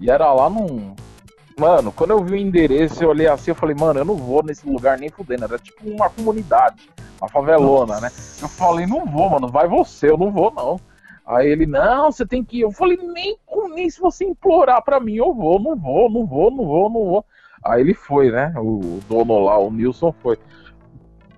E 0.00 0.10
era 0.10 0.32
lá 0.32 0.48
num. 0.48 0.94
Mano, 1.58 1.92
quando 1.92 2.10
eu 2.10 2.24
vi 2.24 2.32
o 2.32 2.36
endereço, 2.36 3.02
eu 3.02 3.10
olhei 3.10 3.28
assim, 3.28 3.52
eu 3.52 3.54
falei, 3.54 3.76
mano, 3.76 4.00
eu 4.00 4.04
não 4.04 4.16
vou 4.16 4.42
nesse 4.42 4.68
lugar 4.68 4.98
nem 4.98 5.08
fudendo. 5.08 5.44
Era 5.44 5.58
tipo 5.58 5.88
uma 5.88 6.10
comunidade, 6.10 6.90
uma 7.20 7.28
favelona, 7.28 8.00
né? 8.00 8.10
Eu 8.42 8.48
falei, 8.48 8.86
não 8.86 9.06
vou, 9.06 9.30
mano, 9.30 9.48
vai 9.48 9.68
você, 9.68 10.10
eu 10.10 10.18
não 10.18 10.32
vou, 10.32 10.52
não. 10.52 10.80
Aí 11.26 11.48
ele, 11.48 11.64
não, 11.64 12.10
você 12.10 12.26
tem 12.26 12.44
que 12.44 12.58
ir. 12.58 12.62
Eu 12.62 12.72
falei, 12.72 12.98
nem, 12.98 13.38
nem 13.74 13.88
se 13.88 14.00
você 14.00 14.24
implorar 14.24 14.82
pra 14.82 15.00
mim, 15.00 15.14
eu 15.14 15.32
vou, 15.32 15.60
não 15.60 15.76
vou, 15.76 16.10
não 16.10 16.26
vou, 16.26 16.50
não 16.50 16.66
vou, 16.66 16.90
não 16.90 17.04
vou. 17.04 17.24
Aí 17.64 17.80
ele 17.80 17.94
foi, 17.94 18.30
né? 18.30 18.52
O 18.58 19.00
dono 19.08 19.38
lá, 19.38 19.58
o 19.58 19.70
Nilson 19.70 20.12
foi. 20.12 20.38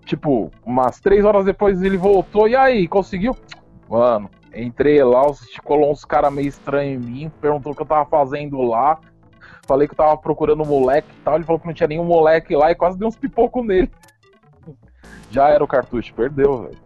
Tipo, 0.04 0.50
umas 0.64 0.98
três 0.98 1.24
horas 1.24 1.44
depois 1.44 1.82
ele 1.82 1.96
voltou, 1.96 2.48
e 2.48 2.56
aí, 2.56 2.88
conseguiu? 2.88 3.36
Mano, 3.88 4.30
entrei 4.62 5.02
lá, 5.02 5.22
colou 5.64 5.90
uns 5.90 6.04
caras 6.04 6.32
meio 6.32 6.48
estranhos 6.48 7.04
em 7.04 7.10
mim, 7.10 7.32
perguntou 7.40 7.72
o 7.72 7.74
que 7.74 7.82
eu 7.82 7.86
tava 7.86 8.08
fazendo 8.08 8.60
lá. 8.62 8.98
Falei 9.66 9.88
que 9.88 9.94
eu 9.94 9.98
tava 9.98 10.16
procurando 10.16 10.62
um 10.62 10.66
moleque 10.66 11.08
e 11.10 11.22
tal. 11.22 11.34
Ele 11.34 11.44
falou 11.44 11.60
que 11.60 11.66
não 11.66 11.74
tinha 11.74 11.88
nenhum 11.88 12.04
moleque 12.04 12.54
lá 12.54 12.70
e 12.70 12.74
quase 12.74 12.98
deu 12.98 13.08
uns 13.08 13.16
pipocos 13.16 13.66
nele. 13.66 13.90
Já 15.30 15.48
era 15.48 15.62
o 15.62 15.68
cartucho, 15.68 16.14
perdeu, 16.14 16.62
velho. 16.62 16.78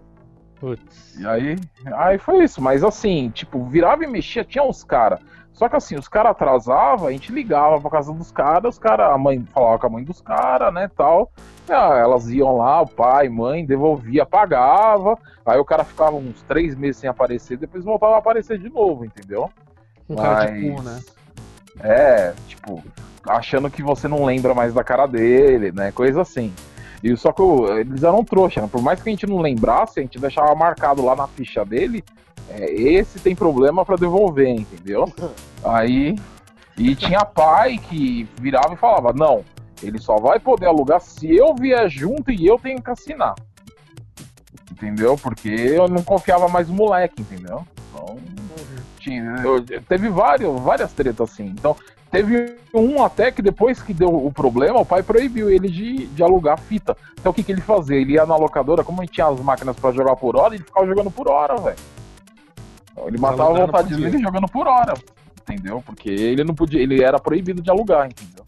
Putz. 0.59 1.18
E 1.18 1.27
aí, 1.27 1.57
aí 1.95 2.18
foi 2.18 2.45
isso. 2.45 2.61
Mas 2.61 2.83
assim, 2.83 3.31
tipo, 3.31 3.64
virava 3.64 4.05
e 4.05 4.07
mexia, 4.07 4.45
tinha 4.45 4.64
uns 4.64 4.83
caras. 4.83 5.21
Só 5.53 5.68
que 5.68 5.76
assim, 5.76 5.94
os 5.96 6.09
caras 6.09 6.30
atrasavam, 6.32 7.07
a 7.09 7.12
gente 7.12 7.30
ligava 7.32 7.78
pra 7.80 7.90
casa 7.90 8.12
dos 8.14 8.32
caras, 8.32 8.74
os 8.74 8.78
caras, 8.78 9.12
a 9.12 9.18
mãe 9.18 9.44
falava 9.53 9.78
com 9.78 9.86
a 9.88 9.90
mãe 9.90 10.05
dos 10.05 10.20
caras, 10.22 10.72
né, 10.72 10.88
tal. 10.96 11.30
E, 11.68 11.72
ah, 11.72 11.98
elas 11.98 12.28
iam 12.30 12.57
lá, 12.57 12.80
o 12.80 12.86
pai, 12.88 13.28
mãe, 13.28 13.64
devolvia, 13.66 14.24
pagava. 14.24 15.18
Aí 15.44 15.59
o 15.59 15.64
cara 15.64 15.84
ficava 15.84 16.16
uns 16.16 16.40
três 16.42 16.74
meses 16.74 16.96
sem 16.98 17.11
aparecer, 17.11 17.59
depois 17.59 17.84
voltava 17.84 18.14
a 18.14 18.18
aparecer 18.18 18.59
de 18.59 18.70
novo, 18.70 19.05
entendeu? 19.05 19.51
Um 20.09 20.16
cara 20.16 20.46
de 20.46 20.68
Mas- 20.70 20.76
cu, 20.76 20.82
né? 20.82 21.01
É, 21.82 22.32
tipo, 22.48 22.82
achando 23.26 23.70
que 23.70 23.82
você 23.82 24.09
não 24.09 24.24
lembra 24.24 24.55
mais 24.55 24.72
da 24.74 24.82
cara 24.84 25.07
dele, 25.07 25.72
né? 25.72 25.92
Coisa 25.92 26.22
assim. 26.22 26.53
E 27.03 27.16
só 27.16 27.32
que 27.32 27.40
o- 27.42 27.78
eles 27.78 28.03
eram 28.03 28.22
trouxa, 28.24 28.61
né? 28.61 28.68
Por 28.70 28.82
mais 28.82 29.03
que 29.03 29.09
a 29.09 29.12
gente 29.12 29.26
não 29.26 29.38
lembrasse, 29.40 29.98
a 30.01 30.03
gente 30.03 30.18
deixava 30.18 30.55
marcado 30.55 31.05
lá 31.05 31.14
na 31.16 31.26
ficha 31.26 31.64
dele, 31.64 32.05
é, 32.51 32.70
esse 32.72 33.18
tem 33.20 33.34
problema 33.34 33.84
pra 33.84 33.96
devolver, 33.96 34.48
entendeu? 34.48 35.11
Aí 35.64 36.16
E 36.76 36.94
tinha 36.94 37.24
pai 37.24 37.78
que 37.78 38.28
virava 38.40 38.74
e 38.74 38.76
falava: 38.76 39.12
não, 39.12 39.44
ele 39.82 39.98
só 39.98 40.16
vai 40.16 40.38
poder 40.40 40.66
alugar 40.66 41.01
se 41.01 41.34
eu 41.34 41.55
vier 41.55 41.88
junto 41.88 42.30
e 42.30 42.46
eu 42.46 42.59
tenho 42.59 42.80
que 42.82 42.90
assinar. 42.90 43.34
Entendeu? 44.70 45.16
Porque 45.16 45.48
eu 45.48 45.88
não 45.88 46.03
confiava 46.03 46.48
mais 46.48 46.68
no 46.68 46.74
moleque, 46.74 47.20
entendeu? 47.22 47.66
Então, 47.92 48.18
tinha, 48.98 49.22
eu- 49.44 49.62
teve 49.82 50.09
vários, 50.09 50.59
várias 50.61 50.92
tretas 50.92 51.30
assim. 51.30 51.46
Então, 51.46 51.76
teve 52.11 52.57
um 52.72 53.03
até 53.03 53.30
que 53.30 53.42
depois 53.42 53.82
que 53.82 53.92
deu 53.92 54.09
o 54.09 54.32
problema, 54.32 54.80
o 54.80 54.86
pai 54.86 55.03
proibiu 55.03 55.51
ele 55.51 55.68
de, 55.68 56.07
de 56.07 56.22
alugar 56.22 56.59
fita. 56.59 56.96
Então, 57.18 57.30
o 57.30 57.34
que, 57.34 57.42
que 57.42 57.53
ele 57.53 57.61
fazia? 57.61 57.96
Ele 57.96 58.12
ia 58.14 58.24
na 58.24 58.36
locadora, 58.36 58.82
como 58.84 59.05
tinha 59.07 59.26
as 59.26 59.40
máquinas 59.40 59.76
pra 59.76 59.92
jogar 59.92 60.16
por 60.16 60.36
hora, 60.36 60.55
ele 60.55 60.64
ficava 60.64 60.86
jogando 60.86 61.11
por 61.11 61.28
hora, 61.28 61.57
velho. 61.59 61.76
Então, 63.01 63.09
ele 63.09 63.18
matava 63.18 63.62
a 63.62 63.66
vontade 63.66 63.96
dele 63.96 64.20
jogando 64.22 64.46
por 64.48 64.66
hora. 64.66 64.94
Entendeu? 65.42 65.82
Porque 65.84 66.09
ele 66.11 66.44
não 66.44 66.55
podia, 66.55 66.80
ele 66.82 67.03
era 67.03 67.18
proibido 67.18 67.61
de 67.62 67.70
alugar, 67.70 68.07
entendeu? 68.07 68.44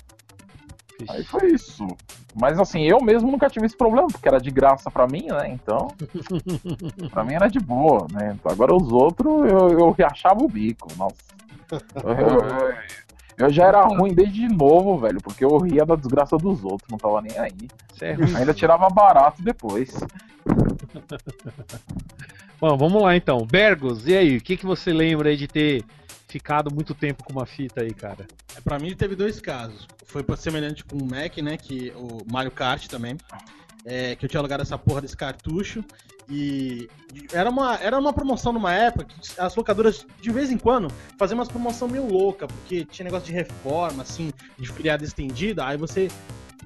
Aí 1.09 1.25
foi 1.25 1.51
isso. 1.51 1.85
Mas 2.35 2.59
assim, 2.61 2.83
eu 2.83 3.01
mesmo 3.01 3.31
nunca 3.31 3.49
tive 3.51 3.67
esse 3.67 3.77
problema, 3.77 4.07
porque 4.07 4.29
era 4.29 4.39
de 4.39 4.51
graça 4.51 4.91
pra 4.91 5.07
mim, 5.07 5.27
né? 5.27 5.49
Então, 5.51 5.89
pra 7.11 7.25
mim 7.25 7.35
era 7.35 7.49
de 7.49 7.59
boa, 7.59 8.07
né? 8.13 8.37
Agora 8.45 8.75
os 8.75 8.93
outros, 8.93 9.51
eu, 9.51 9.71
eu 9.79 9.97
achava 10.07 10.43
o 10.45 10.49
bico, 10.49 10.87
nossa. 10.97 11.17
Eu, 12.05 12.13
eu- 12.13 12.75
eu 13.39 13.51
já 13.51 13.65
era 13.67 13.83
ruim 13.83 14.15
desde 14.15 14.47
novo, 14.47 14.99
velho, 14.99 15.21
porque 15.21 15.45
eu 15.45 15.57
ria 15.59 15.85
da 15.85 15.97
desgraça 15.97 16.37
dos 16.37 16.63
outros, 16.65 16.89
não 16.91 16.99
tava 16.99 17.21
nem 17.23 17.37
aí. 17.39 17.69
É. 18.01 18.15
Ainda 18.39 18.55
tirava 18.55 18.89
barato 18.91 19.43
depois. 19.43 19.93
Bom, 22.63 22.77
vamos 22.77 23.03
lá 23.03 23.17
então. 23.17 23.45
Bergos, 23.45 24.07
e 24.07 24.17
aí? 24.17 24.37
O 24.37 24.41
que, 24.41 24.57
que 24.57 24.65
você 24.65 24.93
lembra 24.93 25.31
aí 25.31 25.37
de 25.37 25.49
ter 25.49 25.85
ficado 26.29 26.73
muito 26.73 26.95
tempo 26.95 27.25
com 27.25 27.33
uma 27.33 27.45
fita 27.45 27.83
aí, 27.83 27.93
cara? 27.93 28.25
É, 28.57 28.61
Pra 28.61 28.79
mim 28.79 28.95
teve 28.95 29.17
dois 29.17 29.41
casos. 29.41 29.89
Foi 30.07 30.25
semelhante 30.37 30.85
com 30.85 30.97
o 30.97 31.05
Mac, 31.05 31.39
né? 31.39 31.57
Que 31.57 31.93
o 31.97 32.19
Mario 32.31 32.53
Kart 32.53 32.87
também. 32.87 33.17
é, 33.85 34.15
que 34.15 34.25
eu 34.25 34.29
tinha 34.29 34.39
alugado 34.39 34.63
essa 34.63 34.79
porra 34.79 35.01
desse 35.01 35.17
cartucho. 35.17 35.85
E 36.31 36.89
era 37.33 37.51
uma, 37.51 37.75
era 37.79 37.99
uma 37.99 38.13
promoção 38.13 38.53
numa 38.53 38.73
época 38.73 39.07
que 39.07 39.41
as 39.41 39.57
locadoras, 39.57 40.07
de 40.21 40.31
vez 40.31 40.53
em 40.53 40.57
quando, 40.57 40.87
faziam 41.19 41.37
umas 41.41 41.49
promoção 41.49 41.89
meio 41.89 42.07
louca, 42.07 42.47
porque 42.47 42.85
tinha 42.85 43.03
negócio 43.05 43.27
de 43.27 43.33
reforma, 43.33 44.05
assim, 44.05 44.33
de 44.57 44.69
feriado 44.69 45.03
estendida, 45.03 45.67
aí 45.67 45.77
você 45.77 46.09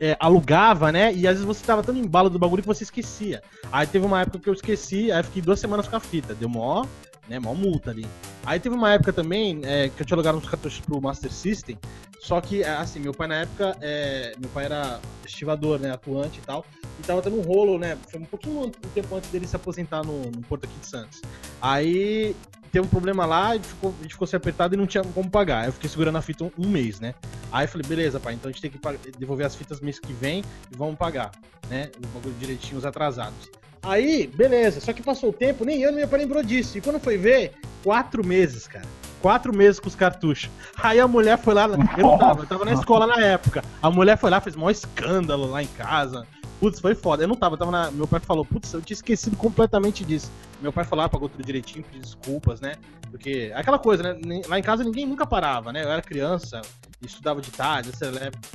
é, 0.01 0.17
alugava, 0.21 0.93
né? 0.93 1.13
E 1.13 1.27
às 1.27 1.35
vezes 1.35 1.45
você 1.45 1.65
tava 1.65 1.83
tão 1.83 1.97
embalo 1.97 2.31
do 2.31 2.39
bagulho 2.39 2.63
que 2.63 2.69
você 2.69 2.85
esquecia. 2.85 3.43
Aí 3.73 3.87
teve 3.87 4.05
uma 4.05 4.21
época 4.21 4.39
que 4.39 4.49
eu 4.49 4.55
esqueci, 4.55 5.11
aí 5.11 5.23
fiquei 5.23 5.43
duas 5.43 5.61
semanas 5.61 5.89
com 5.89 5.97
a 5.97 6.01
fita. 6.01 6.35
Deu 6.35 6.49
mó, 6.49 6.85
né, 7.29 7.39
mó 7.39 7.55
multa 7.55 7.91
ali. 7.91 8.07
Aí 8.45 8.61
teve 8.61 8.75
uma 8.75 8.93
época 8.93 9.13
também 9.13 9.61
é, 9.65 9.89
que 9.89 10.03
eu 10.03 10.07
tinha 10.07 10.15
alugado 10.15 10.39
uns 10.39 10.49
cartuchos 10.49 10.81
pro 10.81 11.01
Master 11.01 11.33
System, 11.33 11.79
só 12.21 12.41
que, 12.41 12.63
é, 12.63 12.71
assim, 12.71 12.99
meu 13.01 13.13
pai 13.13 13.29
na 13.29 13.37
época, 13.37 13.77
é, 13.81 14.35
meu 14.39 14.49
pai 14.51 14.65
era 14.65 15.01
estivador, 15.25 15.79
né, 15.79 15.93
atuante 15.93 16.39
e 16.39 16.43
tal, 16.43 16.65
e 16.99 17.03
tava 17.03 17.23
tendo 17.23 17.39
um 17.39 17.43
rolo, 17.43 17.79
né, 17.79 17.97
foi 18.11 18.21
um 18.21 18.25
pouquinho 18.25 18.67
um 18.67 18.71
tempo 18.71 19.15
antes 19.15 19.31
dele 19.31 19.47
se 19.47 19.55
aposentar 19.55 20.03
no, 20.03 20.23
no 20.31 20.41
Porto 20.43 20.65
aqui 20.65 20.79
de 20.81 20.87
Santos. 20.87 21.23
Aí 21.61 22.35
teve 22.77 22.87
um 22.87 22.91
problema 22.91 23.25
lá, 23.25 23.49
a 23.49 23.55
gente 23.55 23.69
ficou, 23.69 23.95
a 23.99 24.03
gente 24.03 24.13
ficou 24.13 24.27
se 24.27 24.37
apertado 24.37 24.75
e 24.75 24.77
não 24.77 24.87
tinha 24.87 25.03
como 25.03 25.31
pagar. 25.31 25.63
Aí 25.63 25.69
eu 25.69 25.73
fiquei 25.73 25.89
segurando 25.89 26.19
a 26.19 26.23
fita 26.23 26.45
um, 26.45 26.51
um 26.59 26.69
mês, 26.69 27.01
né. 27.01 27.15
Aí 27.51 27.65
eu 27.65 27.69
falei, 27.69 27.87
beleza, 27.87 28.21
pai, 28.21 28.35
então 28.35 28.51
a 28.51 28.53
gente 28.53 28.61
tem 28.61 28.71
que 28.71 29.19
devolver 29.19 29.47
as 29.47 29.55
fitas 29.55 29.81
mês 29.81 29.99
que 29.99 30.13
vem 30.13 30.45
e 30.71 30.77
vamos 30.77 30.97
pagar, 30.97 31.31
né, 31.71 31.91
o 31.97 32.07
bagulho 32.09 32.35
direitinho, 32.39 32.77
os 32.77 32.85
atrasados. 32.85 33.51
Aí, 33.83 34.27
beleza, 34.27 34.81
só 34.81 34.93
que 34.93 35.03
passou 35.03 35.31
o 35.31 35.33
tempo, 35.33 35.65
nem 35.65 35.81
eu 35.81 35.91
nem 35.91 36.01
meu 36.01 36.09
pai 36.09 36.19
lembrou 36.21 36.43
disso. 36.43 36.77
E 36.77 36.81
quando 36.83 37.01
foi 37.01 37.17
ver, 37.17 37.55
quatro 37.83 38.27
meses, 38.27 38.67
cara. 38.67 38.87
Quatro 39.23 39.57
meses 39.57 39.81
com 39.81 39.89
os 39.89 39.95
cartuchos. 39.95 40.51
Aí 40.77 41.01
a 41.01 41.09
mulher 41.09 41.39
foi 41.39 41.55
lá, 41.55 41.65
eu 41.65 41.79
não 41.79 42.19
tava, 42.19 42.43
eu 42.43 42.47
tava 42.47 42.65
na 42.65 42.73
escola 42.75 43.07
na 43.07 43.21
época. 43.23 43.65
A 43.81 43.91
mulher 43.91 44.19
foi 44.19 44.29
lá, 44.29 44.41
fez 44.41 44.55
maior 44.55 44.71
escândalo 44.71 45.47
lá 45.47 45.63
em 45.63 45.67
casa. 45.69 46.27
Putz, 46.59 46.81
foi 46.81 46.95
foda. 46.95 47.23
Eu 47.25 47.29
não 47.29 47.37
tava, 47.37 47.55
eu 47.55 47.59
tava 47.59 47.71
na. 47.71 47.91
Meu 47.91 48.07
pai 48.07 48.19
falou, 48.21 48.45
putz, 48.45 48.73
eu 48.73 48.81
tinha 48.81 48.95
esquecido 48.95 49.37
completamente 49.37 50.05
disso. 50.05 50.31
Meu 50.63 50.73
pai 50.73 50.85
foi 50.85 50.97
lá, 50.97 51.09
pagou 51.09 51.29
tudo 51.29 51.45
direitinho, 51.45 51.85
pediu 51.85 52.01
desculpas, 52.01 52.61
né? 52.61 52.77
Porque 53.11 53.53
aquela 53.55 53.79
coisa, 53.79 54.03
né? 54.03 54.41
Lá 54.49 54.59
em 54.59 54.63
casa 54.63 54.83
ninguém 54.83 55.07
nunca 55.07 55.27
parava, 55.27 55.71
né? 55.73 55.85
Eu 55.85 55.91
era 55.91 56.01
criança, 56.01 56.63
estudava 57.03 57.41
de 57.43 57.51
tarde, 57.51 57.91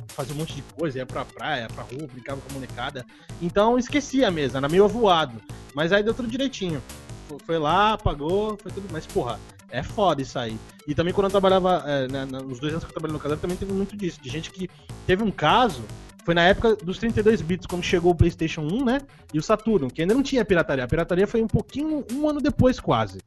fazia 0.08 0.34
um 0.34 0.38
monte 0.38 0.54
de 0.56 0.62
coisa, 0.76 0.98
ia 0.98 1.06
pra 1.06 1.24
praia, 1.24 1.68
pra 1.68 1.84
rua, 1.84 2.08
brincava 2.12 2.40
com 2.40 2.50
a 2.50 2.54
molecada. 2.54 3.06
Então 3.40 3.72
eu 3.72 3.78
esqueci 3.78 4.24
a 4.24 4.30
mesa, 4.30 4.58
era 4.58 4.68
meio 4.68 4.84
avoado. 4.84 5.40
Mas 5.74 5.92
aí 5.92 6.02
deu 6.02 6.12
tudo 6.12 6.28
direitinho. 6.28 6.82
Fo- 7.28 7.38
Foi 7.46 7.58
lá, 7.58 7.96
pagou, 7.96 8.58
foi 8.60 8.72
tudo. 8.72 8.88
Mas, 8.90 9.06
porra, 9.06 9.38
é 9.70 9.82
foda 9.82 10.20
isso 10.20 10.38
aí. 10.38 10.58
E 10.88 10.94
também 10.94 11.14
quando 11.14 11.26
eu 11.26 11.30
trabalhava, 11.30 11.82
é, 11.86 12.08
né, 12.08 12.24
nos 12.24 12.58
dois 12.58 12.72
anos 12.72 12.84
que 12.84 12.90
eu 12.90 12.94
trabalhei 12.94 13.12
no 13.14 13.20
caseiro, 13.20 13.40
também 13.40 13.56
teve 13.56 13.72
muito 13.72 13.96
disso. 13.96 14.20
De 14.20 14.28
gente 14.28 14.50
que 14.50 14.68
teve 15.06 15.22
um 15.22 15.30
caso, 15.30 15.82
foi 16.24 16.34
na 16.34 16.42
época 16.42 16.76
dos 16.76 16.98
32 16.98 17.40
bits, 17.42 17.66
quando 17.66 17.82
chegou 17.82 18.12
o 18.12 18.14
PlayStation 18.14 18.62
1, 18.62 18.84
né? 18.84 19.00
E 19.32 19.38
o 19.38 19.42
Saturno, 19.42 19.90
que 19.90 20.02
ainda 20.02 20.14
não 20.14 20.22
tinha 20.22 20.44
pirataria. 20.44 20.84
A 20.84 20.88
pirataria 20.88 21.26
foi 21.26 21.42
um 21.42 21.48
pouquinho, 21.48 22.04
um 22.12 22.28
ano 22.28 22.40
depois 22.40 22.78
quase. 22.78 23.18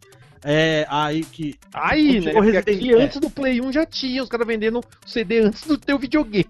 É, 0.48 0.86
aí 0.90 1.24
que. 1.24 1.56
Aí, 1.74 2.20
né? 2.20 2.32
Resident- 2.40 2.92
é. 2.92 3.04
antes 3.04 3.20
do 3.20 3.32
Play 3.32 3.60
1 3.60 3.72
já 3.72 3.84
tinha 3.84 4.22
os 4.22 4.30
caras 4.30 4.46
vendendo 4.46 4.80
CD 5.04 5.40
antes 5.40 5.66
do 5.66 5.76
teu 5.76 5.98
videogame. 5.98 6.46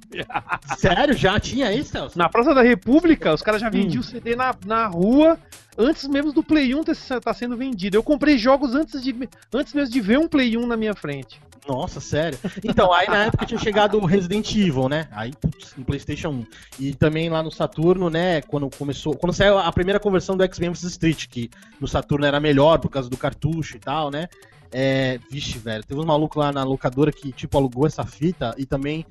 Sério? 0.78 1.16
Já 1.16 1.40
tinha 1.40 1.70
aí, 1.70 1.82
Celso? 1.82 2.18
Na 2.18 2.28
Praça 2.28 2.54
da 2.54 2.62
República, 2.62 3.34
os 3.34 3.42
caras 3.42 3.62
já 3.62 3.70
vendiam 3.70 4.02
Hum. 4.02 4.04
CD 4.04 4.36
na, 4.36 4.54
na 4.66 4.88
rua 4.88 5.40
antes 5.78 6.06
mesmo 6.10 6.34
do 6.34 6.44
Play 6.44 6.76
1 6.76 6.82
estar 6.92 7.22
tá 7.22 7.34
sendo 7.34 7.56
vendido. 7.56 7.96
Eu 7.96 8.04
comprei 8.04 8.38
jogos 8.38 8.76
antes, 8.76 9.02
de, 9.02 9.16
antes 9.54 9.74
mesmo 9.74 9.94
de 9.94 10.02
ver 10.02 10.20
um 10.20 10.28
Play 10.28 10.58
1 10.58 10.68
na 10.68 10.76
minha 10.76 10.94
frente. 10.94 11.40
Nossa, 11.68 12.00
sério? 12.00 12.38
Então, 12.64 12.94
aí 12.94 13.08
na 13.08 13.26
época 13.26 13.46
tinha 13.46 13.60
chegado 13.60 13.98
o 13.98 14.06
Resident 14.06 14.54
Evil, 14.56 14.88
né? 14.88 15.08
Aí, 15.12 15.34
putz, 15.34 15.74
no 15.76 15.84
PlayStation 15.84 16.30
1. 16.30 16.46
E 16.80 16.94
também 16.94 17.28
lá 17.30 17.42
no 17.42 17.52
Saturno, 17.52 18.10
né? 18.10 18.42
Quando 18.42 18.70
começou. 18.70 19.16
Quando 19.16 19.34
saiu 19.34 19.58
a 19.58 19.72
primeira 19.72 20.00
conversão 20.00 20.38
do 20.38 20.44
X-Men 20.44 20.72
vs 20.72 20.84
Street, 20.84 21.28
que 21.28 21.50
no 21.80 21.88
Saturno 21.88 22.26
era 22.26 22.40
melhor 22.40 22.80
por 22.80 22.90
causa 22.90 23.10
do 23.10 23.18
cartucho 23.18 23.78
e 23.78 23.80
tal, 23.80 24.12
né? 24.12 24.28
É. 24.72 25.20
Vixe, 25.30 25.58
velho. 25.58 25.84
Teve 25.84 26.00
uns 26.00 26.06
malucos 26.06 26.38
lá 26.38 26.52
na 26.52 26.64
locadora 26.64 27.12
que, 27.12 27.32
tipo, 27.32 27.58
alugou 27.58 27.88
essa 27.88 28.06
fita 28.06 28.54
e 28.58 28.66
também 28.66 29.06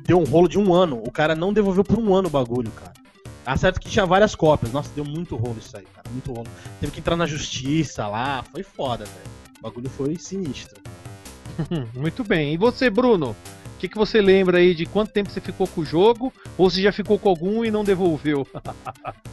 deu 0.00 0.20
um 0.20 0.24
rolo 0.24 0.48
de 0.48 0.58
um 0.58 0.72
ano. 0.72 1.02
O 1.04 1.10
cara 1.10 1.34
não 1.34 1.52
devolveu 1.52 1.82
por 1.82 1.98
um 1.98 2.14
ano 2.14 2.28
o 2.28 2.30
bagulho, 2.30 2.70
cara. 2.70 2.92
Acerto 3.44 3.80
que 3.80 3.88
tinha 3.88 4.06
várias 4.06 4.34
cópias. 4.34 4.72
Nossa, 4.72 4.90
deu 4.94 5.04
muito 5.04 5.34
rolo 5.34 5.56
isso 5.58 5.76
aí, 5.76 5.86
cara. 5.94 6.08
Muito 6.10 6.32
rolo. 6.32 6.46
Teve 6.80 6.92
que 6.92 7.00
entrar 7.00 7.16
na 7.16 7.26
justiça 7.26 8.06
lá. 8.06 8.44
Foi 8.52 8.62
foda, 8.62 9.04
velho. 9.04 9.38
O 9.58 9.62
bagulho 9.62 9.88
foi 9.88 10.16
sinistro. 10.16 10.80
Muito 11.94 12.24
bem. 12.24 12.54
E 12.54 12.56
você, 12.56 12.90
Bruno? 12.90 13.30
O 13.30 13.80
que, 13.80 13.88
que 13.88 13.96
você 13.96 14.20
lembra 14.20 14.58
aí 14.58 14.74
de 14.74 14.84
quanto 14.86 15.12
tempo 15.12 15.30
você 15.30 15.40
ficou 15.40 15.64
com 15.68 15.82
o 15.82 15.84
jogo? 15.84 16.32
Ou 16.56 16.68
se 16.68 16.82
já 16.82 16.90
ficou 16.90 17.16
com 17.16 17.28
algum 17.28 17.64
e 17.64 17.70
não 17.70 17.84
devolveu? 17.84 18.46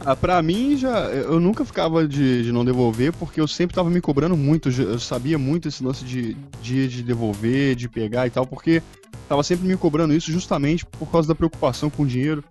Ah, 0.04 0.14
pra 0.14 0.40
mim, 0.40 0.76
já, 0.76 1.08
eu 1.10 1.40
nunca 1.40 1.64
ficava 1.64 2.06
de, 2.06 2.44
de 2.44 2.52
não 2.52 2.64
devolver, 2.64 3.12
porque 3.14 3.40
eu 3.40 3.48
sempre 3.48 3.74
tava 3.74 3.90
me 3.90 4.00
cobrando 4.00 4.36
muito. 4.36 4.68
Eu 4.68 5.00
sabia 5.00 5.36
muito 5.36 5.66
esse 5.66 5.82
lance 5.82 6.04
de, 6.04 6.34
de, 6.62 6.86
de 6.86 7.02
devolver, 7.02 7.74
de 7.74 7.88
pegar 7.88 8.24
e 8.24 8.30
tal, 8.30 8.46
porque 8.46 8.80
tava 9.28 9.42
sempre 9.42 9.66
me 9.66 9.76
cobrando 9.76 10.14
isso 10.14 10.30
justamente 10.30 10.86
por 10.86 11.10
causa 11.10 11.26
da 11.26 11.34
preocupação 11.34 11.90
com 11.90 12.04
o 12.04 12.06
dinheiro. 12.06 12.44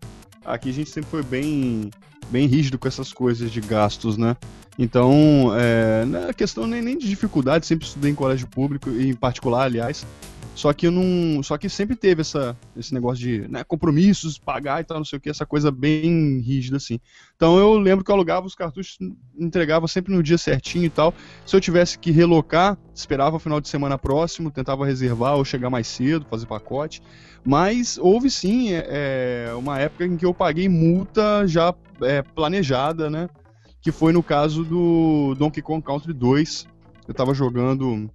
Aqui 0.44 0.70
a 0.70 0.74
gente 0.74 0.90
sempre 0.90 1.10
foi 1.10 1.24
bem, 1.24 1.90
bem 2.30 2.46
rígido 2.46 2.78
com 2.78 2.90
essas 2.90 3.14
coisas 3.14 3.50
de 3.50 3.62
gastos, 3.62 4.18
né? 4.18 4.36
Então, 4.78 5.52
é, 5.58 6.06
não 6.06 6.30
é 6.30 6.34
questão 6.34 6.68
nem, 6.68 6.82
nem 6.82 6.98
de 6.98 7.08
dificuldade, 7.08 7.66
sempre 7.66 7.86
estudei 7.86 8.12
em 8.12 8.16
colégio 8.16 8.48
público, 8.48 8.90
em 8.90 9.14
particular, 9.14 9.64
aliás. 9.64 10.06
Só 10.56 10.72
que 10.72 10.90
não. 10.90 11.44
Só 11.44 11.58
que 11.58 11.68
sempre 11.68 11.98
teve 11.98 12.22
essa, 12.22 12.58
esse 12.78 12.94
negócio 12.94 13.20
de 13.20 13.48
né, 13.50 13.64
compromissos, 13.66 14.38
pagar 14.38 14.80
e 14.80 14.86
tal, 14.86 14.98
não 14.98 15.06
sei 15.06 15.18
o 15.18 15.22
que, 15.22 15.30
essa 15.30 15.46
coisa 15.46 15.70
bem 15.70 16.40
rígida 16.40 16.78
assim. 16.78 16.98
Então 17.36 17.60
eu 17.60 17.78
lembro 17.78 18.06
que 18.06 18.10
eu 18.10 18.16
alugava 18.16 18.48
os 18.48 18.56
cartuchos, 18.56 18.98
entregava 19.38 19.86
sempre 19.88 20.14
no 20.14 20.24
dia 20.24 20.38
certinho 20.38 20.86
e 20.86 20.90
tal. 20.90 21.14
Se 21.46 21.54
eu 21.54 21.60
tivesse 21.60 22.00
que 22.00 22.10
relocar, 22.10 22.78
esperava 22.94 23.36
o 23.36 23.40
final 23.40 23.60
de 23.60 23.68
semana 23.68 23.98
próximo, 23.98 24.50
tentava 24.50 24.86
reservar 24.86 25.36
ou 25.36 25.44
chegar 25.44 25.70
mais 25.70 25.88
cedo, 25.88 26.26
fazer 26.30 26.46
pacote. 26.46 27.02
Mas 27.44 27.98
houve 27.98 28.30
sim 28.30 28.72
é, 28.72 29.48
é, 29.50 29.54
uma 29.56 29.78
época 29.78 30.06
em 30.06 30.16
que 30.16 30.26
eu 30.26 30.34
paguei 30.34 30.70
multa 30.70 31.46
já 31.46 31.76
é, 32.02 32.22
planejada, 32.22 33.10
né? 33.10 33.30
Que 33.86 33.92
foi 33.92 34.12
no 34.12 34.24
caso 34.24 34.64
do 34.64 35.36
Donkey 35.38 35.62
Kong 35.62 35.80
Country 35.80 36.12
2. 36.12 36.66
Eu 37.08 37.14
tava 37.14 37.36
jogando, 37.36 38.10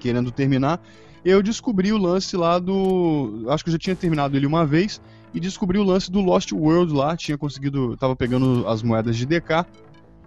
querendo 0.00 0.30
terminar. 0.30 0.80
Eu 1.22 1.42
descobri 1.42 1.92
o 1.92 1.98
lance 1.98 2.38
lá 2.38 2.58
do. 2.58 3.44
Acho 3.50 3.62
que 3.62 3.68
eu 3.68 3.72
já 3.72 3.78
tinha 3.78 3.94
terminado 3.94 4.34
ele 4.34 4.46
uma 4.46 4.64
vez. 4.64 5.02
E 5.34 5.38
descobri 5.38 5.76
o 5.78 5.82
lance 5.84 6.10
do 6.10 6.22
Lost 6.22 6.52
World 6.52 6.94
lá. 6.94 7.14
Tinha 7.18 7.36
conseguido. 7.36 7.98
Tava 7.98 8.16
pegando 8.16 8.66
as 8.66 8.82
moedas 8.82 9.14
de 9.14 9.26
DK. 9.26 9.66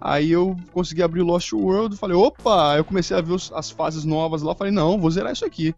Aí 0.00 0.30
eu 0.30 0.56
consegui 0.72 1.02
abrir 1.02 1.22
o 1.22 1.26
Lost 1.26 1.52
World. 1.52 1.96
Falei, 1.96 2.16
opa! 2.16 2.76
Eu 2.76 2.84
comecei 2.84 3.16
a 3.16 3.20
ver 3.20 3.32
os- 3.32 3.50
as 3.52 3.68
fases 3.72 4.04
novas 4.04 4.42
lá. 4.42 4.54
Falei, 4.54 4.72
não, 4.72 4.96
vou 4.96 5.10
zerar 5.10 5.32
isso 5.32 5.44
aqui. 5.44 5.74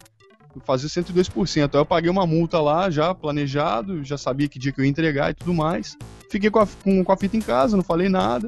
Fazer 0.67 0.89
102%. 0.91 1.75
Aí 1.75 1.81
eu 1.81 1.87
paguei 1.87 2.11
uma 2.11 2.27
multa 2.27 2.61
lá, 2.61 2.91
já 2.91 3.15
planejado. 3.15 4.05
Já 4.05 4.19
sabia 4.19 4.47
que 4.47 4.59
dia 4.59 4.73
que 4.73 4.79
eu 4.83 4.85
ia 4.85 4.91
entregar 4.91 5.31
e 5.31 5.35
tudo 5.35 5.55
mais. 5.55 5.97
Fiquei 6.31 6.51
com 6.51 6.59
a, 6.59 6.67
com, 6.85 7.03
com 7.03 7.13
a 7.13 7.17
fita 7.17 7.39
em 7.39 7.41
casa, 7.41 7.79
não 7.79 7.83
falei 7.83 8.11
nada. 8.11 8.47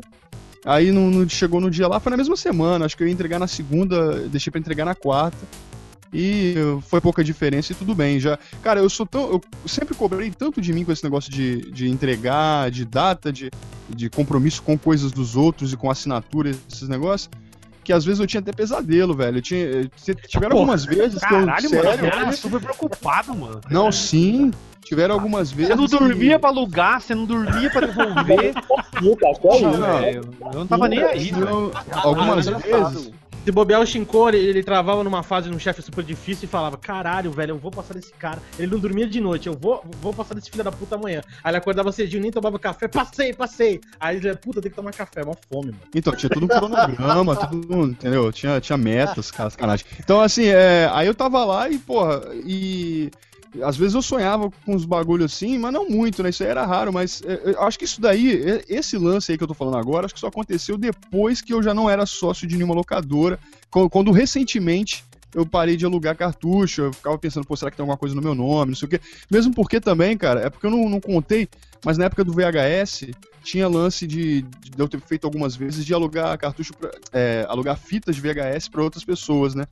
Aí 0.64 0.92
no- 0.92 1.10
no- 1.10 1.28
chegou 1.28 1.60
no 1.60 1.70
dia 1.70 1.88
lá, 1.88 1.98
foi 1.98 2.10
na 2.10 2.16
mesma 2.16 2.36
semana. 2.36 2.84
Acho 2.84 2.96
que 2.96 3.02
eu 3.02 3.06
ia 3.08 3.12
entregar 3.12 3.38
na 3.38 3.46
segunda, 3.46 4.28
deixei 4.28 4.50
pra 4.50 4.60
entregar 4.60 4.84
na 4.84 4.94
quarta. 4.94 5.38
E 6.14 6.54
foi 6.88 7.00
pouca 7.00 7.24
diferença 7.24 7.72
e 7.72 7.74
tudo 7.74 7.94
bem. 7.94 8.20
Já, 8.20 8.38
cara, 8.62 8.80
eu 8.80 8.90
sou 8.90 9.06
tão. 9.06 9.30
Eu 9.32 9.40
sempre 9.66 9.94
cobrei 9.94 10.30
tanto 10.30 10.60
de 10.60 10.70
mim 10.72 10.84
com 10.84 10.92
esse 10.92 11.02
negócio 11.02 11.32
de, 11.32 11.70
de 11.70 11.88
entregar, 11.88 12.70
de 12.70 12.84
data, 12.84 13.32
de, 13.32 13.50
de 13.88 14.10
compromisso 14.10 14.62
com 14.62 14.76
coisas 14.78 15.10
dos 15.10 15.36
outros 15.36 15.72
e 15.72 15.76
com 15.76 15.90
assinatura, 15.90 16.50
esses 16.70 16.86
negócios. 16.86 17.30
Que 17.84 17.92
às 17.92 18.04
vezes 18.04 18.20
eu 18.20 18.26
tinha 18.26 18.40
até 18.40 18.52
pesadelo, 18.52 19.14
velho. 19.14 19.38
Eu 19.38 19.42
tinha, 19.42 19.90
tiveram 20.28 20.56
algumas 20.56 20.84
vezes 20.84 21.18
Caralho, 21.20 21.68
que 21.68 21.74
eu. 21.74 21.82
mano, 21.84 21.90
sério, 21.90 22.06
eu 22.14 22.20
era 22.20 22.32
super 22.32 22.60
preocupado, 22.60 23.34
mano. 23.34 23.60
Não, 23.70 23.90
sim. 23.90 24.52
Tiveram 24.84 25.14
algumas 25.14 25.50
vezes. 25.52 25.74
Você 25.74 25.76
não 25.76 25.86
que- 25.86 25.96
dormia 25.98 26.38
pra 26.38 26.50
alugar, 26.50 27.00
você 27.00 27.14
não 27.14 27.24
dormia 27.24 27.70
pra 27.70 27.80
devolver. 27.86 28.52
Que? 28.54 29.02
Não, 29.62 30.02
eu 30.52 30.58
não 30.58 30.66
tava 30.66 30.88
nem 30.88 31.02
aí. 31.02 31.30
Eu- 31.30 31.72
algumas 31.94 32.46
Ah, 32.48 32.58
vezes. 32.58 33.10
Se 33.44 33.50
bobear 33.50 33.80
o 33.80 33.86
Shinko, 33.86 34.28
ele, 34.28 34.38
ele 34.38 34.62
travava 34.62 35.02
numa 35.02 35.24
fase 35.24 35.50
num 35.50 35.58
chefe 35.58 35.82
super 35.82 36.04
difícil 36.04 36.44
e 36.44 36.48
falava: 36.48 36.76
Caralho, 36.76 37.32
velho, 37.32 37.50
eu 37.50 37.58
vou 37.58 37.72
passar 37.72 37.94
desse 37.94 38.12
cara. 38.12 38.40
Ele 38.56 38.70
não 38.70 38.78
dormia 38.78 39.04
de 39.04 39.20
noite, 39.20 39.48
eu 39.48 39.54
vou, 39.54 39.84
vou 40.00 40.14
passar 40.14 40.34
desse 40.34 40.48
filho 40.48 40.62
da 40.62 40.70
puta 40.70 40.94
amanhã. 40.94 41.22
Aí 41.42 41.50
ele 41.50 41.56
acordava 41.56 41.90
cedinho, 41.90 42.22
nem 42.22 42.30
tomava 42.30 42.56
café, 42.56 42.86
passei, 42.86 43.32
passei. 43.32 43.80
Aí 43.98 44.18
ele, 44.18 44.36
puta, 44.36 44.62
tem 44.62 44.70
que 44.70 44.76
tomar 44.76 44.92
café, 44.92 45.24
mó 45.24 45.34
fome, 45.50 45.72
mano. 45.72 45.82
Então, 45.92 46.14
tinha 46.14 46.30
tudo 46.30 46.44
um 46.44 46.48
cronograma, 46.48 47.34
tudo, 47.48 47.84
entendeu? 47.86 48.32
Tinha, 48.32 48.60
tinha 48.60 48.78
metas, 48.78 49.32
cara, 49.32 49.50
sacanagem. 49.50 49.86
Então, 49.98 50.20
assim, 50.20 50.46
é, 50.46 50.88
aí 50.92 51.08
eu 51.08 51.14
tava 51.14 51.44
lá 51.44 51.68
e, 51.68 51.78
porra, 51.78 52.22
e. 52.44 53.10
Às 53.62 53.76
vezes 53.76 53.94
eu 53.94 54.02
sonhava 54.02 54.50
com 54.64 54.74
uns 54.74 54.84
bagulho 54.84 55.24
assim, 55.24 55.58
mas 55.58 55.72
não 55.72 55.88
muito, 55.88 56.22
né? 56.22 56.30
Isso 56.30 56.42
aí 56.42 56.48
era 56.48 56.64
raro, 56.64 56.92
mas 56.92 57.22
é, 57.26 57.50
eu 57.50 57.62
acho 57.62 57.78
que 57.78 57.84
isso 57.84 58.00
daí, 58.00 58.50
é, 58.50 58.64
esse 58.68 58.96
lance 58.96 59.30
aí 59.30 59.36
que 59.36 59.44
eu 59.44 59.48
tô 59.48 59.54
falando 59.54 59.76
agora, 59.76 60.06
acho 60.06 60.14
que 60.14 60.20
só 60.20 60.28
aconteceu 60.28 60.78
depois 60.78 61.40
que 61.42 61.52
eu 61.52 61.62
já 61.62 61.74
não 61.74 61.90
era 61.90 62.06
sócio 62.06 62.46
de 62.46 62.56
nenhuma 62.56 62.74
locadora, 62.74 63.38
quando, 63.70 63.90
quando 63.90 64.10
recentemente 64.10 65.04
eu 65.34 65.46
parei 65.46 65.76
de 65.76 65.84
alugar 65.84 66.16
cartucho, 66.16 66.82
eu 66.82 66.92
ficava 66.92 67.18
pensando, 67.18 67.46
pô, 67.46 67.56
será 67.56 67.70
que 67.70 67.76
tem 67.76 67.82
alguma 67.82 67.96
coisa 67.96 68.14
no 68.14 68.22
meu 68.22 68.34
nome, 68.34 68.72
não 68.72 68.76
sei 68.76 68.86
o 68.86 68.90
quê. 68.90 69.00
Mesmo 69.30 69.54
porque 69.54 69.80
também, 69.80 70.16
cara, 70.16 70.40
é 70.40 70.50
porque 70.50 70.66
eu 70.66 70.70
não, 70.70 70.88
não 70.88 71.00
contei, 71.00 71.48
mas 71.84 71.96
na 71.96 72.04
época 72.04 72.22
do 72.24 72.32
VHS 72.32 73.10
tinha 73.42 73.66
lance 73.68 74.06
de, 74.06 74.42
de 74.42 74.72
eu 74.78 74.88
ter 74.88 75.00
feito 75.00 75.26
algumas 75.26 75.56
vezes 75.56 75.84
de 75.84 75.94
alugar 75.94 76.36
cartucho, 76.38 76.74
pra, 76.74 76.90
é, 77.12 77.44
alugar 77.48 77.76
fitas 77.76 78.14
de 78.14 78.20
VHS 78.20 78.68
para 78.68 78.82
outras 78.82 79.04
pessoas, 79.04 79.54
né? 79.54 79.66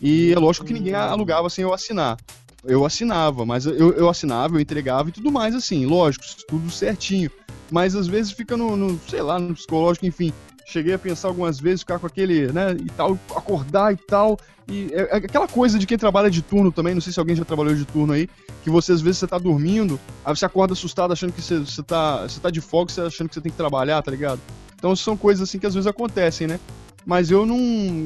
E 0.00 0.32
é 0.32 0.38
lógico 0.38 0.66
que 0.66 0.72
ninguém 0.72 0.94
alugava 0.94 1.50
sem 1.50 1.62
eu 1.62 1.72
assinar. 1.72 2.16
Eu 2.64 2.84
assinava, 2.84 3.46
mas 3.46 3.66
eu, 3.66 3.92
eu 3.92 4.08
assinava, 4.08 4.56
eu 4.56 4.60
entregava 4.60 5.08
e 5.08 5.12
tudo 5.12 5.30
mais 5.30 5.54
assim, 5.54 5.86
lógico, 5.86 6.24
tudo 6.48 6.70
certinho. 6.70 7.30
Mas 7.70 7.94
às 7.94 8.06
vezes 8.06 8.32
fica 8.32 8.56
no, 8.56 8.76
no, 8.76 9.00
sei 9.08 9.22
lá, 9.22 9.38
no 9.38 9.54
psicológico, 9.54 10.06
enfim. 10.06 10.32
Cheguei 10.66 10.92
a 10.92 10.98
pensar 10.98 11.28
algumas 11.28 11.58
vezes, 11.58 11.80
ficar 11.80 11.98
com 11.98 12.06
aquele, 12.06 12.52
né, 12.52 12.72
e 12.72 12.90
tal, 12.90 13.18
acordar 13.34 13.92
e 13.92 13.96
tal. 13.96 14.38
E 14.68 14.90
é, 14.92 15.00
é 15.00 15.16
aquela 15.16 15.48
coisa 15.48 15.78
de 15.78 15.86
quem 15.86 15.96
trabalha 15.96 16.30
de 16.30 16.42
turno 16.42 16.70
também, 16.70 16.94
não 16.94 17.00
sei 17.00 17.12
se 17.12 17.18
alguém 17.18 17.34
já 17.34 17.44
trabalhou 17.44 17.74
de 17.74 17.86
turno 17.86 18.12
aí, 18.12 18.28
que 18.62 18.68
você 18.68 18.92
às 18.92 19.00
vezes 19.00 19.18
você 19.18 19.26
tá 19.26 19.38
dormindo, 19.38 19.98
aí 20.24 20.36
você 20.36 20.44
acorda 20.44 20.74
assustado 20.74 21.12
achando 21.12 21.32
que 21.32 21.40
você, 21.40 21.58
você, 21.58 21.82
tá, 21.82 22.22
você 22.22 22.38
tá 22.38 22.50
de 22.50 22.60
folga, 22.60 22.92
você 22.92 23.00
achando 23.00 23.28
que 23.28 23.34
você 23.34 23.40
tem 23.40 23.50
que 23.50 23.56
trabalhar, 23.56 24.02
tá 24.02 24.10
ligado? 24.10 24.40
Então 24.76 24.94
são 24.94 25.16
coisas 25.16 25.48
assim 25.48 25.58
que 25.58 25.66
às 25.66 25.74
vezes 25.74 25.86
acontecem, 25.86 26.46
né? 26.46 26.60
Mas 27.08 27.30
eu 27.30 27.46
não, 27.46 27.56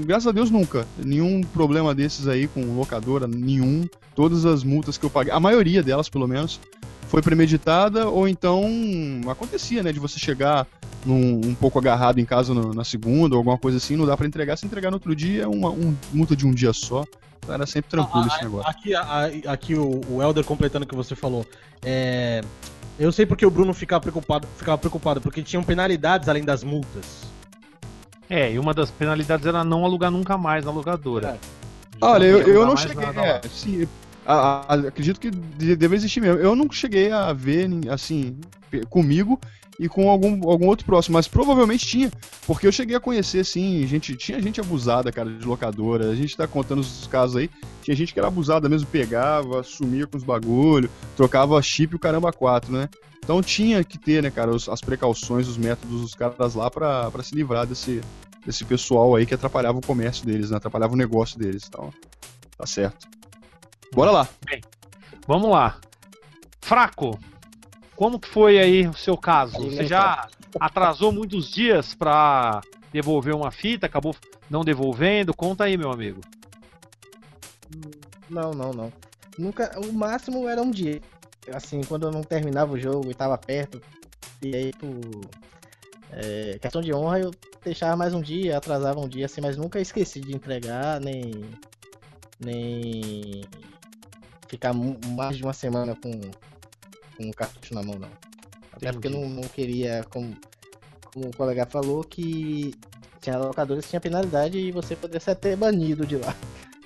graças 0.07 0.29
a 0.29 0.31
Deus 0.31 0.49
nunca, 0.49 0.87
nenhum 0.97 1.41
problema 1.41 1.93
desses 1.93 2.29
aí 2.29 2.47
com 2.47 2.61
locadora, 2.77 3.27
nenhum. 3.27 3.85
Todas 4.15 4.47
as 4.47 4.63
multas 4.63 4.97
que 4.97 5.05
eu 5.05 5.11
paguei, 5.11 5.33
a 5.33 5.41
maioria 5.41 5.83
delas 5.83 6.09
pelo 6.09 6.29
menos, 6.29 6.61
foi 7.09 7.21
premeditada 7.21 8.09
ou 8.09 8.29
então 8.29 8.63
acontecia, 9.29 9.83
né, 9.83 9.91
de 9.93 9.99
você 9.99 10.21
chegar 10.21 10.69
num, 11.05 11.41
um 11.45 11.53
pouco 11.53 11.81
agarrado 11.81 12.21
em 12.21 12.25
casa 12.25 12.55
no- 12.55 12.73
na 12.73 12.85
segunda 12.85 13.35
ou 13.35 13.39
alguma 13.39 13.59
coisa 13.59 13.79
assim, 13.79 13.97
não 13.97 14.07
dá 14.07 14.17
pra 14.17 14.25
entregar, 14.25 14.57
se 14.57 14.67
entregar 14.67 14.91
no 14.93 14.99
outro 14.99 15.17
dia, 15.17 15.43
é 15.43 15.47
uma 15.49 15.71
um, 15.71 15.97
multa 16.13 16.37
de 16.37 16.47
um 16.47 16.53
dia 16.55 16.73
só. 16.73 17.05
Então 17.41 17.53
era 17.57 17.67
sempre 17.67 17.91
tranquilo 17.91 18.29
esse 18.29 18.41
negócio. 18.45 18.71
Aqui, 18.71 18.95
a- 18.95 19.31
aqui 19.49 19.75
o, 19.75 20.01
o 20.09 20.23
Elder 20.23 20.45
completando 20.45 20.85
o 20.85 20.89
que 20.89 20.95
você 20.95 21.17
falou. 21.17 21.45
É, 21.85 22.41
eu 23.01 23.11
sei 23.11 23.27
porque 23.27 23.45
o 23.45 23.51
Bruno 23.51 23.75
ficava 23.75 24.01
preocupado, 24.01 24.47
ficava 24.57 24.79
preocupado, 24.79 25.21
porque 25.21 25.43
tinham 25.43 25.65
penalidades 25.65 26.29
além 26.29 26.45
das 26.45 26.63
multas. 26.63 27.32
É, 28.35 28.51
e 28.51 28.59
uma 28.59 28.72
das 28.72 28.91
penalidades 28.91 29.45
era 29.45 29.62
não 29.62 29.85
alugar 29.85 30.11
nunca 30.11 30.39
mais 30.39 30.64
na 30.64 30.70
locadora. 30.70 31.39
Olha, 32.01 32.24
eu, 32.24 32.41
Não 32.41 32.49
eu 32.49 32.66
não 32.66 32.76
cheguei. 32.78 33.05
É, 33.05 33.41
sim, 33.53 33.87
a- 34.24 34.64
a- 34.68 34.74
acredito 34.74 35.20
que 35.20 35.30
de- 35.30 35.76
deve 35.76 35.95
existir 35.97 36.22
mesmo. 36.22 36.41
Eu 36.41 36.57
não 36.57 36.70
cheguei 36.72 37.12
a 37.12 37.30
ver, 37.35 37.68
assim, 37.91 38.35
comigo 38.89 39.39
e 39.78 39.87
com 39.87 40.09
algum, 40.09 40.49
algum 40.49 40.66
outro 40.66 40.87
próximo, 40.87 41.12
mas 41.12 41.28
provavelmente 41.28 41.87
tinha, 41.87 42.11
porque 42.47 42.66
eu 42.66 42.72
cheguei 42.72 42.97
a 42.97 43.01
conhecer, 43.01 43.41
assim, 43.41 43.87
gente, 43.87 44.16
tinha 44.16 44.41
gente 44.41 44.61
abusada, 44.62 45.12
cara, 45.12 45.28
de 45.28 45.45
locadora. 45.47 46.09
A 46.11 46.14
gente 46.14 46.35
tá 46.35 46.47
contando 46.47 46.80
os 46.80 47.07
casos 47.09 47.37
aí, 47.37 47.51
tinha 47.83 47.95
gente 47.95 48.14
que 48.14 48.18
era 48.18 48.28
abusada 48.28 48.66
mesmo, 48.66 48.87
pegava, 48.87 49.62
sumia 49.62 50.07
com 50.07 50.16
os 50.16 50.24
bagulho, 50.24 50.89
trocava 51.18 51.61
chip 51.61 51.93
e 51.93 51.97
o 51.97 51.99
caramba 51.99 52.33
quatro, 52.33 52.72
né? 52.72 52.89
Então 53.25 53.41
tinha 53.41 53.83
que 53.85 53.99
ter, 53.99 54.23
né, 54.23 54.31
cara, 54.31 54.51
os- 54.51 54.68
as 54.68 54.81
precauções, 54.81 55.47
os 55.47 55.57
métodos 55.57 56.01
dos 56.01 56.14
caras 56.14 56.55
lá 56.55 56.70
pra, 56.70 57.11
pra 57.11 57.23
se 57.23 57.35
livrar 57.35 57.66
desse, 57.66 58.01
desse 58.45 58.64
pessoal 58.64 59.14
aí 59.14 59.25
que 59.25 59.35
atrapalhava 59.35 59.79
o 59.79 59.87
comércio 59.87 60.27
deles, 60.27 60.51
né? 60.51 60.57
Atrapalhava 60.57 60.93
o 60.95 60.97
negócio 60.97 61.39
deles. 61.39 61.64
Então, 61.68 61.93
tá 62.57 62.66
certo. 62.66 63.07
Bora 63.95 64.11
lá. 64.11 64.29
Vamos 65.27 65.51
lá. 65.51 65.79
Fraco, 66.61 67.18
como 67.95 68.18
que 68.18 68.29
foi 68.29 68.59
aí 68.59 68.89
o 68.89 68.95
seu 68.95 69.16
caso? 69.16 69.57
Você 69.59 69.83
né, 69.83 69.85
já 69.87 70.29
atrasou 70.59 71.12
muitos 71.12 71.51
dias 71.51 71.95
pra 71.95 72.61
devolver 72.93 73.35
uma 73.35 73.51
fita, 73.53 73.87
acabou 73.87 74.16
não 74.51 74.64
devolvendo? 74.64 75.33
Conta 75.33 75.64
aí, 75.64 75.77
meu 75.77 75.93
amigo. 75.93 76.20
Não, 78.29 78.51
não, 78.53 78.73
não. 78.73 78.93
Nunca. 79.39 79.79
O 79.79 79.93
máximo 79.93 80.49
era 80.49 80.61
um 80.61 80.70
dia. 80.70 81.01
Assim, 81.53 81.80
quando 81.82 82.07
eu 82.07 82.12
não 82.12 82.22
terminava 82.22 82.72
o 82.72 82.78
jogo 82.78 83.11
e 83.11 83.14
tava 83.14 83.36
perto. 83.36 83.80
E 84.40 84.55
aí, 84.55 84.72
por 84.72 84.90
é, 86.12 86.59
questão 86.59 86.82
de 86.82 86.93
honra, 86.93 87.20
eu 87.20 87.30
deixava 87.64 87.97
mais 87.97 88.12
um 88.12 88.20
dia, 88.20 88.57
atrasava 88.57 89.01
um 89.01 89.09
dia, 89.09 89.26
assim, 89.26 89.40
mas 89.40 89.57
nunca 89.57 89.80
esqueci 89.80 90.20
de 90.20 90.34
entregar, 90.34 91.01
nem. 91.01 91.32
Nem. 92.38 93.45
Ficar 94.49 94.74
mais 94.74 95.36
de 95.38 95.43
uma 95.43 95.55
semana 95.55 95.97
com, 95.97 96.11
com 97.16 97.30
o 97.30 97.34
cartucho 97.34 97.74
na 97.74 97.82
mão, 97.82 97.99
não. 97.99 98.11
Até 98.72 98.93
porque 98.93 99.07
eu 99.07 99.12
não, 99.12 99.28
não 99.28 99.43
queria, 99.43 100.05
como, 100.11 100.36
como 101.12 101.28
o 101.28 101.36
colega 101.36 101.64
falou, 101.64 102.05
que 102.05 102.74
tinha 103.20 103.38
locadores 103.38 103.84
que 103.84 103.90
tinha 103.90 104.01
penalidade 104.01 104.59
e 104.59 104.72
você 104.72 104.95
poderia 104.97 105.20
ser 105.20 105.30
até 105.30 105.57
banido 105.57 106.05
de 106.07 106.16
lá. 106.16 106.34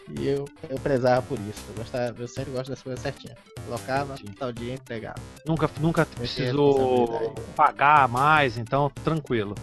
E 0.09 0.26
eu, 0.28 0.44
eu 0.68 0.78
prezava 0.78 1.20
por 1.22 1.38
isso. 1.40 1.64
Eu, 1.68 1.74
gostava, 1.74 2.14
eu 2.22 2.28
sempre 2.28 2.52
gosto 2.52 2.70
das 2.70 2.82
coisas 2.82 3.00
certinhas. 3.00 3.36
Colocava, 3.64 4.14
tal 4.38 4.52
dia 4.52 4.74
entregava. 4.74 5.16
Nunca, 5.44 5.68
nunca 5.80 6.07
precisou 6.07 7.34
pagar 7.57 8.09
mais, 8.09 8.57
então 8.57 8.90
tranquilo. 9.02 9.54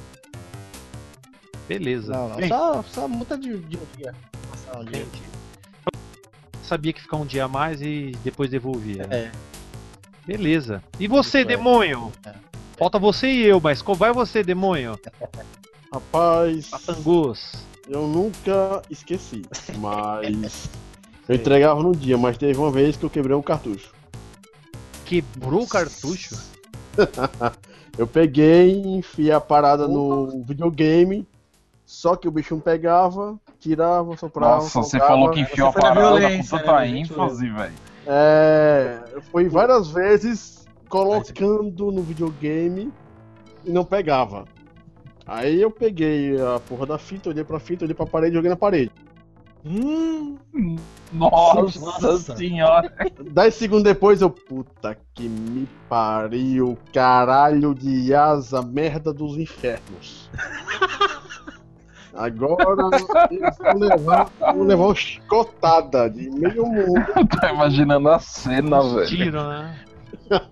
Beleza. 1.68 2.12
Não, 2.12 2.30
não. 2.30 2.36
Bem, 2.36 2.50
Só, 2.50 2.84
só 2.84 3.08
multa 3.08 3.38
de, 3.38 3.58
de 3.58 3.78
um 3.78 3.86
dia. 3.98 4.14
Passar 4.52 4.80
um 4.80 4.86
dia. 4.86 5.06
Sabia 6.62 6.92
que 6.94 7.02
ficar 7.02 7.18
um 7.18 7.26
dia 7.26 7.46
a 7.46 7.48
mais 7.48 7.82
e 7.82 8.12
depois 8.24 8.50
devolvia. 8.50 9.08
né? 9.08 9.18
É. 9.18 9.32
Beleza. 10.26 10.84
E 11.00 11.08
você, 11.08 11.40
Isso 11.40 11.48
é. 11.52 11.56
demônio? 11.56 12.12
É. 12.26 12.34
Falta 12.78 13.00
você 13.00 13.28
e 13.28 13.46
eu, 13.46 13.60
mas 13.62 13.82
qual 13.82 13.96
vai 13.96 14.12
você, 14.12 14.44
demônio? 14.44 15.00
Rapaz, 15.94 16.68
Patangus. 16.70 17.66
Eu 17.88 18.08
nunca 18.08 18.82
esqueci, 18.90 19.44
mas 19.78 20.70
eu 21.28 21.36
entregava 21.36 21.82
no 21.82 21.96
dia, 21.96 22.18
mas 22.18 22.38
teve 22.38 22.58
uma 22.58 22.72
vez 22.72 22.98
que 22.98 23.06
eu 23.06 23.10
quebrei 23.10 23.36
um 23.36 23.42
cartucho. 23.42 23.92
Quebrou 25.06 25.64
o 25.64 25.68
cartucho? 25.68 26.36
Eu 27.96 28.08
peguei, 28.08 28.72
enfiei 28.72 29.32
a 29.32 29.40
parada 29.40 29.88
no 29.88 30.44
videogame, 30.44 31.28
só 31.86 32.16
que 32.16 32.28
o 32.28 32.32
bicho 32.32 32.56
não 32.56 32.62
pegava, 32.62 33.40
tirava, 33.60 34.18
soprava. 34.18 34.56
Nossa, 34.56 34.82
você 34.82 34.98
colocava. 34.98 35.08
falou 35.08 35.32
que 35.32 35.42
enfiou 35.42 35.68
a 35.68 35.72
Você 35.72 35.80
parada 35.80 36.02
com 36.02 36.18
violência, 36.18 36.58
tanta 36.58 36.80
né, 36.80 36.88
ênfase, 36.88 37.50
velho. 37.50 37.74
É, 38.08 39.00
foi 39.32 39.48
várias 39.48 39.92
vezes 39.92 40.66
colocando 40.90 41.92
no 41.92 42.02
videogame 42.02 42.92
e 43.64 43.72
não 43.72 43.86
pegava. 43.86 44.46
Aí 45.26 45.62
eu 45.62 45.72
peguei 45.72 46.40
a 46.42 46.60
porra 46.60 46.86
da 46.86 46.98
fita, 46.98 47.30
olhei 47.30 47.44
pra 47.44 47.60
fita, 47.60 47.86
olhei 47.86 47.96
pra 47.96 48.06
parede 48.06 48.34
e 48.34 48.36
joguei 48.36 48.50
na 48.50 48.56
parede. 48.58 48.92
Hum, 49.66 50.36
Nossa, 51.14 51.80
Nossa. 51.80 52.36
senhora. 52.36 52.92
Dez 53.32 53.56
segundos 53.56 53.84
depois 53.84 54.22
eu, 54.22 54.30
puta 54.30 54.98
que 55.14 55.30
me 55.30 55.68
pariu, 55.88 56.78
caralho 56.92 57.74
de 57.74 58.14
asa, 58.14 58.62
merda 58.62 59.14
dos 59.14 59.38
infernos. 59.38 60.30
Agora 62.14 62.90
eles 63.32 63.58
vão 63.58 63.80
levar, 63.80 64.30
vão 64.40 64.64
levar 64.64 64.86
uma 64.86 64.96
chicotada 64.96 66.10
de 66.10 66.30
meio 66.30 66.66
mundo. 66.66 67.06
Eu 67.16 67.26
tô 67.28 67.48
imaginando 67.48 68.10
a 68.10 68.20
cena, 68.20 68.82
velho. 68.84 69.08
Tiro, 69.08 69.42
né? 69.50 69.80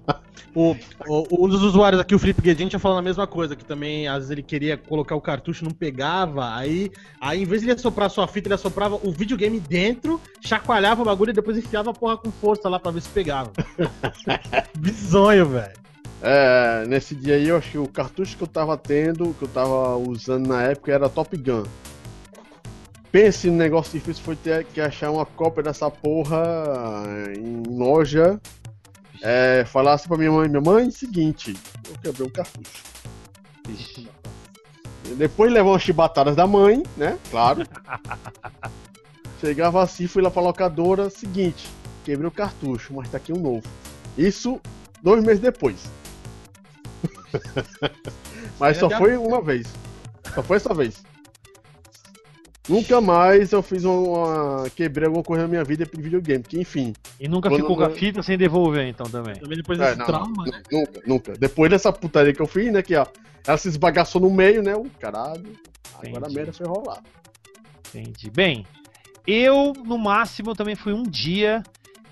O, 0.54 0.76
o- 1.08 1.46
um 1.46 1.48
dos 1.48 1.62
usuários 1.64 2.02
aqui, 2.02 2.14
o 2.14 2.20
Felipe 2.20 2.42
Guedin, 2.42 2.68
tinha 2.68 2.80
falando 2.80 3.00
a 3.00 3.02
mesma 3.02 3.26
coisa, 3.26 3.56
que 3.56 3.64
também 3.64 4.08
às 4.08 4.16
vezes 4.16 4.32
ele 4.32 4.44
queria 4.44 4.76
colocar 4.76 5.16
o 5.16 5.22
cartucho, 5.22 5.64
não 5.64 5.72
pegava, 5.72 6.54
aí, 6.56 6.92
aí 7.22 7.42
em 7.42 7.46
vez 7.46 7.62
de 7.62 7.68
ele 7.70 7.76
assoprar 7.76 8.10
sua 8.10 8.28
fita, 8.28 8.48
ele 8.50 8.56
assoprava 8.56 9.00
o 9.02 9.12
videogame 9.14 9.60
dentro, 9.62 10.20
chacoalhava 10.42 11.02
o 11.02 11.06
bagulho 11.06 11.30
e 11.30 11.34
depois 11.34 11.58
enfiava 11.58 11.92
a 11.92 11.94
porra 11.94 12.18
com 12.18 12.30
força 12.32 12.68
lá 12.68 12.78
pra 12.80 12.92
ver 12.92 13.02
se 13.02 13.10
pegava. 13.10 13.52
Bizonho, 14.78 15.46
velho. 15.48 15.82
É, 16.22 16.86
nesse 16.86 17.16
dia 17.16 17.36
aí, 17.36 17.48
eu 17.48 17.58
acho 17.58 17.72
que 17.72 17.78
o 17.78 17.88
cartucho 17.88 18.36
que 18.38 18.44
eu 18.44 18.48
tava 18.48 18.78
tendo, 18.78 19.34
que 19.40 19.44
eu 19.46 19.48
tava 19.48 19.96
usando 19.98 20.48
na 20.48 20.62
época, 20.64 20.92
era 20.92 21.10
Top 21.10 21.36
Gun. 21.36 21.64
Pense 23.12 23.50
no 23.50 23.58
negócio 23.58 23.92
difícil 23.98 24.24
foi 24.24 24.36
ter 24.36 24.64
que 24.66 24.80
achar 24.80 25.12
uma 25.12 25.26
cópia 25.26 25.64
dessa 25.64 25.90
porra 25.90 26.44
em 27.36 27.64
loja. 27.76 28.40
É, 29.22 29.64
falasse 29.66 30.08
pra 30.08 30.18
minha 30.18 30.32
mãe, 30.32 30.50
minha 30.50 30.62
mãe, 30.62 30.90
seguinte, 30.90 31.56
eu 31.88 31.96
quebrei 32.02 32.28
o 32.28 32.32
cartucho. 32.32 32.84
Depois 35.16 35.52
levou 35.52 35.74
umas 35.74 35.84
chibatadas 35.84 36.36
da 36.36 36.48
mãe, 36.48 36.84
né? 36.98 37.18
Claro. 37.30 37.64
Chegava 39.40 39.84
assim, 39.84 40.08
fui 40.08 40.22
lá 40.22 40.32
pra 40.32 40.42
locadora, 40.42 41.10
seguinte, 41.10 41.70
quebrei 42.04 42.28
o 42.28 42.32
cartucho, 42.32 42.94
mas 42.94 43.10
tá 43.10 43.18
aqui 43.18 43.32
um 43.32 43.40
novo. 43.40 43.64
Isso 44.18 44.60
dois 45.02 45.24
meses 45.24 45.40
depois. 45.40 45.78
mas 48.60 48.78
só 48.78 48.90
foi 48.90 49.18
uma 49.18 49.42
vez. 49.42 49.68
Só 50.34 50.44
foi 50.44 50.58
essa 50.58 50.74
vez. 50.74 51.04
Nunca 52.70 53.02
mais 53.02 53.52
eu 53.52 53.62
fiz 53.64 53.84
uma. 53.84 54.70
quebrei 54.76 55.08
alguma 55.08 55.24
coisa 55.24 55.44
na 55.44 55.48
minha 55.48 55.64
vida 55.64 55.86
de 55.86 56.02
videogame, 56.02 56.44
que 56.44 56.60
enfim. 56.60 56.94
E 57.20 57.28
nunca 57.28 57.50
ficou 57.50 57.76
com 57.76 57.84
a 57.84 57.90
fita 57.90 58.22
sem 58.22 58.38
devolver, 58.38 58.88
então 58.88 59.08
também. 59.10 59.36
Também 59.36 59.58
depois 59.58 59.80
É, 59.80 59.86
desse 59.86 59.98
não, 59.98 60.06
trauma, 60.06 60.46
né? 60.46 60.62
Nunca, 60.72 61.02
nunca. 61.06 61.34
Depois 61.34 61.72
dessa 61.72 61.92
putaria 61.92 62.34
que 62.34 62.42
eu 62.42 62.48
fiz, 62.48 62.72
né? 62.72 62.82
Que 62.84 62.96
ó, 62.96 63.06
ela 63.46 63.58
se 63.58 63.68
esbagaçou 63.68 64.22
no 64.22 64.30
meio, 64.30 64.62
né? 64.62 64.76
O 64.76 64.86
caralho. 65.00 65.58
Agora 65.96 66.08
a 66.08 66.20
Entendi. 66.20 66.36
merda 66.36 66.54
foi 66.54 66.68
rolar. 66.68 67.02
Entendi. 67.94 68.30
Bem, 68.30 68.66
eu, 69.26 69.74
no 69.84 69.98
máximo, 69.98 70.56
também 70.56 70.76
fui 70.76 70.94
um 70.94 71.04
dia 71.04 71.64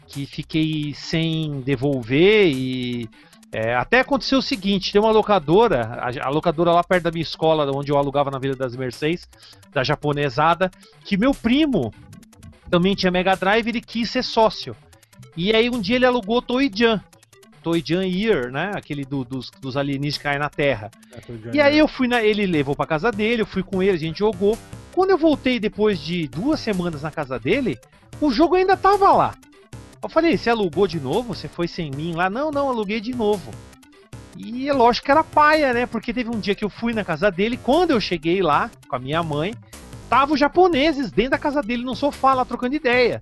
que 0.08 0.26
fiquei 0.26 0.94
sem 0.96 1.62
devolver 1.62 2.48
e. 2.48 3.08
é, 3.52 3.74
até 3.76 4.00
aconteceu 4.02 4.40
o 4.40 4.42
seguinte: 4.44 4.92
tem 4.92 5.02
uma 5.02 5.12
locadora, 5.12 5.98
a, 6.00 6.28
a 6.28 6.30
locadora 6.30 6.72
lá 6.72 6.84
perto 6.84 7.04
da 7.06 7.12
minha 7.12 7.24
escola, 7.24 7.70
onde 7.76 7.92
eu 7.92 7.98
alugava 7.98 8.30
na 8.30 8.38
Vila 8.40 8.56
das 8.56 8.76
Mercês, 8.76 9.28
da 9.74 9.84
japonesada, 9.84 10.70
que 11.04 11.18
meu 11.18 11.34
primo 11.34 11.94
também 12.70 12.94
tinha 12.96 13.12
Mega 13.12 13.36
Drive 13.36 13.66
e 13.66 13.70
ele 13.70 13.82
quis 13.82 14.10
ser 14.12 14.24
sócio. 14.24 14.76
E 15.36 15.54
aí 15.56 15.70
um 15.70 15.80
dia 15.82 15.96
ele 15.96 16.06
alugou 16.06 16.42
Toy-Jan. 16.42 17.02
Toy-Jan 17.64 18.06
Year, 18.06 18.52
né? 18.52 18.72
Aquele 18.74 19.04
do- 19.04 19.26
dos, 19.26 19.50
dos 19.60 19.76
alienígenas 19.76 20.18
que 20.18 20.24
caem 20.24 20.40
na 20.40 20.50
Terra. 20.50 20.90
E 21.54 21.60
aí 21.60 21.78
eu 21.78 21.88
fui 21.90 22.08
na. 22.08 22.24
Ele 22.24 22.46
levou 22.46 22.74
pra 22.76 22.86
casa 22.86 23.12
dele, 23.12 23.42
eu 23.42 23.46
fui 23.46 23.62
com 23.64 23.84
ele, 23.84 23.92
a 23.92 24.00
gente 24.00 24.20
jogou. 24.20 24.58
Quando 24.94 25.10
eu 25.10 25.18
voltei 25.18 25.60
depois 25.60 26.00
de 26.00 26.28
duas 26.28 26.60
semanas 26.60 27.02
na 27.02 27.12
casa 27.12 27.38
dele, 27.38 27.78
o 28.22 28.32
jogo 28.32 28.56
ainda 28.56 28.78
tava 28.78 29.12
lá. 29.12 29.36
Eu 30.02 30.10
falei, 30.10 30.38
você 30.38 30.50
alugou 30.50 30.88
de 30.88 31.00
novo? 31.00 31.36
Você 31.36 31.48
foi 31.48 31.68
sem 31.68 31.92
mim 31.92 32.14
lá? 32.14 32.30
Não, 32.30 32.52
não, 32.52 32.70
aluguei 32.70 33.02
de 33.02 33.14
novo. 33.14 33.52
E 34.38 34.70
é 34.70 34.74
lógico 34.74 35.06
que 35.06 35.12
era 35.12 35.24
paia, 35.24 35.74
né? 35.74 35.86
Porque 35.86 36.14
teve 36.14 36.30
um 36.30 36.40
dia 36.40 36.56
que 36.56 36.64
eu 36.64 36.70
fui 36.70 36.94
na 36.94 37.04
casa 37.04 37.30
dele, 37.30 37.58
quando 37.58 37.92
eu 37.92 38.00
cheguei 38.00 38.42
lá 38.42 38.72
com 38.88 38.96
a 38.96 39.00
minha 39.00 39.22
mãe, 39.22 39.54
tava 40.10 40.34
os 40.34 40.40
japoneses 40.40 41.12
dentro 41.12 41.32
da 41.32 41.38
casa 41.38 41.62
dele 41.62 41.84
no 41.84 41.96
sofá 41.96 42.34
lá 42.34 42.46
trocando 42.46 42.76
ideia. 42.76 43.20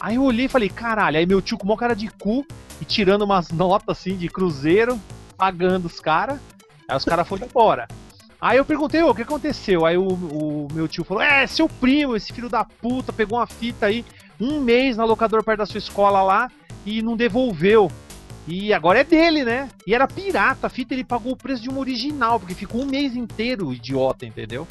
Aí 0.00 0.16
eu 0.16 0.22
olhei 0.22 0.46
e 0.46 0.48
falei, 0.48 0.70
caralho, 0.70 1.18
aí 1.18 1.26
meu 1.26 1.42
tio 1.42 1.58
com 1.58 1.64
uma 1.64 1.76
cara 1.76 1.94
de 1.94 2.08
cu 2.08 2.46
e 2.80 2.84
tirando 2.84 3.22
umas 3.22 3.50
notas 3.52 3.98
assim 3.98 4.16
de 4.16 4.28
cruzeiro, 4.28 4.98
pagando 5.36 5.86
os 5.86 6.00
caras. 6.00 6.40
Aí 6.88 6.96
os 6.96 7.04
caras 7.04 7.28
foram 7.28 7.46
embora. 7.46 7.86
Aí 8.40 8.56
eu 8.58 8.64
perguntei, 8.64 9.02
o 9.02 9.14
que 9.14 9.22
aconteceu? 9.22 9.84
Aí 9.84 9.96
o, 9.96 10.08
o 10.08 10.68
meu 10.72 10.86
tio 10.88 11.04
falou, 11.04 11.22
é, 11.22 11.46
seu 11.46 11.68
primo, 11.68 12.16
esse 12.16 12.32
filho 12.32 12.48
da 12.48 12.64
puta, 12.64 13.12
pegou 13.12 13.38
uma 13.38 13.46
fita 13.46 13.86
aí, 13.86 14.04
um 14.40 14.60
mês 14.60 14.96
na 14.96 15.04
locadora 15.04 15.42
perto 15.42 15.58
da 15.58 15.66
sua 15.66 15.78
escola 15.78 16.22
lá 16.22 16.50
e 16.84 17.02
não 17.02 17.16
devolveu. 17.16 17.90
E 18.48 18.72
agora 18.72 19.00
é 19.00 19.04
dele, 19.04 19.44
né? 19.44 19.68
E 19.86 19.94
era 19.94 20.06
pirata, 20.06 20.68
a 20.68 20.70
fita 20.70 20.94
ele 20.94 21.02
pagou 21.02 21.32
o 21.32 21.36
preço 21.36 21.62
de 21.62 21.68
uma 21.68 21.80
original, 21.80 22.38
porque 22.38 22.54
ficou 22.54 22.82
um 22.82 22.86
mês 22.86 23.16
inteiro 23.16 23.72
idiota, 23.72 24.24
entendeu? 24.24 24.66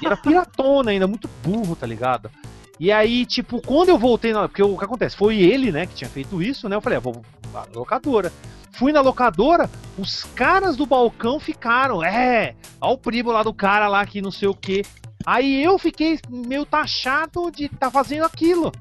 E 0.00 0.06
era 0.06 0.16
piratona 0.16 0.90
ainda, 0.90 1.06
muito 1.06 1.28
burro, 1.44 1.76
tá 1.76 1.86
ligado? 1.86 2.30
E 2.78 2.90
aí, 2.90 3.26
tipo, 3.26 3.60
quando 3.60 3.90
eu 3.90 3.98
voltei 3.98 4.32
na. 4.32 4.48
Porque 4.48 4.62
o 4.62 4.78
que 4.78 4.84
acontece? 4.84 5.14
Foi 5.14 5.36
ele, 5.38 5.70
né, 5.70 5.84
que 5.84 5.94
tinha 5.94 6.08
feito 6.08 6.42
isso, 6.42 6.66
né? 6.66 6.76
Eu 6.76 6.80
falei, 6.80 6.96
ah, 6.96 7.00
vou 7.00 7.22
na 7.52 7.66
locadora. 7.74 8.32
Fui 8.72 8.92
na 8.92 9.02
locadora, 9.02 9.68
os 9.98 10.24
caras 10.24 10.76
do 10.76 10.86
balcão 10.86 11.38
ficaram, 11.38 12.02
é, 12.02 12.54
ó 12.80 12.92
o 12.92 12.98
primo 12.98 13.30
lá 13.32 13.42
do 13.42 13.52
cara 13.52 13.88
lá 13.88 14.06
que 14.06 14.22
não 14.22 14.30
sei 14.30 14.48
o 14.48 14.54
que. 14.54 14.82
Aí 15.24 15.62
eu 15.62 15.78
fiquei 15.78 16.18
meio 16.28 16.64
taxado 16.64 17.50
de 17.50 17.68
tá 17.68 17.90
fazendo 17.90 18.24
aquilo. 18.24 18.72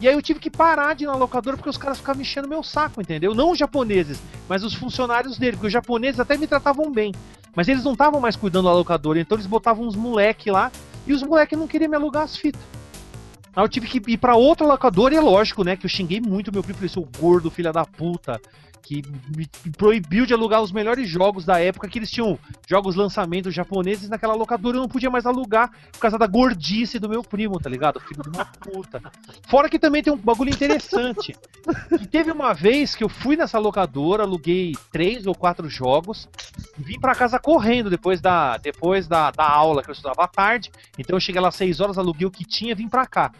E 0.00 0.08
aí 0.08 0.14
eu 0.14 0.22
tive 0.22 0.40
que 0.40 0.50
parar 0.50 0.94
de 0.94 1.04
ir 1.04 1.06
na 1.06 1.14
locadora 1.14 1.56
porque 1.56 1.68
os 1.68 1.76
caras 1.76 1.98
ficavam 1.98 2.22
enchendo 2.22 2.48
meu 2.48 2.62
saco, 2.62 3.00
entendeu? 3.00 3.34
Não 3.34 3.50
os 3.50 3.58
japoneses, 3.58 4.20
mas 4.48 4.64
os 4.64 4.74
funcionários 4.74 5.36
dele, 5.38 5.52
porque 5.52 5.66
os 5.66 5.72
japoneses 5.72 6.18
até 6.18 6.38
me 6.38 6.46
tratavam 6.46 6.90
bem. 6.90 7.14
Mas 7.54 7.68
eles 7.68 7.84
não 7.84 7.92
estavam 7.92 8.20
mais 8.20 8.34
cuidando 8.34 8.66
da 8.66 8.72
locadora, 8.72 9.20
então 9.20 9.36
eles 9.36 9.46
botavam 9.46 9.86
uns 9.86 9.96
moleque 9.96 10.50
lá 10.50 10.72
e 11.06 11.12
os 11.12 11.22
moleque 11.22 11.54
não 11.54 11.66
queriam 11.66 11.90
me 11.90 11.96
alugar 11.96 12.22
as 12.22 12.36
fitas. 12.36 12.62
Aí 13.54 13.64
eu 13.64 13.68
tive 13.68 13.86
que 13.88 14.12
ir 14.12 14.16
pra 14.16 14.36
outra 14.36 14.66
locadora 14.66 15.14
e 15.14 15.18
é 15.18 15.20
lógico, 15.20 15.64
né? 15.64 15.76
Que 15.76 15.84
eu 15.84 15.90
xinguei 15.90 16.20
muito 16.20 16.52
meu 16.52 16.62
primo, 16.62 16.76
falei, 16.76 16.88
seu 16.88 17.06
gordo, 17.18 17.50
filha 17.50 17.72
da 17.72 17.84
puta, 17.84 18.40
que 18.82 19.02
me 19.36 19.48
proibiu 19.76 20.26
de 20.26 20.34
alugar 20.34 20.62
os 20.62 20.72
melhores 20.72 21.08
jogos 21.08 21.44
da 21.44 21.58
época, 21.60 21.88
que 21.88 21.98
eles 21.98 22.10
tinham 22.10 22.38
jogos 22.68 22.96
lançamentos 22.96 23.54
japoneses 23.54 24.08
naquela 24.08 24.34
locadora 24.34 24.76
eu 24.76 24.80
não 24.80 24.88
podia 24.88 25.10
mais 25.10 25.26
alugar 25.26 25.70
por 25.92 26.00
causa 26.00 26.18
da 26.18 26.26
gordice 26.26 26.98
do 26.98 27.08
meu 27.08 27.22
primo, 27.22 27.58
tá 27.58 27.68
ligado? 27.68 28.00
Filho 28.00 28.22
de 28.22 28.28
uma 28.28 28.44
puta. 28.44 29.02
Fora 29.48 29.68
que 29.68 29.78
também 29.78 30.02
tem 30.02 30.12
um 30.12 30.16
bagulho 30.16 30.50
interessante. 30.50 31.36
Que 31.88 32.06
teve 32.06 32.30
uma 32.30 32.52
vez 32.52 32.94
que 32.94 33.04
eu 33.04 33.08
fui 33.08 33.36
nessa 33.36 33.58
locadora, 33.58 34.22
aluguei 34.22 34.74
três 34.92 35.26
ou 35.26 35.34
quatro 35.34 35.68
jogos, 35.68 36.28
e 36.78 36.82
vim 36.82 36.98
pra 36.98 37.14
casa 37.14 37.38
correndo 37.38 37.90
depois 37.90 38.20
da, 38.20 38.56
depois 38.56 39.06
da, 39.06 39.30
da 39.30 39.48
aula 39.48 39.82
que 39.82 39.90
eu 39.90 39.94
estudava 39.94 40.24
à 40.24 40.28
tarde. 40.28 40.70
Então 40.98 41.16
eu 41.16 41.20
cheguei 41.20 41.40
lá 41.40 41.48
às 41.48 41.56
6 41.56 41.80
horas, 41.80 41.98
aluguei 41.98 42.26
o 42.26 42.30
que 42.30 42.44
tinha 42.44 42.72
e 42.72 42.74
vim 42.74 42.88
pra 42.88 43.06
cá. 43.06 43.32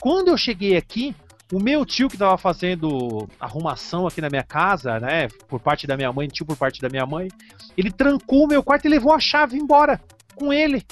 Quando 0.00 0.28
eu 0.28 0.36
cheguei 0.36 0.76
aqui, 0.76 1.14
o 1.52 1.60
meu 1.60 1.86
tio 1.86 2.08
que 2.08 2.18
tava 2.18 2.36
fazendo 2.36 3.28
arrumação 3.38 4.06
aqui 4.06 4.20
na 4.20 4.28
minha 4.28 4.42
casa, 4.42 4.98
né, 4.98 5.28
por 5.48 5.60
parte 5.60 5.86
da 5.86 5.96
minha 5.96 6.12
mãe, 6.12 6.28
tio 6.28 6.44
por 6.44 6.56
parte 6.56 6.80
da 6.80 6.88
minha 6.88 7.06
mãe, 7.06 7.28
ele 7.76 7.90
trancou 7.90 8.44
o 8.44 8.48
meu 8.48 8.62
quarto 8.62 8.86
e 8.86 8.88
levou 8.88 9.12
a 9.12 9.20
chave 9.20 9.56
embora 9.56 10.00
com 10.34 10.52
ele. 10.52 10.84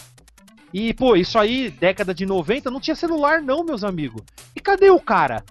E, 0.72 0.93
pô, 0.93 1.14
isso 1.14 1.39
aí, 1.39 1.70
década 1.70 2.12
de 2.12 2.26
90, 2.26 2.70
não 2.70 2.81
tinha 2.81 2.97
celular 2.97 3.40
não, 3.40 3.64
meus 3.64 3.85
amigos. 3.85 4.22
E 4.56 4.60
cadê 4.60 4.90
o 4.90 4.98
cara? 4.98 5.44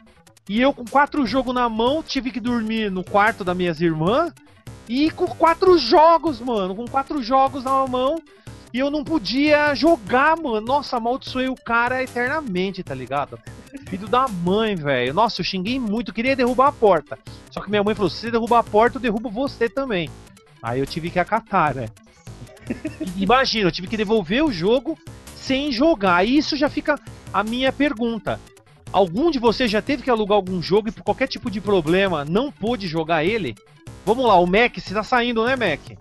E 0.50 0.60
eu 0.60 0.74
com 0.74 0.84
quatro 0.84 1.26
jogos 1.26 1.56
na 1.56 1.70
mão, 1.70 2.04
tive 2.04 2.30
que 2.30 2.42
dormir 2.42 2.92
no 2.92 3.04
quarto 3.04 3.44
das 3.44 3.56
minhas 3.56 3.80
irmãs. 3.80 4.34
E 4.90 5.10
com 5.12 5.26
quatro 5.26 5.78
jogos, 5.78 6.42
mano. 6.42 6.76
Com 6.76 6.86
quatro 6.86 7.24
jogos 7.24 7.64
na 7.64 7.88
mão. 7.88 8.22
E 8.74 8.80
eu 8.80 8.90
não 8.90 9.04
podia 9.04 9.76
jogar, 9.76 10.36
mano. 10.36 10.66
Nossa, 10.66 10.98
amaldiçoei 10.98 11.48
o 11.48 11.56
cara 11.56 12.02
eternamente, 12.02 12.82
tá 12.82 12.96
ligado? 12.96 13.40
Filho 13.88 14.08
da 14.08 14.28
mãe, 14.28 14.76
velho. 14.76 15.14
Nossa, 15.14 15.42
eu 15.42 15.46
xinguei 15.46 15.80
muito. 15.80 16.12
Queria 16.12 16.36
derrubar 16.36 16.70
a 16.70 16.72
porta. 16.72 17.20
Só 17.52 17.62
que 17.62 17.70
minha 17.70 17.84
mãe 17.84 17.94
falou: 17.94 18.10
se 18.10 18.18
você 18.18 18.32
derrubar 18.32 18.60
a 18.60 18.64
porta, 18.64 18.98
eu 18.98 19.02
derrubo 19.02 19.30
você 19.30 19.70
também. 19.70 20.10
Aí 20.62 20.80
eu 20.80 20.88
tive 20.88 21.12
que 21.12 21.20
acatar, 21.20 21.76
né? 21.76 21.88
Imagina, 23.16 23.68
eu 23.68 23.72
tive 23.72 23.88
que 23.88 23.98
devolver 23.98 24.44
o 24.44 24.52
jogo 24.52 24.98
sem 25.36 25.72
jogar. 25.72 26.26
E 26.26 26.36
isso 26.36 26.58
já 26.58 26.68
fica 26.68 27.00
a 27.32 27.44
minha 27.44 27.72
pergunta. 27.72 28.40
Algum 28.92 29.30
de 29.30 29.38
vocês 29.38 29.70
já 29.70 29.82
teve 29.84 30.02
que 30.02 30.10
alugar 30.10 30.36
algum 30.36 30.62
jogo 30.62 30.90
e 30.90 30.92
por 30.92 31.04
qualquer 31.04 31.28
tipo 31.28 31.52
de 31.52 31.62
problema 31.62 32.26
não 32.26 32.52
pôde 32.52 32.88
jogar 32.88 33.24
ele? 33.24 33.56
Vamos 34.06 34.26
lá, 34.26 34.40
o 34.40 34.48
Mac, 34.48 34.78
você 34.78 34.94
tá 34.94 35.04
saindo, 35.04 35.46
né, 35.46 35.56
Mac? 35.56 35.98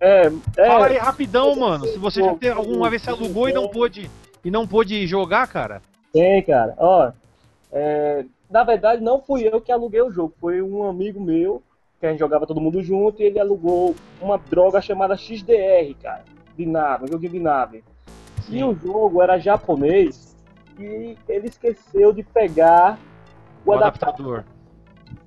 É, 0.00 0.26
é, 0.56 0.66
Fala 0.66 0.86
aí 0.86 0.96
rapidão, 0.96 1.54
mano. 1.54 1.86
Se 1.86 1.98
você 1.98 2.22
já 2.22 2.34
teve 2.34 2.56
alguma 2.56 2.88
vez 2.88 3.02
você 3.02 3.10
alugou 3.10 3.48
e 3.48 3.52
não 3.52 3.68
pôde 3.68 4.10
e 4.42 4.50
não 4.50 4.66
pôde 4.66 5.06
jogar, 5.06 5.46
cara. 5.46 5.82
Tem, 6.12 6.42
cara. 6.42 6.74
Ó, 6.78 7.12
é, 7.70 8.24
na 8.50 8.64
verdade, 8.64 9.02
não 9.02 9.20
fui 9.20 9.46
eu 9.46 9.60
que 9.60 9.70
aluguei 9.70 10.00
o 10.00 10.10
jogo. 10.10 10.34
Foi 10.40 10.62
um 10.62 10.88
amigo 10.88 11.20
meu, 11.20 11.62
que 12.00 12.06
a 12.06 12.10
gente 12.10 12.18
jogava 12.18 12.46
todo 12.46 12.60
mundo 12.60 12.82
junto, 12.82 13.20
e 13.20 13.26
ele 13.26 13.38
alugou 13.38 13.94
uma 14.20 14.38
droga 14.38 14.80
chamada 14.80 15.16
XDR, 15.16 15.94
cara. 16.02 16.24
De 16.56 16.64
nave, 16.64 17.04
um 17.04 17.08
joguinho 17.08 17.32
de 17.32 17.40
nave. 17.40 17.84
E 18.48 18.64
o 18.64 18.74
jogo 18.74 19.22
era 19.22 19.38
japonês, 19.38 20.34
e 20.78 21.16
ele 21.28 21.46
esqueceu 21.46 22.12
de 22.12 22.22
pegar 22.22 22.98
o 23.64 23.70
O 23.70 23.74
adaptador. 23.74 24.38
adaptador. 24.38 24.44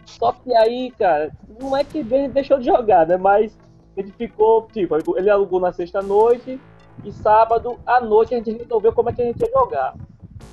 Só 0.05 0.31
que 0.31 0.53
aí, 0.55 0.91
cara, 0.97 1.31
não 1.59 1.77
é 1.77 1.83
que 1.83 1.99
ele 1.99 2.27
deixou 2.27 2.57
de 2.59 2.65
jogar, 2.65 3.05
né? 3.07 3.15
Mas 3.17 3.55
ele 3.95 4.11
ficou, 4.11 4.67
tipo, 4.71 5.17
ele 5.17 5.29
alugou 5.29 5.59
na 5.59 5.71
sexta-noite 5.71 6.59
e 7.03 7.11
sábado 7.11 7.79
à 7.85 8.01
noite 8.01 8.33
a 8.33 8.37
gente 8.37 8.51
resolveu 8.51 8.93
como 8.93 9.09
é 9.09 9.13
que 9.13 9.21
a 9.21 9.25
gente 9.25 9.39
ia 9.39 9.51
jogar. 9.51 9.95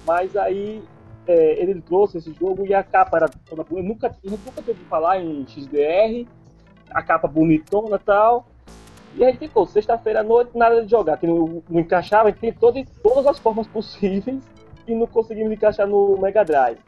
Mas 0.06 0.36
aí 0.36 0.82
é, 1.26 1.60
ele 1.60 1.80
trouxe 1.80 2.18
esse 2.18 2.32
jogo 2.32 2.66
e 2.66 2.74
a 2.74 2.82
capa 2.82 3.16
era 3.16 3.28
toda 3.28 3.64
bonita. 3.64 3.80
Eu 3.80 3.88
nunca, 3.88 4.16
eu 4.24 4.30
nunca 4.30 4.74
falar 4.88 5.20
em 5.20 5.46
XDR, 5.46 6.26
a 6.90 7.02
capa 7.02 7.28
bonitona 7.28 7.96
e 7.96 8.00
tal. 8.00 8.46
E 9.16 9.24
a 9.24 9.28
gente 9.28 9.38
ficou, 9.38 9.66
sexta-feira 9.66 10.20
à 10.20 10.22
noite, 10.22 10.56
nada 10.56 10.84
de 10.84 10.90
jogar, 10.90 11.16
que 11.16 11.26
não, 11.26 11.62
não 11.68 11.80
encaixava, 11.80 12.28
a 12.28 12.30
gente 12.30 12.40
tentou 12.40 12.72
todas 13.02 13.26
as 13.26 13.38
formas 13.40 13.66
possíveis 13.66 14.42
e 14.86 14.94
não 14.94 15.06
conseguimos 15.06 15.52
encaixar 15.52 15.86
no 15.86 16.16
Mega 16.16 16.44
Drive. 16.44 16.78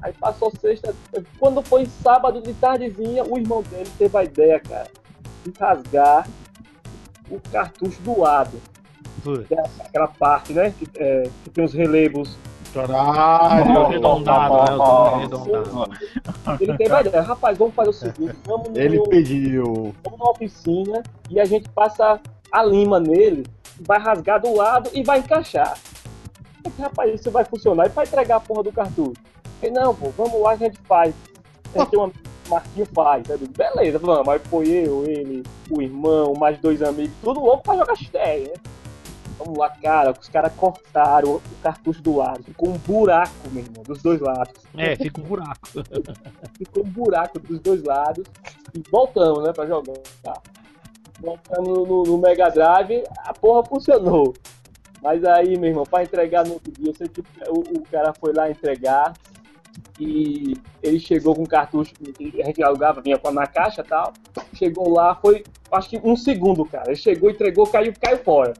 Aí 0.00 0.12
passou 0.14 0.50
sexta, 0.50 0.94
quando 1.38 1.60
foi 1.62 1.84
sábado 1.86 2.40
de 2.40 2.54
tardezinha, 2.54 3.24
o 3.24 3.36
irmão 3.36 3.62
dele 3.62 3.90
teve 3.98 4.16
a 4.16 4.24
ideia, 4.24 4.60
cara, 4.60 4.88
de 5.50 5.58
rasgar 5.58 6.26
o 7.30 7.40
cartucho 7.50 8.00
do 8.02 8.20
lado. 8.20 8.60
Putz. 9.22 9.50
é 9.50 9.64
Aquela 9.84 10.08
parte, 10.08 10.52
né? 10.52 10.72
Que, 10.78 10.88
é, 10.96 11.28
que 11.44 11.50
tem 11.50 11.64
os 11.64 11.72
relevos. 11.72 12.36
Caralho! 12.72 13.78
Arredondado, 13.80 14.54
né? 14.54 14.84
Arredondado. 14.84 15.90
Ele 16.60 16.76
teve 16.76 16.92
a 16.94 17.00
ideia, 17.00 17.22
rapaz, 17.22 17.56
vamos 17.56 17.74
fazer 17.74 17.90
o 17.90 17.92
seguinte, 17.92 18.36
vamos 18.44 18.68
no, 18.68 18.78
Ele 18.78 19.00
pediu. 19.08 19.94
vamos 20.04 20.18
na 20.18 20.30
oficina 20.30 21.02
e 21.30 21.40
a 21.40 21.44
gente 21.44 21.68
passa 21.70 22.20
a 22.52 22.62
lima 22.62 23.00
nele, 23.00 23.46
vai 23.80 23.98
rasgar 23.98 24.40
do 24.40 24.54
lado 24.54 24.90
e 24.92 25.02
vai 25.02 25.18
encaixar. 25.18 25.78
Rapaz, 26.78 27.14
isso 27.18 27.30
vai 27.30 27.44
funcionar 27.44 27.86
e 27.86 27.88
vai 27.88 28.04
entregar 28.04 28.36
a 28.36 28.40
porra 28.40 28.64
do 28.64 28.72
cartucho. 28.72 29.20
Ele, 29.62 29.72
não, 29.72 29.94
pô, 29.94 30.10
vamos 30.10 30.40
lá 30.40 30.52
a 30.52 30.56
gente 30.56 30.78
faz. 30.86 31.14
A 31.74 31.78
gente 31.78 31.90
tem 31.90 31.98
uma 31.98 32.10
Marquinho 32.48 32.86
faz. 32.86 33.24
Digo, 33.24 33.46
beleza, 33.48 33.98
vamos. 33.98 34.28
Aí 34.28 34.38
foi 34.38 34.68
eu, 34.68 35.04
ele, 35.04 35.42
o 35.70 35.82
irmão, 35.82 36.34
mais 36.34 36.58
dois 36.58 36.82
amigos, 36.82 37.14
tudo 37.22 37.40
louco 37.40 37.62
pra 37.62 37.76
jogar 37.76 37.96
XTR, 37.96 38.18
né? 38.18 38.54
Vamos 39.38 39.56
lá, 39.56 39.70
cara, 39.70 40.12
os 40.18 40.28
caras 40.28 40.52
cortaram 40.54 41.36
o 41.36 41.42
cartucho 41.62 42.02
do 42.02 42.16
lado. 42.16 42.42
Ficou 42.42 42.70
um 42.70 42.78
buraco, 42.78 43.32
meu 43.52 43.62
irmão, 43.62 43.84
dos 43.84 44.02
dois 44.02 44.20
lados. 44.20 44.52
É, 44.76 44.96
fica 44.96 45.20
um 45.20 45.24
buraco. 45.24 45.68
Ficou 46.58 46.84
um 46.84 46.88
buraco 46.88 47.38
dos 47.38 47.60
dois 47.60 47.84
lados. 47.84 48.26
E 48.74 48.82
voltamos, 48.90 49.44
né, 49.44 49.52
pra 49.52 49.64
jogar. 49.64 49.94
Tá. 50.24 50.34
Voltamos 51.20 51.88
no, 51.88 52.02
no 52.02 52.18
Mega 52.18 52.48
Drive, 52.48 53.04
a 53.18 53.32
porra 53.32 53.64
funcionou. 53.64 54.34
Mas 55.00 55.24
aí, 55.24 55.56
meu 55.56 55.70
irmão, 55.70 55.84
pra 55.84 56.02
entregar 56.02 56.44
no 56.44 56.54
outro 56.54 56.72
dia, 56.72 56.90
eu 56.90 56.94
sei 56.94 57.06
que 57.08 57.20
o, 57.48 57.78
o 57.78 57.82
cara 57.90 58.12
foi 58.12 58.32
lá 58.32 58.50
entregar 58.50 59.14
e 59.98 60.56
ele 60.82 60.98
chegou 61.00 61.34
com 61.34 61.44
cartucho 61.46 61.92
que 61.94 62.40
a 62.42 62.46
gente 62.46 62.62
alugava, 62.62 63.00
vinha 63.00 63.18
com- 63.18 63.30
na 63.30 63.46
caixa 63.46 63.80
e 63.82 63.84
tal. 63.84 64.12
Chegou 64.54 64.90
lá, 64.90 65.14
foi 65.14 65.44
acho 65.72 65.88
que 65.90 66.00
um 66.04 66.16
segundo, 66.16 66.64
cara. 66.64 66.88
Ele 66.88 66.96
chegou, 66.96 67.30
entregou, 67.30 67.66
caiu, 67.66 67.92
caiu 68.00 68.18
fora. 68.18 68.54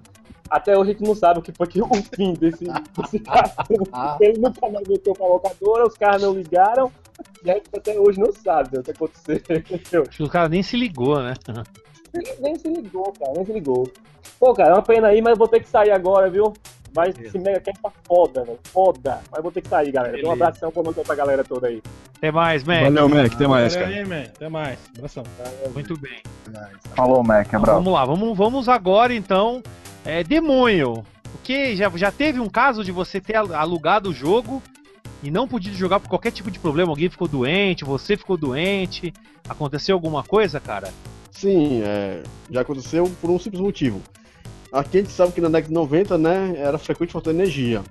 Até 0.51 0.77
hoje 0.79 0.91
a 0.91 0.93
gente 0.95 1.07
não 1.07 1.15
sabe 1.15 1.41
o 1.41 1.43
que 1.43 1.53
foi 1.53 1.67
que 1.67 1.81
o 1.83 1.89
fim 2.15 2.33
desse, 2.35 2.65
desse 2.65 3.19
cartucho. 3.21 3.83
Ele 4.21 4.39
nunca 4.39 4.69
mais 4.69 4.87
voltou 4.89 5.15
pra 5.15 5.27
locadora, 5.27 5.87
os 5.87 5.95
caras 5.95 6.23
não 6.23 6.33
ligaram. 6.33 6.91
E 7.45 7.51
a 7.51 7.55
gente 7.55 7.69
até 7.77 7.99
hoje 7.99 8.19
não 8.19 8.33
sabe 8.33 8.71
né, 8.75 8.81
o 8.81 8.83
que 8.83 8.91
aconteceu. 8.93 10.03
Acho 10.09 10.17
que 10.17 10.23
o 10.23 10.29
cara 10.29 10.49
nem 10.49 10.63
se 10.63 10.77
ligou, 10.77 11.21
né? 11.21 11.35
Ele 12.15 12.35
nem 12.41 12.55
se 12.59 12.69
ligou, 12.69 13.13
cara, 13.13 13.33
nem 13.37 13.45
se 13.45 13.53
ligou. 13.53 13.91
Pô, 14.41 14.55
cara, 14.55 14.71
é 14.71 14.73
uma 14.75 14.83
pena 14.83 15.09
aí, 15.09 15.21
mas 15.21 15.33
eu 15.33 15.37
vou 15.39 15.49
ter 15.49 15.61
que 15.61 15.69
sair 15.69 15.91
agora, 15.91 16.31
viu? 16.31 16.53
Mas 16.99 17.19
esse 17.21 17.39
Mega 17.39 17.61
Cast 17.61 17.81
tá 17.81 17.91
foda, 18.07 18.45
velho. 18.45 18.59
Foda. 18.65 19.21
Mas 19.31 19.43
vou 19.43 19.53
ter 19.53 19.61
que 19.63 19.69
sair, 19.69 19.93
galera. 19.93 20.15
Um 20.17 20.21
Beleza. 20.21 20.33
abração 20.45 20.71
pra 20.73 20.83
noite 20.83 21.01
pra 21.05 21.15
galera 21.15 21.45
toda 21.45 21.69
aí. 21.69 21.81
Até 22.17 22.33
mais, 22.33 22.65
Mac. 22.65 22.83
Valeu, 22.83 23.09
Mac. 23.09 23.33
Até 23.35 23.47
mais, 23.47 23.75
Valeu 23.75 23.89
cara. 23.89 24.01
aí, 24.01 24.07
man. 24.09 24.23
Até 24.35 24.49
mais. 24.49 24.79
Abração. 24.97 25.23
Muito 25.73 25.97
bem. 26.01 26.19
Falou, 26.97 27.23
Mac, 27.23 27.47
Então, 27.47 27.61
abraço. 27.61 27.79
vamos 27.79 27.93
lá, 27.93 28.05
vamos, 28.05 28.37
vamos 28.37 28.69
agora 28.69 29.15
então. 29.15 29.63
É, 30.05 30.25
demônio. 30.25 31.05
Porque 31.31 31.77
já, 31.77 31.89
já 31.91 32.11
teve 32.11 32.41
um 32.41 32.49
caso 32.49 32.83
de 32.83 32.91
você 32.91 33.21
ter 33.21 33.37
al- 33.37 33.55
alugado 33.55 34.11
o 34.11 34.13
jogo 34.15 34.61
e 35.23 35.31
não 35.31 35.47
podia 35.47 35.73
jogar 35.73 36.01
por 36.01 36.09
qualquer 36.09 36.33
tipo 36.33 36.51
de 36.51 36.59
problema? 36.59 36.91
Alguém 36.91 37.09
ficou 37.09 37.29
doente, 37.29 37.85
você 37.85 38.17
ficou 38.17 38.37
doente? 38.37 39.13
Aconteceu 39.49 39.95
alguma 39.95 40.23
coisa, 40.25 40.59
cara? 40.59 40.89
Sim, 41.31 41.83
é, 41.85 42.23
já 42.51 42.63
aconteceu 42.63 43.09
por 43.21 43.31
um 43.31 43.39
simples 43.39 43.61
motivo. 43.61 44.01
Aqui 44.73 44.99
a 44.99 45.01
gente 45.01 45.13
sabe 45.13 45.33
que 45.33 45.41
na 45.41 45.49
década 45.49 45.69
de 45.69 45.75
90, 45.75 46.19
né, 46.19 46.55
era 46.57 46.79
frequente 46.79 47.13
faltar 47.13 47.33
energia. 47.33 47.83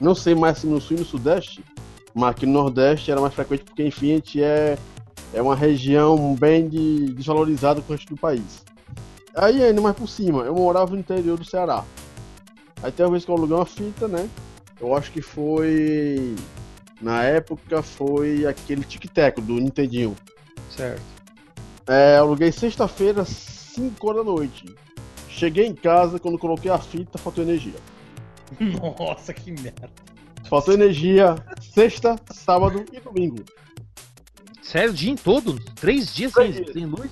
Não 0.00 0.14
sei 0.14 0.34
mais 0.34 0.58
se 0.58 0.66
no 0.66 0.80
sul 0.80 0.96
e 0.96 1.00
no 1.00 1.06
sudeste, 1.06 1.62
mas 2.14 2.30
aqui 2.30 2.46
no 2.46 2.52
nordeste 2.54 3.10
era 3.10 3.20
mais 3.20 3.34
frequente 3.34 3.64
porque, 3.64 3.84
enfim, 3.84 4.12
a 4.12 4.14
gente 4.14 4.42
é, 4.42 4.78
é 5.34 5.42
uma 5.42 5.54
região 5.54 6.34
bem 6.34 6.68
de- 6.68 7.12
desvalorizada 7.12 7.82
com 7.82 7.92
o 7.92 7.96
resto 7.96 8.14
do 8.14 8.20
país. 8.20 8.64
Aí, 9.34 9.62
ainda 9.62 9.80
mais 9.80 9.94
por 9.94 10.08
cima, 10.08 10.42
eu 10.42 10.54
morava 10.54 10.92
no 10.92 10.98
interior 10.98 11.36
do 11.36 11.44
Ceará. 11.44 11.84
Aí 12.82 12.90
tem 12.90 13.04
uma 13.04 13.12
vez 13.12 13.24
que 13.24 13.30
eu 13.30 13.36
aluguei 13.36 13.56
uma 13.56 13.66
fita, 13.66 14.08
né, 14.08 14.28
eu 14.80 14.96
acho 14.96 15.12
que 15.12 15.20
foi... 15.20 16.34
Na 17.00 17.22
época 17.24 17.82
foi 17.82 18.44
aquele 18.46 18.84
tic-tac 18.84 19.40
do 19.40 19.54
Nintendinho. 19.54 20.14
Certo. 20.74 21.02
É, 21.86 22.16
aluguei 22.16 22.52
sexta-feira, 22.52 23.24
5 23.24 24.06
horas 24.06 24.24
da 24.24 24.30
noite. 24.30 24.74
Cheguei 25.40 25.64
em 25.66 25.74
casa, 25.74 26.18
quando 26.20 26.38
coloquei 26.38 26.70
a 26.70 26.76
fita, 26.78 27.16
faltou 27.16 27.42
energia. 27.42 27.72
Nossa, 28.98 29.32
que 29.32 29.50
merda. 29.50 29.88
Faltou 30.50 30.74
energia 30.74 31.34
sexta, 31.62 32.20
sábado 32.30 32.84
e 32.92 33.00
domingo. 33.00 33.42
Sério, 34.62 34.90
o 34.90 34.92
dia 34.92 35.10
em 35.10 35.16
todo? 35.16 35.58
Três 35.76 36.14
dias 36.14 36.32
Três 36.32 36.54
sem, 36.56 36.62
dias. 36.64 36.74
sem 36.74 36.84
luz? 36.84 37.10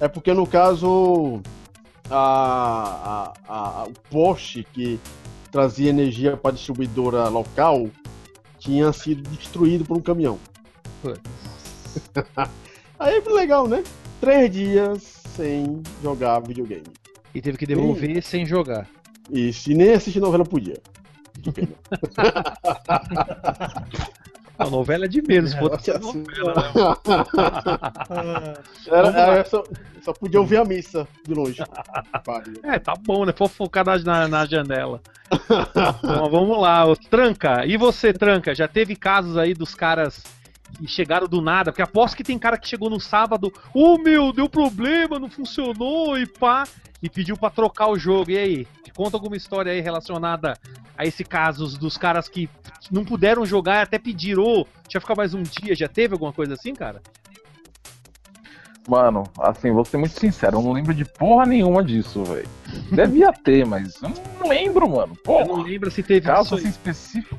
É 0.00 0.08
porque 0.08 0.32
no 0.32 0.46
caso 0.46 1.42
a, 2.08 3.34
a- 3.46 3.82
a- 3.82 3.84
o 3.84 3.92
poste 4.10 4.66
que 4.72 4.98
trazia 5.52 5.90
energia 5.90 6.38
para 6.38 6.52
a 6.52 6.54
distribuidora 6.54 7.28
local 7.28 7.90
tinha 8.58 8.90
sido 8.94 9.28
destruído 9.28 9.84
por 9.84 9.98
um 9.98 10.00
caminhão. 10.00 10.38
Aí 12.98 13.20
foi 13.20 13.34
legal, 13.34 13.68
né? 13.68 13.84
Três 14.22 14.50
dias 14.50 15.02
sem 15.36 15.82
jogar 16.02 16.40
videogame. 16.40 16.84
E 17.34 17.40
teve 17.40 17.58
que 17.58 17.66
devolver 17.66 18.22
sem 18.22 18.46
jogar. 18.46 18.88
E 19.30 19.52
se 19.52 19.74
nem 19.74 19.92
assistir 19.92 20.20
novela 20.20 20.44
podia. 20.44 20.80
Que 21.42 21.52
pena. 21.52 21.74
A 24.58 24.68
novela 24.68 25.04
é 25.04 25.08
de 25.08 25.22
menos, 25.22 25.54
pô. 25.54 25.68
Nossa 25.68 25.98
novela, 26.00 26.54
né? 26.54 28.54
Era, 28.90 29.44
só, 29.44 29.62
só 30.02 30.12
podia 30.12 30.40
ouvir 30.40 30.56
a 30.56 30.64
missa 30.64 31.06
de 31.24 31.32
longe. 31.32 31.62
É, 32.64 32.78
tá 32.78 32.94
bom, 32.94 33.24
né? 33.24 33.32
Fofocar 33.32 33.84
na, 33.84 34.26
na, 34.26 34.44
janela. 34.44 35.00
Bom, 36.02 36.30
vamos 36.30 36.60
lá, 36.60 36.84
ô, 36.84 36.96
Tranca. 36.96 37.64
E 37.64 37.76
você, 37.76 38.12
Tranca? 38.12 38.54
Já 38.54 38.66
teve 38.66 38.96
casos 38.96 39.36
aí 39.36 39.54
dos 39.54 39.74
caras 39.74 40.24
que 40.76 40.86
chegaram 40.86 41.28
do 41.28 41.40
nada? 41.40 41.70
Porque 41.70 41.82
aposto 41.82 42.16
que 42.16 42.24
tem 42.24 42.38
cara 42.38 42.58
que 42.58 42.68
chegou 42.68 42.90
no 42.90 43.00
sábado, 43.00 43.52
ô 43.72 43.98
meu, 43.98 44.32
deu 44.32 44.48
problema, 44.48 45.18
não 45.18 45.30
funcionou 45.30 46.18
e 46.18 46.26
pá, 46.26 46.64
e 47.02 47.08
pediu 47.08 47.36
pra 47.36 47.50
trocar 47.50 47.88
o 47.88 47.98
jogo. 47.98 48.30
E 48.30 48.38
aí? 48.38 48.66
Conta 48.94 49.16
alguma 49.16 49.36
história 49.36 49.70
aí 49.72 49.80
relacionada 49.80 50.54
a 50.96 51.04
esse 51.04 51.22
caso 51.22 51.78
dos 51.78 51.96
caras 51.96 52.28
que 52.28 52.48
não 52.90 53.04
puderam 53.04 53.46
jogar 53.46 53.76
e 53.76 53.82
até 53.82 53.98
pediram, 53.98 54.42
ô, 54.42 54.54
deixa 54.82 54.96
eu 54.96 55.00
ficar 55.00 55.14
mais 55.14 55.34
um 55.34 55.42
dia. 55.42 55.74
Já 55.76 55.86
teve 55.88 56.14
alguma 56.14 56.32
coisa 56.32 56.54
assim, 56.54 56.74
cara? 56.74 57.00
Mano, 58.88 59.24
assim, 59.38 59.70
vou 59.70 59.84
ser 59.84 59.98
muito 59.98 60.18
sincero, 60.18 60.56
eu 60.56 60.62
não 60.62 60.72
lembro 60.72 60.94
de 60.94 61.04
porra 61.04 61.44
nenhuma 61.44 61.84
disso, 61.84 62.24
velho. 62.24 62.48
Devia 62.90 63.30
ter, 63.32 63.66
mas 63.66 64.00
eu 64.02 64.08
não 64.40 64.48
lembro, 64.48 64.88
mano. 64.88 65.12
Eu 65.26 65.38
não 65.40 65.46
Porra, 65.46 65.62
lembro 65.62 65.90
se 65.90 66.02
teve 66.02 66.26
caso 66.26 66.54
assim 66.54 66.68
específico. 66.68 67.36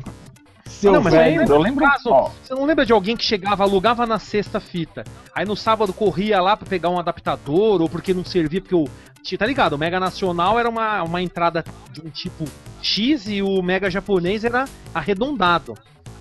Eu 0.84 0.94
Não, 0.94 1.02
mas 1.02 1.12
lembro, 1.12 1.56
eu 1.56 1.60
lembro. 1.60 1.84
caso, 1.84 2.10
ó, 2.10 2.30
Você 2.44 2.54
não 2.54 2.64
lembra 2.66 2.86
de 2.86 2.94
alguém 2.94 3.18
que 3.18 3.24
chegava, 3.26 3.64
alugava 3.64 4.06
na 4.06 4.20
sexta 4.20 4.60
fita, 4.60 5.04
aí 5.36 5.44
no 5.44 5.56
sábado 5.56 5.92
corria 5.92 6.40
lá 6.40 6.56
pra 6.56 6.68
pegar 6.70 6.90
um 6.90 7.00
adaptador, 7.00 7.82
ou 7.82 7.90
porque 7.90 8.14
não 8.14 8.24
servia, 8.24 8.62
porque 8.62 8.76
o. 8.76 8.88
Tá 9.38 9.46
ligado? 9.46 9.74
O 9.74 9.78
Mega 9.78 10.00
Nacional 10.00 10.58
era 10.60 10.68
uma, 10.70 11.04
uma 11.04 11.22
entrada 11.22 11.64
de 11.92 12.02
um 12.02 12.10
tipo 12.10 12.46
X 12.82 13.28
e 13.28 13.42
o 13.42 13.62
Mega 13.62 13.90
japonês 13.90 14.44
era 14.44 14.66
arredondado. 14.94 15.76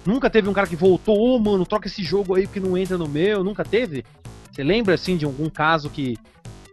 Nunca 0.04 0.28
teve 0.30 0.48
um 0.48 0.52
cara 0.52 0.66
que 0.66 0.76
voltou, 0.76 1.16
ô 1.18 1.38
mano, 1.38 1.64
troca 1.66 1.86
esse 1.88 2.02
jogo 2.02 2.34
aí 2.34 2.46
porque 2.46 2.60
não 2.60 2.76
entra 2.76 2.98
no 2.98 3.08
meu, 3.08 3.42
nunca 3.44 3.64
teve? 3.64 4.04
Você 4.52 4.62
lembra 4.62 4.94
assim 4.94 5.16
de 5.16 5.24
algum 5.24 5.48
caso 5.48 5.88
que. 5.90 6.16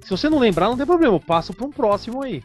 Se 0.04 0.10
você 0.10 0.30
não 0.30 0.40
lembrar, 0.40 0.68
não 0.70 0.78
tem 0.78 0.86
problema, 0.86 1.16
eu 1.16 1.20
passo 1.20 1.54
pra 1.54 1.66
um 1.66 1.72
próximo 1.72 2.22
aí. 2.24 2.44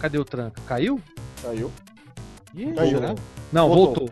Cadê 0.00 0.18
o 0.18 0.24
tranca? 0.24 0.60
Caiu? 0.66 1.00
Caiu. 1.42 1.70
Ih, 2.54 2.72
Caiu, 2.72 2.90
será? 2.98 3.08
né? 3.08 3.14
Não, 3.52 3.68
Voltou. 3.68 4.06
voltou. 4.06 4.10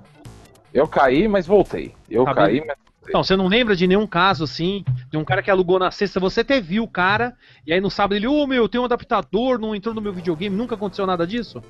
eu 0.74 0.86
caí, 0.86 1.26
mas 1.28 1.46
voltei. 1.46 1.94
Eu 2.10 2.24
Tá 2.24 2.34
caí, 2.34 2.62
mas. 2.66 2.76
Então, 3.08 3.24
você 3.24 3.36
não 3.36 3.46
lembra 3.46 3.74
de 3.74 3.86
nenhum 3.86 4.06
caso 4.06 4.44
assim, 4.44 4.84
de 5.10 5.16
um 5.16 5.24
cara 5.24 5.42
que 5.42 5.50
alugou 5.50 5.78
na 5.78 5.90
sexta, 5.90 6.20
você 6.20 6.40
até 6.40 6.60
viu 6.60 6.84
o 6.84 6.88
cara, 6.88 7.34
e 7.66 7.72
aí 7.72 7.80
no 7.80 7.90
sábado 7.90 8.14
ele, 8.14 8.26
ô 8.26 8.46
meu, 8.46 8.68
tem 8.68 8.80
um 8.80 8.84
adaptador, 8.84 9.58
não 9.58 9.74
entrou 9.74 9.94
no 9.94 10.00
meu 10.00 10.12
videogame, 10.12 10.54
nunca 10.54 10.74
aconteceu 10.74 11.06
nada 11.06 11.26
disso? 11.26 11.62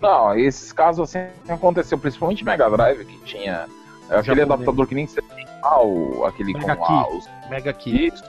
Não, 0.00 0.36
esses 0.36 0.72
casos 0.72 1.08
assim 1.08 1.28
aconteceu, 1.48 1.98
principalmente 1.98 2.44
Mega 2.44 2.68
Drive, 2.70 3.04
que 3.04 3.18
tinha 3.24 3.66
é, 4.08 4.16
aquele 4.16 4.42
adaptador 4.42 4.86
que 4.86 4.94
nem 4.94 5.06
você 5.06 5.20
tem 5.22 5.46
ah, 5.62 5.82
o, 5.82 6.24
aquele 6.24 6.54
Mega 6.54 6.76
com 6.76 6.84
ah, 6.84 7.08
os 7.08 7.28
Mega 7.48 7.72
Key. 7.72 8.06
Isso. 8.06 8.24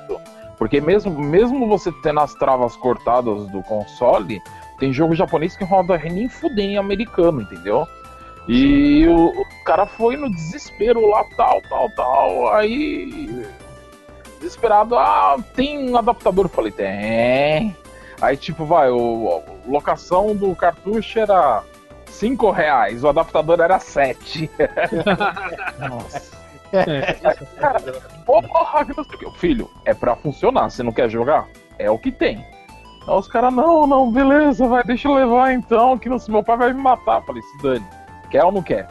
Porque 0.57 0.80
mesmo, 0.80 1.11
mesmo 1.11 1.68
você 1.68 1.91
tendo 2.03 2.19
as 2.19 2.36
travas 2.36 2.76
cortadas 2.76 3.48
do 3.48 3.64
console, 3.64 4.40
tem 4.78 4.94
jogo 4.94 5.15
japonês 5.15 5.56
que 5.56 5.64
roda 5.64 5.98
nem 5.98 6.30
fudem 6.30 6.73
em 6.73 6.78
americano, 6.78 7.41
entendeu? 7.41 7.88
E 8.47 9.07
o, 9.07 9.41
o 9.41 9.45
cara 9.63 9.85
foi 9.85 10.18
no 10.18 10.30
desespero 10.30 11.07
lá, 11.07 11.23
tal, 11.35 11.61
tal, 11.61 11.89
tal. 11.91 12.53
Aí. 12.53 13.45
Desesperado, 14.39 14.97
ah, 14.97 15.38
tem 15.55 15.91
um 15.91 15.97
adaptador? 15.97 16.45
Eu 16.45 16.49
falei, 16.49 16.72
tem. 16.72 17.76
Aí, 18.19 18.35
tipo, 18.38 18.65
vai, 18.65 18.89
o, 18.89 19.43
a 19.47 19.69
locação 19.69 20.35
do 20.35 20.55
cartucho 20.55 21.19
era 21.19 21.63
5 22.07 22.51
reais, 22.51 23.03
o 23.03 23.09
adaptador 23.09 23.59
era 23.59 23.80
7. 23.80 24.49
Nossa. 25.80 26.41
Porra, 28.26 28.85
que 28.85 28.95
não 28.95 29.03
sei 29.03 29.15
o 29.15 29.19
que. 29.19 29.39
Filho, 29.39 29.69
é 29.85 29.93
pra 29.93 30.15
funcionar. 30.15 30.69
Você 30.69 30.81
não 30.84 30.91
quer 30.91 31.09
jogar? 31.09 31.47
É 31.77 31.89
o 31.89 31.97
que 31.97 32.11
tem. 32.11 32.45
Aí 33.07 33.15
os 33.15 33.27
caras, 33.27 33.53
não, 33.53 33.88
não, 33.88 34.11
beleza, 34.11 34.68
vai, 34.68 34.84
deixa 34.84 35.07
eu 35.07 35.13
levar 35.15 35.53
então, 35.53 35.97
que 35.97 36.07
não, 36.07 36.19
se 36.19 36.30
meu 36.30 36.43
pai 36.43 36.57
vai 36.57 36.73
me 36.73 36.81
matar. 36.81 37.18
Eu 37.18 37.23
falei, 37.23 37.41
se 37.41 37.57
dane, 37.57 37.85
quer 38.31 38.43
ou 38.43 38.51
não 38.51 38.63
quer? 38.63 38.87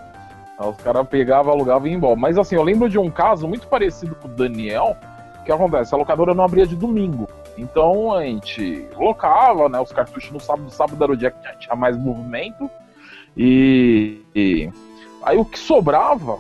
Aí 0.58 0.68
os 0.68 0.76
caras 0.76 1.08
pegavam, 1.08 1.52
alugavam 1.52 1.88
e 1.88 1.90
iam 1.90 1.96
embora. 1.96 2.16
Mas 2.16 2.36
assim, 2.38 2.54
eu 2.54 2.62
lembro 2.62 2.88
de 2.88 2.98
um 2.98 3.10
caso 3.10 3.48
muito 3.48 3.66
parecido 3.66 4.14
com 4.14 4.28
o 4.28 4.30
Daniel, 4.30 4.96
que 5.44 5.50
acontece, 5.50 5.94
a 5.94 5.98
locadora 5.98 6.34
não 6.34 6.44
abria 6.44 6.66
de 6.66 6.76
domingo. 6.76 7.26
Então 7.56 8.14
a 8.14 8.22
gente 8.22 8.86
locava, 8.96 9.68
né, 9.68 9.80
os 9.80 9.92
cartuchos 9.92 10.30
no 10.30 10.40
sábado, 10.40 10.70
sábado 10.70 11.02
era 11.02 11.12
o 11.12 11.16
dia 11.16 11.30
que 11.30 11.58
tinha 11.58 11.74
mais 11.74 11.96
movimento. 11.96 12.70
E, 13.36 14.20
e 14.34 14.70
aí 15.22 15.38
o 15.38 15.44
que 15.44 15.58
sobrava 15.58 16.38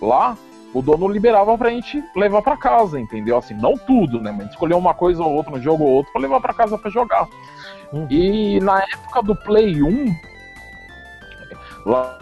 lá, 0.00 0.36
o 0.72 0.80
dono 0.80 1.08
liberava 1.08 1.56
pra 1.58 1.70
gente 1.70 2.02
levar 2.14 2.42
pra 2.42 2.56
casa, 2.56 3.00
entendeu? 3.00 3.36
Assim, 3.36 3.54
não 3.54 3.76
tudo, 3.76 4.20
né? 4.20 4.30
Mas 4.30 4.40
a 4.40 4.42
gente 4.44 4.52
escolheu 4.52 4.78
uma 4.78 4.94
coisa 4.94 5.22
ou 5.22 5.32
outra, 5.32 5.54
um 5.54 5.60
jogo 5.60 5.84
ou 5.84 5.90
outro, 5.90 6.12
pra 6.12 6.22
levar 6.22 6.40
pra 6.40 6.54
casa 6.54 6.78
pra 6.78 6.90
jogar. 6.90 7.26
Uhum. 7.92 8.06
E 8.08 8.60
na 8.60 8.80
época 8.80 9.22
do 9.22 9.34
Play 9.34 9.82
1, 9.82 10.14
lá, 11.84 12.18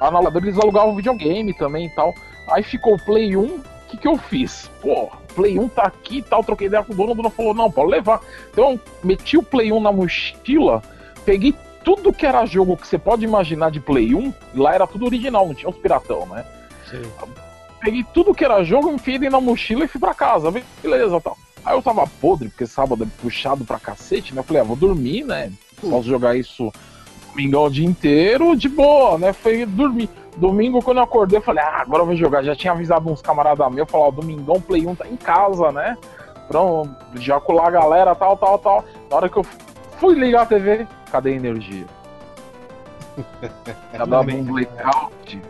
lá 0.00 0.10
na 0.10 0.18
locadora 0.18 0.46
eles 0.46 0.58
alugavam 0.58 0.94
videogame 0.94 1.54
também 1.54 1.86
e 1.86 1.94
tal. 1.94 2.14
Aí 2.50 2.62
ficou 2.62 2.94
o 2.94 3.04
Play 3.04 3.36
1, 3.36 3.42
o 3.42 3.60
que, 3.88 3.96
que 3.96 4.08
eu 4.08 4.16
fiz? 4.16 4.70
Pô, 4.80 5.10
Play 5.34 5.58
1 5.58 5.68
tá 5.68 5.82
aqui 5.82 6.18
e 6.18 6.22
tal, 6.22 6.44
troquei 6.44 6.66
ideia 6.68 6.82
com 6.82 6.92
o 6.92 6.96
dono, 6.96 7.12
o 7.12 7.14
dono 7.14 7.30
falou, 7.30 7.54
não, 7.54 7.70
pode 7.70 7.90
levar. 7.90 8.20
Então 8.50 8.72
eu 8.72 8.80
meti 9.02 9.36
o 9.36 9.42
Play 9.42 9.72
1 9.72 9.80
na 9.80 9.92
mochila, 9.92 10.82
peguei 11.24 11.54
tudo 11.84 12.12
que 12.12 12.26
era 12.26 12.44
jogo 12.46 12.76
que 12.76 12.86
você 12.86 12.98
pode 12.98 13.24
imaginar 13.24 13.70
de 13.70 13.80
Play 13.80 14.14
1, 14.14 14.32
lá 14.54 14.74
era 14.74 14.86
tudo 14.86 15.06
original, 15.06 15.46
não 15.46 15.54
tinha 15.54 15.70
os 15.70 15.76
piratão, 15.76 16.26
né? 16.26 16.44
Peguei 17.80 18.04
tudo 18.12 18.34
que 18.34 18.44
era 18.44 18.64
jogo, 18.64 18.90
enfiei 18.90 19.18
dentro 19.18 19.38
da 19.38 19.40
mochila 19.40 19.84
e 19.84 19.88
fui 19.88 20.00
pra 20.00 20.14
casa, 20.14 20.52
beleza, 20.82 21.20
tal. 21.20 21.36
Aí 21.64 21.76
eu 21.76 21.82
tava 21.82 22.06
podre, 22.20 22.48
porque 22.48 22.66
sábado 22.66 23.04
é 23.04 23.22
puxado 23.22 23.64
pra 23.64 23.78
cacete, 23.78 24.34
né? 24.34 24.40
Eu 24.40 24.44
falei, 24.44 24.62
ah, 24.62 24.64
vou 24.64 24.76
dormir, 24.76 25.24
né? 25.24 25.52
Posso 25.80 26.08
jogar 26.08 26.36
isso 26.36 26.72
domingão 27.36 27.64
o 27.64 27.70
dia 27.70 27.86
inteiro, 27.86 28.56
de 28.56 28.68
boa, 28.68 29.18
né? 29.18 29.32
Foi 29.32 29.66
dormir. 29.66 30.08
Domingo, 30.36 30.82
quando 30.82 30.98
eu 30.98 31.04
acordei, 31.04 31.38
eu 31.38 31.42
falei, 31.42 31.62
ah, 31.62 31.82
agora 31.82 32.02
eu 32.02 32.06
vou 32.06 32.16
jogar. 32.16 32.42
Já 32.42 32.56
tinha 32.56 32.72
avisado 32.72 33.10
uns 33.10 33.20
camaradas 33.20 33.70
meus, 33.72 33.90
falar, 33.90 34.10
domingão, 34.10 34.60
Play 34.60 34.86
1 34.86 34.94
tá 34.94 35.06
em 35.06 35.16
casa, 35.16 35.70
né? 35.70 35.96
Pronto, 36.48 36.94
já 37.16 37.38
colar 37.40 37.68
a 37.68 37.70
galera, 37.70 38.14
tal, 38.14 38.36
tal, 38.36 38.58
tal. 38.58 38.84
Na 39.10 39.16
hora 39.16 39.28
que 39.28 39.36
eu 39.36 39.44
fui 39.98 40.14
ligar 40.14 40.42
a 40.42 40.46
TV, 40.46 40.86
cadê 41.10 41.30
a 41.30 41.36
energia? 41.36 41.84
Já 43.94 44.04
dava 44.04 44.30
um 44.30 44.44
blackout. 44.44 45.42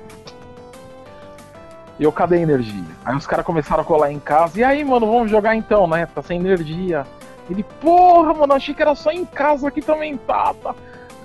E 1.99 2.05
eu, 2.05 2.13
cadê 2.13 2.37
a 2.37 2.41
energia? 2.41 2.85
Aí 3.05 3.17
os 3.17 3.27
caras 3.27 3.45
começaram 3.45 3.83
a 3.83 3.85
colar 3.85 4.13
em 4.13 4.21
casa. 4.21 4.61
E 4.61 4.63
aí, 4.63 4.85
mano, 4.85 5.07
vamos 5.07 5.29
jogar 5.29 5.57
então, 5.57 5.89
né? 5.89 6.07
Tá 6.07 6.23
sem 6.23 6.39
energia. 6.39 7.05
Ele, 7.51 7.65
porra, 7.81 8.33
mano, 8.35 8.53
achei 8.53 8.73
que 8.73 8.83
era 8.83 8.95
só 8.95 9.11
em 9.11 9.25
casa 9.25 9.67
aqui 9.67 9.83
também 9.83 10.17
tá, 10.17 10.55
tá. 10.63 10.77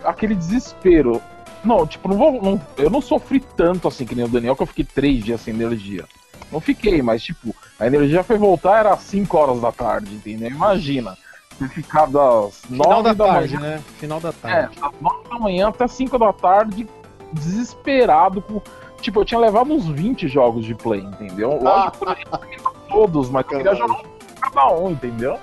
Aquele 0.04 0.36
desespero. 0.36 1.22
Não, 1.64 1.86
tipo, 1.86 2.08
não 2.10 2.18
vou. 2.18 2.42
não- 2.42 2.62
eu 2.78 2.90
não 2.90 3.02
sofri 3.02 3.40
tanto 3.40 3.88
assim 3.88 4.06
que 4.06 4.16
nem 4.16 4.26
o 4.26 4.28
Daniel, 4.28 4.56
que 4.56 4.64
eu 4.64 4.68
fiquei 4.68 4.86
três 4.86 5.24
dias 5.24 5.42
sem 5.42 5.54
energia. 5.54 6.06
Não 6.52 6.60
fiquei, 6.60 7.02
mas 7.02 7.24
tipo, 7.24 7.56
a 7.80 7.88
energia 7.88 8.24
foi 8.24 8.38
voltar, 8.38 8.80
era 8.80 8.98
5 8.98 9.38
horas 9.38 9.62
da 9.62 9.72
tarde, 9.72 10.14
entendeu? 10.14 10.50
Imagina. 10.50 11.18
Você 11.58 11.68
ficar 11.70 12.08
das 12.08 12.62
Final 12.66 12.90
9 12.90 13.04
da 13.04 13.14
da, 13.14 13.26
tarde, 13.34 13.56
manhã. 13.58 13.70
né? 13.76 13.84
Final 14.00 14.20
da 14.20 14.30
É, 14.30 14.32
tarde. 14.34 14.80
das 14.82 14.92
9 15.00 15.30
da 15.30 15.40
manhã 15.40 15.68
até 15.70 15.88
5 15.88 16.18
da 16.18 16.34
tarde, 16.34 16.88
desesperado. 17.32 18.42
Com... 18.42 18.62
Tipo, 19.02 19.22
eu 19.22 19.26
tinha 19.26 19.40
levado 19.40 19.72
uns 19.72 19.88
20 19.88 20.28
jogos 20.28 20.66
de 20.66 20.76
play, 20.76 21.02
entendeu? 21.02 21.60
Lógico 21.62 22.06
que 22.16 22.26
eu 22.60 22.72
todos, 22.90 23.30
mas 23.30 23.46
eu 23.50 23.58
queria 23.58 23.76
jogar 23.76 23.96
um 23.96 24.04
cada 24.42 24.74
um, 24.74 24.92
entendeu? 24.92 25.38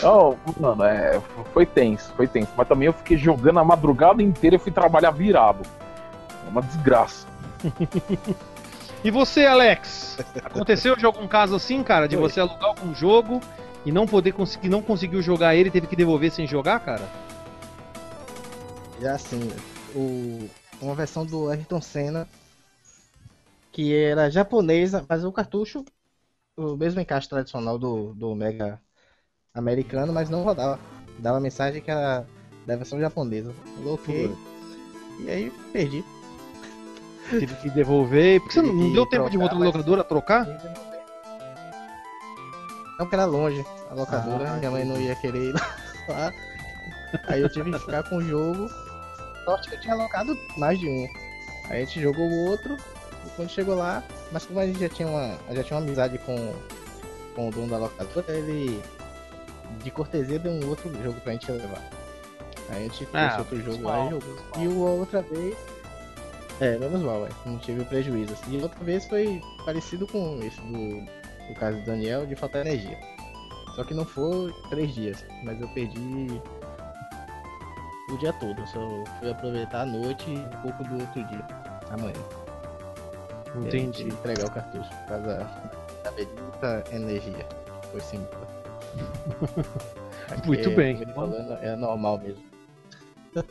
Então, 0.00 0.38
mano, 0.58 0.82
é, 0.82 1.20
foi 1.52 1.66
tenso, 1.66 2.10
foi 2.16 2.26
tenso. 2.26 2.50
Mas 2.56 2.66
também 2.66 2.86
eu 2.86 2.92
fiquei 2.92 3.18
jogando 3.18 3.60
a 3.60 3.64
madrugada 3.64 4.22
inteira 4.22 4.56
e 4.56 4.58
fui 4.58 4.72
trabalhar 4.72 5.10
virado. 5.10 5.62
É 6.46 6.48
uma 6.48 6.62
desgraça. 6.62 7.26
E 9.02 9.10
você, 9.10 9.46
Alex? 9.46 10.18
Aconteceu 10.44 10.94
de 10.94 11.06
algum 11.06 11.26
caso 11.26 11.54
assim, 11.54 11.82
cara, 11.82 12.06
de 12.06 12.18
Foi. 12.18 12.28
você 12.28 12.38
alugar 12.38 12.64
algum 12.64 12.94
jogo 12.94 13.40
e 13.82 13.90
não 13.90 14.06
poder 14.06 14.32
conseguir, 14.32 14.68
não 14.68 14.82
conseguiu 14.82 15.22
jogar 15.22 15.54
ele, 15.56 15.70
e 15.70 15.72
teve 15.72 15.86
que 15.86 15.96
devolver 15.96 16.30
sem 16.30 16.46
jogar, 16.46 16.80
cara? 16.80 17.08
Já 19.00 19.14
assim, 19.14 19.40
o, 19.94 20.50
uma 20.82 20.94
versão 20.94 21.24
do 21.24 21.48
Ayrton 21.48 21.80
Senna 21.80 22.28
que 23.72 23.94
era 23.94 24.28
japonesa, 24.28 25.02
mas 25.08 25.24
o 25.24 25.32
cartucho, 25.32 25.82
o 26.54 26.76
mesmo 26.76 27.00
encaixe 27.00 27.26
tradicional 27.26 27.78
do, 27.78 28.12
do 28.12 28.34
Mega 28.34 28.78
americano, 29.54 30.12
mas 30.12 30.28
não 30.30 30.42
rodava. 30.42 30.78
Dava 31.18 31.40
mensagem 31.40 31.82
que 31.82 31.90
era 31.90 32.26
da 32.66 32.76
versão 32.76 33.00
japonesa. 33.00 33.52
Coloquei. 33.82 34.34
E 35.20 35.30
aí 35.30 35.52
perdi. 35.72 36.04
Teve 37.28 37.54
que 37.56 37.70
devolver. 37.70 38.40
Porque 38.40 38.54
você 38.54 38.62
não, 38.62 38.72
não 38.72 38.92
deu 38.92 39.06
tempo 39.06 39.28
de 39.30 39.36
trocar, 39.38 39.54
na 39.54 39.58
mas- 39.60 39.66
locadora 39.74 40.04
trocar? 40.04 40.46
Não, 42.98 43.06
porque 43.06 43.14
era 43.14 43.24
longe 43.24 43.64
a 43.90 43.94
locadora, 43.94 44.50
Ah, 44.50 44.56
minha 44.56 44.70
mãe 44.70 44.84
não 44.84 45.00
ia 45.00 45.14
querer 45.16 45.50
ir 45.50 45.54
lá. 46.08 46.32
Aí 47.28 47.40
eu 47.40 47.48
tive 47.48 47.70
que 47.72 47.78
ficar 47.78 48.02
com 48.08 48.16
o 48.18 48.22
jogo. 48.22 48.68
Sorte 49.44 49.68
que 49.68 49.74
eu 49.76 49.80
tinha 49.80 49.94
alocado 49.94 50.36
mais 50.56 50.78
de 50.78 50.86
um. 50.86 51.08
Aí 51.68 51.82
a 51.82 51.84
gente 51.84 52.00
jogou 52.00 52.24
o 52.24 52.50
outro, 52.50 52.76
e 53.26 53.30
quando 53.36 53.48
chegou 53.48 53.74
lá, 53.74 54.02
mas 54.32 54.44
como 54.44 54.60
a 54.60 54.66
gente 54.66 54.80
já 54.80 54.88
tinha 54.88 55.08
uma, 55.08 55.36
já 55.52 55.62
tinha 55.64 55.78
uma 55.78 55.84
amizade 55.86 56.18
com, 56.18 56.52
com 57.34 57.48
o 57.48 57.50
dono 57.50 57.68
da 57.68 57.78
locadora, 57.78 58.36
ele 58.36 58.80
de 59.82 59.90
cortesia 59.90 60.38
deu 60.38 60.52
um 60.52 60.68
outro 60.68 60.90
jogo 61.02 61.20
pra 61.20 61.32
gente 61.32 61.50
levar. 61.50 61.82
Aí 62.68 62.76
a 62.76 62.80
gente 62.82 63.06
fez 63.06 63.10
Ah, 63.14 63.36
outro 63.38 63.56
jogo 63.58 63.70
menos 63.78 63.82
lá 63.82 63.96
mal, 63.96 64.06
e 64.06 64.10
jogou. 64.10 64.36
E 64.58 64.68
outra 65.00 65.22
vez. 65.22 65.56
É, 66.60 66.78
menos 66.78 67.02
mal. 67.02 67.26
Não 67.46 67.58
tive 67.58 67.84
prejuízo. 67.84 68.34
E 68.48 68.58
outra 68.62 68.84
vez 68.84 69.06
foi 69.06 69.42
parecido 69.64 70.06
com 70.06 70.38
esse 70.42 70.60
do, 70.60 71.00
do 71.48 71.54
caso 71.58 71.78
do 71.78 71.86
Daniel, 71.86 72.26
de 72.26 72.36
faltar 72.36 72.66
energia. 72.66 72.98
Só 73.74 73.84
que 73.84 73.94
não 73.94 74.04
foi 74.04 74.52
três 74.68 74.94
dias, 74.94 75.24
mas 75.42 75.60
eu 75.60 75.68
perdi 75.68 76.40
o 78.10 78.18
dia 78.18 78.32
todo. 78.34 78.66
Só 78.66 78.80
fui 79.18 79.30
aproveitar 79.30 79.82
a 79.82 79.86
noite 79.86 80.30
e 80.30 80.36
um 80.36 80.62
pouco 80.62 80.84
do 80.84 81.00
outro 81.00 81.24
dia, 81.24 81.46
amanhã. 81.90 82.14
Entendi. 83.56 84.04
entregar 84.04 84.46
o 84.46 84.50
cartucho 84.52 84.88
por 84.88 85.06
causa 85.08 85.48
da 86.04 86.10
bendita 86.12 86.84
energia. 86.92 87.46
Foi 87.90 88.00
sim. 88.96 90.42
Muito 90.46 90.70
bem. 90.70 91.04
Falando, 91.14 91.52
é 91.62 91.76
normal 91.76 92.18
mesmo. 92.18 92.42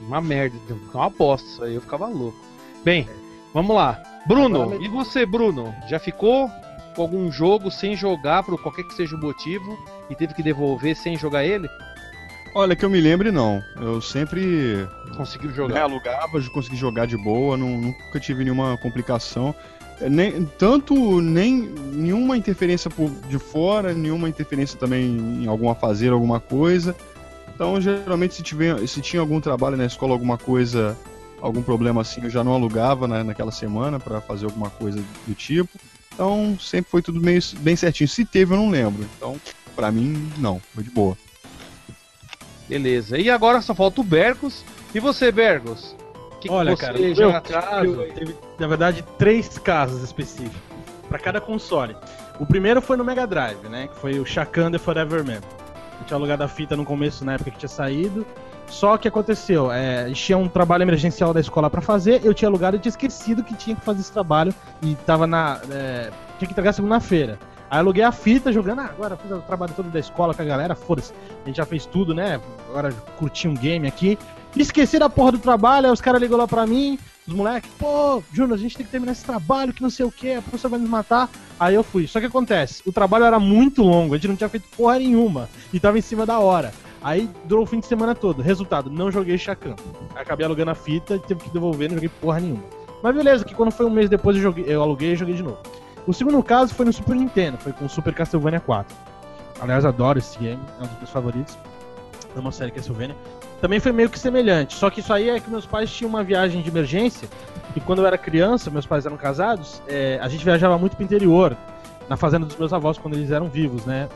Uma 0.00 0.20
merda, 0.20 0.56
uma 0.92 1.08
bosta 1.08 1.46
isso 1.48 1.62
aí, 1.64 1.74
eu 1.76 1.80
ficava 1.80 2.08
louco. 2.08 2.36
Bem, 2.84 3.08
vamos 3.54 3.76
lá. 3.76 4.02
Bruno, 4.26 4.62
Agora 4.62 4.78
me- 4.80 4.84
e 4.84 4.88
você, 4.88 5.24
Bruno? 5.24 5.72
Já 5.88 6.00
ficou 6.00 6.50
com 6.96 7.02
algum 7.02 7.30
jogo 7.30 7.70
sem 7.70 7.94
jogar, 7.96 8.42
por 8.42 8.60
qualquer 8.60 8.82
que 8.82 8.94
seja 8.94 9.14
o 9.14 9.20
motivo, 9.20 9.78
e 10.10 10.16
teve 10.16 10.34
que 10.34 10.42
devolver 10.42 10.96
sem 10.96 11.16
jogar 11.16 11.44
ele? 11.44 11.68
Olha, 12.56 12.74
que 12.74 12.84
eu 12.84 12.90
me 12.90 13.00
lembre, 13.00 13.30
não. 13.30 13.62
Eu 13.76 14.00
sempre 14.02 14.86
Conseguiu 15.16 15.50
né, 15.50 15.56
jogar? 15.56 15.82
alugava, 15.82 16.40
consegui 16.50 16.76
jogar 16.76 17.06
de 17.06 17.16
boa, 17.16 17.56
não- 17.56 17.78
nunca 17.78 18.18
tive 18.18 18.42
nenhuma 18.42 18.76
complicação. 18.78 19.54
Nem, 20.08 20.44
tanto 20.58 21.20
nem 21.20 21.68
nenhuma 21.92 22.36
interferência 22.36 22.90
por, 22.90 23.10
de 23.28 23.38
fora, 23.38 23.92
nenhuma 23.94 24.28
interferência 24.28 24.78
também 24.78 25.04
em 25.42 25.46
alguma 25.46 25.74
fazer 25.74 26.10
alguma 26.10 26.40
coisa. 26.40 26.96
Então, 27.54 27.80
geralmente, 27.80 28.34
se, 28.34 28.42
tiver, 28.42 28.86
se 28.88 29.00
tinha 29.00 29.20
algum 29.20 29.40
trabalho 29.40 29.76
na 29.76 29.84
escola, 29.84 30.12
alguma 30.12 30.38
coisa, 30.38 30.96
algum 31.40 31.62
problema 31.62 32.00
assim, 32.00 32.22
eu 32.24 32.30
já 32.30 32.42
não 32.42 32.52
alugava 32.52 33.06
né, 33.06 33.22
naquela 33.22 33.52
semana 33.52 34.00
para 34.00 34.20
fazer 34.20 34.46
alguma 34.46 34.70
coisa 34.70 35.02
do 35.26 35.34
tipo. 35.34 35.78
Então, 36.14 36.56
sempre 36.60 36.90
foi 36.90 37.02
tudo 37.02 37.20
meio 37.20 37.40
bem 37.58 37.76
certinho. 37.76 38.08
Se 38.08 38.24
teve, 38.24 38.52
eu 38.52 38.58
não 38.58 38.70
lembro. 38.70 39.06
Então, 39.16 39.36
pra 39.74 39.90
mim, 39.90 40.30
não, 40.38 40.60
foi 40.74 40.84
de 40.84 40.90
boa. 40.90 41.16
Beleza. 42.68 43.18
E 43.18 43.30
agora 43.30 43.60
só 43.60 43.74
falta 43.74 44.00
o 44.00 44.04
Bergos. 44.04 44.64
E 44.94 45.00
você, 45.00 45.30
Bergos? 45.30 45.94
Que, 46.42 46.48
que 46.48 46.54
Olha, 46.54 46.74
você 46.74 46.86
cara, 46.86 46.98
meu 46.98 47.30
acaso? 47.30 47.96
Teve, 48.14 48.36
na 48.58 48.66
verdade, 48.66 49.04
três 49.16 49.58
casos 49.58 50.02
específicos 50.02 50.60
para 51.08 51.18
cada 51.18 51.40
console. 51.40 51.96
O 52.40 52.44
primeiro 52.44 52.82
foi 52.82 52.96
no 52.96 53.04
Mega 53.04 53.26
Drive, 53.26 53.68
né? 53.68 53.86
Que 53.86 53.96
foi 53.96 54.18
o 54.18 54.26
Shakan 54.26 54.72
The 54.72 54.78
Forever 54.78 55.24
Man. 55.24 55.40
Eu 56.00 56.06
tinha 56.06 56.16
alugado 56.16 56.42
a 56.42 56.48
fita 56.48 56.76
no 56.76 56.84
começo, 56.84 57.24
na 57.24 57.34
época 57.34 57.52
que 57.52 57.58
tinha 57.58 57.68
saído. 57.68 58.26
Só 58.66 58.96
que 58.96 59.06
aconteceu, 59.06 59.70
é, 59.70 60.10
tinha 60.12 60.36
um 60.36 60.48
trabalho 60.48 60.82
emergencial 60.82 61.32
da 61.32 61.38
escola 61.38 61.70
pra 61.70 61.80
fazer, 61.80 62.24
eu 62.24 62.32
tinha 62.32 62.48
alugado 62.48 62.76
e 62.76 62.80
tinha 62.80 62.90
esquecido 62.90 63.44
que 63.44 63.54
tinha 63.54 63.76
que 63.76 63.84
fazer 63.84 64.00
esse 64.00 64.10
trabalho 64.10 64.52
e 64.82 64.96
tava 65.06 65.26
na. 65.26 65.60
é, 65.70 66.10
tinha 66.38 66.48
que 66.48 66.52
entregar 66.52 66.72
segunda-feira. 66.72 67.38
Aí 67.70 67.78
eu 67.78 67.82
aluguei 67.82 68.02
a 68.02 68.10
fita 68.10 68.50
jogando, 68.52 68.80
ah, 68.80 68.86
agora 68.86 69.16
fiz 69.16 69.30
o 69.30 69.38
trabalho 69.40 69.72
todo 69.76 69.90
da 69.90 70.00
escola 70.00 70.34
com 70.34 70.42
a 70.42 70.44
galera, 70.44 70.74
foda-se. 70.74 71.12
A 71.44 71.46
gente 71.46 71.56
já 71.56 71.66
fez 71.66 71.86
tudo, 71.86 72.14
né? 72.14 72.40
Agora 72.70 72.92
curti 73.18 73.46
um 73.46 73.54
game 73.54 73.86
aqui. 73.86 74.18
Esqueci 74.56 74.98
da 74.98 75.08
porra 75.08 75.32
do 75.32 75.38
trabalho, 75.38 75.86
aí 75.86 75.92
os 75.92 76.00
caras 76.00 76.20
ligam 76.20 76.36
lá 76.36 76.46
pra 76.46 76.66
mim, 76.66 76.98
os 77.26 77.32
moleques, 77.32 77.70
pô, 77.78 78.22
Júnior, 78.32 78.54
a 78.54 78.60
gente 78.60 78.76
tem 78.76 78.84
que 78.84 78.92
terminar 78.92 79.12
esse 79.12 79.24
trabalho, 79.24 79.72
que 79.72 79.82
não 79.82 79.88
sei 79.88 80.04
o 80.04 80.10
que, 80.10 80.34
a 80.34 80.42
professora 80.42 80.72
vai 80.72 80.80
nos 80.80 80.90
matar. 80.90 81.30
Aí 81.58 81.74
eu 81.74 81.84
fui. 81.84 82.06
Só 82.06 82.18
que 82.18 82.26
acontece, 82.26 82.82
o 82.84 82.92
trabalho 82.92 83.24
era 83.24 83.38
muito 83.38 83.82
longo, 83.82 84.14
a 84.14 84.16
gente 84.16 84.28
não 84.28 84.36
tinha 84.36 84.48
feito 84.48 84.68
porra 84.76 84.98
nenhuma. 84.98 85.48
E 85.72 85.78
tava 85.78 85.98
em 85.98 86.02
cima 86.02 86.26
da 86.26 86.38
hora. 86.38 86.72
Aí 87.02 87.30
durou 87.44 87.64
o 87.64 87.66
fim 87.66 87.80
de 87.80 87.86
semana 87.86 88.14
todo. 88.14 88.42
Resultado, 88.42 88.90
não 88.90 89.10
joguei 89.10 89.38
Chacan. 89.38 89.74
Acabei 90.14 90.44
alugando 90.44 90.70
a 90.70 90.74
fita, 90.74 91.18
tive 91.18 91.40
que 91.40 91.50
devolver, 91.50 91.88
não 91.88 91.96
joguei 91.96 92.10
porra 92.20 92.40
nenhuma. 92.40 92.62
Mas 93.02 93.14
beleza, 93.14 93.44
que 93.44 93.54
quando 93.54 93.72
foi 93.72 93.86
um 93.86 93.90
mês 93.90 94.08
depois 94.08 94.36
eu, 94.36 94.42
joguei, 94.42 94.64
eu 94.66 94.82
aluguei 94.82 95.12
e 95.12 95.16
joguei 95.16 95.34
de 95.34 95.42
novo. 95.42 95.58
O 96.06 96.12
segundo 96.12 96.42
caso 96.42 96.74
foi 96.74 96.86
no 96.86 96.92
Super 96.92 97.16
Nintendo, 97.16 97.56
foi 97.58 97.72
com 97.72 97.84
o 97.84 97.88
Super 97.88 98.14
Castlevania 98.14 98.60
4. 98.60 98.96
Aliás, 99.60 99.84
adoro 99.84 100.18
esse 100.18 100.36
game, 100.38 100.60
é 100.80 100.84
um 100.84 100.86
dos 100.86 100.98
meus 100.98 101.10
favoritos. 101.10 101.56
É 102.34 102.38
uma 102.38 102.50
série 102.50 102.72
Castlevania. 102.72 103.16
Também 103.62 103.78
foi 103.78 103.92
meio 103.92 104.10
que 104.10 104.18
semelhante, 104.18 104.74
só 104.74 104.90
que 104.90 104.98
isso 104.98 105.12
aí 105.12 105.30
é 105.30 105.38
que 105.38 105.48
meus 105.48 105.64
pais 105.64 105.88
tinham 105.88 106.08
uma 106.08 106.24
viagem 106.24 106.60
de 106.62 106.68
emergência, 106.68 107.28
e 107.76 107.80
quando 107.80 108.00
eu 108.00 108.06
era 108.06 108.18
criança, 108.18 108.72
meus 108.72 108.84
pais 108.84 109.06
eram 109.06 109.16
casados, 109.16 109.80
é, 109.86 110.18
a 110.20 110.28
gente 110.28 110.44
viajava 110.44 110.76
muito 110.76 110.96
pro 110.96 111.04
interior, 111.04 111.56
na 112.08 112.16
fazenda 112.16 112.44
dos 112.44 112.56
meus 112.56 112.72
avós, 112.72 112.98
quando 112.98 113.14
eles 113.14 113.30
eram 113.30 113.48
vivos, 113.48 113.86
né? 113.86 114.08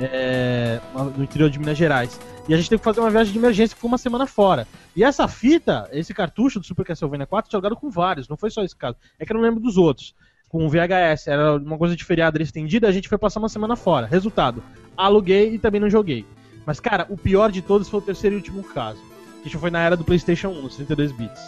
É, 0.00 0.80
no 1.14 1.22
interior 1.22 1.50
de 1.50 1.58
Minas 1.58 1.76
Gerais. 1.76 2.18
E 2.48 2.54
a 2.54 2.56
gente 2.56 2.70
teve 2.70 2.80
que 2.80 2.84
fazer 2.84 3.00
uma 3.00 3.10
viagem 3.10 3.30
de 3.30 3.38
emergência 3.38 3.74
que 3.74 3.76
ficou 3.76 3.88
uma 3.88 3.98
semana 3.98 4.26
fora. 4.26 4.66
E 4.96 5.04
essa 5.04 5.28
fita, 5.28 5.86
esse 5.92 6.14
cartucho 6.14 6.58
do 6.58 6.64
Super 6.64 6.86
Castlevania 6.86 7.26
4, 7.26 7.50
tinha 7.50 7.58
jogado 7.58 7.76
com 7.76 7.90
vários, 7.90 8.26
não 8.26 8.38
foi 8.38 8.50
só 8.50 8.62
esse 8.62 8.74
caso. 8.74 8.96
É 9.18 9.26
que 9.26 9.32
eu 9.32 9.36
não 9.36 9.42
lembro 9.42 9.60
dos 9.60 9.76
outros. 9.76 10.14
Com 10.48 10.64
o 10.64 10.70
VHS, 10.70 11.26
era 11.26 11.56
uma 11.56 11.76
coisa 11.76 11.94
de 11.94 12.02
feriado 12.02 12.40
estendida, 12.42 12.88
a 12.88 12.92
gente 12.92 13.06
foi 13.06 13.18
passar 13.18 13.38
uma 13.38 13.50
semana 13.50 13.76
fora. 13.76 14.06
Resultado, 14.06 14.62
aluguei 14.96 15.54
e 15.54 15.58
também 15.58 15.78
não 15.78 15.90
joguei. 15.90 16.24
Mas, 16.68 16.78
cara, 16.78 17.06
o 17.08 17.16
pior 17.16 17.50
de 17.50 17.62
todos 17.62 17.88
foi 17.88 17.98
o 17.98 18.02
terceiro 18.02 18.36
e 18.36 18.36
último 18.36 18.62
caso. 18.62 19.00
Que 19.42 19.56
foi 19.56 19.70
na 19.70 19.80
era 19.80 19.96
do 19.96 20.04
PlayStation 20.04 20.48
1, 20.48 20.62
nos 20.62 20.76
32 20.76 21.12
bits. 21.12 21.40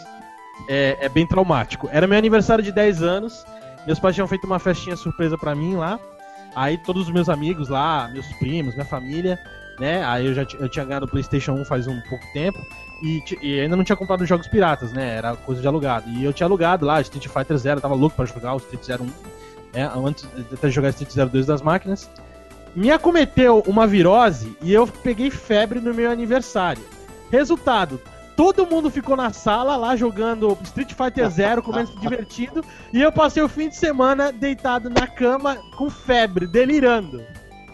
É, 0.67 0.97
é 0.99 1.07
bem 1.07 1.27
traumático. 1.27 1.87
Era 1.91 2.07
meu 2.07 2.17
aniversário 2.17 2.63
de 2.63 2.71
10 2.71 3.03
anos, 3.03 3.45
meus 3.85 3.99
pais 3.99 4.15
tinham 4.15 4.27
feito 4.27 4.45
uma 4.47 4.57
festinha 4.57 4.95
surpresa 4.95 5.37
pra 5.37 5.53
mim 5.53 5.75
lá. 5.75 5.99
Aí 6.55 6.75
todos 6.79 7.03
os 7.03 7.13
meus 7.13 7.29
amigos 7.29 7.69
lá, 7.69 8.09
meus 8.11 8.25
primos, 8.39 8.73
minha 8.73 8.85
família, 8.85 9.37
né? 9.79 10.03
Aí 10.05 10.25
eu 10.25 10.33
já 10.33 10.41
eu 10.59 10.67
tinha 10.67 10.83
ganhado 10.85 11.05
o 11.05 11.07
PlayStation 11.07 11.51
1 11.51 11.65
faz 11.65 11.85
um 11.85 12.01
pouco 12.09 12.25
tempo. 12.33 12.57
E, 13.03 13.23
e 13.43 13.59
ainda 13.59 13.75
não 13.75 13.83
tinha 13.83 13.95
comprado 13.95 14.25
jogos 14.25 14.47
piratas, 14.47 14.91
né? 14.91 15.17
Era 15.17 15.35
coisa 15.35 15.61
de 15.61 15.67
alugado. 15.67 16.09
E 16.09 16.23
eu 16.23 16.33
tinha 16.33 16.47
alugado 16.47 16.83
lá 16.83 16.99
Street 16.99 17.27
Fighter 17.27 17.57
Zero, 17.57 17.79
tava 17.79 17.93
louco 17.93 18.15
pra 18.15 18.25
jogar 18.25 18.55
o 18.55 18.57
Street 18.57 18.83
Zero 18.83 19.03
1, 19.03 19.07
né? 19.73 19.91
Antes 20.03 20.27
de 20.33 20.71
jogar 20.71 20.89
Street 20.89 21.11
Zero 21.11 21.29
2 21.29 21.45
das 21.45 21.61
máquinas. 21.61 22.09
Me 22.75 22.91
acometeu 22.91 23.63
uma 23.67 23.85
virose 23.85 24.55
e 24.61 24.73
eu 24.73 24.87
peguei 24.87 25.29
febre 25.29 25.79
no 25.79 25.93
meu 25.93 26.09
aniversário. 26.09 26.83
Resultado, 27.29 27.99
todo 28.35 28.65
mundo 28.65 28.89
ficou 28.89 29.15
na 29.15 29.31
sala 29.31 29.75
lá 29.75 29.95
jogando 29.95 30.57
Street 30.63 30.93
Fighter 30.93 31.29
Zero, 31.29 31.61
comendo 31.61 31.89
se 31.89 31.99
divertindo, 31.99 32.63
e 32.93 33.01
eu 33.01 33.11
passei 33.11 33.43
o 33.43 33.49
fim 33.49 33.69
de 33.69 33.75
semana 33.75 34.31
deitado 34.31 34.89
na 34.89 35.07
cama 35.07 35.57
com 35.75 35.89
febre, 35.89 36.47
delirando. 36.47 37.23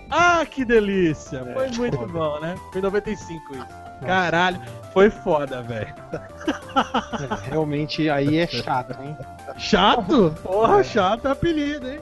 Ah, 0.09 0.45
que 0.45 0.63
delícia! 0.63 1.45
Foi 1.53 1.69
muito 1.71 1.97
bom, 2.07 2.39
né? 2.39 2.55
Foi 2.71 2.79
em 2.79 2.83
95 2.83 3.53
isso. 3.55 3.65
Caralho, 4.05 4.61
foi 4.93 5.09
foda, 5.09 5.61
velho. 5.63 5.93
É, 6.13 7.49
realmente 7.49 8.09
aí 8.09 8.37
é 8.37 8.47
chato, 8.47 8.95
hein? 9.01 9.17
Chato? 9.57 10.33
Porra, 10.43 10.83
chato 10.83 11.27
é 11.27 11.31
apelido, 11.31 11.89
hein? 11.89 11.99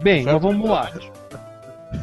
Bem, 0.00 0.24
mas 0.24 0.40
vamos 0.40 0.68
lá. 0.68 0.90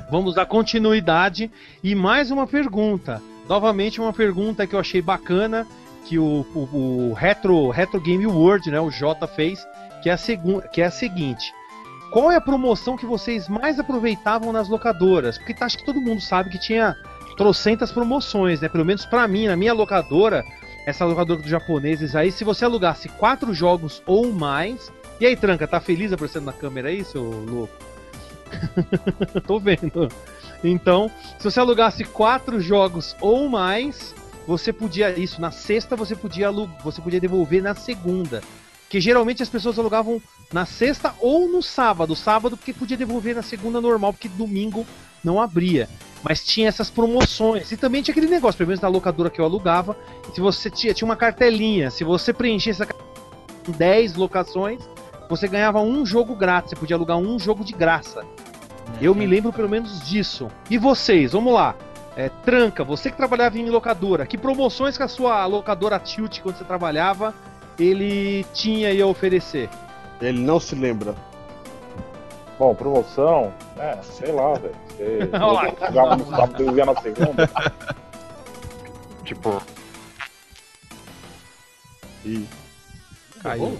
Vamos 0.09 0.35
dar 0.35 0.45
continuidade 0.45 1.51
e 1.83 1.93
mais 1.95 2.31
uma 2.31 2.47
pergunta. 2.47 3.21
Novamente 3.47 3.99
uma 4.01 4.13
pergunta 4.13 4.65
que 4.67 4.75
eu 4.75 4.79
achei 4.79 5.01
bacana 5.01 5.65
que 6.05 6.17
o, 6.17 6.45
o, 6.55 7.09
o 7.09 7.13
Retro, 7.13 7.69
Retro 7.69 7.99
Game 8.01 8.25
World, 8.25 8.71
né, 8.71 8.79
o 8.79 8.89
Jota 8.89 9.27
fez, 9.27 9.59
que 10.01 10.09
é, 10.09 10.13
a 10.13 10.17
segun, 10.17 10.61
que 10.61 10.81
é 10.81 10.85
a 10.85 10.91
seguinte. 10.91 11.53
Qual 12.11 12.31
é 12.31 12.35
a 12.35 12.41
promoção 12.41 12.97
que 12.97 13.05
vocês 13.05 13.47
mais 13.47 13.79
aproveitavam 13.79 14.51
nas 14.51 14.67
locadoras? 14.67 15.37
Porque 15.37 15.53
tá- 15.53 15.65
acho 15.65 15.77
que 15.77 15.85
todo 15.85 16.01
mundo 16.01 16.21
sabe 16.21 16.49
que 16.49 16.59
tinha 16.59 16.95
trocentas 17.37 17.91
promoções, 17.91 18.61
né? 18.61 18.67
Pelo 18.67 18.85
menos 18.85 19.05
pra 19.05 19.27
mim, 19.27 19.47
na 19.47 19.55
minha 19.55 19.73
locadora, 19.73 20.43
essa 20.87 21.05
locadora 21.05 21.39
dos 21.39 21.49
japoneses 21.49 22.15
aí, 22.15 22.31
se 22.31 22.43
você 22.43 22.65
alugasse 22.65 23.07
quatro 23.09 23.53
jogos 23.53 24.01
ou 24.07 24.31
mais. 24.33 24.91
E 25.21 25.25
aí, 25.25 25.35
Tranca, 25.35 25.67
tá 25.67 25.79
feliz 25.79 26.11
aparecendo 26.11 26.45
na 26.45 26.53
câmera 26.53 26.89
aí, 26.89 27.03
seu 27.03 27.23
louco? 27.23 27.73
Tô 29.45 29.59
vendo. 29.59 30.09
Então, 30.63 31.09
se 31.37 31.43
você 31.43 31.59
alugasse 31.59 32.03
quatro 32.03 32.59
jogos 32.59 33.15
ou 33.21 33.47
mais, 33.47 34.13
você 34.45 34.73
podia 34.73 35.17
isso 35.17 35.39
na 35.39 35.51
sexta 35.51 35.95
você 35.95 36.15
podia 36.15 36.51
você 36.83 37.01
podia 37.01 37.19
devolver 37.19 37.61
na 37.61 37.75
segunda, 37.75 38.41
que 38.89 38.99
geralmente 38.99 39.43
as 39.43 39.49
pessoas 39.49 39.77
alugavam 39.77 40.21
na 40.51 40.65
sexta 40.65 41.13
ou 41.19 41.47
no 41.47 41.61
sábado, 41.61 42.15
sábado 42.15 42.57
porque 42.57 42.73
podia 42.73 42.97
devolver 42.97 43.35
na 43.35 43.43
segunda 43.43 43.79
normal 43.79 44.13
porque 44.13 44.27
domingo 44.27 44.85
não 45.23 45.39
abria. 45.41 45.87
Mas 46.21 46.43
tinha 46.43 46.67
essas 46.67 46.89
promoções 46.89 47.71
e 47.71 47.77
também 47.77 48.01
tinha 48.01 48.11
aquele 48.11 48.27
negócio, 48.27 48.57
pelo 48.57 48.67
menos 48.67 48.81
na 48.81 48.89
locadora 48.89 49.29
que 49.29 49.39
eu 49.39 49.45
alugava, 49.45 49.95
se 50.33 50.41
você 50.41 50.69
tinha, 50.69 50.93
tinha 50.93 51.05
uma 51.05 51.15
cartelinha, 51.15 51.89
se 51.89 52.03
você 52.03 52.33
preenchesse 52.33 52.81
essa 52.81 52.85
cartelinha 52.85 53.09
com 53.65 53.71
10 53.71 54.15
locações, 54.15 54.81
você 55.29 55.47
ganhava 55.47 55.79
um 55.79 56.03
jogo 56.05 56.35
grátis, 56.35 56.71
você 56.71 56.75
podia 56.75 56.95
alugar 56.95 57.17
um 57.17 57.37
jogo 57.39 57.63
de 57.63 57.71
graça. 57.71 58.25
Eu 58.99 59.13
me 59.13 59.25
lembro 59.27 59.53
pelo 59.53 59.69
menos 59.69 60.01
disso. 60.01 60.47
E 60.69 60.77
vocês, 60.77 61.31
vamos 61.33 61.53
lá. 61.53 61.75
É, 62.17 62.27
Tranca, 62.43 62.83
você 62.83 63.11
que 63.11 63.15
trabalhava 63.15 63.57
em 63.59 63.69
locadora, 63.69 64.25
que 64.25 64.37
promoções 64.37 64.97
que 64.97 65.03
a 65.03 65.07
sua 65.07 65.45
locadora 65.45 65.99
Tilt, 65.99 66.41
quando 66.41 66.57
você 66.57 66.63
trabalhava, 66.65 67.33
ele 67.79 68.43
tinha 68.53 68.89
aí 68.89 69.01
a 69.01 69.05
oferecer? 69.05 69.69
Ele 70.19 70.39
não 70.41 70.59
se 70.59 70.75
lembra. 70.75 71.15
Bom, 72.57 72.75
promoção, 72.75 73.53
é, 73.77 73.97
sei 74.01 74.33
lá, 74.33 74.53
velho. 74.55 74.75
Você 74.97 75.29
Olha 75.39 75.45
lá. 75.79 75.87
jogava 75.87 76.15
no 76.17 76.25
sábado 76.29 76.63
e 76.63 76.75
ia 76.75 76.85
na 76.85 76.95
segunda. 77.01 77.49
tipo, 79.23 79.61
E 82.25 82.45
Caiu. 83.41 83.77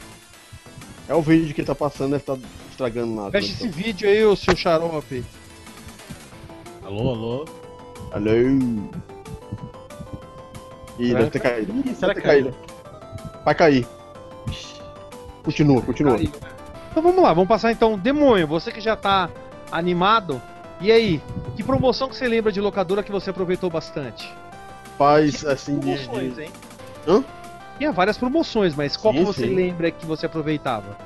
É 1.09 1.15
o 1.15 1.21
vídeo 1.23 1.55
que 1.55 1.63
tá 1.63 1.73
passando, 1.73 2.11
deve 2.11 2.21
estar 2.21 2.37
estragando 2.69 3.15
nada. 3.15 3.31
Fecha 3.31 3.51
esse 3.51 3.67
vídeo 3.67 4.07
aí, 4.07 4.23
ô 4.23 4.35
seu 4.35 4.55
xarope. 4.55 5.25
Alô, 6.83 7.09
alô. 7.09 7.45
Alô. 8.11 8.31
Ih, 10.99 11.13
deve 11.13 11.31
ter 11.31 11.39
caído. 11.39 11.73
Ih, 11.83 11.95
será 11.95 12.13
Deve 12.13 12.21
que 12.21 12.21
ter 12.21 12.27
caído. 12.27 12.55
Vai 13.43 13.55
cair. 13.55 13.87
Continua, 15.43 15.81
continua. 15.81 16.15
Caiu. 16.15 16.31
Então 16.91 17.01
vamos 17.01 17.23
lá, 17.23 17.33
vamos 17.33 17.49
passar 17.49 17.71
então. 17.71 17.97
Demônio, 17.97 18.45
você 18.47 18.71
que 18.71 18.79
já 18.79 18.95
tá 18.95 19.31
animado, 19.71 20.39
e 20.79 20.91
aí? 20.91 21.21
Que 21.55 21.63
promoção 21.63 22.07
que 22.07 22.15
você 22.15 22.27
lembra 22.27 22.51
de 22.51 22.61
locadora 22.61 23.01
que 23.01 23.11
você 23.11 23.31
aproveitou 23.31 23.69
bastante? 23.69 24.31
Faz 24.95 25.43
assim 25.43 25.79
de. 25.79 25.97
Promoções, 25.97 26.37
hein? 26.37 26.51
Hã? 27.07 27.23
Tinha 27.79 27.93
várias 27.93 28.17
promoções, 28.17 28.75
mas 28.75 28.97
qual 28.97 29.13
Sim, 29.13 29.19
que 29.21 29.25
você 29.25 29.45
sim. 29.47 29.55
lembra 29.55 29.89
que 29.89 30.05
você 30.05 30.25
aproveitava? 30.25 30.97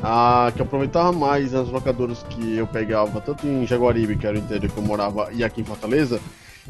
Ah, 0.00 0.50
que 0.54 0.62
eu 0.62 0.64
aproveitava 0.64 1.10
mais 1.10 1.52
as 1.52 1.68
locadoras 1.68 2.22
que 2.22 2.56
eu 2.56 2.68
pegava, 2.68 3.20
tanto 3.20 3.46
em 3.46 3.66
Jaguaribe, 3.66 4.16
que 4.16 4.26
era 4.26 4.36
o 4.36 4.40
interior 4.40 4.70
que 4.70 4.78
eu 4.78 4.82
morava, 4.84 5.28
e 5.32 5.42
aqui 5.42 5.60
em 5.60 5.64
Fortaleza. 5.64 6.20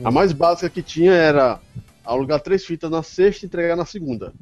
A 0.02 0.10
mais 0.10 0.32
básica 0.32 0.70
que 0.70 0.82
tinha 0.82 1.12
era 1.12 1.60
alugar 2.02 2.40
três 2.40 2.64
fitas 2.64 2.90
na 2.90 3.02
sexta 3.02 3.44
e 3.44 3.46
entregar 3.46 3.76
na 3.76 3.84
segunda. 3.84 4.32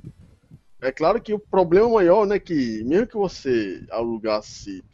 É 0.80 0.92
claro 0.92 1.20
que 1.20 1.34
o 1.34 1.38
problema 1.38 1.88
maior, 1.88 2.24
né, 2.24 2.38
que 2.38 2.84
mesmo 2.84 3.08
que 3.08 3.16
você 3.16 3.82
alugasse 3.90 4.84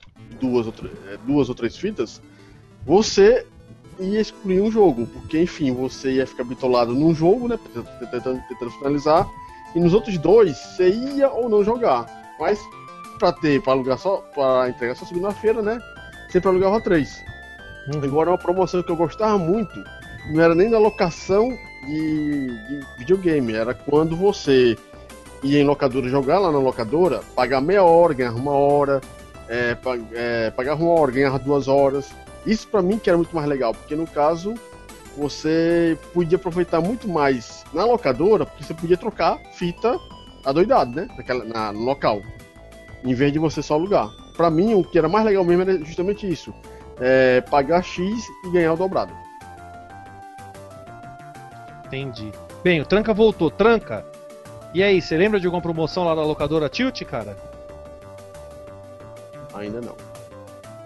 duas 0.40 0.66
ou, 0.66 0.72
eh, 1.08 1.18
duas 1.26 1.50
ou 1.50 1.54
três 1.54 1.76
fitas, 1.76 2.22
você 2.86 3.46
ia 4.00 4.20
excluir 4.20 4.62
um 4.62 4.70
jogo, 4.70 5.06
porque 5.06 5.38
enfim, 5.38 5.70
você 5.72 6.12
ia 6.12 6.26
ficar 6.26 6.44
bitolado 6.44 6.94
num 6.94 7.14
jogo, 7.14 7.46
né, 7.46 7.58
tentando, 8.00 8.42
tentando 8.48 8.70
finalizar, 8.72 9.28
e 9.74 9.80
nos 9.80 9.94
outros 9.94 10.16
dois 10.18 10.56
você 10.56 10.88
ia 10.90 11.28
ou 11.30 11.48
não 11.48 11.64
jogar. 11.64 12.06
Mas 12.38 12.58
pra 13.18 13.32
ter, 13.32 13.60
pra 13.62 13.72
alugar 13.72 13.98
só, 13.98 14.16
pra 14.34 14.68
entregar 14.68 14.94
só 14.96 15.04
segunda-feira, 15.04 15.62
né, 15.62 15.78
sempre 16.30 16.48
alugava 16.48 16.80
três. 16.80 17.22
Agora 18.02 18.30
uma 18.30 18.38
promoção 18.38 18.82
que 18.82 18.90
eu 18.90 18.96
gostava 18.96 19.36
muito, 19.38 19.72
não 20.32 20.42
era 20.42 20.54
nem 20.54 20.70
da 20.70 20.78
locação 20.78 21.48
de, 21.86 22.46
de 22.46 22.80
videogame, 22.98 23.52
era 23.54 23.74
quando 23.74 24.16
você 24.16 24.76
ia 25.42 25.60
em 25.60 25.64
locadora 25.64 26.08
jogar 26.08 26.38
lá 26.38 26.50
na 26.50 26.58
locadora, 26.58 27.20
pagar 27.36 27.60
meia 27.60 27.82
hora, 27.84 28.14
ganhar 28.14 28.32
uma 28.32 28.52
hora, 28.52 29.00
é, 29.48 29.74
pa- 29.74 29.98
é, 30.12 30.50
pagar 30.50 30.74
uma 30.76 30.90
hora, 30.98 31.12
ganhar 31.12 31.38
duas 31.38 31.68
horas. 31.68 32.10
Isso 32.46 32.66
pra 32.68 32.80
mim 32.82 32.98
que 32.98 33.08
era 33.10 33.16
muito 33.18 33.34
mais 33.36 33.46
legal, 33.46 33.74
porque 33.74 33.94
no 33.94 34.06
caso 34.06 34.54
você 35.16 35.98
podia 36.12 36.36
aproveitar 36.36 36.80
muito 36.80 37.08
mais 37.08 37.64
na 37.72 37.84
locadora, 37.84 38.44
porque 38.46 38.64
você 38.64 38.74
podia 38.74 38.96
trocar 38.96 39.38
fita 39.52 39.98
adoidado, 40.44 40.94
né? 40.94 41.08
Naquela, 41.16 41.44
na, 41.44 41.70
local. 41.70 42.20
Em 43.02 43.14
vez 43.14 43.32
de 43.32 43.38
você 43.38 43.62
só 43.62 43.74
alugar. 43.74 44.08
Pra 44.36 44.50
mim, 44.50 44.74
o 44.74 44.82
que 44.82 44.98
era 44.98 45.08
mais 45.08 45.24
legal 45.24 45.44
mesmo 45.44 45.62
era 45.62 45.78
justamente 45.84 46.30
isso. 46.30 46.52
É, 47.00 47.40
pagar 47.42 47.82
X 47.82 48.04
e 48.44 48.50
ganhar 48.50 48.72
o 48.72 48.76
dobrado. 48.76 49.12
Entendi. 51.86 52.32
Bem, 52.62 52.80
o 52.80 52.86
Tranca 52.86 53.12
voltou. 53.12 53.50
Tranca. 53.50 54.04
E 54.72 54.82
aí, 54.82 55.00
você 55.00 55.16
lembra 55.16 55.38
de 55.38 55.46
alguma 55.46 55.62
promoção 55.62 56.04
lá 56.04 56.14
da 56.14 56.22
locadora 56.22 56.68
Tilt, 56.68 57.02
cara? 57.04 57.36
Ainda 59.54 59.80
não. 59.80 59.94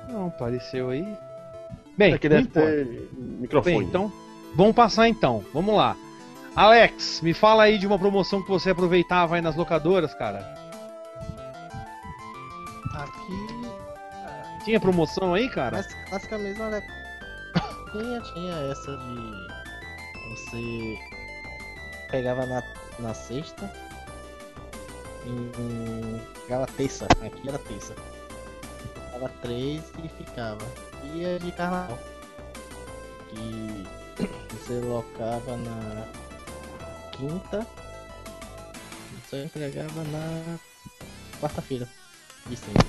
Não, 0.08 0.26
apareceu 0.26 0.90
aí. 0.90 1.16
Bem, 1.98 2.14
é 2.14 2.18
que 2.18 2.28
deve 2.28 2.46
ter 2.46 3.10
microfone. 3.18 3.78
Bem, 3.78 3.86
então, 3.88 4.12
vamos 4.54 4.76
passar 4.76 5.08
então. 5.08 5.44
Vamos 5.52 5.74
lá. 5.74 5.96
Alex, 6.54 7.20
me 7.22 7.34
fala 7.34 7.64
aí 7.64 7.76
de 7.76 7.88
uma 7.88 7.98
promoção 7.98 8.40
que 8.40 8.48
você 8.48 8.70
aproveitava 8.70 9.34
aí 9.34 9.42
nas 9.42 9.56
locadoras, 9.56 10.14
cara. 10.14 10.38
Aqui. 12.94 14.64
Tinha 14.64 14.78
promoção 14.78 15.34
aí, 15.34 15.48
cara? 15.48 15.78
Mas 15.78 15.92
clássica 16.08 16.38
mesmo, 16.38 16.64
né? 16.66 16.80
Tinha, 17.90 18.20
tinha 18.20 18.54
essa 18.70 18.96
de. 18.96 19.48
Você 20.30 20.98
pegava 22.12 22.46
na, 22.46 22.62
na 23.00 23.12
sexta. 23.12 23.68
E 25.26 26.40
pegava 26.42 26.66
terça. 26.76 27.06
Aqui 27.06 27.48
era 27.48 27.58
terça. 27.58 27.94
Pegava 29.10 29.32
três 29.42 29.82
e 30.04 30.08
ficava. 30.08 30.64
E 31.04 31.24
a 31.24 31.38
de 31.38 31.52
carnaval. 31.52 31.98
Que 33.30 33.86
você 34.54 34.80
locava 34.80 35.56
na 35.56 36.06
quinta. 37.12 37.66
E 39.14 39.30
só 39.30 39.36
entregava 39.36 40.02
na 40.04 40.58
quarta-feira. 41.40 41.88
De 42.46 42.56
sempre. 42.56 42.86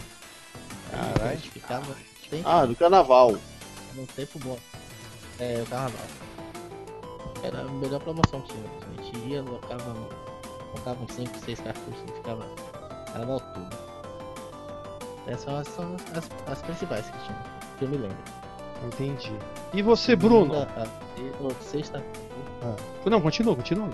Caralho. 0.92 1.24
a 1.24 1.36
gente 1.36 1.52
ficava 1.52 1.96
sempre 2.30 2.44
Ah, 2.46 2.66
do 2.66 2.76
carnaval. 2.76 3.38
no 3.96 4.08
tempo 4.08 4.40
bom. 4.40 4.58
É, 5.40 5.62
o 5.62 5.66
carnaval. 5.70 6.08
Era 7.44 7.62
a 7.62 7.64
melhor 7.66 8.00
promoção 8.02 8.42
que 8.42 8.54
tinha. 8.54 8.66
A 8.66 9.02
gente 9.02 9.18
ia, 9.30 9.44
colocava, 9.44 9.94
colocava 10.72 11.04
uns 11.04 11.14
5, 11.14 11.40
6 11.46 11.60
cartuchos 11.62 12.04
e 12.10 12.12
ficava 12.14 12.46
carnaval 13.14 13.40
tudo. 13.40 13.90
Essas 15.28 15.68
são 15.74 15.96
as, 15.96 16.18
as, 16.18 16.52
as 16.52 16.62
principais 16.64 17.06
que 17.06 17.18
tinha, 17.26 17.44
que 17.80 17.86
eu 17.86 17.90
me 17.90 17.98
lembro. 17.98 18.18
Entendi. 18.86 19.32
E 19.74 19.82
você, 19.82 20.16
Bruno? 20.16 20.54
Segunda, 20.54 20.68
a- 20.78 20.88
e- 21.20 21.32
ou 21.42 21.52
sexta. 21.62 22.04
Não, 23.06 23.20
continua, 23.22 23.56
continua. 23.56 23.90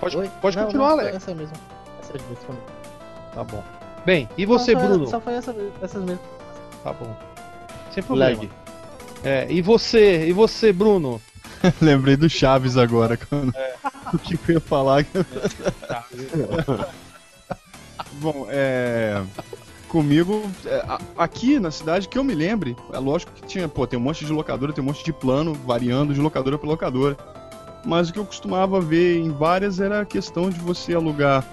Pode, 0.00 0.16
Oi? 0.18 0.30
pode 0.40 0.56
Não, 0.56 0.64
continuar, 0.64 0.88
não, 0.90 0.98
Alex. 1.00 1.16
Essa 1.16 1.34
mesmo. 1.34 1.56
Essas 2.02 2.20
duas 2.22 2.38
foram. 2.40 2.58
Tá 3.34 3.44
bom. 3.44 3.62
Bem, 4.04 4.28
e 4.36 4.44
você, 4.44 4.72
Só 4.72 4.78
foi- 4.78 4.88
Bruno? 4.88 5.06
Só 5.06 5.20
foi 5.20 5.34
essa, 5.34 5.54
essas 5.80 6.02
mesmo. 6.04 6.20
Tá 6.82 6.92
bom. 6.92 7.16
Sem 7.92 8.02
problema. 8.02 8.40
Leg. 8.40 8.50
É, 9.24 9.46
e 9.50 9.62
você, 9.62 10.26
e 10.26 10.32
você, 10.32 10.72
Bruno? 10.72 11.22
Lembrei 11.80 12.16
do 12.16 12.28
Chaves 12.28 12.76
agora. 12.76 13.16
Quando... 13.16 13.52
O 14.12 14.18
que 14.18 14.34
eu 14.34 14.54
ia 14.56 14.60
falar? 14.60 15.06
Bom, 18.20 18.46
é. 18.50 19.22
Comigo, 19.92 20.50
é, 20.64 20.82
aqui 21.18 21.58
na 21.60 21.70
cidade, 21.70 22.08
que 22.08 22.16
eu 22.18 22.24
me 22.24 22.34
lembre, 22.34 22.74
é 22.94 22.98
lógico 22.98 23.30
que 23.34 23.42
tinha, 23.46 23.68
pô, 23.68 23.86
tem 23.86 23.98
um 23.98 24.02
monte 24.02 24.24
de 24.24 24.32
locadora, 24.32 24.72
tem 24.72 24.82
um 24.82 24.86
monte 24.86 25.04
de 25.04 25.12
plano, 25.12 25.52
variando 25.66 26.14
de 26.14 26.20
locadora 26.20 26.56
para 26.56 26.66
locadora. 26.66 27.14
Mas 27.84 28.08
o 28.08 28.12
que 28.14 28.18
eu 28.18 28.24
costumava 28.24 28.80
ver 28.80 29.18
em 29.18 29.30
várias 29.30 29.80
era 29.80 30.00
a 30.00 30.04
questão 30.06 30.48
de 30.48 30.58
você 30.60 30.94
alugar 30.94 31.44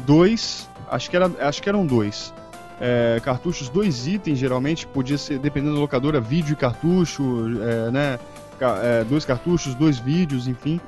dois, 0.00 0.68
acho 0.90 1.08
que, 1.08 1.16
era, 1.16 1.30
acho 1.40 1.62
que 1.62 1.70
eram 1.70 1.86
dois. 1.86 2.34
é, 2.78 3.18
cartuchos, 3.24 3.70
dois 3.70 4.06
itens, 4.06 4.38
geralmente, 4.38 4.86
podia 4.86 5.16
ser, 5.16 5.38
dependendo 5.38 5.74
da 5.76 5.80
locadora, 5.80 6.20
vídeo 6.20 6.52
e 6.52 6.56
cartucho, 6.56 7.22
é, 7.62 7.90
né? 7.90 8.18
é, 8.82 9.04
dois 9.04 9.24
cartuchos, 9.24 9.74
dois 9.74 9.98
vídeos, 9.98 10.46
enfim. 10.46 10.78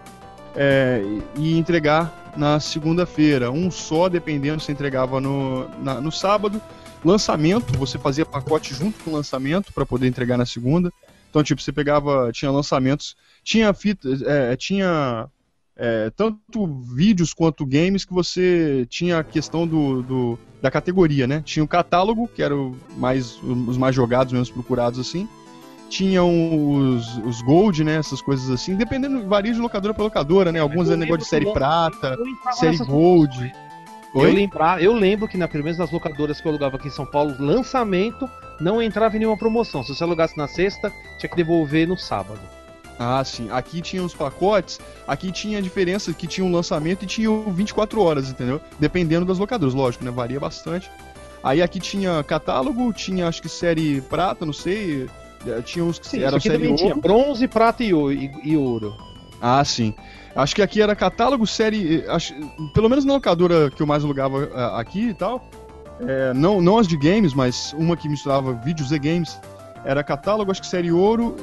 é, 0.54 1.02
e 1.36 1.54
e 1.54 1.58
entregar 1.58 2.32
na 2.36 2.60
segunda-feira. 2.60 3.50
Um 3.50 3.70
só, 3.70 4.10
dependendo 4.10 4.60
se 4.62 4.70
entregava 4.70 5.22
no, 5.22 5.66
na- 5.82 6.02
no 6.02 6.12
sábado. 6.12 6.60
Lançamento, 7.04 7.76
você 7.78 7.98
fazia 7.98 8.24
pacote 8.24 8.74
junto 8.74 9.02
com 9.02 9.10
o 9.10 9.14
lançamento 9.14 9.72
para 9.72 9.84
poder 9.84 10.06
entregar 10.06 10.38
na 10.38 10.46
segunda. 10.46 10.92
Então, 11.28 11.42
tipo, 11.42 11.60
você 11.60 11.72
pegava, 11.72 12.30
tinha 12.32 12.50
lançamentos, 12.50 13.16
tinha 13.42 13.72
fita, 13.72 14.08
é, 14.26 14.54
tinha 14.54 15.26
é, 15.76 16.10
tanto 16.14 16.66
vídeos 16.94 17.32
quanto 17.32 17.66
games 17.66 18.04
que 18.04 18.12
você 18.12 18.86
tinha 18.88 19.18
a 19.18 19.24
questão 19.24 19.66
do, 19.66 20.02
do- 20.02 20.38
da 20.60 20.70
categoria, 20.70 21.26
né? 21.26 21.42
Tinha 21.44 21.64
o 21.64 21.68
catálogo, 21.68 22.28
que 22.28 22.42
era 22.42 22.54
o 22.54 22.76
mais, 22.96 23.36
os 23.42 23.76
mais 23.76 23.96
jogados, 23.96 24.32
menos 24.32 24.50
procurados 24.50 25.00
assim. 25.00 25.26
Tinham 25.88 26.30
os, 26.70 27.16
os 27.18 27.42
Gold, 27.42 27.82
né? 27.82 27.96
Essas 27.96 28.22
coisas 28.22 28.48
assim. 28.50 28.76
Dependendo, 28.76 29.26
varia 29.26 29.52
de 29.52 29.58
locadora 29.58 29.92
para 29.92 30.04
locadora, 30.04 30.52
né? 30.52 30.60
Alguns 30.60 30.88
é 30.88 30.96
negócio 30.96 31.22
de 31.22 31.28
série 31.28 31.52
prata, 31.52 32.16
série 32.52 32.78
nessas 32.78 32.86
Gold. 34.12 34.26
Eu, 34.28 34.34
Oi? 34.34 34.40
lembrar, 34.40 34.82
eu 34.82 34.92
lembro 34.92 35.26
que 35.28 35.36
na 35.36 35.48
primeira 35.48 35.76
das 35.78 35.90
locadoras 35.90 36.40
que 36.40 36.46
eu 36.46 36.50
alugava 36.50 36.76
aqui 36.76 36.88
em 36.88 36.90
São 36.90 37.06
Paulo, 37.06 37.34
lançamento, 37.38 38.28
não 38.60 38.80
entrava 38.82 39.16
em 39.16 39.20
nenhuma 39.20 39.36
promoção. 39.36 39.82
Se 39.82 39.94
você 39.94 40.02
alugasse 40.04 40.36
na 40.36 40.46
sexta, 40.46 40.92
tinha 41.18 41.30
que 41.30 41.36
devolver 41.36 41.86
no 41.88 41.96
sábado. 41.96 42.40
Ah, 42.98 43.24
sim. 43.24 43.48
Aqui 43.50 43.80
tinha 43.80 44.02
os 44.04 44.14
pacotes, 44.14 44.78
aqui 45.08 45.32
tinha 45.32 45.58
a 45.58 45.60
diferença 45.60 46.12
que 46.12 46.26
tinha 46.26 46.44
um 46.46 46.52
lançamento 46.52 47.02
e 47.04 47.06
tinha 47.06 47.30
o 47.30 47.50
24 47.50 48.00
horas, 48.00 48.28
entendeu? 48.30 48.60
Dependendo 48.78 49.24
das 49.24 49.38
locadoras, 49.38 49.74
lógico, 49.74 50.04
né? 50.04 50.10
Varia 50.10 50.38
bastante. 50.38 50.90
Aí 51.42 51.60
aqui 51.60 51.80
tinha 51.80 52.22
catálogo, 52.22 52.92
tinha 52.92 53.26
acho 53.26 53.42
que 53.42 53.48
série 53.48 54.00
prata, 54.02 54.44
não 54.46 54.52
sei. 54.52 55.08
eh, 55.46 55.60
Tinha 55.62 55.84
uns 55.84 55.98
que 55.98 56.06
Sim, 56.06 56.22
aqui 56.24 56.40
série 56.40 56.66
ouro. 56.66 56.76
tinha 56.76 56.94
bronze, 56.94 57.48
prata 57.48 57.82
e, 57.82 57.90
e- 57.92 58.30
e 58.44 58.56
ouro. 58.56 58.94
Ah, 59.40 59.64
sim. 59.64 59.92
Acho 60.34 60.54
que 60.54 60.62
aqui 60.62 60.80
era 60.80 60.96
catálogo, 60.96 61.46
série. 61.46 62.04
Acho, 62.08 62.34
pelo 62.72 62.88
menos 62.88 63.04
na 63.04 63.14
locadora 63.14 63.70
que 63.70 63.82
eu 63.82 63.86
mais 63.86 64.02
alugava 64.02 64.50
ah, 64.54 64.80
aqui 64.80 65.08
e 65.08 65.14
tal. 65.14 65.44
é, 66.00 66.32
não, 66.34 66.60
não 66.60 66.78
as 66.78 66.88
de 66.88 66.96
games, 66.96 67.34
mas 67.34 67.74
uma 67.74 67.96
que 67.96 68.08
misturava 68.08 68.52
vídeos 68.52 68.92
e 68.92 68.98
games. 68.98 69.38
Era 69.84 70.02
catálogo, 70.04 70.50
acho 70.50 70.60
que 70.60 70.66
série 70.66 70.92
ouro, 70.92 71.34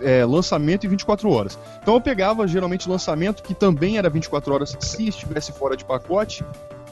é, 0.00 0.24
lançamento 0.24 0.84
e 0.84 0.88
24 0.88 1.28
horas. 1.30 1.58
Então 1.82 1.94
eu 1.94 2.00
pegava 2.00 2.46
geralmente 2.46 2.88
lançamento, 2.88 3.42
que 3.42 3.52
também 3.52 3.98
era 3.98 4.08
24 4.08 4.54
horas 4.54 4.76
se 4.78 5.08
estivesse 5.08 5.52
fora 5.52 5.76
de 5.76 5.84
pacote. 5.84 6.44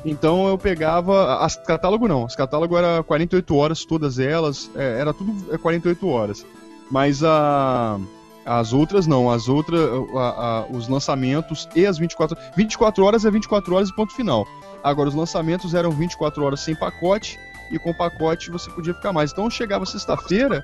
Então 0.05 0.49
eu 0.49 0.59
pegava. 0.59 1.39
As 1.39 1.57
catálogo 1.57 2.07
não, 2.09 2.25
as 2.25 2.35
catálogo 2.37 2.77
era 2.77 3.03
48 3.03 3.55
horas, 3.57 3.85
todas 3.85 4.19
elas. 4.19 4.71
é, 4.75 5.01
era 5.01 5.15
tudo 5.15 5.55
é, 5.55 5.59
48 5.59 6.09
horas. 6.09 6.45
Mas 6.91 7.23
a. 7.25 7.99
As 8.47 8.73
outras 8.73 9.07
não, 9.09 9.29
as 9.29 9.49
outras, 9.49 9.81
a- 10.15 10.21
a- 10.21 10.67
os 10.71 10.87
lançamentos 10.89 11.69
e 11.75 11.85
as 11.85 11.99
24 11.99 12.39
24 12.57 13.05
horas 13.05 13.25
é 13.25 13.31
24 13.31 13.75
horas 13.75 13.89
e 13.89 13.95
ponto 13.97 14.15
final. 14.15 14.47
Agora, 14.85 15.09
os 15.09 15.15
lançamentos 15.17 15.75
eram 15.75 15.91
24 15.91 16.45
horas 16.45 16.61
sem 16.61 16.77
pacote 16.77 17.37
e 17.73 17.79
com 17.81 17.93
pacote 17.93 18.49
você 18.51 18.71
podia 18.71 18.95
ficar 18.95 19.13
mais. 19.13 19.33
Então 19.33 19.51
chegava 19.51 19.85
sexta-feira, 19.85 20.63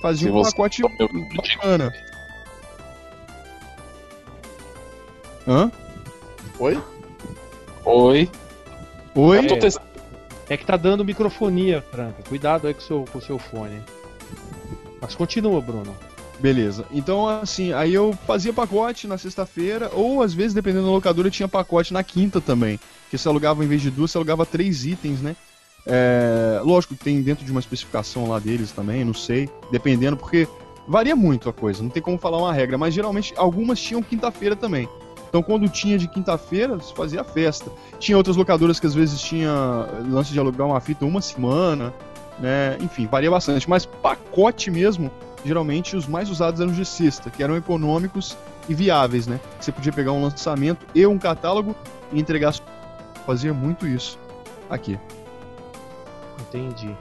fazia 0.00 0.28
Se 0.30 0.32
um 0.32 0.42
pacote 0.42 0.82
bacana. 1.36 1.92
Hã? 5.46 5.72
Oi? 6.60 6.80
Oi. 7.84 8.30
Oi? 9.14 9.46
Testando. 9.58 9.88
É 10.48 10.56
que 10.56 10.64
tá 10.64 10.76
dando 10.76 11.04
microfonia, 11.04 11.82
Franca. 11.90 12.22
Cuidado 12.28 12.68
aí 12.68 12.74
com 12.74 12.80
o 12.80 12.84
seu, 12.84 13.04
com 13.12 13.18
o 13.18 13.22
seu 13.22 13.38
fone. 13.38 13.82
Mas 15.00 15.14
continua, 15.14 15.60
Bruno. 15.60 15.94
Beleza. 16.38 16.86
Então, 16.92 17.28
assim, 17.28 17.72
aí 17.72 17.92
eu 17.92 18.16
fazia 18.26 18.52
pacote 18.52 19.06
na 19.06 19.18
sexta-feira, 19.18 19.90
ou 19.92 20.22
às 20.22 20.32
vezes, 20.32 20.54
dependendo 20.54 20.86
da 20.86 20.92
locadora, 20.92 21.30
tinha 21.30 21.48
pacote 21.48 21.92
na 21.92 22.02
quinta 22.02 22.40
também. 22.40 22.78
Que 23.10 23.18
você 23.18 23.26
alugava, 23.28 23.64
em 23.64 23.68
vez 23.68 23.82
de 23.82 23.90
duas, 23.90 24.10
você 24.10 24.18
alugava 24.18 24.46
três 24.46 24.84
itens, 24.84 25.20
né? 25.20 25.34
É, 25.86 26.60
lógico 26.62 26.94
que 26.94 27.02
tem 27.02 27.22
dentro 27.22 27.44
de 27.44 27.50
uma 27.50 27.60
especificação 27.60 28.28
lá 28.28 28.38
deles 28.38 28.70
também, 28.70 29.04
não 29.04 29.14
sei. 29.14 29.48
Dependendo, 29.72 30.16
porque 30.16 30.46
varia 30.86 31.16
muito 31.16 31.48
a 31.48 31.52
coisa, 31.52 31.82
não 31.82 31.90
tem 31.90 32.02
como 32.02 32.18
falar 32.18 32.38
uma 32.38 32.52
regra, 32.52 32.78
mas 32.78 32.94
geralmente 32.94 33.32
algumas 33.36 33.80
tinham 33.80 34.02
quinta-feira 34.02 34.54
também. 34.54 34.88
Então, 35.28 35.42
quando 35.42 35.68
tinha 35.68 35.98
de 35.98 36.08
quinta-feira, 36.08 36.80
se 36.80 36.94
fazia 36.94 37.22
festa. 37.22 37.70
Tinha 37.98 38.16
outras 38.16 38.36
locadoras 38.36 38.80
que 38.80 38.86
às 38.86 38.94
vezes 38.94 39.20
tinha 39.20 39.52
lance 40.10 40.32
de 40.32 40.38
alugar 40.38 40.66
uma 40.66 40.80
fita 40.80 41.04
uma 41.04 41.20
semana, 41.20 41.92
né? 42.38 42.78
Enfim, 42.80 43.06
varia 43.06 43.30
bastante. 43.30 43.68
Mas 43.68 43.84
pacote 43.84 44.70
mesmo, 44.70 45.10
geralmente 45.44 45.96
os 45.96 46.06
mais 46.06 46.30
usados 46.30 46.60
eram 46.60 46.72
de 46.72 46.84
sexta, 46.84 47.30
que 47.30 47.42
eram 47.42 47.56
econômicos 47.56 48.36
e 48.68 48.74
viáveis, 48.74 49.26
né? 49.26 49.40
Você 49.60 49.72
podia 49.72 49.92
pegar 49.92 50.12
um 50.12 50.22
lançamento 50.22 50.86
e 50.94 51.06
um 51.06 51.18
catálogo 51.18 51.74
e 52.12 52.20
entregar. 52.20 52.54
Fazia 53.26 53.52
muito 53.52 53.86
isso 53.86 54.18
aqui. 54.70 54.98
Entendi. 56.40 56.94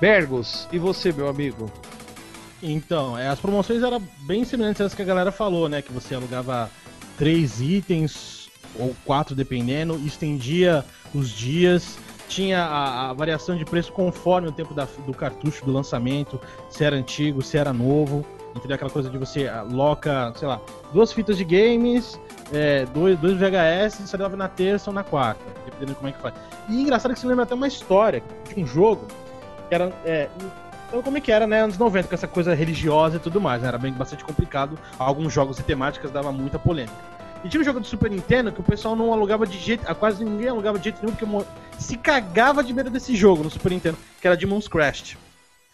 Bergos, 0.00 0.68
e 0.72 0.78
você, 0.78 1.12
meu 1.12 1.28
amigo? 1.28 1.70
Então, 2.62 3.16
é, 3.16 3.28
as 3.28 3.38
promoções 3.38 3.82
eram 3.82 4.02
bem 4.20 4.44
semelhantes 4.44 4.80
às 4.80 4.94
que 4.94 5.02
a 5.02 5.04
galera 5.04 5.32
falou, 5.32 5.68
né? 5.68 5.80
Que 5.80 5.92
você 5.92 6.14
alugava 6.14 6.70
três 7.16 7.60
itens 7.60 8.48
ou 8.78 8.94
quatro, 9.04 9.34
dependendo, 9.34 10.00
estendia 10.04 10.84
os 11.14 11.30
dias, 11.30 11.98
tinha 12.28 12.62
a, 12.62 13.10
a 13.10 13.12
variação 13.12 13.56
de 13.56 13.64
preço 13.64 13.92
conforme 13.92 14.48
o 14.48 14.52
tempo 14.52 14.74
da- 14.74 14.86
do 15.06 15.12
cartucho 15.14 15.64
do 15.64 15.72
lançamento, 15.72 16.40
se 16.68 16.84
era 16.84 16.94
antigo, 16.96 17.42
se 17.42 17.56
era 17.56 17.72
novo. 17.72 18.24
Entendeu? 18.54 18.74
Aquela 18.74 18.90
coisa 18.90 19.08
de 19.10 19.18
você 19.18 19.46
ah, 19.46 19.62
loca, 19.70 20.32
sei 20.34 20.48
lá, 20.48 20.60
duas 20.92 21.12
fitas 21.12 21.36
de 21.36 21.44
games, 21.44 22.18
é, 22.52 22.86
dois, 22.86 23.16
dois 23.18 23.36
VHS, 23.36 24.00
você 24.08 24.16
leva 24.16 24.36
na 24.36 24.48
terça 24.48 24.90
ou 24.90 24.94
na 24.94 25.04
quarta, 25.04 25.40
dependendo 25.64 25.92
de 25.92 25.94
como 25.96 26.08
é 26.08 26.12
que 26.12 26.18
faz. 26.20 26.34
E 26.68 26.80
engraçado 26.80 27.12
que 27.12 27.20
você 27.20 27.26
lembra 27.26 27.44
até 27.44 27.54
uma 27.54 27.68
história 27.68 28.22
de 28.52 28.60
um 28.60 28.66
jogo 28.66 29.06
que 29.68 29.74
era. 29.74 29.92
É, 30.04 30.28
então, 30.88 31.02
como 31.02 31.18
é 31.18 31.20
que 31.20 31.30
era, 31.30 31.46
né? 31.46 31.60
Anos 31.62 31.76
90, 31.76 32.08
com 32.08 32.14
essa 32.14 32.26
coisa 32.26 32.54
religiosa 32.54 33.16
e 33.16 33.20
tudo 33.20 33.40
mais, 33.40 33.60
né? 33.62 33.68
Era 33.68 33.78
bem 33.78 33.92
bastante 33.92 34.24
complicado. 34.24 34.78
Alguns 34.98 35.32
jogos 35.32 35.58
e 35.58 35.62
temáticas 35.62 36.10
dava 36.10 36.32
muita 36.32 36.58
polêmica. 36.58 36.96
E 37.44 37.48
tinha 37.48 37.60
um 37.60 37.64
jogo 37.64 37.80
do 37.80 37.86
Super 37.86 38.10
Nintendo 38.10 38.50
que 38.50 38.60
o 38.60 38.64
pessoal 38.64 38.96
não 38.96 39.12
alugava 39.12 39.46
de 39.46 39.58
jeito. 39.58 39.84
Quase 39.94 40.24
ninguém 40.24 40.48
alugava 40.48 40.78
de 40.78 40.84
jeito 40.84 41.00
nenhum, 41.02 41.14
porque 41.14 41.46
se 41.78 41.96
cagava 41.96 42.64
de 42.64 42.74
medo 42.74 42.90
desse 42.90 43.14
jogo 43.14 43.44
no 43.44 43.50
Super 43.50 43.70
Nintendo, 43.70 43.96
que 44.20 44.26
era 44.26 44.36
Demon's 44.36 44.66
Crash. 44.66 45.16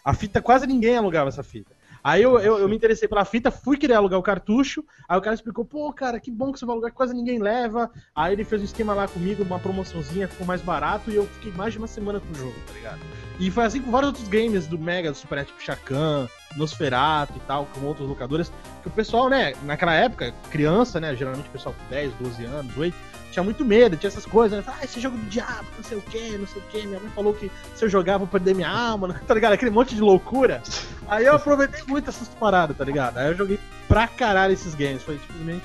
A 0.05 0.13
fita, 0.13 0.43
quase 0.43 0.67
ninguém 0.67 0.97
alugava 0.97 1.31
essa 1.31 1.43
fita. 1.43 1.75
Aí 2.05 2.23
eu, 2.23 2.39
eu, 2.39 2.59
eu 2.59 2.69
me 2.69 2.77
interessei 2.77 3.09
pela 3.09 3.25
fita, 3.25 3.51
fui 3.51 3.79
querer 3.79 3.95
alugar 3.95 4.21
o 4.21 4.23
cartucho. 4.23 4.85
Aí 5.09 5.17
o 5.17 5.23
cara 5.23 5.35
explicou, 5.35 5.65
pô, 5.65 5.91
cara, 5.91 6.21
que 6.21 6.31
bom 6.31 6.53
que 6.53 6.59
você 6.59 6.67
vai 6.67 6.75
alugar, 6.75 6.91
que 6.91 6.97
quase 6.99 7.15
ninguém 7.15 7.39
leva. 7.39 7.91
Aí 8.15 8.35
ele 8.35 8.45
fez 8.45 8.61
um 8.61 8.67
esquema 8.67 8.93
lá 8.93 9.09
comigo, 9.09 9.43
uma 9.43 9.59
promoçãozinha, 9.59 10.29
ficou 10.29 10.47
mais 10.47 10.61
barato 10.61 11.11
e 11.11 11.17
eu 11.17 11.27
fiquei 11.27 11.51
mais 11.53 11.73
de 11.73 11.79
uma 11.79 11.87
semana 11.87 12.21
com 12.21 12.31
o 12.31 12.35
jogo, 12.35 12.55
tá 12.67 12.75
ligado? 12.75 13.01
E 13.41 13.51
foi 13.51 13.65
assim 13.65 13.81
com 13.81 13.91
vários 13.91 14.09
outros 14.09 14.29
games 14.29 14.67
do 14.67 14.79
Mega, 14.79 15.11
do 15.11 15.17
Super 15.17 15.47
tipo 15.47 15.63
Chacan, 15.63 16.29
Nosferatu 16.59 17.33
e 17.37 17.41
tal, 17.41 17.65
com 17.73 17.87
outros 17.87 18.07
locadores. 18.07 18.53
Que 18.83 18.89
o 18.89 18.91
pessoal, 18.91 19.31
né, 19.31 19.55
naquela 19.63 19.95
época, 19.95 20.35
criança, 20.51 21.01
né, 21.01 21.17
geralmente 21.17 21.49
o 21.49 21.53
pessoal 21.53 21.75
com 21.75 21.89
10, 21.89 22.13
12 22.21 22.45
anos, 22.45 22.77
8, 22.77 22.95
tinha 23.35 23.43
muito 23.43 23.65
medo, 23.65 23.97
tinha 23.97 24.09
essas 24.09 24.25
coisas, 24.25 24.65
né? 24.65 24.73
Ah, 24.79 24.85
esse 24.85 25.01
jogo 25.01 25.17
do 25.17 25.27
diabo, 25.27 25.67
não 25.77 25.85
sei 25.85 25.99
o 25.99 26.03
que, 26.03 26.39
não 26.39 26.47
sei 26.47 26.63
o 26.63 26.65
que. 26.67 26.87
Minha 26.87 27.01
mãe 27.01 27.11
falou 27.11 27.35
que 27.35 27.51
se 27.75 27.85
eu 27.85 27.89
jogar 27.89 28.17
vou 28.17 28.29
perder 28.29 28.55
minha 28.55 28.71
alma, 28.71 29.21
tá 29.27 29.35
ligado? 29.35 29.55
Aquele 29.55 29.73
monte 29.73 29.95
de 29.95 30.01
loucura. 30.01 30.63
Aí 31.09 31.25
eu 31.25 31.35
aproveitei 31.35 31.83
muito 31.87 32.09
essas 32.09 32.29
paradas, 32.29 32.77
tá 32.77 32.85
ligado? 32.85 33.19
Aí 33.19 33.27
eu 33.27 33.37
joguei 33.37 33.59
pra 33.89 34.07
caralho 34.07 34.53
esses 34.53 34.75
games, 34.75 35.03
foi 35.03 35.19
simplesmente 35.19 35.65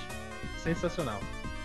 sensacional. 0.64 1.20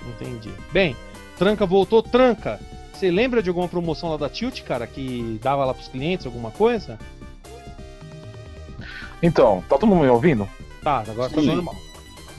Entendi. 0.07 0.53
Bem, 0.71 0.95
Tranca 1.39 1.65
voltou. 1.65 2.03
Tranca, 2.03 2.61
você 2.93 3.11
lembra 3.11 3.43
de 3.43 3.49
alguma 3.49 3.67
promoção 3.67 4.11
lá 4.11 4.19
da 4.19 4.29
Tilt, 4.29 4.63
cara, 4.63 4.87
que 4.87 5.41
dava 5.43 5.65
lá 5.65 5.73
pros 5.73 5.89
clientes, 5.89 6.27
alguma 6.27 6.51
coisa? 6.51 6.99
Então, 9.23 9.65
tá 9.71 9.79
todo 9.79 9.87
mundo 9.87 10.03
me 10.03 10.09
ouvindo? 10.11 10.47
Tá, 10.83 10.99
agora 11.09 11.31
tá 11.31 11.41
Sim. 11.41 11.47
normal. 11.47 11.75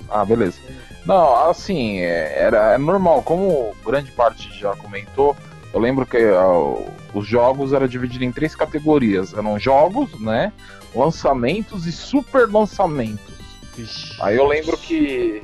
Ah, 0.09 0.23
beleza. 0.25 0.59
Não, 1.05 1.49
assim, 1.49 1.99
é, 1.99 2.39
era 2.39 2.73
é 2.73 2.77
normal, 2.77 3.21
como 3.23 3.73
grande 3.85 4.11
parte 4.11 4.51
já 4.57 4.75
comentou, 4.75 5.35
eu 5.73 5.79
lembro 5.79 6.05
que 6.05 6.17
ah, 6.17 6.91
os 7.13 7.27
jogos 7.27 7.73
eram 7.73 7.87
divididos 7.87 8.25
em 8.27 8.31
três 8.31 8.55
categorias. 8.55 9.33
Eram 9.33 9.59
jogos, 9.59 10.19
né? 10.19 10.51
Lançamentos 10.95 11.85
e 11.85 11.91
super 11.91 12.47
lançamentos. 12.49 13.35
Aí 14.21 14.37
eu 14.37 14.47
lembro 14.47 14.77
que 14.77 15.43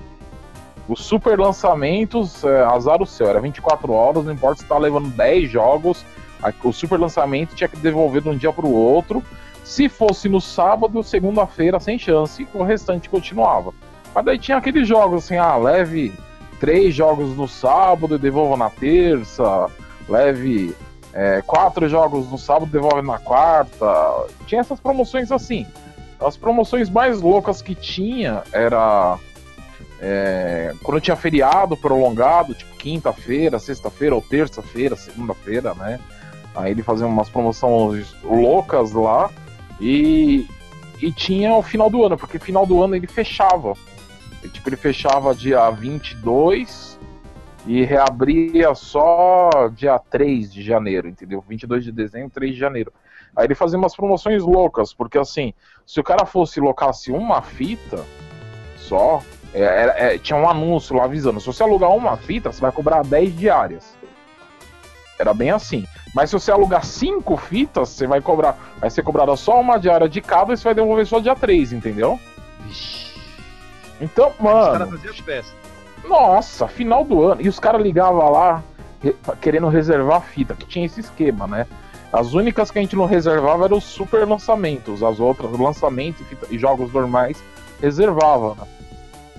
os 0.88 1.02
super 1.04 1.38
lançamentos, 1.38 2.44
é, 2.44 2.64
azar 2.64 3.02
o 3.02 3.06
seu, 3.06 3.28
era 3.28 3.40
24 3.42 3.92
horas, 3.92 4.24
não 4.26 4.32
importa 4.34 4.62
se 4.62 4.68
tá 4.68 4.78
levando 4.78 5.10
10 5.10 5.50
jogos, 5.52 6.06
a- 6.42 6.54
o 6.64 6.72
super 6.72 7.00
lançamento 7.00 7.54
tinha 7.56 7.68
que 7.68 7.78
devolver 7.78 8.22
de 8.22 8.30
um 8.30 8.38
dia 8.38 8.52
pro 8.54 8.70
outro. 8.70 9.22
Se 9.64 9.88
fosse 9.90 10.28
no 10.28 10.42
sábado, 10.42 11.04
segunda-feira, 11.04 11.80
sem 11.80 12.00
chance, 12.00 12.48
o 12.54 12.64
restante 12.64 13.10
continuava. 13.10 13.74
Mas 14.14 14.26
daí 14.26 14.38
tinha 14.38 14.58
aqueles 14.58 14.88
jogos 14.88 15.26
assim, 15.26 15.38
ah, 15.38 15.56
leve 15.56 16.14
três 16.60 16.94
jogos 16.94 17.36
no 17.36 17.48
sábado 17.48 18.16
e 18.16 18.20
devolva 18.20 18.56
na 18.56 18.70
terça, 18.70 19.68
leve 20.08 20.76
é, 21.14 21.42
quatro 21.46 21.88
jogos 21.90 22.30
no 22.30 22.38
sábado 22.38 22.68
e 22.68 22.72
devolve 22.72 23.02
na 23.02 23.18
quarta. 23.18 24.28
Tinha 24.46 24.62
essas 24.62 24.80
promoções 24.80 25.32
assim. 25.32 25.66
As 26.20 26.38
promoções 26.38 26.90
mais 26.90 27.20
loucas 27.22 27.62
que 27.62 27.74
tinha 27.74 28.44
era 28.52 29.18
é, 30.00 30.74
quando 30.84 31.00
tinha 31.00 31.16
feriado 31.16 31.78
prolongado, 31.78 32.54
tipo 32.54 32.76
quinta-feira, 32.76 33.60
sexta-feira 33.60 34.16
ou 34.16 34.22
terça-feira, 34.22 34.96
segunda-feira, 34.96 35.74
né? 35.76 36.00
Aí 36.56 36.72
ele 36.72 36.84
fazia 36.84 37.08
umas 37.08 37.30
promoções 37.30 38.14
loucas 38.24 38.92
lá 38.92 39.30
e, 39.80 40.48
e 41.00 41.12
tinha 41.12 41.54
o 41.56 41.62
final 41.62 41.90
do 41.90 42.04
ano, 42.04 42.18
porque 42.18 42.40
final 42.40 42.66
do 42.66 42.84
ano 42.84 42.96
ele 42.96 43.08
fechava. 43.08 43.74
Tipo, 44.50 44.70
ele 44.70 44.76
fechava 44.76 45.36
dia 45.36 45.70
22 45.70 47.00
e 47.66 47.84
reabria 47.84 48.74
só 48.74 49.70
dia 49.74 50.00
3 50.00 50.52
de 50.52 50.64
janeiro, 50.64 51.08
entendeu? 51.08 51.44
22 51.48 51.84
de 51.84 51.92
dezembro, 51.92 52.32
3 52.32 52.54
de 52.54 52.60
janeiro. 52.60 52.92
Aí 53.36 53.46
ele 53.46 53.56
fazia 53.56 53.78
umas 53.78 53.96
promoções 53.96 54.44
loucas, 54.44 54.94
porque 54.94 55.18
assim, 55.18 55.54
se 55.86 56.00
o 56.00 56.04
cara 56.04 56.26
fosse 56.26 56.60
locasse 56.60 57.12
uma 57.12 57.42
fita 57.42 58.04
só, 58.78 59.22
é, 59.54 60.14
é, 60.16 60.18
tinha 60.18 60.38
um 60.38 60.50
anúncio 60.50 60.96
lá 60.96 61.06
avisando: 61.06 61.40
se 61.40 61.48
você 61.48 61.64
alugar 61.64 61.92
uma 61.92 62.18
fita, 62.18 62.52
você 62.52 62.60
vai 62.60 62.72
cobrar 62.72 63.04
10 63.04 63.38
diárias. 63.38 63.98
Era 65.18 65.34
bem 65.34 65.52
assim. 65.52 65.86
Mas 66.16 66.30
se 66.30 66.34
você 66.34 66.52
alugar 66.52 66.84
cinco 66.84 67.38
fitas, 67.38 67.90
você 67.90 68.08
vai 68.08 68.20
cobrar. 68.22 68.58
Vai 68.80 68.90
ser 68.90 69.04
cobrada 69.04 69.36
só 69.36 69.62
uma 69.62 69.78
diária 69.78 70.10
de 70.10 70.20
cada 70.20 70.54
e 70.54 70.58
você 70.58 70.64
vai 70.64 70.74
devolver 70.74 71.06
só 71.06 71.20
dia 71.20 71.36
3, 71.36 71.74
entendeu? 71.74 72.20
Vixe. 72.66 73.11
Então, 74.02 74.30
Os 74.30 74.36
caras 74.38 74.80
mano, 74.80 74.92
faziam 74.98 75.14
festa. 75.14 75.54
nossa, 76.08 76.68
final 76.68 77.04
do 77.06 77.24
ano. 77.24 77.42
E 77.42 77.48
os 77.48 77.60
caras 77.60 77.82
ligavam 77.82 78.30
lá 78.32 78.64
re- 79.02 79.16
querendo 79.40 79.68
reservar 79.70 80.18
a 80.18 80.22
fita, 80.22 80.56
que 80.56 80.66
tinha 80.66 80.86
esse 80.86 81.00
esquema, 81.00 81.46
né? 81.48 81.68
As 82.12 82.34
únicas 82.34 82.70
que 82.72 82.80
a 82.80 82.82
gente 82.82 82.96
não 82.96 83.06
reservava 83.06 83.66
eram 83.66 83.78
os 83.78 83.84
super 83.86 84.28
lançamentos. 84.28 85.02
As 85.04 85.20
outras, 85.20 85.52
lançamento 85.58 86.22
e, 86.22 86.26
fita- 86.26 86.48
e 86.50 86.58
jogos 86.58 86.92
normais, 86.92 87.42
reservava, 87.82 88.56
né? 88.56 88.68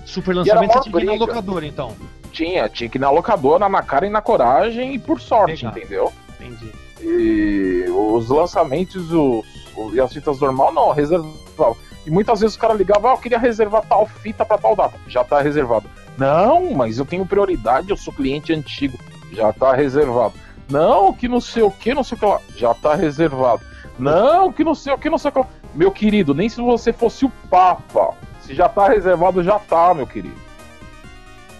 Super 0.05 0.35
lançamento 0.35 0.81
tinha 0.81 0.91
que 0.93 1.03
ir 1.03 1.05
na 1.05 1.13
locadora, 1.13 1.65
então. 1.65 1.93
Tinha, 2.31 2.67
tinha 2.67 2.89
que 2.89 2.97
ir 2.97 3.01
na 3.01 3.09
locadora, 3.11 3.69
na 3.69 3.81
cara 3.83 4.07
e 4.07 4.09
na 4.09 4.21
coragem, 4.21 4.95
e 4.95 4.99
por 4.99 5.21
sorte, 5.21 5.65
Legal. 5.65 5.77
entendeu? 5.77 6.13
Entendi. 6.39 6.71
E 7.01 7.85
os 7.89 8.27
lançamentos 8.29 9.11
os, 9.11 9.45
os- 9.77 9.93
e 9.93 9.99
as 10.01 10.11
fitas 10.11 10.39
normal 10.39 10.73
não, 10.73 10.91
reservava. 10.91 11.75
E 12.05 12.11
muitas 12.11 12.41
vezes 12.41 12.55
o 12.55 12.59
cara 12.59 12.73
ligava, 12.73 13.09
ah, 13.09 13.13
eu 13.13 13.17
queria 13.17 13.39
reservar 13.39 13.83
tal 13.87 14.05
fita 14.05 14.45
pra 14.45 14.57
tal 14.57 14.75
data. 14.75 14.97
Já 15.07 15.23
tá 15.23 15.41
reservado. 15.41 15.89
Não, 16.17 16.73
mas 16.73 16.97
eu 16.97 17.05
tenho 17.05 17.25
prioridade, 17.25 17.89
eu 17.89 17.97
sou 17.97 18.13
cliente 18.13 18.53
antigo. 18.53 18.97
Já 19.31 19.51
tá 19.53 19.73
reservado. 19.73 20.33
Não, 20.69 21.13
que 21.13 21.27
não 21.27 21.41
sei 21.41 21.63
o 21.63 21.71
que, 21.71 21.93
não 21.93 22.03
sei 22.03 22.17
o 22.17 22.19
que 22.19 22.25
lá. 22.25 22.39
Já 22.55 22.73
tá 22.73 22.95
reservado. 22.95 23.61
Não, 23.97 24.51
que 24.51 24.63
não 24.63 24.75
sei 24.75 24.93
o 24.93 24.97
que, 24.97 25.09
não 25.09 25.17
sei 25.17 25.29
o 25.29 25.31
que 25.31 25.39
lá. 25.39 25.47
Meu 25.73 25.91
querido, 25.91 26.33
nem 26.33 26.49
se 26.49 26.61
você 26.61 26.91
fosse 26.91 27.25
o 27.25 27.31
Papa. 27.49 28.13
Se 28.41 28.53
já 28.53 28.67
tá 28.67 28.89
reservado, 28.89 29.43
já 29.43 29.57
tá, 29.57 29.93
meu 29.93 30.05
querido. 30.05 30.35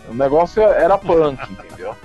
O 0.10 0.14
negócio 0.14 0.62
era 0.62 0.98
punk, 0.98 1.40
entendeu? 1.50 1.96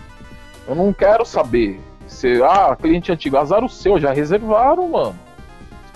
Eu 0.66 0.74
não 0.74 0.92
quero 0.92 1.24
saber. 1.24 1.80
Se, 2.06 2.42
ah, 2.42 2.76
cliente 2.80 3.12
antigo, 3.12 3.36
azar 3.36 3.64
o 3.64 3.68
seu, 3.68 3.98
já 3.98 4.12
reservaram, 4.12 4.88
mano. 4.88 5.18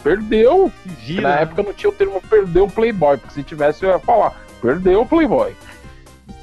Perdeu. 0.02 0.70
Se 0.82 0.88
vira. 0.88 1.22
Na 1.28 1.40
época 1.40 1.62
não 1.62 1.72
tinha 1.72 1.90
o 1.90 1.94
termo 1.94 2.20
perdeu 2.28 2.64
o 2.64 2.70
Playboy, 2.70 3.16
porque 3.18 3.34
se 3.34 3.42
tivesse 3.42 3.84
eu 3.84 3.90
ia 3.90 3.98
falar, 3.98 4.34
perdeu 4.60 5.02
o 5.02 5.06
Playboy. 5.06 5.54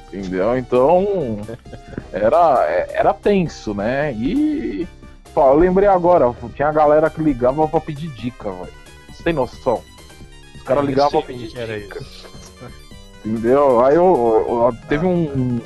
Entendeu? 0.08 0.58
Então, 0.58 1.42
era, 2.12 2.66
era 2.92 3.14
tenso, 3.14 3.74
né? 3.74 4.12
E, 4.14 4.88
pô, 5.34 5.46
eu 5.50 5.56
lembrei 5.58 5.88
agora, 5.88 6.34
tinha 6.56 6.68
a 6.70 6.72
galera 6.74 7.10
que 7.10 7.22
ligava 7.22 7.68
pra 7.68 7.80
pedir 7.82 8.10
dica, 8.10 8.50
velho. 8.52 8.74
Você 9.14 9.24
tem 9.24 9.34
noção? 9.34 9.84
Os 10.56 10.64
caras 10.64 10.86
ligavam 10.86 11.12
pra 11.22 11.34
pedir 11.34 11.48
que 11.50 11.60
era 11.60 11.80
dica. 11.80 12.00
Entendeu? 13.26 13.84
Aí 13.86 13.96
eu, 13.96 14.46
eu- 14.48 14.64
eu- 14.66 14.78
teve 14.88 15.06
um, 15.06 15.60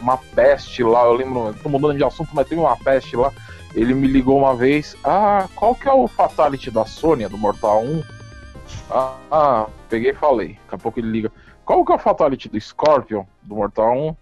uma 0.00 0.16
peste 0.16 0.82
lá, 0.82 1.04
eu 1.04 1.12
lembro, 1.12 1.54
tô 1.62 1.68
mudando 1.68 1.96
de 1.96 2.02
assunto, 2.04 2.30
mas 2.34 2.48
teve 2.48 2.60
uma 2.60 2.76
peste 2.76 3.16
lá. 3.16 3.32
Ele 3.74 3.94
me 3.94 4.08
ligou 4.08 4.38
uma 4.38 4.54
vez, 4.54 4.96
ah, 5.04 5.48
qual 5.54 5.74
que 5.74 5.88
é 5.88 5.92
o 5.92 6.08
Fatality 6.08 6.70
da 6.70 6.84
Sônia, 6.84 7.28
do 7.28 7.38
Mortal 7.38 7.82
1? 7.84 8.02
Ah, 8.90 9.16
ah, 9.30 9.66
peguei 9.88 10.10
e 10.10 10.14
falei. 10.14 10.58
Daqui 10.64 10.74
a 10.74 10.78
pouco 10.78 10.98
ele 10.98 11.10
liga, 11.10 11.32
qual 11.64 11.84
que 11.84 11.92
é 11.92 11.94
o 11.94 11.98
Fatality 11.98 12.48
do 12.48 12.60
Scorpion, 12.60 13.24
do 13.42 13.54
Mortal 13.54 13.96
1? 13.96 14.16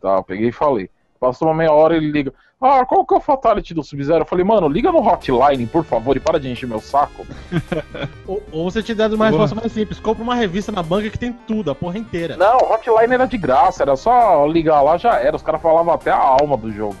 Tá, 0.00 0.22
peguei 0.22 0.48
e 0.48 0.52
falei. 0.52 0.90
Passou 1.20 1.48
uma 1.48 1.54
meia 1.54 1.72
hora 1.72 1.96
ele 1.96 2.10
liga, 2.10 2.32
ah, 2.60 2.86
qual 2.86 3.04
que 3.04 3.12
é 3.12 3.16
o 3.18 3.20
Fatality 3.20 3.74
do 3.74 3.84
Sub-Zero? 3.84 4.22
Eu 4.22 4.26
falei, 4.26 4.42
mano, 4.42 4.66
liga 4.66 4.90
no 4.90 5.06
Hotline, 5.06 5.66
por 5.66 5.84
favor, 5.84 6.16
e 6.16 6.20
para 6.20 6.40
de 6.40 6.48
encher 6.48 6.66
meu 6.66 6.80
saco. 6.80 7.26
Ou, 8.26 8.42
ou 8.50 8.70
você 8.70 8.82
te 8.82 8.94
dado 8.94 9.14
uma 9.14 9.26
resposta 9.26 9.54
mais 9.54 9.70
simples, 9.70 10.00
compra 10.00 10.22
uma 10.22 10.34
revista 10.34 10.72
na 10.72 10.82
banca 10.82 11.10
que 11.10 11.18
tem 11.18 11.32
tudo, 11.46 11.70
a 11.70 11.74
porra 11.74 11.98
inteira. 11.98 12.36
Não, 12.36 12.56
Hotline 12.56 13.14
era 13.14 13.26
de 13.26 13.38
graça, 13.38 13.82
era 13.82 13.94
só 13.94 14.44
ligar 14.46 14.80
lá 14.82 14.96
já 14.96 15.16
era. 15.16 15.36
Os 15.36 15.42
caras 15.42 15.62
falavam 15.62 15.94
até 15.94 16.10
a 16.10 16.18
alma 16.18 16.56
do 16.56 16.72
jogo. 16.72 16.96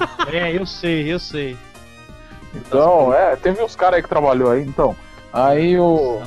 É, 0.32 0.56
eu 0.56 0.64
sei, 0.64 1.12
eu 1.12 1.18
sei. 1.18 1.56
Então, 2.54 3.12
é, 3.12 3.36
teve 3.36 3.62
uns 3.62 3.76
caras 3.76 3.96
aí 3.96 4.02
que 4.02 4.08
trabalhou 4.08 4.50
aí, 4.50 4.62
então. 4.62 4.96
Aí 5.32 5.78
o. 5.78 6.20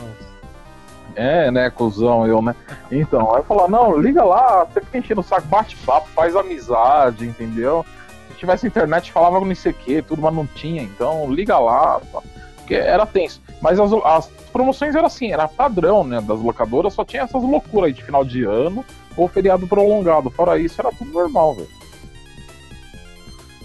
É, 1.16 1.52
né, 1.52 1.70
cuzão, 1.70 2.26
eu, 2.26 2.42
né? 2.42 2.56
Então, 2.92 3.34
aí 3.34 3.42
eu 3.42 3.44
falo, 3.44 3.68
não, 3.68 3.98
liga 3.98 4.24
lá, 4.24 4.66
você 4.66 4.82
fica 4.82 4.98
enchendo 4.98 5.22
o 5.22 5.24
saco, 5.24 5.48
bate 5.48 5.76
papo, 5.78 6.08
faz 6.10 6.36
amizade, 6.36 7.26
entendeu? 7.26 7.86
Se 8.30 8.38
tivesse 8.38 8.66
internet, 8.66 9.12
falava 9.12 9.40
não 9.40 9.56
sei 9.56 9.72
o 9.72 9.76
que, 9.76 10.02
tudo, 10.02 10.22
mas 10.22 10.34
não 10.34 10.48
tinha, 10.48 10.82
então 10.82 11.32
liga 11.32 11.60
lá, 11.60 12.02
tá? 12.12 12.22
porque 12.58 12.74
era 12.74 13.06
tenso. 13.06 13.42
Mas 13.62 13.80
as, 13.80 13.92
as 13.94 14.28
promoções 14.52 14.96
eram 14.96 15.06
assim, 15.06 15.32
era 15.32 15.48
padrão, 15.48 16.04
né, 16.04 16.20
das 16.20 16.40
locadoras, 16.40 16.94
só 16.94 17.06
tinha 17.06 17.24
essas 17.24 17.44
loucuras 17.44 17.88
aí 17.88 17.94
de 17.94 18.04
final 18.04 18.26
de 18.26 18.44
ano 18.44 18.84
ou 19.16 19.28
feriado 19.28 19.68
prolongado. 19.68 20.32
Fora 20.32 20.58
isso, 20.58 20.82
era 20.82 20.92
tudo 20.92 21.12
normal, 21.12 21.56
velho. 21.56 21.83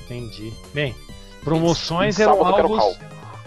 Entendi. 0.09 0.53
Bem, 0.73 0.95
promoções 1.45 2.19
eram 2.19 2.45
algo. 2.45 2.79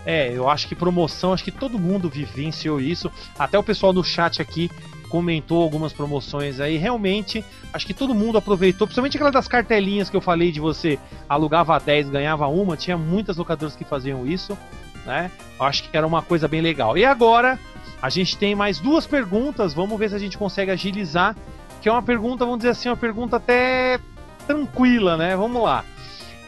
É, 0.05 0.31
eu 0.35 0.49
acho 0.49 0.67
que 0.67 0.75
promoção, 0.75 1.33
acho 1.33 1.43
que 1.43 1.51
todo 1.51 1.77
mundo 1.77 2.09
vivenciou 2.09 2.79
isso. 2.79 3.11
Até 3.37 3.57
o 3.57 3.63
pessoal 3.63 3.93
no 3.93 4.03
chat 4.03 4.41
aqui 4.41 4.69
comentou 5.09 5.61
algumas 5.61 5.91
promoções 5.91 6.59
aí. 6.59 6.77
Realmente, 6.77 7.43
acho 7.73 7.85
que 7.85 7.93
todo 7.93 8.15
mundo 8.15 8.37
aproveitou, 8.37 8.87
principalmente 8.87 9.17
aquela 9.17 9.31
das 9.31 9.47
cartelinhas 9.47 10.09
que 10.09 10.15
eu 10.15 10.21
falei 10.21 10.51
de 10.51 10.59
você 10.59 10.97
alugava 11.27 11.77
10, 11.79 12.09
ganhava 12.09 12.47
uma. 12.47 12.77
Tinha 12.77 12.97
muitas 12.97 13.37
locadoras 13.37 13.75
que 13.75 13.83
faziam 13.83 14.25
isso, 14.25 14.57
né? 15.05 15.29
Eu 15.59 15.65
acho 15.65 15.83
que 15.83 15.95
era 15.95 16.07
uma 16.07 16.21
coisa 16.21 16.47
bem 16.47 16.61
legal. 16.61 16.97
E 16.97 17.05
agora, 17.05 17.59
a 18.01 18.09
gente 18.09 18.37
tem 18.37 18.55
mais 18.55 18.79
duas 18.79 19.05
perguntas. 19.05 19.73
Vamos 19.73 19.99
ver 19.99 20.09
se 20.09 20.15
a 20.15 20.19
gente 20.19 20.37
consegue 20.37 20.71
agilizar. 20.71 21.35
Que 21.81 21.89
é 21.89 21.91
uma 21.91 22.03
pergunta, 22.03 22.45
vamos 22.45 22.59
dizer 22.59 22.69
assim, 22.69 22.89
uma 22.89 22.97
pergunta 22.97 23.37
até 23.37 23.99
tranquila, 24.45 25.17
né? 25.17 25.35
Vamos 25.35 25.61
lá. 25.63 25.83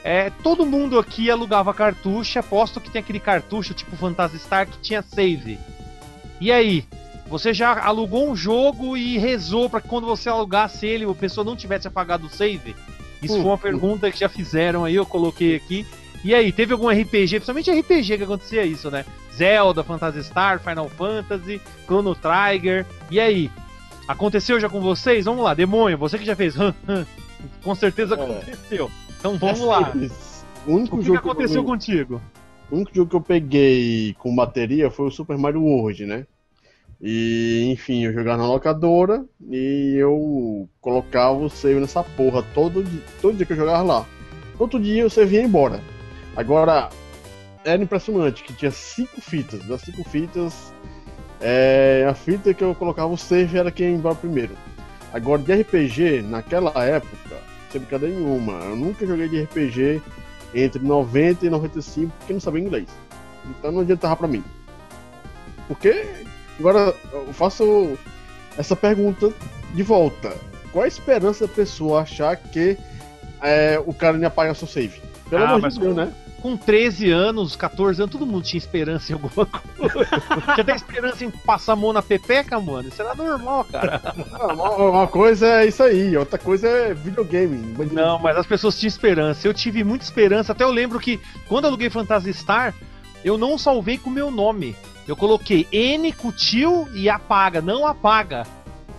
É, 0.03 0.29
todo 0.29 0.65
mundo 0.65 0.99
aqui 0.99 1.31
alugava 1.31 1.73
cartucho, 1.73 2.37
aposto 2.37 2.81
que 2.81 2.91
tem 2.91 2.99
aquele 2.99 3.19
cartucho 3.19 3.73
tipo 3.73 3.95
Phantasy 3.95 4.37
Star 4.39 4.67
que 4.67 4.77
tinha 4.79 5.01
save. 5.01 5.57
E 6.41 6.51
aí? 6.51 6.85
Você 7.27 7.53
já 7.53 7.81
alugou 7.83 8.29
um 8.29 8.35
jogo 8.35 8.97
e 8.97 9.17
rezou 9.17 9.69
para 9.69 9.79
que 9.79 9.87
quando 9.87 10.05
você 10.05 10.27
alugasse 10.27 10.85
ele, 10.85 11.05
a 11.05 11.13
pessoa 11.15 11.45
não 11.45 11.55
tivesse 11.55 11.87
apagado 11.87 12.27
o 12.27 12.29
save? 12.29 12.75
Isso 13.21 13.35
foi 13.35 13.45
uma 13.45 13.57
pergunta 13.57 14.11
que 14.11 14.19
já 14.19 14.27
fizeram 14.27 14.83
aí, 14.83 14.95
eu 14.95 15.05
coloquei 15.05 15.55
aqui. 15.55 15.87
E 16.23 16.35
aí, 16.35 16.51
teve 16.51 16.73
algum 16.73 16.89
RPG, 16.89 17.39
principalmente 17.39 17.71
RPG 17.71 18.17
que 18.17 18.23
acontecia 18.23 18.65
isso, 18.65 18.91
né? 18.91 19.05
Zelda, 19.35 19.83
Phantasy 19.83 20.23
Star, 20.23 20.59
Final 20.59 20.89
Fantasy, 20.89 21.61
Chrono 21.85 22.13
Trigger. 22.15 22.85
E 23.09 23.19
aí? 23.19 23.49
Aconteceu 24.07 24.59
já 24.59 24.69
com 24.69 24.81
vocês? 24.81 25.25
Vamos 25.25 25.43
lá, 25.43 25.53
demônio, 25.53 25.97
você 25.97 26.17
que 26.17 26.25
já 26.25 26.35
fez. 26.35 26.55
com 27.63 27.75
certeza 27.75 28.15
É. 28.15 28.87
Então 29.23 29.37
vamos 29.37 29.61
É 29.61 29.65
lá. 29.65 29.85
simples. 29.85 30.45
O 30.67 30.73
único 30.73 30.97
O 30.97 30.99
que, 30.99 31.05
jogo 31.05 31.21
que 31.21 31.27
eu 31.27 31.31
aconteceu 31.31 31.61
peguei- 31.63 31.71
contigo? 31.73 32.21
O 32.69 32.75
único 32.75 32.91
jogo 32.93 33.09
que 33.09 33.15
eu 33.15 33.21
peguei 33.21 34.13
com 34.19 34.35
bateria 34.35 34.91
foi 34.91 35.07
o 35.07 35.11
Super 35.11 35.37
Mario 35.37 35.61
World, 35.63 36.05
né? 36.05 36.25
E, 37.01 37.69
enfim, 37.71 38.03
eu 38.03 38.13
jogava 38.13 38.37
na 38.43 38.47
locadora 38.47 39.23
e 39.49 39.95
eu 39.97 40.67
colocava 40.81 41.37
o 41.37 41.49
save 41.49 41.79
nessa 41.79 42.03
porra 42.03 42.43
todo 42.53 42.83
dia, 42.83 43.01
todo 43.21 43.35
dia 43.35 43.45
que 43.45 43.53
eu 43.53 43.57
jogava 43.57 43.81
lá. 43.81 44.05
Outro 44.59 44.79
dia 44.79 45.05
o 45.05 45.09
save 45.09 45.35
ia 45.37 45.43
embora. 45.43 45.79
Agora, 46.35 46.89
era 47.63 47.81
impressionante 47.81 48.43
que 48.43 48.53
tinha 48.53 48.71
cinco 48.71 49.21
fitas. 49.21 49.63
Das 49.65 49.81
cinco 49.81 50.03
fitas, 50.03 50.73
é, 51.41 52.05
a 52.09 52.13
fita 52.13 52.53
que 52.53 52.63
eu 52.63 52.73
colocava 52.75 53.07
o 53.13 53.17
save 53.17 53.57
era 53.57 53.71
quem 53.71 53.87
ia 53.91 53.95
embora 53.95 54.15
primeiro. 54.15 54.51
Agora, 55.13 55.41
de 55.41 55.51
RPG, 55.53 56.21
naquela 56.23 56.71
época, 56.85 57.15
sem 57.73 57.81
brincadeira 57.81 58.15
nenhuma, 58.15 58.53
eu 58.65 58.75
nunca 58.75 59.05
joguei 59.05 59.27
de 59.27 59.41
RPG 59.43 60.01
entre 60.53 60.81
90 60.81 61.45
e 61.45 61.49
95 61.49 62.13
porque 62.19 62.33
não 62.33 62.39
sabia 62.39 62.61
inglês. 62.61 62.87
Então 63.49 63.71
não 63.71 63.81
adiantava 63.81 64.15
pra 64.15 64.27
mim. 64.27 64.43
Porque 65.67 66.05
agora 66.59 66.95
eu 67.11 67.33
faço 67.33 67.97
essa 68.57 68.75
pergunta 68.75 69.33
de 69.73 69.83
volta. 69.83 70.33
Qual 70.71 70.85
a 70.85 70.87
esperança 70.87 71.47
da 71.47 71.53
pessoa 71.53 72.01
achar 72.01 72.35
que 72.37 72.77
é, 73.41 73.81
o 73.85 73.93
cara 73.93 74.17
não 74.17 74.27
apaga 74.27 74.53
seu 74.53 74.67
save? 74.67 75.01
Pelo 75.29 75.43
Ah, 75.43 75.51
amor 75.51 75.69
de 75.69 75.79
Deus, 75.79 75.95
né? 75.95 76.13
Com 76.43 76.57
13 76.57 77.09
anos, 77.09 77.55
14 77.55 78.01
anos, 78.01 78.11
todo 78.11 78.25
mundo 78.25 78.43
tinha 78.43 78.57
esperança 78.57 79.13
em 79.13 79.15
alguma 79.15 79.45
coisa. 79.45 80.05
Tinha 80.43 80.57
até 80.57 80.75
esperança 80.75 81.23
em 81.23 81.31
passar 81.31 81.71
a 81.71 81.75
mão 81.77 81.93
na 81.93 82.01
pepeca, 82.01 82.59
mano. 82.59 82.89
Isso 82.89 83.01
era 83.01 83.15
normal, 83.15 83.63
cara. 83.63 84.13
Uma, 84.91 85.07
coisa 85.07 85.47
é 85.47 85.67
isso 85.67 85.81
aí, 85.81 86.17
outra 86.17 86.37
coisa 86.37 86.67
é 86.67 86.93
videogame. 86.93 87.73
Não, 87.93 88.19
mas 88.19 88.35
as 88.35 88.45
pessoas 88.45 88.77
tinham 88.77 88.89
esperança. 88.89 89.47
Eu 89.47 89.53
tive 89.53 89.85
muita 89.85 90.03
esperança. 90.03 90.51
Até 90.51 90.65
eu 90.65 90.71
lembro 90.71 90.99
que 90.99 91.17
quando 91.47 91.63
aluguei 91.63 91.89
Phantasy 91.89 92.33
Star, 92.33 92.73
eu 93.23 93.37
não 93.37 93.57
salvei 93.57 93.97
com 93.97 94.09
o 94.09 94.13
meu 94.13 94.29
nome. 94.29 94.75
Eu 95.07 95.15
coloquei 95.15 95.65
N 95.71 96.11
cutil 96.11 96.89
e 96.93 97.09
apaga, 97.09 97.61
não 97.61 97.87
apaga. 97.87 98.43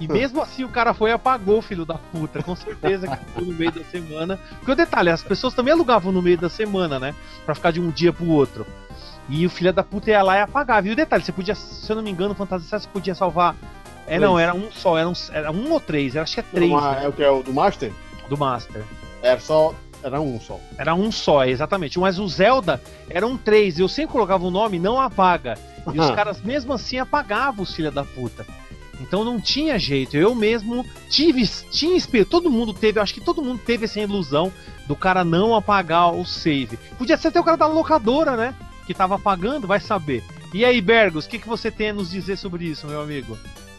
E 0.01 0.09
mesmo 0.09 0.43
assim 0.43 0.65
o 0.65 0.69
cara 0.69 0.93
foi 0.93 1.11
e 1.11 1.13
apagou, 1.13 1.63
filho 1.63 1.85
da 1.85 1.95
puta. 1.95 2.43
Com 2.43 2.57
certeza 2.57 3.07
que 3.07 3.17
ficou 3.17 3.45
no 3.45 3.55
meio 3.55 3.71
da 3.73 3.85
semana. 3.85 4.39
Porque 4.59 4.73
o 4.73 4.75
detalhe, 4.75 5.11
as 5.11 5.23
pessoas 5.23 5.55
também 5.55 5.73
alugavam 5.73 6.11
no 6.13 6.21
meio 6.21 6.37
da 6.37 6.49
semana, 6.49 6.99
né? 6.99 7.15
Pra 7.47 7.55
ficar 7.55 7.71
de 7.71 7.81
um 7.81 7.91
dia 7.91 8.13
pro 8.13 8.29
outro. 8.29 8.67
E 9.29 9.47
o 9.47 9.51
filho 9.51 9.73
da 9.73 9.83
puta 9.83 10.11
ia 10.11 10.23
lá 10.23 10.37
e 10.37 10.41
apagava. 10.41 10.87
E 10.89 10.91
o 10.91 10.97
detalhe, 10.97 11.23
você 11.25 11.33
podia, 11.33 11.55
se 11.55 11.89
eu 11.91 11.97
não 11.97 12.03
me 12.03 12.11
engano, 12.11 12.35
Star 12.35 12.61
você 12.61 12.89
podia 12.89 13.15
salvar. 13.15 13.55
É, 14.07 14.19
não, 14.19 14.39
era 14.39 14.55
um 14.55 14.71
só, 14.71 14.99
era 14.99 15.09
um, 15.09 15.15
era 15.33 15.51
um 15.51 15.73
ou 15.73 15.81
três, 15.81 16.15
acho 16.17 16.35
que 16.35 16.41
é 16.41 16.43
três 16.43 16.71
Uma- 16.71 16.93
né, 16.97 17.05
É 17.05 17.09
o 17.09 17.13
que 17.13 17.23
é 17.23 17.31
o 17.31 17.43
do 17.43 17.55
Master? 17.55 17.91
do 18.29 18.37
Master. 18.37 18.83
Era 19.23 19.41
só. 19.41 19.75
Era 20.03 20.21
um 20.21 20.39
só. 20.39 20.61
Era 20.77 20.95
um 20.95 21.11
só, 21.11 21.45
exatamente. 21.47 21.99
Mas 21.99 22.19
o 22.19 22.29
Zelda 22.29 22.83
eram 23.09 23.37
três. 23.39 23.79
Eu 23.79 23.89
sempre 23.89 24.13
colocava 24.13 24.45
o 24.45 24.51
nome, 24.51 24.79
não 24.79 25.01
apaga. 25.01 25.57
E 25.93 25.99
os 25.99 26.11
caras 26.15 26.43
mesmo 26.43 26.73
assim 26.75 26.99
apagavam 26.99 27.63
os 27.63 27.75
filha 27.75 27.91
da 27.91 28.05
puta. 28.05 28.45
Então 29.07 29.25
não 29.25 29.41
tinha 29.41 29.79
jeito. 29.79 30.17
Eu 30.17 30.35
mesmo 30.35 30.85
tive, 31.09 31.47
tinha 31.71 31.97
espe- 31.97 32.25
todo 32.25 32.51
mundo 32.51 32.73
teve, 32.75 32.99
eu 32.99 33.03
acho 33.03 33.15
que 33.15 33.21
todo 33.21 33.43
mundo 33.43 33.61
teve 33.65 33.85
essa 33.85 34.01
ilusão 34.01 34.53
do 34.87 34.97
cara 34.97 35.25
não 35.25 35.55
apagar 35.55 36.13
o 36.15 36.25
save. 36.25 36.77
Podia 36.99 37.17
ser 37.17 37.29
até 37.29 37.41
o 37.41 37.45
cara 37.45 37.57
da 37.57 37.67
locadora, 37.67 38.37
né? 38.37 38.55
Que 38.87 38.93
tava 38.95 39.15
apagando, 39.15 39.67
vai 39.67 39.81
saber. 39.81 40.23
E 40.53 40.65
aí, 40.65 40.81
Bergos, 40.81 41.25
o 41.25 41.29
que, 41.29 41.39
que 41.39 41.49
você 41.49 41.71
tem 41.71 41.91
a 41.91 41.93
nos 41.95 42.11
dizer 42.11 42.37
sobre 42.37 42.65
isso, 42.65 42.87
meu 42.87 43.01
amigo? 43.01 43.37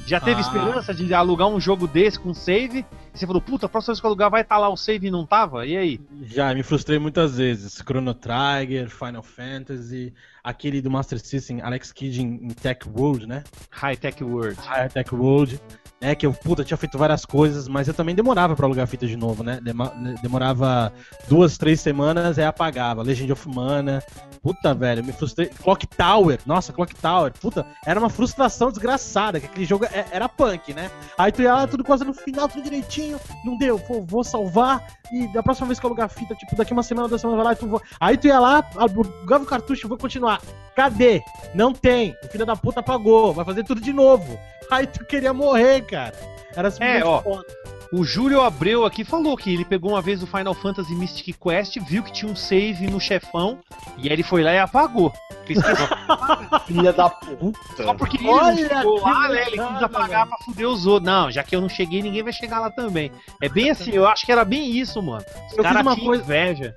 Já 0.08 0.20
teve 0.20 0.38
Ah. 0.38 0.42
esperança 0.42 0.94
de 0.94 1.12
alugar 1.14 1.48
um 1.48 1.60
jogo 1.60 1.88
desse 1.88 2.20
com 2.20 2.34
save? 2.34 2.86
E 3.14 3.18
você 3.18 3.26
falou, 3.26 3.42
puta, 3.42 3.66
a 3.66 3.70
próxima 3.70 3.94
vez 3.94 4.00
que 4.02 4.06
eu 4.06 4.10
alugar 4.10 4.30
vai 4.30 4.42
estar 4.42 4.58
lá 4.58 4.70
o 4.70 4.78
save 4.78 5.08
e 5.08 5.12
não 5.12 5.26
tava? 5.26 5.66
E 5.66 5.76
aí? 5.76 6.00
Já, 6.24 6.54
me 6.54 6.62
frustrei 6.64 7.00
muitas 7.00 7.38
vezes. 7.38 7.82
Chrono 7.84 8.14
Trigger, 8.14 8.90
Final 8.90 9.24
Fantasy, 9.24 10.14
aquele 10.46 10.80
do 10.80 10.92
Master 10.92 11.20
System, 11.20 11.60
Alex 11.60 11.92
Kidd 11.92 12.22
em, 12.22 12.36
em 12.36 12.50
Tech 12.50 12.88
World, 12.88 13.26
né? 13.26 13.44
High 13.72 13.98
Tech 13.98 14.24
World. 14.24 14.56
High 14.62 14.90
Tech 14.90 15.14
World. 15.14 15.60
É 16.02 16.14
que 16.14 16.26
eu, 16.26 16.34
puta, 16.34 16.64
tinha 16.64 16.78
feito 16.78 16.98
várias 16.98 17.26
coisas, 17.26 17.68
mas 17.70 17.88
eu 17.88 17.94
também 17.94 18.14
demorava 18.14 18.54
pra 18.56 18.66
alugar 18.66 18.86
fita 18.86 19.08
de 19.08 19.16
novo, 19.16 19.44
né? 19.44 19.60
Dema- 19.64 19.94
Demorava 20.22 20.92
duas, 21.28 21.58
três 21.58 21.80
semanas, 21.80 22.38
aí 22.38 22.46
apagava. 22.46 23.02
Legend 23.02 23.32
of 23.32 23.48
Mana. 23.50 24.04
Puta, 24.44 24.74
velho, 24.76 25.04
me 25.04 25.12
frustrei. 25.14 25.48
Clock 25.48 25.88
Tower, 25.88 26.38
nossa, 26.46 26.72
Clock 26.74 26.94
Tower. 26.96 27.32
Puta, 27.42 27.66
era 27.86 28.00
uma 28.00 28.10
frustração 28.10 28.70
desgraçada, 28.70 29.40
que 29.40 29.48
aquele 29.48 29.66
jogo 29.66 29.86
é- 29.86 30.06
era 30.12 30.30
punk, 30.30 30.74
né? 30.74 30.92
Aí 31.18 31.32
tu 31.32 31.42
ia 31.42 31.54
lá, 31.54 31.66
tudo 31.66 31.84
quase 31.84 32.04
no 32.04 32.14
final, 32.14 32.48
tudo 32.50 32.62
direitinho. 32.64 33.20
Não 33.44 33.58
deu, 33.58 33.80
pô, 33.80 34.04
vou 34.06 34.24
salvar. 34.24 34.86
E 35.12 35.28
da 35.34 35.42
próxima 35.42 35.68
vez 35.68 35.80
que 35.80 35.86
eu 35.86 35.90
alugar 35.90 36.10
fita, 36.10 36.36
tipo, 36.36 36.56
daqui 36.56 36.74
uma 36.74 36.84
semana, 36.84 37.08
duas 37.08 37.22
semanas, 37.22 37.38
vai 37.38 37.46
lá 37.46 37.54
e 37.54 37.56
tu 37.56 37.68
vou. 37.68 37.82
Aí 38.00 38.18
tu 38.18 38.28
ia 38.28 38.40
lá, 38.40 38.64
alugava 38.76 39.44
o 39.44 39.48
cartucho, 39.48 39.88
vou 39.88 39.98
continuar. 39.98 40.42
Cadê? 40.76 41.22
Não 41.56 41.72
tem. 41.74 42.16
O 42.24 42.28
filho 42.28 42.46
da 42.46 42.56
puta 42.56 42.82
apagou. 42.82 43.34
Vai 43.34 43.46
fazer 43.46 43.64
tudo 43.64 43.80
de 43.82 43.94
novo. 43.94 44.38
Aí 44.72 44.88
tu 44.88 45.04
queria 45.06 45.34
morrer, 45.34 45.82
cara. 45.82 46.14
Era 46.56 46.70
simplesmente 46.72 47.02
É, 47.04 47.06
ó. 47.06 47.22
foda. 47.22 47.46
O 47.94 48.04
Júlio 48.04 48.42
Abreu 48.42 48.84
aqui 48.84 49.06
falou 49.06 49.38
que 49.38 49.54
ele 49.54 49.64
pegou 49.64 49.92
uma 49.92 50.02
vez 50.02 50.22
o 50.22 50.28
Final 50.28 50.54
Fantasy 50.56 50.94
Mystic 50.96 51.38
Quest, 51.40 51.78
viu 51.88 52.02
que 52.04 52.12
tinha 52.12 52.30
um 52.30 52.36
save 52.36 52.88
no 52.88 53.00
chefão, 53.00 53.60
e 53.98 54.08
aí 54.08 54.14
ele 54.14 54.24
foi 54.24 54.44
lá 54.44 54.52
e 54.54 54.58
apagou. 54.60 55.14
Filha 56.66 56.92
da 56.92 57.10
puta. 57.10 57.60
só 57.84 57.94
porque 57.94 58.18
ele 58.18 58.28
Olha 58.28 58.68
chegou 58.68 59.00
lá, 59.02 59.30
né? 59.30 59.42
Ele 59.48 59.52
quis 59.62 59.84
apagar 59.84 60.28
pra 60.28 60.38
fuder 60.40 60.68
os 60.68 60.86
outros. 60.88 61.06
Não, 61.06 61.30
já 61.32 61.44
que 61.44 61.56
eu 61.56 61.62
não 61.62 61.70
cheguei, 61.70 62.02
ninguém 62.02 62.24
vai 62.24 62.34
chegar 62.34 62.60
lá 62.60 62.70
também. 62.72 63.12
É 63.42 63.48
bem 63.48 63.70
assim, 63.70 63.92
eu 63.92 64.08
acho 64.08 64.26
que 64.26 64.32
era 64.32 64.44
bem 64.44 64.70
isso, 64.72 65.02
mano. 65.02 65.24
Os 65.24 65.58
Eu 65.58 65.64
fiz 65.64 65.64
caras 65.64 65.82
uma 65.84 65.94
tinham 65.96 66.08
coisa- 66.08 66.24
inveja. 66.24 66.76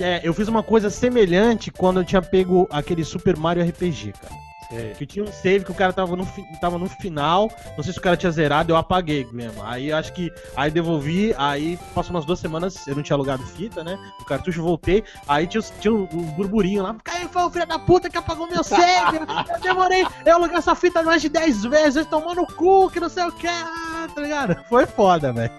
É, 0.00 0.20
eu 0.22 0.34
fiz 0.34 0.48
uma 0.48 0.62
coisa 0.62 0.90
semelhante 0.90 1.70
quando 1.70 2.00
eu 2.00 2.04
tinha 2.04 2.20
pego 2.20 2.68
aquele 2.70 3.04
Super 3.04 3.36
Mario 3.36 3.64
RPG, 3.66 4.12
cara. 4.20 4.34
Que 4.98 5.06
tinha 5.06 5.24
um 5.24 5.32
save 5.32 5.64
que 5.64 5.70
o 5.70 5.74
cara 5.74 5.92
tava 5.92 6.14
no, 6.14 6.26
tava 6.60 6.78
no 6.78 6.88
final, 6.88 7.50
não 7.76 7.82
sei 7.82 7.92
se 7.92 7.98
o 7.98 8.02
cara 8.02 8.16
tinha 8.16 8.30
zerado, 8.30 8.72
eu 8.72 8.76
apaguei 8.76 9.26
mesmo. 9.32 9.62
Aí 9.64 9.88
eu 9.88 9.96
acho 9.96 10.12
que. 10.12 10.30
Aí 10.54 10.70
devolvi, 10.70 11.34
aí 11.38 11.78
passou 11.94 12.14
umas 12.14 12.24
duas 12.24 12.38
semanas, 12.38 12.86
eu 12.86 12.94
não 12.94 13.02
tinha 13.02 13.16
alugado 13.16 13.42
fita, 13.44 13.82
né? 13.82 13.98
O 14.20 14.24
cartucho 14.24 14.62
voltei, 14.62 15.02
aí 15.26 15.46
tinha, 15.46 15.62
tinha 15.80 15.92
um, 15.92 16.06
um 16.12 16.22
burburinho 16.32 16.82
lá. 16.82 16.94
Aí 17.06 17.26
foi 17.28 17.42
o 17.42 17.50
filho 17.50 17.66
da 17.66 17.78
puta 17.78 18.10
que 18.10 18.18
apagou 18.18 18.46
meu 18.46 18.62
save! 18.62 19.18
eu 19.54 19.60
demorei, 19.60 20.06
eu 20.26 20.34
aluguei 20.34 20.58
essa 20.58 20.74
fita 20.74 21.02
mais 21.02 21.22
de 21.22 21.30
10 21.30 21.64
vezes, 21.64 22.06
tomou 22.06 22.34
no 22.34 22.46
cu, 22.46 22.90
que 22.90 23.00
não 23.00 23.08
sei 23.08 23.24
o 23.24 23.32
que, 23.32 23.46
tá 23.46 24.20
ligado? 24.20 24.56
Foi 24.68 24.84
foda, 24.86 25.32
velho. 25.32 25.52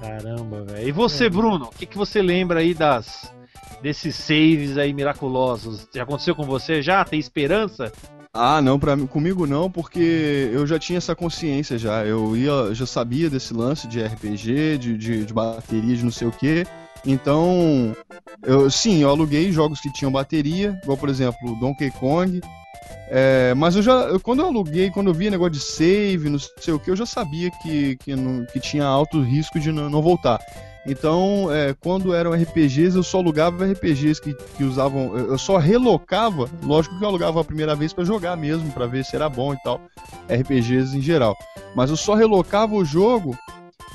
Caramba, 0.00 0.62
velho. 0.62 0.88
E 0.88 0.92
você, 0.92 1.28
Bruno, 1.28 1.66
o 1.66 1.70
que, 1.70 1.84
que 1.84 1.96
você 1.98 2.22
lembra 2.22 2.60
aí 2.60 2.72
das 2.72 3.30
desses 3.86 4.16
saves 4.16 4.76
aí 4.76 4.92
miraculosos? 4.92 5.86
Já 5.94 6.02
aconteceu 6.02 6.34
com 6.34 6.42
você 6.42 6.82
já? 6.82 7.04
Tem 7.04 7.20
esperança? 7.20 7.92
Ah, 8.34 8.60
não, 8.60 8.80
mim- 8.96 9.06
comigo 9.06 9.46
não, 9.46 9.70
porque 9.70 10.50
eu 10.52 10.66
já 10.66 10.76
tinha 10.76 10.98
essa 10.98 11.14
consciência 11.14 11.78
já. 11.78 12.04
Eu 12.04 12.36
ia, 12.36 12.74
já 12.74 12.84
sabia 12.84 13.30
desse 13.30 13.54
lance 13.54 13.86
de 13.86 14.02
RPG, 14.02 14.76
de, 14.78 14.98
de, 14.98 15.24
de 15.24 15.32
bateria, 15.32 15.94
de 15.94 16.02
não 16.02 16.10
sei 16.10 16.26
o 16.26 16.32
quê. 16.32 16.66
Então, 17.06 17.94
eu, 18.42 18.68
sim, 18.68 19.02
eu 19.02 19.08
aluguei 19.08 19.52
jogos 19.52 19.80
que 19.80 19.92
tinham 19.92 20.10
bateria, 20.10 20.76
igual 20.82 20.98
por 20.98 21.08
exemplo 21.08 21.56
Donkey 21.60 21.92
Kong. 21.92 22.40
É, 23.08 23.54
mas 23.54 23.76
eu 23.76 23.82
já, 23.82 23.92
eu- 24.08 24.18
quando 24.18 24.40
eu 24.40 24.46
aluguei, 24.46 24.90
quando 24.90 25.06
eu 25.10 25.14
via 25.14 25.30
negócio 25.30 25.52
de 25.52 25.60
save, 25.60 26.28
não 26.28 26.40
sei 26.40 26.74
o 26.74 26.80
que, 26.80 26.90
eu 26.90 26.96
já 26.96 27.06
sabia 27.06 27.52
que, 27.62 27.94
que, 27.98 28.16
não- 28.16 28.44
que 28.46 28.58
tinha 28.58 28.84
alto 28.84 29.22
risco 29.22 29.60
de 29.60 29.70
não, 29.70 29.88
não 29.88 30.02
voltar. 30.02 30.40
Então, 30.86 31.52
é, 31.52 31.74
quando 31.74 32.14
eram 32.14 32.32
RPGs, 32.32 32.96
eu 32.96 33.02
só 33.02 33.18
alugava 33.18 33.66
RPGs 33.66 34.20
que, 34.20 34.34
que 34.34 34.62
usavam. 34.62 35.16
Eu 35.16 35.38
só 35.38 35.56
relocava, 35.56 36.48
lógico 36.62 36.96
que 36.96 37.04
eu 37.04 37.08
alugava 37.08 37.40
a 37.40 37.44
primeira 37.44 37.74
vez 37.74 37.92
pra 37.92 38.04
jogar 38.04 38.36
mesmo, 38.36 38.70
pra 38.70 38.86
ver 38.86 39.04
se 39.04 39.16
era 39.16 39.28
bom 39.28 39.52
e 39.52 39.56
tal. 39.64 39.80
RPGs 40.28 40.96
em 40.96 41.02
geral. 41.02 41.36
Mas 41.74 41.90
eu 41.90 41.96
só 41.96 42.14
relocava 42.14 42.74
o 42.74 42.84
jogo 42.84 43.36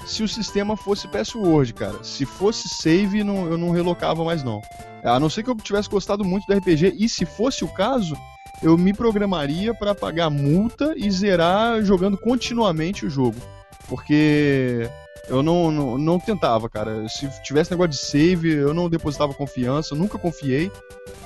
se 0.05 0.21
o 0.21 0.27
sistema 0.27 0.75
fosse 0.75 1.07
password, 1.07 1.73
cara. 1.73 2.03
Se 2.03 2.25
fosse 2.25 2.67
save, 2.67 3.23
não, 3.23 3.49
eu 3.49 3.57
não 3.57 3.71
relocava 3.71 4.23
mais 4.23 4.43
não. 4.43 4.61
A 5.03 5.19
não 5.19 5.29
ser 5.29 5.43
que 5.43 5.49
eu 5.49 5.55
tivesse 5.55 5.89
gostado 5.89 6.23
muito 6.23 6.45
do 6.45 6.53
RPG, 6.53 6.95
e 6.99 7.07
se 7.07 7.25
fosse 7.25 7.63
o 7.63 7.67
caso, 7.67 8.15
eu 8.61 8.77
me 8.77 8.93
programaria 8.93 9.73
pra 9.73 9.95
pagar 9.95 10.29
multa 10.29 10.93
e 10.95 11.09
zerar 11.09 11.81
jogando 11.83 12.17
continuamente 12.17 13.05
o 13.05 13.09
jogo. 13.09 13.37
Porque 13.87 14.89
eu 15.27 15.41
não, 15.43 15.71
não, 15.71 15.97
não 15.97 16.19
tentava, 16.19 16.69
cara. 16.69 17.07
Se 17.09 17.27
tivesse 17.43 17.71
negócio 17.71 17.91
de 17.91 17.97
save, 17.97 18.49
eu 18.49 18.73
não 18.73 18.89
depositava 18.89 19.33
confiança, 19.33 19.95
nunca 19.95 20.17
confiei. 20.17 20.71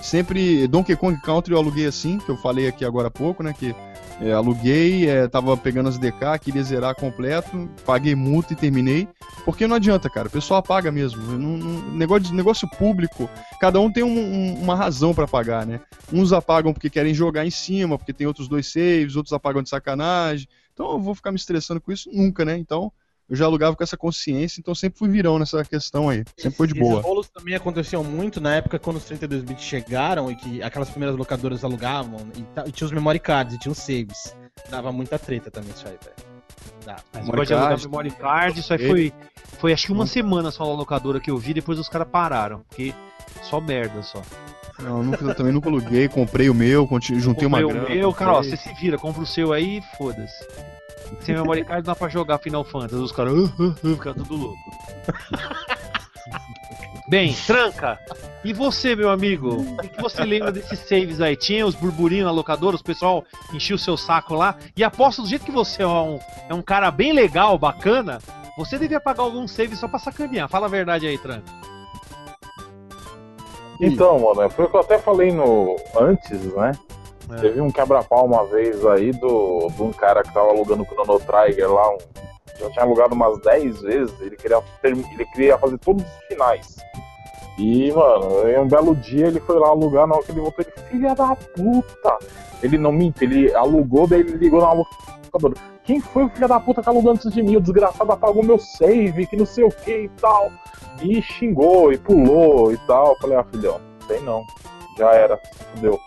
Sempre 0.01 0.67
Donkey 0.67 0.95
Kong 0.95 1.19
Country 1.21 1.53
eu 1.53 1.59
aluguei 1.59 1.85
assim, 1.85 2.19
que 2.19 2.29
eu 2.29 2.37
falei 2.37 2.67
aqui 2.67 2.85
agora 2.85 3.07
há 3.07 3.11
pouco, 3.11 3.41
né? 3.41 3.53
Que 3.57 3.75
é, 4.21 4.31
aluguei, 4.31 5.09
é, 5.09 5.27
tava 5.27 5.57
pegando 5.57 5.89
as 5.89 5.97
DK, 5.97 6.39
queria 6.39 6.63
zerar 6.63 6.95
completo, 6.95 7.69
paguei 7.85 8.15
multa 8.15 8.53
e 8.53 8.55
terminei. 8.55 9.07
Porque 9.43 9.67
não 9.67 9.75
adianta, 9.75 10.09
cara. 10.09 10.27
O 10.27 10.31
pessoal 10.31 10.61
paga 10.63 10.91
mesmo. 10.91 11.21
Não- 11.37 11.57
não- 11.57 11.91
negócio, 11.95 12.33
negócio 12.33 12.69
público, 12.77 13.29
cada 13.59 13.79
um 13.79 13.91
tem 13.91 14.03
um- 14.03 14.07
um- 14.17 14.61
uma 14.61 14.75
razão 14.75 15.13
pra 15.13 15.27
pagar, 15.27 15.65
né? 15.65 15.81
Uns 16.13 16.31
apagam 16.33 16.73
porque 16.73 16.89
querem 16.89 17.13
jogar 17.13 17.45
em 17.45 17.51
cima, 17.51 17.97
porque 17.97 18.13
tem 18.13 18.25
outros 18.27 18.47
dois 18.47 18.71
saves, 18.71 19.15
outros 19.15 19.33
apagam 19.33 19.61
de 19.61 19.69
sacanagem. 19.69 20.47
Então 20.73 20.91
eu 20.93 20.99
vou 20.99 21.13
ficar 21.15 21.31
me 21.31 21.37
estressando 21.37 21.81
com 21.81 21.91
isso 21.91 22.09
nunca, 22.11 22.43
né? 22.45 22.57
Então 22.57 22.91
eu 23.29 23.35
já 23.35 23.45
alugava 23.45 23.75
com 23.75 23.83
essa 23.83 23.97
consciência, 23.97 24.59
então 24.59 24.75
sempre 24.75 24.99
fui 24.99 25.09
virão 25.09 25.39
nessa 25.39 25.63
questão 25.65 26.09
aí. 26.09 26.23
Sempre 26.37 26.57
foi 26.57 26.67
de 26.67 26.73
boa. 26.75 26.95
Esses 26.95 27.05
rolos 27.05 27.29
também 27.29 27.55
aconteciam 27.55 28.03
muito 28.03 28.39
na 28.39 28.55
época 28.55 28.77
quando 28.77 28.97
os 28.97 29.05
32 29.05 29.43
bits 29.43 29.63
chegaram 29.63 30.31
e 30.31 30.35
que 30.35 30.61
aquelas 30.61 30.89
primeiras 30.89 31.17
locadoras 31.17 31.63
alugavam 31.63 32.19
e, 32.35 32.69
e 32.69 32.71
tinha 32.71 32.85
os 32.85 32.91
memory 32.91 33.19
cards 33.19 33.55
e 33.55 33.59
tinha 33.59 33.71
os 33.71 33.77
saves. 33.79 34.35
Dava 34.69 34.91
muita 34.91 35.17
treta 35.17 35.49
também 35.49 35.71
isso 35.75 35.87
aí, 35.87 35.97
velho. 36.03 36.35
Dá. 36.85 36.97
Mas 37.13 37.23
Memory 37.23 37.37
pode 37.37 37.53
alugar 37.53 37.69
card, 37.69 37.83
memory 37.87 38.11
card, 38.11 38.59
isso 38.59 38.73
aí 38.73 38.87
foi, 38.87 39.13
foi 39.59 39.73
acho 39.73 39.87
que 39.87 39.91
uma 39.91 40.05
semana 40.05 40.51
só 40.51 40.65
na 40.65 40.73
locadora 40.73 41.19
que 41.19 41.31
eu 41.31 41.37
vi, 41.37 41.53
depois 41.53 41.79
os 41.79 41.89
caras 41.89 42.07
pararam. 42.07 42.63
Porque 42.69 42.93
só 43.41 43.59
merda 43.59 44.03
só. 44.03 44.21
Não, 44.79 45.01
nunca, 45.01 45.23
eu 45.23 45.33
também 45.33 45.53
nunca 45.53 45.69
aluguei, 45.69 46.07
comprei 46.07 46.49
o 46.49 46.53
meu, 46.53 46.87
juntei 47.01 47.47
uma 47.47 47.61
Comprei 47.61 47.63
o 47.63 47.69
grana. 47.69 47.89
meu, 47.89 48.13
cara, 48.13 48.31
ó, 48.33 48.35
comprei. 48.35 48.51
você 48.51 48.57
se 48.57 48.73
vira, 48.75 48.97
compra 48.97 49.21
o 49.23 49.25
seu 49.25 49.53
aí 49.53 49.77
e 49.77 49.97
foda-se. 49.97 50.45
Sem 51.21 51.35
memory 51.35 51.63
card 51.63 51.85
não 51.85 51.93
dá 51.93 51.95
pra 51.95 52.09
jogar 52.09 52.37
Final 52.39 52.63
Fantasy, 52.63 52.95
os 52.95 53.11
caras 53.11 53.33
uh, 53.33 53.51
uh, 53.59 53.69
uh, 53.69 53.95
ficam 53.95 54.13
tudo 54.13 54.35
louco. 54.35 54.57
Bem, 57.07 57.35
tranca. 57.45 57.99
E 58.43 58.51
você, 58.51 58.95
meu 58.95 59.09
amigo? 59.09 59.61
O 59.61 59.77
que 59.77 60.01
você 60.01 60.23
lembra 60.23 60.51
desses 60.51 60.79
saves 60.79 61.21
aí? 61.21 61.35
Tinha 61.35 61.65
os 61.65 61.75
burburinhos 61.75 62.25
na 62.25 62.31
locadora, 62.31 62.75
os 62.75 62.81
pessoal 62.81 63.23
enchia 63.53 63.75
o 63.75 63.79
seu 63.79 63.95
saco 63.95 64.33
lá. 64.33 64.57
E 64.75 64.83
aposto 64.83 65.21
do 65.21 65.27
jeito 65.27 65.45
que 65.45 65.51
você 65.51 65.83
é 65.83 65.87
um, 65.87 66.19
é 66.49 66.53
um 66.53 66.63
cara 66.63 66.89
bem 66.89 67.13
legal, 67.13 67.57
bacana, 67.59 68.19
você 68.57 68.79
devia 68.79 68.99
pagar 68.99 69.23
algum 69.23 69.47
save 69.47 69.75
só 69.75 69.87
pra 69.87 69.99
sacanear. 69.99 70.49
Fala 70.49 70.65
a 70.65 70.69
verdade 70.69 71.05
aí, 71.05 71.17
tranca. 71.17 71.51
Então, 73.79 74.19
mano, 74.19 74.49
foi 74.49 74.65
o 74.65 74.69
que 74.69 74.75
eu 74.75 74.81
até 74.81 74.97
falei 74.97 75.31
no 75.31 75.75
antes, 75.99 76.41
né? 76.55 76.71
É. 77.31 77.41
Teve 77.41 77.61
um 77.61 77.71
quebra-pau 77.71 78.25
uma 78.25 78.45
vez 78.45 78.85
aí 78.85 79.11
do, 79.11 79.67
de 79.75 79.81
um 79.81 79.91
cara 79.91 80.21
que 80.23 80.33
tava 80.33 80.49
alugando 80.49 80.83
o 80.83 80.85
Chrono 80.85 81.19
Trigger 81.19 81.71
lá, 81.71 81.89
um, 81.93 81.97
já 82.59 82.69
tinha 82.69 82.85
alugado 82.85 83.15
umas 83.15 83.39
10 83.41 83.81
vezes, 83.81 84.21
ele 84.21 84.37
queria, 84.37 84.61
ele 84.83 85.25
queria 85.33 85.57
fazer 85.57 85.77
todos 85.79 86.03
os 86.03 86.27
finais. 86.27 86.77
E, 87.57 87.91
mano, 87.91 88.49
em 88.49 88.59
um 88.59 88.67
belo 88.67 88.95
dia 88.95 89.27
ele 89.27 89.39
foi 89.39 89.57
lá 89.57 89.69
alugar, 89.69 90.05
na 90.05 90.15
hora 90.15 90.23
que 90.23 90.31
ele 90.31 90.41
voltou, 90.41 90.65
ele, 90.65 90.87
filha 90.89 91.15
da 91.15 91.35
puta! 91.35 92.17
Ele 92.61 92.77
não 92.77 92.91
minta, 92.91 93.23
ele 93.23 93.53
alugou, 93.53 94.07
daí 94.07 94.21
ele 94.21 94.37
ligou 94.37 94.61
na 94.61 94.73
locadora. 94.73 95.55
Quem 95.83 95.99
foi 95.99 96.25
o 96.25 96.29
filho 96.29 96.47
da 96.47 96.59
puta 96.59 96.81
que 96.81 96.89
alugou 96.89 97.11
antes 97.11 97.31
de 97.31 97.43
mim? 97.43 97.57
O 97.57 97.61
desgraçado 97.61 98.11
apagou 98.11 98.43
meu 98.43 98.57
save, 98.57 99.27
que 99.27 99.37
não 99.37 99.45
sei 99.45 99.63
o 99.63 99.69
que 99.69 100.05
e 100.05 100.09
tal. 100.19 100.51
E 101.01 101.21
xingou, 101.21 101.93
e 101.93 101.97
pulou 101.97 102.73
e 102.73 102.77
tal. 102.87 103.09
Eu 103.09 103.17
falei, 103.17 103.37
ah, 103.37 103.43
filhão, 103.43 103.79
tem 104.07 104.21
não. 104.21 104.43
Já 104.97 105.11
era, 105.11 105.39
fudeu. 105.73 105.99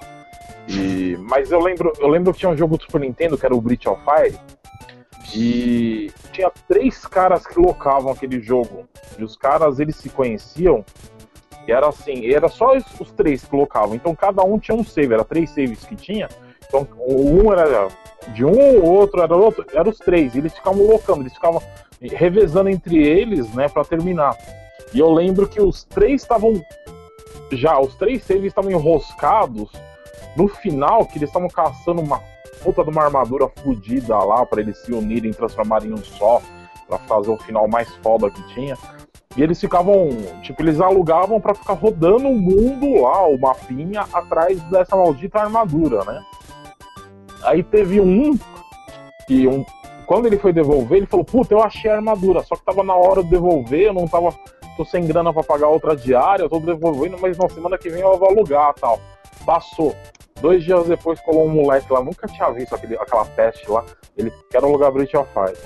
E, 0.69 1.17
mas 1.21 1.51
eu 1.51 1.61
lembro, 1.61 1.93
eu 1.99 2.09
lembro 2.09 2.33
que 2.33 2.41
tinha 2.41 2.51
um 2.51 2.57
jogo 2.57 2.77
do 2.77 2.85
Super 2.85 3.01
Nintendo 3.01 3.39
que 3.39 3.47
era 3.47 3.55
o 3.55 3.61
Breath 3.61 3.87
of 3.87 4.03
Fire. 4.05 4.39
E 5.35 6.11
tinha 6.33 6.51
três 6.69 7.07
caras 7.07 7.47
que 7.47 7.59
locavam 7.59 8.13
aquele 8.13 8.41
jogo. 8.41 8.87
E 9.19 9.25
os 9.25 9.37
caras 9.37 9.81
eles 9.81 9.97
se 9.97 10.11
conheciam. 10.11 10.85
E 11.67 11.73
era 11.73 11.89
assim, 11.89 12.31
era 12.33 12.49
só 12.49 12.77
os, 12.77 13.11
três 13.13 13.45
que 13.45 13.57
locavam. 13.57 13.95
Então 13.95 14.15
cada 14.15 14.43
um 14.43 14.59
tinha 14.59 14.77
um 14.77 14.85
save, 14.85 15.15
era 15.15 15.25
três 15.25 15.51
saves 15.51 15.85
que 15.85 15.97
tinha. 15.97 16.29
Então 16.67 16.87
um 16.99 17.51
era 17.53 17.89
de 18.35 18.45
um, 18.45 18.79
o 18.79 18.85
outro 18.85 19.23
era 19.23 19.35
outro, 19.35 19.65
eram 19.73 19.91
os 19.91 19.99
três. 19.99 20.35
Eles 20.35 20.55
ficavam 20.55 20.87
locando, 20.87 21.23
eles 21.23 21.33
ficavam 21.33 21.63
revezando 22.01 22.69
entre 22.69 23.07
eles, 23.07 23.53
né, 23.55 23.69
para 23.69 23.85
terminar. 23.85 24.37
E 24.93 24.99
eu 24.99 25.11
lembro 25.13 25.49
que 25.49 25.61
os 25.61 25.85
três 25.85 26.23
estavam 26.23 26.63
já, 27.53 27.79
os 27.79 27.95
três 27.97 28.23
saves 28.25 28.45
estavam 28.45 28.71
enroscados 28.71 29.71
no 30.37 30.49
final, 30.49 31.07
que 31.07 31.19
eles 31.19 31.29
estavam 31.29 31.49
caçando 31.49 32.01
uma 32.01 32.21
puta 32.63 32.83
de 32.83 32.91
uma 32.91 33.05
armadura 33.05 33.49
fodida 33.63 34.17
lá 34.19 34.45
para 34.45 34.61
eles 34.61 34.79
se 34.79 34.93
unirem 34.93 35.31
e 35.31 35.35
transformarem 35.35 35.91
em 35.91 35.95
um 35.95 36.05
só, 36.05 36.41
para 36.89 36.99
fazer 37.01 37.31
o 37.31 37.37
final 37.39 37.69
mais 37.69 37.89
foda 37.97 38.31
que 38.31 38.43
tinha. 38.55 38.77
E 39.37 39.43
eles 39.43 39.61
ficavam, 39.61 40.09
tipo, 40.43 40.61
eles 40.63 40.81
alugavam 40.81 41.41
para 41.41 41.55
ficar 41.55 41.75
rodando 41.75 42.29
o 42.29 42.35
mundo 42.35 43.03
lá, 43.03 43.27
o 43.27 43.39
mapinha, 43.39 44.05
atrás 44.13 44.61
dessa 44.65 44.97
maldita 44.97 45.39
armadura, 45.39 46.03
né? 46.05 46.25
Aí 47.45 47.63
teve 47.63 48.01
um 48.01 48.37
que 49.27 49.47
um, 49.47 49.65
quando 50.07 50.27
ele 50.27 50.39
foi 50.39 50.53
devolver, 50.53 50.99
ele 50.99 51.07
falou: 51.07 51.25
Puta, 51.25 51.55
eu 51.55 51.63
achei 51.63 51.91
a 51.91 51.97
armadura, 51.97 52.43
só 52.43 52.57
que 52.57 52.65
tava 52.65 52.83
na 52.83 52.95
hora 52.95 53.23
de 53.23 53.31
devolver, 53.31 53.89
eu 53.89 53.93
não 53.93 54.09
tava. 54.09 54.35
tô 54.77 54.85
sem 54.85 55.07
grana 55.07 55.33
pra 55.33 55.43
pagar 55.43 55.69
outra 55.69 55.95
diária, 55.95 56.45
eu 56.45 56.49
tô 56.49 56.59
devolvendo, 56.59 57.19
mas 57.21 57.37
na 57.37 57.49
semana 57.49 57.79
que 57.79 57.91
vem 57.91 58.01
eu 58.01 58.17
vou 58.17 58.29
alugar 58.29 58.75
tal. 58.75 58.99
Passou. 59.45 59.95
Dois 60.41 60.63
dias 60.63 60.87
depois 60.87 61.21
colou 61.21 61.47
um 61.47 61.51
moleque 61.51 61.93
lá, 61.93 62.03
nunca 62.03 62.27
tinha 62.29 62.51
visto 62.51 62.75
aquele, 62.75 62.97
aquela 62.97 63.25
peste 63.25 63.71
lá. 63.71 63.85
Ele 64.17 64.33
quer 64.51 64.63
alugar 64.63 64.93
Breath 64.93 65.15
of 65.15 65.31
Fire. 65.33 65.59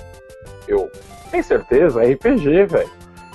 Eu, 0.67 0.91
tem 1.29 1.41
certeza? 1.41 2.03
É 2.03 2.13
RPG, 2.13 2.65
velho. 2.65 2.89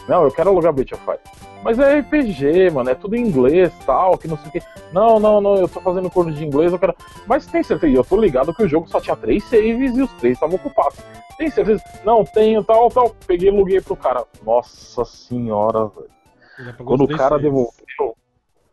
Não, 0.09 0.25
eu 0.25 0.31
quero 0.31 0.51
alugar 0.51 0.73
Breath 0.73 0.93
of 0.93 1.05
Fire. 1.05 1.21
Mas 1.63 1.79
é 1.79 1.99
RPG, 2.01 2.71
mano, 2.73 2.91
é 2.91 2.95
tudo 2.95 3.17
em 3.17 3.27
inglês 3.27 3.73
tal, 3.85 4.17
que 4.17 4.29
não 4.29 4.37
sei 4.39 4.49
o 4.49 4.53
que. 4.53 4.63
Não, 4.93 5.19
não, 5.19 5.41
não, 5.41 5.57
eu 5.57 5.69
tô 5.69 5.81
fazendo 5.81 6.09
curso 6.09 6.33
de 6.33 6.45
inglês, 6.45 6.73
eu 6.73 6.79
quero. 6.79 6.95
Mas 7.27 7.47
tem 7.47 7.63
certeza, 7.63 7.93
eu 7.93 8.05
tô 8.05 8.17
ligado 8.17 8.55
que 8.55 8.63
o 8.63 8.69
jogo 8.69 8.89
só 8.89 9.01
tinha 9.01 9.17
três 9.17 9.45
saves 9.45 9.97
e 9.97 10.03
os 10.03 10.13
três 10.15 10.35
estavam 10.35 10.57
ocupados. 10.57 10.99
Tem 11.37 11.51
certeza? 11.51 11.83
Não, 12.05 12.25
tenho, 12.25 12.63
tal, 12.65 12.89
tal. 12.91 13.15
Peguei 13.27 13.49
e 13.49 13.53
aluguei 13.53 13.81
pro 13.81 13.97
cara. 13.97 14.25
Nossa 14.45 15.05
senhora, 15.05 15.87
velho. 15.87 16.75
Quando 16.85 17.05
o 17.05 17.09
cara 17.09 17.31
saves. 17.31 17.43
devolveu, 17.43 18.17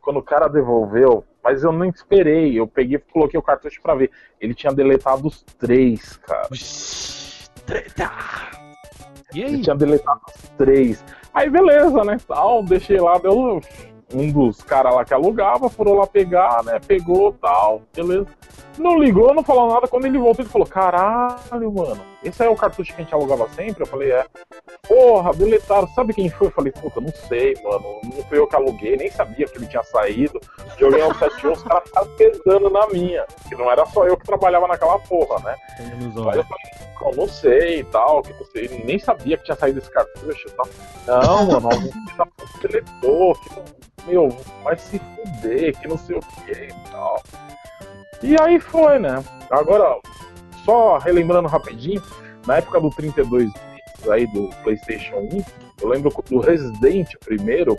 quando 0.02 0.18
o 0.18 0.24
cara 0.24 0.48
devolveu, 0.48 1.24
mas 1.46 1.64
eu 1.64 1.72
não 1.72 1.86
esperei, 1.86 2.60
eu 2.60 2.66
peguei 2.66 2.98
e 2.98 3.14
coloquei 3.14 3.40
o 3.40 3.44
cartucho 3.44 3.80
pra 3.80 3.94
ver. 3.94 4.10
Ele 4.42 4.56
tinha 4.56 4.74
deletado 4.74 5.28
os 5.28 5.44
três, 5.44 6.18
cara. 6.18 6.50
E 9.32 9.42
Ele 9.42 9.58
aí? 9.58 9.62
tinha 9.62 9.76
deletado 9.76 10.22
os 10.28 10.50
três. 10.58 11.06
Aí 11.32 11.48
beleza, 11.48 12.04
né? 12.04 12.18
Tal, 12.28 12.64
deixei 12.64 13.00
lá, 13.00 13.20
deu 13.20 13.62
um 14.12 14.32
dos 14.32 14.64
caras 14.64 14.96
lá 14.96 15.06
que 15.06 15.14
alugava, 15.14 15.70
foram 15.70 15.94
lá 15.94 16.08
pegar, 16.08 16.64
né? 16.64 16.80
Pegou 16.80 17.32
tal, 17.34 17.84
beleza. 17.96 18.28
Não 18.80 18.98
ligou, 18.98 19.32
não 19.32 19.44
falou 19.44 19.72
nada. 19.72 19.88
Quando 19.88 20.06
ele 20.06 20.18
voltou, 20.18 20.44
ele 20.44 20.50
falou: 20.50 20.68
Caralho, 20.68 21.72
mano, 21.72 22.02
esse 22.26 22.42
aí 22.42 22.50
é 22.50 22.52
o 22.52 22.56
cartucho 22.56 22.94
que 22.94 23.02
a 23.02 23.04
gente 23.04 23.14
alugava 23.14 23.48
sempre? 23.50 23.84
Eu 23.84 23.88
falei: 23.88 24.12
É. 24.12 24.26
Porra, 24.88 25.34
deletaram. 25.34 25.88
Sabe 25.90 26.14
quem 26.14 26.30
foi? 26.30 26.48
Eu 26.48 26.52
falei: 26.52 26.72
Puta, 26.72 27.00
não 27.00 27.14
sei, 27.28 27.56
mano. 27.64 28.02
Não 28.04 28.24
fui 28.24 28.38
eu 28.38 28.48
que 28.48 28.56
aluguei, 28.56 28.98
nem 28.98 29.12
sabia 29.12 29.48
que 29.48 29.58
ele 29.58 29.68
tinha 29.68 29.84
saído. 29.84 30.40
Joguei 30.78 31.04
um 31.04 31.14
7 31.14 31.48
os 31.48 31.64
caras 31.64 31.84
ficaram 31.86 32.08
pesando 32.16 32.70
na 32.70 32.88
minha. 32.88 33.26
Que 33.48 33.56
não 33.56 33.72
era 33.72 33.86
só 33.88 34.06
eu 34.06 34.18
que 34.18 34.26
trabalhava 34.26 34.68
naquela 34.68 35.00
porra, 35.00 35.40
né? 35.44 35.56
Aí 35.80 35.86
olhos. 35.94 36.16
eu 36.16 36.24
falei, 36.24 36.86
não, 37.02 37.12
não 37.12 37.28
sei 37.28 37.80
e 37.80 37.84
tal, 37.86 38.22
que 38.22 38.34
não 38.34 38.46
sei, 38.46 38.84
nem 38.84 39.00
sabia 39.00 39.38
que 39.38 39.44
tinha 39.44 39.56
saído 39.56 39.80
esse 39.80 39.92
cartucho 39.92 40.48
e 40.48 40.52
tal. 40.52 40.68
Não, 41.08 41.60
mano, 41.62 41.92
da 42.18 42.26
puta 42.26 42.68
deletou, 42.68 43.36
que 43.36 43.56
não, 43.56 43.66
meu, 44.08 44.30
vai 44.64 44.78
se 44.78 45.00
fuder, 45.00 45.80
que 45.80 45.88
não 45.88 45.98
sei 45.98 46.16
o 46.16 46.20
que 46.20 46.52
e 46.52 46.92
tal. 46.92 47.22
E 48.24 48.36
aí 48.42 48.60
foi, 48.60 48.98
né? 49.00 49.24
Agora, 49.50 49.98
só 50.66 50.98
relembrando 50.98 51.48
rapidinho, 51.48 52.02
na 52.46 52.58
época 52.58 52.80
do 52.82 52.90
32 52.90 53.46
bits 53.54 54.10
aí 54.10 54.28
do 54.28 54.50
PlayStation 54.64 55.16
1, 55.18 55.44
eu 55.82 55.88
lembro 55.90 56.12
do 56.30 56.40
Resident 56.40 57.10
primeiro, 57.24 57.78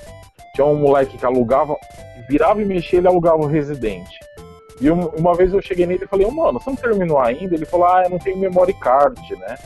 tinha 0.55 0.67
um 0.67 0.77
moleque 0.77 1.19
que 1.19 1.27
alugava, 1.27 1.77
virava 2.29 2.63
e 2.63 2.65
mexia, 2.65 2.99
ele 2.99 3.09
alugava 3.09 3.39
o 3.39 3.47
Resident. 3.47 4.09
E 4.81 4.91
um- 4.91 5.09
uma 5.09 5.35
vez 5.35 5.53
eu 5.53 5.63
cheguei 5.63 5.87
nele 5.87 6.05
e 6.05 6.09
falei, 6.09 6.27
"Ô, 6.27 6.31
mano, 6.31 6.61
você 6.61 6.71
não 6.71 6.77
terminou 6.77 7.19
ainda? 7.19 7.55
Ele 7.55 7.65
falou, 7.65 7.87
ah, 7.87 8.03
eu 8.05 8.11
não 8.11 8.19
tenho 8.19 8.37
memory 8.39 8.75
card, 8.75 9.21
né? 9.37 9.57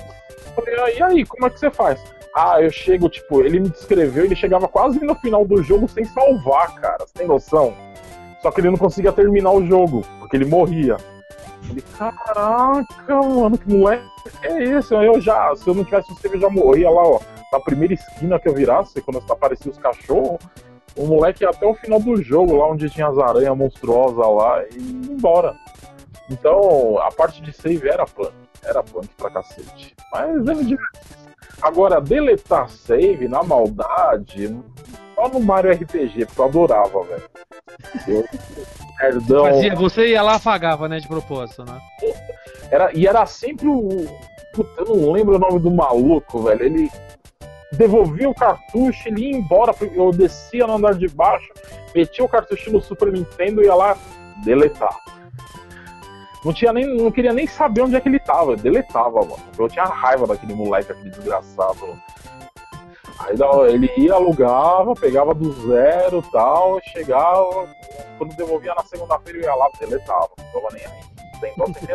Eu 0.47 0.53
falei, 0.65 0.75
ah, 0.81 0.91
e 0.91 1.03
aí, 1.03 1.27
como 1.27 1.47
é 1.47 1.51
que 1.51 1.59
você 1.59 1.71
faz? 1.71 2.01
Ah, 2.35 2.61
eu 2.63 2.71
chego, 2.71 3.09
tipo, 3.09 3.41
ele 3.41 3.59
me 3.59 3.69
descreveu, 3.71 4.25
ele 4.25 4.37
chegava 4.37 4.69
quase 4.69 5.01
no 5.01 5.15
final 5.17 5.45
do 5.45 5.61
jogo 5.65 5.89
sem 5.89 6.05
salvar, 6.05 6.73
cara. 6.77 7.05
Tem 7.13 7.27
noção? 7.27 7.75
Só 8.41 8.51
que 8.53 8.61
ele 8.61 8.71
não 8.71 8.77
conseguia 8.79 9.13
terminar 9.13 9.51
o 9.51 9.67
jogo, 9.67 10.03
porque 10.21 10.37
ele 10.37 10.45
morria. 10.45 10.97
Falei, 11.63 11.85
caraca, 11.97 13.15
mano, 13.23 13.59
que 13.59 13.69
moleque 13.69 14.05
é 14.43 14.65
esse? 14.65 14.95
Eu 14.95 15.21
já, 15.21 15.55
se 15.57 15.69
eu 15.69 15.75
não 15.75 15.85
tivesse 15.85 16.13
o 16.13 16.17
save, 16.17 16.37
eu 16.37 16.41
já 16.41 16.51
morria 16.51 16.91
lá, 16.91 17.03
ó. 17.03 17.21
Na 17.53 17.61
primeira 17.61 17.95
esquina 17.95 18.39
que 18.39 18.49
eu 18.49 18.55
virasse, 18.55 19.01
quando 19.03 19.23
apareciam 19.31 19.73
os 19.73 19.79
cachorros, 19.79 20.39
o 20.97 21.07
moleque 21.07 21.45
ia 21.45 21.51
até 21.51 21.67
o 21.67 21.75
final 21.75 22.01
do 22.01 22.23
jogo, 22.23 22.57
lá 22.57 22.69
onde 22.69 22.91
tinha 22.91 23.09
as 23.09 23.19
aranhas 23.19 23.57
monstruosas 23.57 24.19
lá, 24.19 24.63
e 24.73 24.79
embora. 25.11 25.57
Então, 26.31 26.99
a 26.99 27.11
parte 27.11 27.43
de 27.43 27.53
save 27.53 27.89
era 27.89 28.07
punk. 28.07 28.33
Era 28.63 28.83
punk 28.83 29.09
pra 29.17 29.31
cacete. 29.31 29.95
Mas 30.13 30.47
eu 30.47 30.57
me. 30.57 30.79
Agora, 31.63 32.01
deletar 32.01 32.69
save 32.71 33.29
na 33.29 33.43
maldade, 33.43 34.57
só 35.15 35.29
no 35.29 35.41
Mario 35.41 35.73
RPG, 35.73 36.27
porque 36.27 36.41
eu 36.41 36.45
adorava, 36.45 37.03
velho. 37.03 37.23
Eu, 38.07 38.25
perdão. 39.01 39.45
Fazia, 39.47 39.75
você 39.75 40.09
ia 40.09 40.23
lá 40.23 40.35
apagava, 40.35 40.89
né, 40.89 40.99
de 40.99 41.09
propósito, 41.09 41.65
né? 41.65 41.81
Era, 42.71 42.91
e 42.95 43.07
era 43.07 43.25
sempre 43.27 43.67
o. 43.67 44.07
Puta, 44.53 44.83
eu 44.83 44.97
não 44.97 45.13
lembro 45.13 45.37
o 45.37 45.39
nome 45.39 45.59
do 45.59 45.71
maluco, 45.71 46.43
velho. 46.43 46.63
Ele 46.63 46.91
devolvia 47.73 48.29
o 48.29 48.35
cartucho, 48.35 49.09
ele 49.09 49.31
ia 49.31 49.37
embora, 49.37 49.75
eu 49.95 50.11
descia 50.11 50.67
no 50.67 50.75
andar 50.75 50.95
de 50.95 51.09
baixo, 51.09 51.49
metia 51.95 52.25
o 52.25 52.29
cartucho 52.29 52.71
no 52.71 52.81
Super 52.81 53.13
Nintendo 53.13 53.63
e 53.63 53.67
ia 53.67 53.75
lá 53.75 53.97
deletar. 54.45 54.97
Não, 56.45 56.53
tinha 56.53 56.73
nem, 56.73 56.87
não 56.97 57.11
queria 57.11 57.33
nem 57.33 57.47
saber 57.47 57.83
onde 57.83 57.97
é 57.97 58.01
que 58.01 58.09
ele 58.09 58.19
tava, 58.19 58.57
deletava, 58.57 59.21
mano. 59.21 59.43
Eu 59.59 59.69
tinha 59.69 59.85
raiva 59.85 60.27
daquele 60.27 60.55
moleque, 60.55 60.91
aquele 60.91 61.11
desgraçado. 61.11 62.01
Aí 63.21 63.37
ele 63.75 63.93
ia, 63.97 64.15
alugava, 64.15 64.95
pegava 64.95 65.35
do 65.35 65.53
zero 65.69 66.23
tal, 66.33 66.81
chegava, 66.85 67.69
quando 68.19 68.35
devolvia 68.35 68.75
na 68.75 68.83
segunda-feira 68.85 69.39
eu 69.39 69.45
ia 69.45 69.55
lá, 69.55 69.69
deletava, 69.79 70.31
não 70.39 70.45
tava 70.63 70.69
nem 70.75 70.85
aí. 70.87 71.01
Sem 71.41 71.55
dó, 71.57 71.67
sem. 71.67 71.87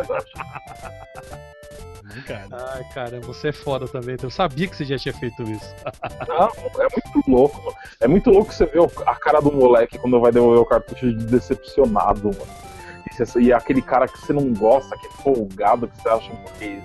Cara. 2.26 2.46
Ai, 2.74 2.84
caramba, 2.94 3.26
você 3.26 3.48
é 3.48 3.52
foda 3.52 3.86
também. 3.86 4.16
Eu 4.22 4.30
sabia 4.30 4.66
que 4.66 4.74
você 4.76 4.84
já 4.84 4.96
tinha 4.96 5.12
feito 5.14 5.42
isso. 5.42 5.74
Não, 6.26 6.46
é 6.82 6.88
muito 6.90 7.30
louco. 7.30 7.58
mano. 7.62 7.76
É 8.00 8.08
muito 8.08 8.30
louco 8.30 8.52
você 8.52 8.64
ver 8.64 8.80
a 9.04 9.14
cara 9.16 9.40
do 9.40 9.52
moleque 9.52 9.98
quando 9.98 10.18
vai 10.20 10.32
devolver 10.32 10.60
o 10.60 10.64
cartucho 10.64 11.12
de 11.12 11.26
decepcionado, 11.26 12.28
mano. 12.28 12.46
E, 13.10 13.14
você- 13.14 13.40
e 13.40 13.52
é 13.52 13.54
aquele 13.54 13.82
cara 13.82 14.08
que 14.08 14.18
você 14.18 14.32
não 14.32 14.52
gosta, 14.54 14.96
que 14.96 15.06
é 15.06 15.10
folgado, 15.22 15.88
que 15.88 16.00
você 16.02 16.08
acha 16.08 16.32
um 16.32 16.36
burguesinho, 16.36 16.84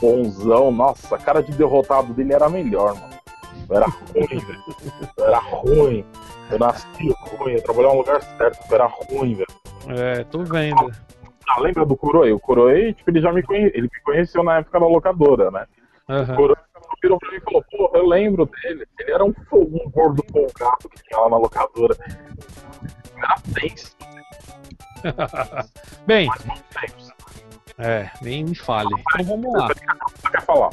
bonzão. 0.00 0.70
Nossa, 0.70 1.14
a 1.14 1.18
cara 1.18 1.42
de 1.42 1.52
derrotado 1.52 2.12
dele 2.14 2.32
era 2.32 2.48
melhor, 2.48 2.94
mano. 2.94 3.18
Eu 3.68 3.76
era 3.76 3.86
ruim, 3.86 4.38
velho. 4.38 4.64
Eu 5.16 5.24
era 5.24 5.38
ruim. 5.38 6.04
Eu 6.50 6.58
nasci 6.58 7.14
ruim, 7.38 7.52
eu 7.52 7.62
trabalhava 7.62 7.94
no 7.94 8.00
lugar 8.00 8.22
certo, 8.22 8.58
eu 8.70 8.74
era 8.74 8.86
ruim, 8.86 9.34
velho. 9.34 9.48
É, 9.88 10.24
tô 10.24 10.42
vendo. 10.44 10.90
Ah, 11.46 11.60
lembra 11.60 11.84
do 11.84 11.96
Kuroei? 11.96 12.32
O 12.32 12.40
Kuroei, 12.40 12.94
tipo, 12.94 13.10
ele 13.10 13.20
já 13.20 13.32
me, 13.32 13.42
conhe... 13.42 13.66
ele 13.74 13.82
me 13.82 14.00
conheceu 14.04 14.42
na 14.42 14.58
época 14.58 14.80
da 14.80 14.86
locadora, 14.86 15.50
né? 15.50 15.66
Aham. 16.08 16.32
O 16.32 16.36
Kuroei 16.36 16.56
virou 17.02 17.18
pra 17.18 17.30
mim 17.30 17.36
e 17.36 17.40
falou, 17.40 17.64
pô, 17.70 17.90
eu 17.94 18.06
lembro 18.06 18.46
dele. 18.46 18.86
Ele 18.98 19.12
era 19.12 19.24
um, 19.24 19.34
um 19.52 19.90
gordo 19.90 20.22
folgado 20.30 20.88
que 20.88 21.02
tinha 21.02 21.20
lá 21.20 21.30
na 21.30 21.36
locadora. 21.36 21.96
Era 23.16 23.36
tenso, 23.54 23.96
Bem, 26.06 26.26
mas 26.26 26.62
tempos. 26.80 27.12
É, 27.78 28.10
nem 28.20 28.44
me 28.44 28.54
fale. 28.54 28.88
Então 29.14 29.24
vamos 29.24 29.52
lá. 29.52 29.68
Você 29.68 30.30
quer 30.30 30.42
falar? 30.42 30.70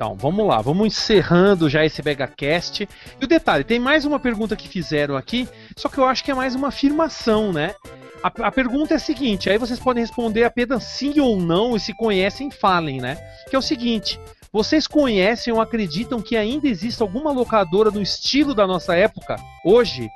Então, 0.00 0.14
vamos 0.14 0.46
lá, 0.46 0.62
vamos 0.62 0.86
encerrando 0.86 1.68
já 1.68 1.84
esse 1.84 2.00
BegaCast. 2.00 2.88
E 3.20 3.24
o 3.24 3.28
detalhe, 3.28 3.64
tem 3.64 3.78
mais 3.78 4.06
uma 4.06 4.18
pergunta 4.18 4.56
que 4.56 4.66
fizeram 4.66 5.14
aqui, 5.14 5.46
só 5.76 5.90
que 5.90 5.98
eu 5.98 6.06
acho 6.06 6.24
que 6.24 6.30
é 6.30 6.34
mais 6.34 6.54
uma 6.54 6.68
afirmação, 6.68 7.52
né? 7.52 7.74
A, 8.22 8.28
a 8.46 8.50
pergunta 8.50 8.94
é 8.94 8.96
a 8.96 9.00
seguinte, 9.00 9.50
aí 9.50 9.58
vocês 9.58 9.78
podem 9.78 10.02
responder 10.02 10.44
apenas 10.44 10.84
sim 10.84 11.20
ou 11.20 11.38
não, 11.38 11.76
e 11.76 11.80
se 11.80 11.92
conhecem, 11.92 12.50
falem, 12.50 12.98
né? 12.98 13.18
Que 13.50 13.56
é 13.56 13.58
o 13.58 13.62
seguinte, 13.62 14.18
vocês 14.50 14.86
conhecem 14.86 15.52
ou 15.52 15.60
acreditam 15.60 16.22
que 16.22 16.34
ainda 16.34 16.66
existe 16.66 17.02
alguma 17.02 17.30
locadora 17.30 17.90
no 17.90 18.00
estilo 18.00 18.54
da 18.54 18.66
nossa 18.66 18.96
época, 18.96 19.36
hoje? 19.62 20.08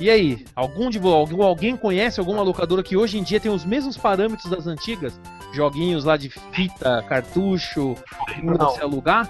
E 0.00 0.08
aí, 0.08 0.44
algum 0.54 0.88
de 0.90 0.98
algum, 0.98 1.42
alguém 1.42 1.76
conhece 1.76 2.20
alguma 2.20 2.42
locadora 2.42 2.82
que 2.84 2.96
hoje 2.96 3.18
em 3.18 3.22
dia 3.22 3.40
tem 3.40 3.50
os 3.50 3.64
mesmos 3.64 3.96
parâmetros 3.96 4.48
das 4.50 4.66
antigas? 4.66 5.18
Joguinhos 5.52 6.04
lá 6.04 6.16
de 6.16 6.28
fita, 6.28 7.02
cartucho, 7.08 7.96
pra 8.44 8.54
Não. 8.54 8.70
você 8.70 8.82
alugar? 8.82 9.28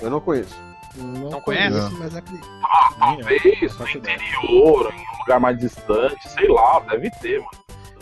Eu 0.00 0.10
não 0.10 0.20
conheço. 0.20 0.54
Não, 0.96 1.30
Não 1.30 1.40
conhece? 1.40 1.76
conheço, 1.76 1.98
mas 1.98 2.14
acredito. 2.14 2.46
Talvez 3.00 3.78
no 3.78 3.88
interior, 3.88 4.92
em 4.94 5.00
um 5.16 5.18
lugar 5.20 5.40
mais 5.40 5.58
distante, 5.58 6.28
sei 6.28 6.48
lá, 6.48 6.78
deve 6.80 7.10
ter, 7.20 7.38
mano. 7.38 7.50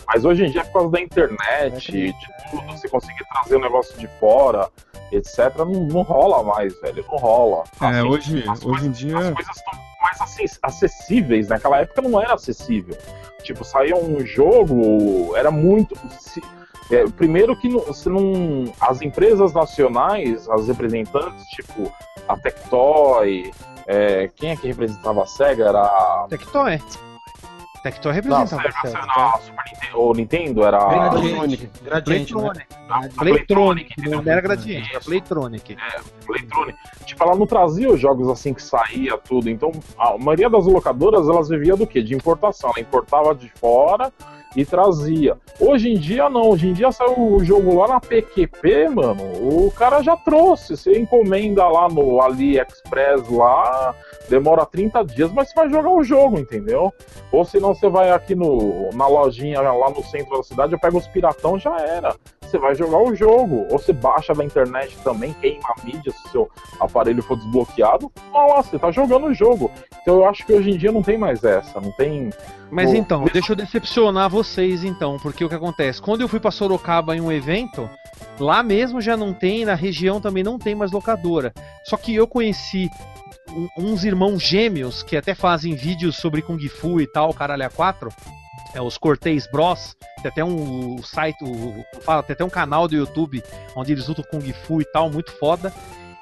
Mas 0.05 0.25
hoje 0.25 0.45
em 0.45 0.51
dia, 0.51 0.63
por 0.65 0.73
causa 0.73 0.89
da 0.91 1.01
internet, 1.01 1.91
de 1.91 2.13
tudo, 2.51 2.63
você 2.67 2.87
conseguir 2.89 3.25
trazer 3.31 3.55
o 3.55 3.59
negócio 3.59 3.97
de 3.97 4.05
fora, 4.19 4.69
etc., 5.11 5.55
não, 5.57 5.65
não 5.65 6.01
rola 6.03 6.43
mais, 6.43 6.79
velho. 6.81 7.03
Não 7.09 7.17
rola. 7.17 7.63
É, 7.81 7.85
Assim, 7.87 8.01
hoje, 8.07 8.43
as 8.47 8.63
hoje 8.65 8.85
em 8.85 8.89
As 8.91 8.97
dia. 8.97 9.31
coisas 9.31 9.55
estão 9.57 9.73
mais 10.19 10.21
acess- 10.21 10.59
acessíveis. 10.61 11.47
Naquela 11.47 11.77
época 11.79 12.01
não 12.01 12.19
era 12.21 12.33
acessível. 12.33 12.97
Tipo, 13.43 13.63
saía 13.63 13.95
um 13.95 14.25
jogo, 14.25 15.35
era 15.35 15.51
muito. 15.51 15.95
se- 16.19 16.41
é, 16.91 17.05
primeiro 17.07 17.57
que 17.59 17.67
não, 17.69 17.79
você 17.79 18.09
não. 18.09 18.71
As 18.79 19.01
empresas 19.01 19.53
nacionais, 19.53 20.47
as 20.49 20.67
representantes, 20.67 21.45
tipo 21.47 21.91
a 22.27 22.37
Tectoy, 22.37 23.51
é, 23.87 24.29
quem 24.35 24.51
é 24.51 24.55
que 24.55 24.67
representava 24.67 25.23
a 25.23 25.25
SEGA? 25.25 25.65
Era. 25.69 26.25
Tectoy. 26.29 26.81
Tectoy 27.83 28.13
representava 28.13 28.69
a 28.69 28.87
Sega. 28.87 28.99
a 28.99 29.37
Super 29.39 29.63
Nintendo, 29.65 29.99
ou 29.99 30.15
Nintendo, 30.15 30.63
era 30.63 30.77
a. 30.77 31.09
Gradiente. 31.09 31.69
Gradiente, 31.83 32.33
né? 32.33 32.41
Playtronic. 32.41 33.15
Playtronic, 33.17 34.09
não 34.09 34.31
era 34.31 34.41
Gradiente, 34.41 34.89
era. 34.91 35.01
Playtronic. 35.01 35.77
Playtronic. 36.25 36.77
Tipo, 37.05 37.23
ela 37.23 37.35
não 37.35 37.45
trazia 37.45 37.91
os 37.91 37.99
jogos 37.99 38.29
assim 38.29 38.53
que 38.53 38.63
saía 38.63 39.17
tudo. 39.17 39.49
Então, 39.49 39.71
a 39.97 40.17
maioria 40.17 40.49
das 40.49 40.65
locadoras, 40.65 41.27
elas 41.27 41.49
vivia 41.49 41.75
do 41.75 41.85
quê? 41.85 42.01
De 42.01 42.15
importação. 42.15 42.69
Ela 42.69 42.79
importava 42.79 43.35
de 43.35 43.49
fora 43.49 44.13
e 44.55 44.65
trazia. 44.65 45.37
Hoje 45.59 45.91
em 45.91 45.97
dia, 45.97 46.29
não. 46.29 46.49
Hoje 46.49 46.69
em 46.69 46.73
dia 46.73 46.91
saiu 46.91 47.35
o 47.35 47.43
jogo 47.43 47.79
lá 47.79 47.87
na 47.87 47.99
PQP, 47.99 48.89
mano. 48.89 49.23
O 49.65 49.71
cara 49.71 50.01
já 50.01 50.15
trouxe. 50.15 50.77
Você 50.77 50.97
encomenda 50.97 51.67
lá 51.67 51.87
no 51.87 52.21
AliExpress 52.21 53.29
lá, 53.29 53.95
demora 54.29 54.65
30 54.65 55.03
dias, 55.03 55.31
mas 55.31 55.49
você 55.49 55.55
vai 55.55 55.69
jogar 55.69 55.89
o 55.89 56.03
jogo, 56.03 56.39
entendeu? 56.39 56.93
Ou 57.31 57.45
senão 57.45 57.73
você 57.73 57.89
vai 57.89 58.11
aqui 58.11 58.35
no, 58.35 58.89
na 58.93 59.07
lojinha 59.07 59.61
lá 59.61 59.89
no 59.89 60.03
centro 60.03 60.37
da 60.37 60.43
cidade, 60.43 60.73
eu 60.73 60.79
pego 60.79 60.97
os 60.97 61.07
piratão, 61.07 61.57
já 61.57 61.77
era. 61.79 62.15
Você 62.53 62.59
vai 62.59 62.75
jogar 62.75 62.99
o 62.99 63.15
jogo. 63.15 63.65
Ou 63.71 63.79
você 63.79 63.91
baixa 63.91 64.31
da 64.31 64.45
internet 64.45 64.95
também, 65.03 65.33
queima 65.41 65.73
a 65.75 65.83
mídia 65.83 66.11
se 66.11 66.27
o 66.27 66.29
seu 66.29 66.51
aparelho 66.79 67.23
for 67.23 67.35
desbloqueado. 67.35 68.11
Lá, 68.31 68.61
você 68.61 68.77
tá 68.77 68.91
jogando 68.91 69.25
o 69.25 69.33
jogo. 69.33 69.71
Então 70.03 70.17
eu 70.17 70.25
acho 70.25 70.45
que 70.45 70.53
hoje 70.53 70.69
em 70.69 70.77
dia 70.77 70.91
não 70.91 71.01
tem 71.01 71.17
mais 71.17 71.43
essa. 71.43 71.81
Não 71.81 71.91
tem. 71.93 72.29
Mas 72.69 72.91
Bom, 72.91 72.95
então, 72.95 73.25
deixa 73.25 73.53
eu 73.53 73.55
decepcionar 73.55 74.29
vocês 74.29 74.83
então, 74.83 75.17
porque 75.17 75.43
o 75.43 75.49
que 75.49 75.55
acontece? 75.55 75.99
Quando 75.99 76.21
eu 76.21 76.27
fui 76.27 76.39
pra 76.39 76.51
Sorocaba 76.51 77.15
em 77.15 77.21
um 77.21 77.31
evento, 77.31 77.89
lá 78.39 78.61
mesmo 78.61 79.01
já 79.01 79.17
não 79.17 79.33
tem, 79.33 79.65
na 79.65 79.73
região 79.73 80.21
também 80.21 80.43
não 80.43 80.59
tem 80.59 80.75
mais 80.75 80.91
locadora. 80.91 81.51
Só 81.85 81.97
que 81.97 82.13
eu 82.13 82.27
conheci 82.27 82.87
uns 83.75 84.03
irmãos 84.03 84.43
gêmeos 84.43 85.01
que 85.01 85.17
até 85.17 85.33
fazem 85.33 85.73
vídeos 85.73 86.17
sobre 86.17 86.43
Kung 86.43 86.59
Fu 86.69 87.01
e 87.01 87.07
tal, 87.07 87.33
caralho 87.33 87.65
a 87.65 87.69
4. 87.71 88.11
É 88.73 88.81
os 88.81 88.97
Cortez 88.97 89.47
Bros. 89.47 89.95
Tem 90.21 90.31
até 90.31 90.43
um 90.43 91.01
site, 91.03 91.37
fala, 92.01 92.23
tem 92.23 92.33
até 92.33 92.43
um 92.43 92.49
canal 92.49 92.87
do 92.87 92.95
YouTube 92.95 93.43
onde 93.75 93.91
eles 93.91 94.07
lutam 94.07 94.25
Kung 94.29 94.53
Fu 94.53 94.81
e 94.81 94.85
tal, 94.85 95.09
muito 95.09 95.31
foda. 95.33 95.73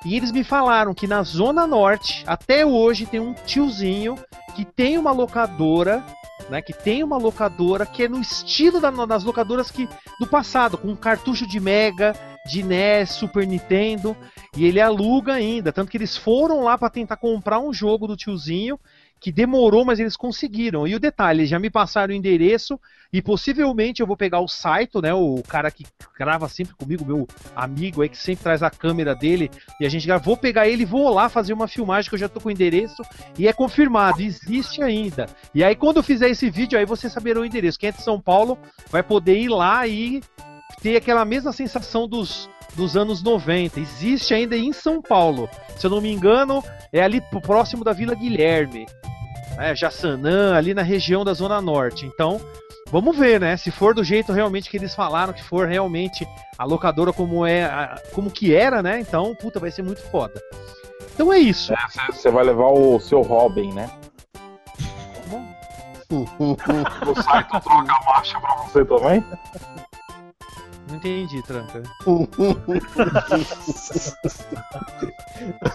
E 0.04 0.16
eles 0.16 0.32
me 0.32 0.44
falaram 0.44 0.94
que 0.94 1.06
na 1.08 1.22
Zona 1.22 1.68
Norte, 1.68 2.24
até 2.26 2.66
hoje, 2.66 3.06
tem 3.06 3.20
um 3.20 3.34
tiozinho 3.34 4.18
que 4.56 4.66
tem 4.66 4.98
uma 4.98 5.12
locadora 5.12 6.04
né, 6.50 6.62
que 6.62 6.74
tem 6.74 7.02
uma 7.04 7.18
locadora 7.18 7.86
que 7.86 8.04
é 8.04 8.10
no 8.10 8.20
estilo 8.20 8.82
da- 8.82 8.90
das 9.06 9.24
locadoras 9.24 9.72
que 9.72 9.88
do 10.20 10.28
passado, 10.28 10.78
com 10.78 10.94
cartucho 10.96 11.48
de 11.48 11.60
Mega, 11.62 12.14
de 12.46 12.62
NES, 12.62 13.12
Super 13.12 13.48
Nintendo, 13.48 14.18
e 14.58 14.66
ele 14.66 14.82
aluga 14.82 15.34
ainda, 15.34 15.72
tanto 15.72 15.90
que 15.90 15.98
eles 15.98 16.18
foram 16.18 16.64
lá 16.64 16.78
para 16.78 16.90
tentar 16.90 17.16
comprar 17.16 17.60
um 17.60 17.72
jogo 17.72 18.06
do 18.06 18.18
tiozinho 18.18 18.78
que 19.22 19.32
demorou, 19.32 19.86
mas 19.86 20.00
eles 20.00 20.18
conseguiram. 20.18 20.88
E 20.88 20.96
o 20.96 21.00
detalhe, 21.00 21.46
já 21.46 21.60
me 21.60 21.70
passaram 21.70 22.12
o 22.12 22.18
endereço 22.18 22.80
e 23.14 23.22
possivelmente 23.22 24.02
eu 24.02 24.08
vou 24.08 24.18
pegar 24.18 24.40
o 24.40 24.48
Saito, 24.48 25.00
né, 25.00 25.14
o 25.14 25.44
cara 25.48 25.70
que 25.70 25.86
grava 26.18 26.50
sempre 26.50 26.74
comigo, 26.74 27.06
meu 27.06 27.28
amigo 27.56 28.02
aí 28.02 28.10
que 28.10 28.18
sempre 28.18 28.44
traz 28.44 28.64
a 28.64 28.72
câmera 28.72 29.14
dele, 29.14 29.52
e 29.80 29.86
a 29.86 29.90
gente 29.90 30.08
já 30.08 30.18
vou 30.18 30.36
pegar 30.36 30.68
ele 30.68 30.86
vou 30.86 31.14
lá 31.14 31.30
fazer 31.30 31.54
uma 31.54 31.68
filmagem 31.68 32.10
que 32.10 32.16
eu 32.16 32.20
já 32.20 32.28
tô 32.28 32.40
com 32.40 32.50
o 32.50 32.52
endereço 32.52 33.04
e 33.38 33.48
é 33.48 33.54
confirmado, 33.54 34.22
existe 34.22 34.82
ainda. 34.82 35.28
E 35.54 35.64
aí 35.64 35.76
quando 35.76 35.98
eu 35.98 36.04
fizer 36.04 36.30
esse 36.30 36.50
vídeo 36.50 36.80
aí 36.80 36.86
vocês 36.86 37.14
saberão 37.14 37.44
o 37.44 37.46
endereço. 37.46 37.78
Quem 37.78 37.90
é 37.90 37.92
de 37.92 38.02
São 38.02 38.20
Paulo 38.20 38.58
vai 38.90 39.04
poder 39.04 39.38
ir 39.38 39.50
lá 39.50 39.86
e 39.86 40.22
ter 40.82 40.96
aquela 40.96 41.24
mesma 41.24 41.52
sensação 41.52 42.08
dos 42.08 42.50
dos 42.74 42.96
anos 42.96 43.22
90. 43.22 43.82
Existe 43.82 44.34
ainda 44.34 44.56
em 44.56 44.72
São 44.72 45.02
Paulo. 45.02 45.50
Se 45.76 45.86
eu 45.86 45.92
não 45.92 46.00
me 46.00 46.10
engano, 46.10 46.64
é 46.94 47.04
ali 47.04 47.22
próximo 47.44 47.84
da 47.84 47.92
Vila 47.92 48.16
Guilherme 48.16 48.88
né, 49.62 49.76
Jaçanã, 49.76 50.56
ali 50.56 50.74
na 50.74 50.82
região 50.82 51.24
da 51.24 51.34
Zona 51.34 51.62
Norte. 51.62 52.08
Então, 52.08 52.42
vamos 52.92 53.16
ver, 53.16 53.40
né? 53.40 53.56
Se 53.56 53.70
for 53.70 53.94
do 53.94 54.04
jeito 54.04 54.34
realmente 54.34 54.68
que 54.70 54.76
eles 54.76 54.96
falaram, 54.96 55.32
que 55.32 55.44
for 55.44 55.68
realmente 55.68 56.28
a 56.58 56.66
locadora 56.66 57.14
como 57.14 57.46
é, 57.46 57.96
como 58.14 58.32
que 58.32 58.56
era, 58.56 58.82
né? 58.82 59.00
Então, 59.00 59.36
puta, 59.36 59.60
vai 59.60 59.70
ser 59.70 59.84
muito 59.84 60.02
foda. 60.10 60.42
Então 61.14 61.32
é 61.32 61.38
isso. 61.38 61.72
Você 62.10 62.28
é, 62.28 62.32
vai 62.32 62.44
levar 62.44 62.72
o 62.72 63.00
seu 63.00 63.22
Robin, 63.22 63.72
né? 63.74 63.88
o 66.12 67.22
site 67.22 67.50
troca 67.62 67.94
a 67.94 68.04
marcha 68.04 68.40
pra 68.40 68.56
você 68.56 68.84
também? 68.84 69.24
Não 70.92 70.98
entendi, 70.98 71.42
tranca. 71.42 71.82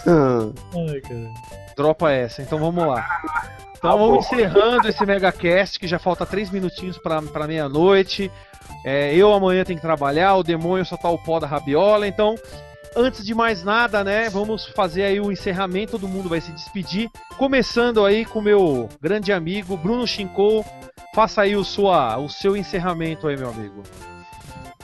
Ai, 0.07 1.01
cara. 1.01 1.33
Dropa 1.75 2.13
essa, 2.13 2.43
então 2.43 2.59
vamos 2.59 2.87
lá. 2.87 3.07
Então 3.79 3.91
tá 3.91 3.97
vamos 3.97 4.27
encerrando 4.27 4.87
esse 4.89 5.07
megacast 5.07 5.81
que 5.81 5.89
já 5.89 5.99
falta 5.99 6.27
três 6.27 6.51
minutinhos 6.51 6.99
para 6.99 7.47
meia-noite. 7.47 8.31
É, 8.85 9.15
eu 9.15 9.33
amanhã 9.33 9.65
tenho 9.65 9.79
que 9.79 9.87
trabalhar, 9.87 10.35
o 10.37 10.43
demônio 10.43 10.85
só 10.85 10.99
tá 10.99 11.09
o 11.09 11.19
pó 11.19 11.41
da 11.41 11.47
rabiola, 11.47 12.07
então 12.07 12.35
antes 12.95 13.25
de 13.25 13.35
mais 13.35 13.63
nada, 13.63 14.05
né, 14.05 14.29
vamos 14.29 14.67
fazer 14.67 15.05
aí 15.05 15.19
o 15.19 15.33
encerramento, 15.33 15.93
todo 15.93 16.09
mundo 16.09 16.29
vai 16.29 16.43
se 16.43 16.53
despedir, 16.53 17.11
começando 17.39 18.05
aí 18.05 18.27
com 18.27 18.43
meu 18.43 18.89
grande 19.01 19.33
amigo 19.33 19.79
Bruno 19.79 20.07
Chinkou. 20.07 20.65
Faça 21.15 21.43
aí 21.43 21.57
o, 21.57 21.65
sua, 21.65 22.19
o 22.19 22.29
seu 22.29 22.55
encerramento 22.55 23.27
aí, 23.27 23.37
meu 23.39 23.49
amigo. 23.49 23.83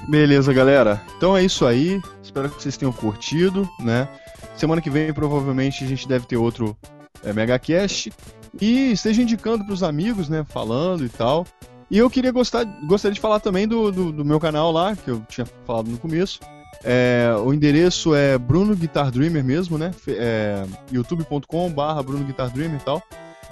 Beleza, 0.08 0.52
galera. 0.52 1.00
Então 1.16 1.36
é 1.36 1.44
isso 1.44 1.64
aí. 1.64 2.00
Espero 2.22 2.50
que 2.50 2.62
vocês 2.62 2.76
tenham 2.76 2.92
curtido, 2.92 3.68
né? 3.80 4.08
Semana 4.56 4.80
que 4.80 4.90
vem 4.90 5.12
provavelmente 5.12 5.84
a 5.84 5.86
gente 5.86 6.06
deve 6.06 6.26
ter 6.26 6.36
outro 6.36 6.76
é, 7.24 7.32
MegaCast. 7.32 8.12
E 8.60 8.92
esteja 8.92 9.22
indicando 9.22 9.64
para 9.64 9.72
os 9.72 9.82
amigos, 9.82 10.28
né? 10.28 10.44
Falando 10.48 11.04
e 11.04 11.08
tal. 11.08 11.46
E 11.90 11.98
eu 11.98 12.08
queria 12.08 12.32
gostar, 12.32 12.64
gostaria 12.86 13.14
de 13.14 13.20
falar 13.20 13.40
também 13.40 13.68
do, 13.68 13.92
do, 13.92 14.12
do 14.12 14.24
meu 14.24 14.40
canal 14.40 14.72
lá, 14.72 14.96
que 14.96 15.10
eu 15.10 15.22
tinha 15.28 15.46
falado 15.66 15.90
no 15.90 15.98
começo. 15.98 16.40
É, 16.84 17.32
o 17.44 17.52
endereço 17.52 18.14
é 18.14 18.36
Bruno 18.36 18.74
Guitar 18.74 19.10
Dreamer 19.10 19.44
mesmo, 19.44 19.78
né? 19.78 19.92
É, 20.08 20.64
youtube.com/barra 20.90 22.02
Bruno 22.02 22.24
Guitar 22.24 22.50
Dreamer 22.50 22.80
e 22.80 22.84
tal. 22.84 23.02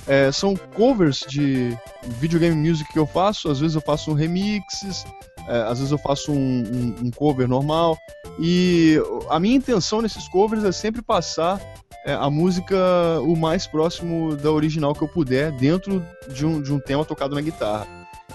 É, 0.06 0.32
são 0.32 0.56
covers 0.74 1.24
de 1.28 1.76
videogame 2.18 2.56
music 2.56 2.90
que 2.92 2.98
eu 2.98 3.06
faço. 3.06 3.50
Às 3.50 3.60
vezes 3.60 3.76
eu 3.76 3.82
faço 3.82 4.12
remixes, 4.12 5.04
é, 5.48 5.62
às 5.62 5.78
vezes 5.78 5.90
eu 5.90 5.98
faço 5.98 6.32
um, 6.32 6.36
um, 6.36 7.06
um, 7.06 7.10
cover 7.10 7.48
normal. 7.48 7.96
E 8.38 8.96
a 9.28 9.38
minha 9.38 9.56
intenção 9.56 10.00
nesses 10.00 10.28
covers 10.28 10.64
é 10.64 10.72
sempre 10.72 11.02
passar 11.02 11.60
é, 12.04 12.12
a 12.12 12.30
música 12.30 12.76
o 13.22 13.36
mais 13.36 13.66
próximo 13.66 14.36
da 14.36 14.50
original 14.50 14.94
que 14.94 15.02
eu 15.02 15.08
puder, 15.08 15.52
dentro 15.52 16.04
de 16.32 16.46
um, 16.46 16.62
de 16.62 16.72
um 16.72 16.80
tema 16.80 17.04
tocado 17.04 17.34
na 17.34 17.40
guitarra. 17.40 17.86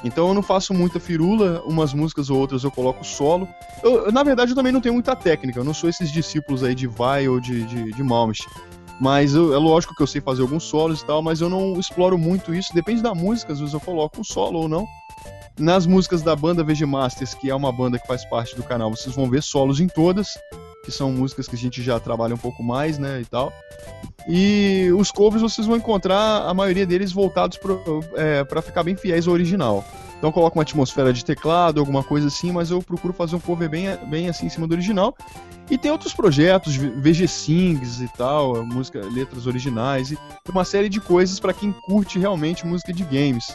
Então 0.04 0.28
eu 0.28 0.34
não 0.34 0.44
faço 0.44 0.74
muita 0.74 1.00
firula, 1.00 1.64
umas 1.66 1.94
músicas 1.94 2.30
ou 2.30 2.40
outras 2.40 2.64
eu 2.64 2.72
coloco 2.72 3.04
solo. 3.04 3.48
Eu, 3.82 4.12
na 4.12 4.24
verdade, 4.24 4.52
eu 4.52 4.56
também 4.56 4.72
não 4.72 4.82
tenho 4.82 4.94
muita 4.94 5.16
técnica, 5.16 5.60
eu 5.60 5.64
não 5.64 5.74
sou 5.74 5.90
esses 5.90 6.12
discípulos 6.12 6.64
aí 6.64 6.76
de 6.76 6.86
Vai 6.86 7.28
ou 7.28 7.40
de, 7.40 7.64
de, 7.64 7.92
de 7.92 8.04
Malmsteen. 8.04 8.54
Mas 9.00 9.34
eu, 9.34 9.54
é 9.54 9.58
lógico 9.58 9.96
que 9.96 10.04
eu 10.04 10.08
sei 10.08 10.22
fazer 10.22 10.42
alguns 10.42 10.64
solos 10.64 11.02
e 11.02 11.06
tal, 11.06 11.22
mas 11.22 11.42
eu 11.42 11.50
não 11.50 11.80
exploro 11.80 12.18
muito 12.18 12.54
isso. 12.54 12.74
Depende 12.74 13.02
da 13.02 13.14
música, 13.14 13.52
às 13.52 13.60
vezes 13.60 13.74
eu 13.74 13.80
coloco 13.80 14.22
um 14.22 14.24
solo 14.24 14.60
ou 14.60 14.70
não. 14.70 14.88
Nas 15.58 15.86
músicas 15.86 16.22
da 16.22 16.36
banda 16.36 16.64
VG 16.64 16.86
Masters, 16.86 17.34
que 17.34 17.50
é 17.50 17.56
uma 17.56 17.72
banda 17.72 17.98
que 17.98 18.08
faz 18.08 18.26
parte 18.26 18.56
do 18.56 18.64
canal, 18.64 18.90
vocês 18.90 19.16
vão 19.16 19.30
ver 19.30 19.42
solos 19.42 19.80
em 19.80 19.88
todas 19.88 20.38
que 20.86 20.92
são 20.92 21.12
músicas 21.12 21.48
que 21.48 21.56
a 21.56 21.58
gente 21.58 21.82
já 21.82 22.00
trabalha 22.00 22.36
um 22.36 22.38
pouco 22.38 22.64
mais, 22.64 23.00
né, 23.00 23.20
e 23.20 23.26
tal. 23.26 23.52
E 24.28 24.90
os 24.96 25.12
covers 25.12 25.42
vocês 25.42 25.68
vão 25.68 25.76
encontrar 25.76 26.48
a 26.48 26.54
maioria 26.54 26.86
deles 26.86 27.12
voltados 27.12 27.58
para 27.58 27.74
é, 28.16 28.62
ficar 28.62 28.84
bem 28.84 28.96
fiéis 28.96 29.28
ao 29.28 29.34
original. 29.34 29.84
Então 30.18 30.32
coloca 30.32 30.58
uma 30.58 30.64
atmosfera 30.64 31.12
de 31.12 31.26
teclado, 31.26 31.80
alguma 31.80 32.04
coisa 32.04 32.28
assim, 32.28 32.52
mas 32.52 32.72
eu 32.72 32.82
procuro 32.82 33.14
fazer 33.14 33.36
um 33.36 33.40
cover 33.40 33.70
bem, 33.70 33.86
bem 34.08 34.30
assim 34.30 34.46
em 34.46 34.50
cima 34.50 34.68
do 34.68 34.74
original. 34.74 35.16
E 35.70 35.78
tem 35.78 35.92
outros 35.92 36.14
projetos, 36.14 36.76
VG 36.76 37.28
Sings 37.28 38.02
e 38.02 38.08
tal, 38.16 38.64
música, 38.64 39.02
letras 39.04 39.48
originais 39.48 40.12
e 40.12 40.18
uma 40.48 40.64
série 40.64 40.90
de 40.90 41.02
coisas 41.02 41.40
para 41.40 41.54
quem 41.54 41.72
curte 41.72 42.18
realmente 42.18 42.66
música 42.66 42.94
de 42.94 43.04
games. 43.04 43.46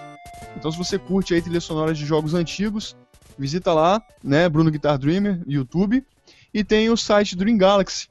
Então 0.57 0.71
se 0.71 0.79
você 0.79 0.99
curte 0.99 1.35
aí 1.35 1.43
trilhas 1.43 1.65
sonoras 1.65 1.97
de 1.97 2.05
jogos 2.05 2.35
antigos, 2.35 2.97
visita 3.39 3.73
lá, 3.73 4.03
né, 4.23 4.49
Bruno 4.49 4.71
Guitar 4.71 4.99
Dreamer, 4.99 5.41
YouTube. 5.47 6.05
E 6.53 6.65
tem 6.65 6.91
o 6.91 6.97
site 6.97 7.37
Dream 7.37 7.57
Galaxy, 7.57 8.09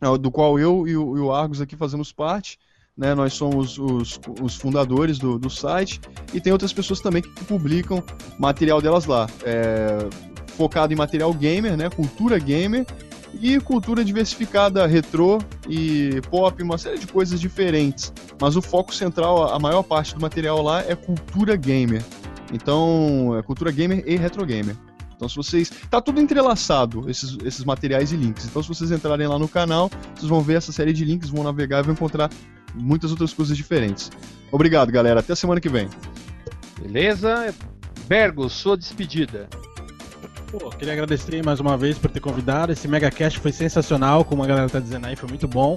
né, 0.00 0.16
do 0.18 0.30
qual 0.30 0.58
eu 0.58 0.86
e 0.86 0.96
o, 0.96 1.32
Argos 1.32 1.60
aqui 1.60 1.76
fazemos 1.76 2.12
parte. 2.12 2.58
Né, 2.96 3.12
nós 3.12 3.34
somos 3.34 3.76
os, 3.76 4.20
os 4.40 4.54
fundadores 4.54 5.18
do, 5.18 5.36
do, 5.36 5.50
site 5.50 6.00
e 6.32 6.40
tem 6.40 6.52
outras 6.52 6.72
pessoas 6.72 7.00
também 7.00 7.22
que 7.22 7.44
publicam 7.44 8.00
material 8.38 8.80
delas 8.80 9.06
lá. 9.06 9.26
É, 9.42 10.08
focado 10.56 10.92
em 10.92 10.96
material 10.96 11.34
gamer, 11.34 11.76
né, 11.76 11.90
cultura 11.90 12.38
gamer 12.38 12.86
e 13.40 13.58
cultura 13.60 14.04
diversificada 14.04 14.86
retrô 14.86 15.38
e 15.68 16.20
pop, 16.30 16.62
uma 16.62 16.78
série 16.78 16.98
de 16.98 17.06
coisas 17.06 17.40
diferentes. 17.40 18.12
Mas 18.40 18.56
o 18.56 18.62
foco 18.62 18.94
central, 18.94 19.52
a 19.52 19.58
maior 19.58 19.82
parte 19.82 20.14
do 20.14 20.20
material 20.20 20.62
lá 20.62 20.82
é 20.82 20.94
cultura 20.94 21.56
gamer. 21.56 22.02
Então, 22.52 23.36
é 23.38 23.42
cultura 23.42 23.70
gamer 23.70 24.02
e 24.06 24.16
retro 24.16 24.44
gamer. 24.44 24.76
Então, 25.16 25.28
se 25.28 25.36
vocês. 25.36 25.70
Tá 25.90 26.00
tudo 26.00 26.20
entrelaçado, 26.20 27.08
esses, 27.08 27.36
esses 27.44 27.64
materiais 27.64 28.12
e 28.12 28.16
links. 28.16 28.44
Então, 28.46 28.62
se 28.62 28.68
vocês 28.68 28.90
entrarem 28.90 29.26
lá 29.26 29.38
no 29.38 29.48
canal, 29.48 29.90
vocês 30.14 30.28
vão 30.28 30.40
ver 30.40 30.54
essa 30.54 30.72
série 30.72 30.92
de 30.92 31.04
links, 31.04 31.30
vão 31.30 31.44
navegar 31.44 31.80
e 31.80 31.82
vão 31.82 31.94
encontrar 31.94 32.30
muitas 32.74 33.10
outras 33.10 33.32
coisas 33.32 33.56
diferentes. 33.56 34.10
Obrigado, 34.50 34.90
galera. 34.90 35.20
Até 35.20 35.32
a 35.32 35.36
semana 35.36 35.60
que 35.60 35.68
vem. 35.68 35.88
Beleza? 36.80 37.54
Bergo, 38.06 38.48
sua 38.50 38.76
despedida. 38.76 39.48
Pô, 40.58 40.70
queria 40.70 40.92
agradecer 40.92 41.44
mais 41.44 41.58
uma 41.58 41.76
vez 41.76 41.98
por 41.98 42.08
ter 42.08 42.20
convidado. 42.20 42.70
Esse 42.70 42.86
megacast 42.86 43.40
foi 43.40 43.50
sensacional, 43.50 44.24
como 44.24 44.44
a 44.44 44.46
galera 44.46 44.68
tá 44.68 44.78
dizendo 44.78 45.04
aí, 45.04 45.16
foi 45.16 45.28
muito 45.28 45.48
bom. 45.48 45.74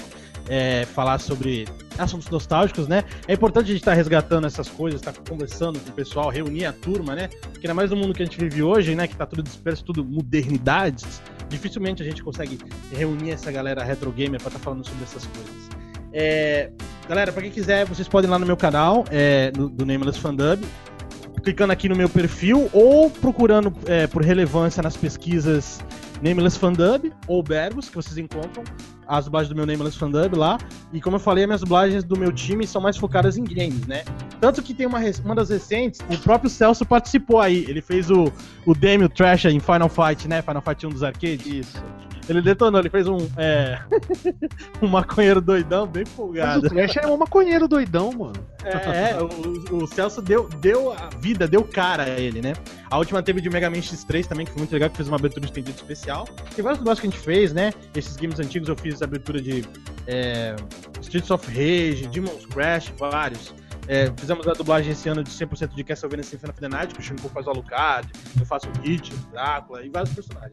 É, 0.48 0.86
falar 0.86 1.18
sobre 1.18 1.68
assuntos 1.98 2.30
nostálgicos, 2.30 2.88
né? 2.88 3.04
É 3.28 3.34
importante 3.34 3.66
a 3.66 3.68
gente 3.70 3.80
estar 3.80 3.91
tá 3.91 3.98
resgatando 3.98 4.45
essas 4.45 4.70
coisas, 4.70 5.02
estar 5.02 5.14
tá 5.14 5.22
conversando 5.28 5.80
com 5.80 5.90
o 5.90 5.94
pessoal, 5.94 6.30
reunir 6.30 6.66
a 6.66 6.74
turma, 6.74 7.16
né? 7.16 7.28
Porque 7.28 7.66
ainda 7.66 7.74
mais 7.74 7.90
no 7.90 7.98
mundo 7.98 8.14
que 8.14 8.22
a 8.22 8.26
gente 8.26 8.38
vive 8.38 8.62
hoje, 8.62 8.94
né? 8.94 9.08
Que 9.08 9.16
tá 9.16 9.26
tudo 9.26 9.41
disperso, 9.41 9.84
tudo 9.84 10.06
modernidades. 10.06 11.24
Dificilmente 11.49 12.04
a 12.04 12.06
gente 12.06 12.22
consegue 12.22 12.60
reunir 12.91 13.32
essa 13.32 13.52
galera 13.52 13.84
retro 13.84 14.12
gamer 14.12 14.40
para 14.40 14.49
estar 14.49 14.60
tá 14.60 14.64
falando 14.64 14.86
sobre 14.86 15.04
essas 15.04 15.26
coisas. 15.26 15.70
É, 16.14 16.70
galera, 17.10 17.32
para 17.32 17.41
quem 17.41 17.52
quiser, 17.52 17.84
vocês 17.86 18.08
podem 18.08 18.30
ir 18.30 18.32
lá 18.32 18.38
no 18.38 18.45
meu 18.45 18.56
canal, 18.56 19.04
é, 19.10 19.52
no, 19.58 19.70
do 19.70 19.88
Nameless 19.88 20.20
Fandub 20.20 20.64
clicando 21.48 21.72
aqui 21.72 21.88
no 21.88 21.95
meu 21.95 22.10
perfil 22.10 22.69
ou 22.74 23.10
procurando 23.10 23.74
é, 23.86 24.06
por 24.06 24.22
relevância 24.22 24.84
nas 24.84 24.98
pesquisas 24.98 25.80
Nameless 26.22 26.60
Fandub 26.60 27.10
ou 27.26 27.41
Bergos, 27.41 27.88
que 27.88 27.95
vocês 27.95 28.18
encontram 28.18 28.65
as 29.07 29.24
dublagens 29.24 29.48
do 29.48 29.56
meu 29.56 29.65
Nameless 29.65 29.98
Fandub 29.98 30.36
lá. 30.36 30.57
E 30.91 30.99
como 30.99 31.15
eu 31.15 31.19
falei, 31.22 31.45
as 31.45 31.48
minhas 31.48 31.61
dublagens 31.61 32.03
do 32.03 32.19
meu 32.19 32.34
time 32.34 32.68
são 32.68 32.82
mais 32.82 32.98
focadas 32.98 33.38
em 33.38 33.45
games, 33.45 33.88
né? 33.88 34.03
Tanto 34.41 34.61
que 34.61 34.74
tem 34.74 34.86
uma, 34.86 34.99
uma 35.24 35.36
das 35.36 35.49
recentes, 35.49 36.02
o 36.10 36.18
próprio 36.18 36.49
Celso 36.49 36.86
participou 36.86 37.40
aí. 37.40 37.65
Ele 37.69 37.82
fez 37.82 38.11
o, 38.11 38.30
o 38.65 38.76
Demi 38.76 39.07
Trash 39.07 39.45
em 39.45 39.61
Final 39.61 39.88
Fight, 39.88 40.28
né? 40.28 40.41
Final 40.41 40.61
Fight 40.61 40.86
1 40.86 40.90
dos 40.90 41.02
arcades. 41.02 41.45
Isso. 41.45 41.82
Ele 42.30 42.41
detonou, 42.41 42.80
ele 42.80 42.90
fez 42.90 43.08
um. 43.08 43.18
É, 43.38 43.80
um 44.82 44.88
maconheiro 44.88 45.40
doidão, 45.40 45.88
bem 45.88 46.06
folgado. 46.06 46.62
Mas 46.64 46.72
o 46.72 46.76
Trash 46.76 46.98
é 46.98 47.08
um 47.08 47.18
maconheiro 47.18 47.68
doidão, 47.68 48.12
mano. 48.12 48.45
É, 48.64 49.12
é 49.12 49.18
o, 49.22 49.84
o, 49.84 49.88
Celso 49.88 50.22
deu, 50.22 50.49
deu 50.60 50.91
a 50.91 51.10
vida, 51.20 51.48
deu 51.48 51.64
cara 51.64 52.04
a 52.04 52.20
ele, 52.20 52.41
né? 52.41 52.54
A 52.90 52.98
última 52.98 53.24
teve 53.24 53.40
de 53.40 53.49
Mega 53.49 53.70
Man 53.70 53.78
X3 53.78 54.26
também, 54.26 54.45
que 54.45 54.52
foi 54.52 54.60
muito 54.60 54.74
legal, 54.74 54.90
que 54.90 54.98
fez 54.98 55.08
uma 55.08 55.18
abertura 55.18 55.41
de 55.41 55.48
estendido 55.48 55.76
especial. 55.76 56.28
Tem 56.54 56.64
vários 56.64 56.80
negócios 56.80 56.99
que 56.99 57.08
a 57.08 57.10
gente 57.10 57.20
fez, 57.20 57.54
né? 57.54 57.74
Esses 57.95 58.18
games 58.18 58.40
antigos 58.40 58.68
eu 58.68 58.76
fiz 58.76 59.02
abertura 59.02 59.41
de 59.41 59.64
é, 60.06 60.56
Streets 61.02 61.32
of 61.32 61.48
Rage, 61.48 62.08
Demon's 62.08 62.45
Crash, 62.48 62.91
vários. 62.98 63.54
É, 63.88 64.11
fizemos 64.18 64.45
a 64.47 64.53
dublagem 64.53 64.91
esse 64.91 65.07
ano 65.07 65.23
de 65.23 65.30
100% 65.31 65.73
de 65.73 65.84
Castlevania 65.84 66.23
Symphony 66.23 66.51
of 66.51 66.59
the 66.59 66.68
Night, 66.68 66.93
que 66.93 66.99
o 66.99 67.03
Shinko 67.03 67.30
faz 67.30 67.47
o 67.47 67.51
Alucard, 67.51 68.11
eu 68.38 68.45
faço 68.45 68.68
o 68.68 68.72
Hit, 68.81 69.14
o 69.14 69.18
Drácula 69.31 69.85
e 69.85 69.89
vários 69.89 70.14
personagens. 70.14 70.51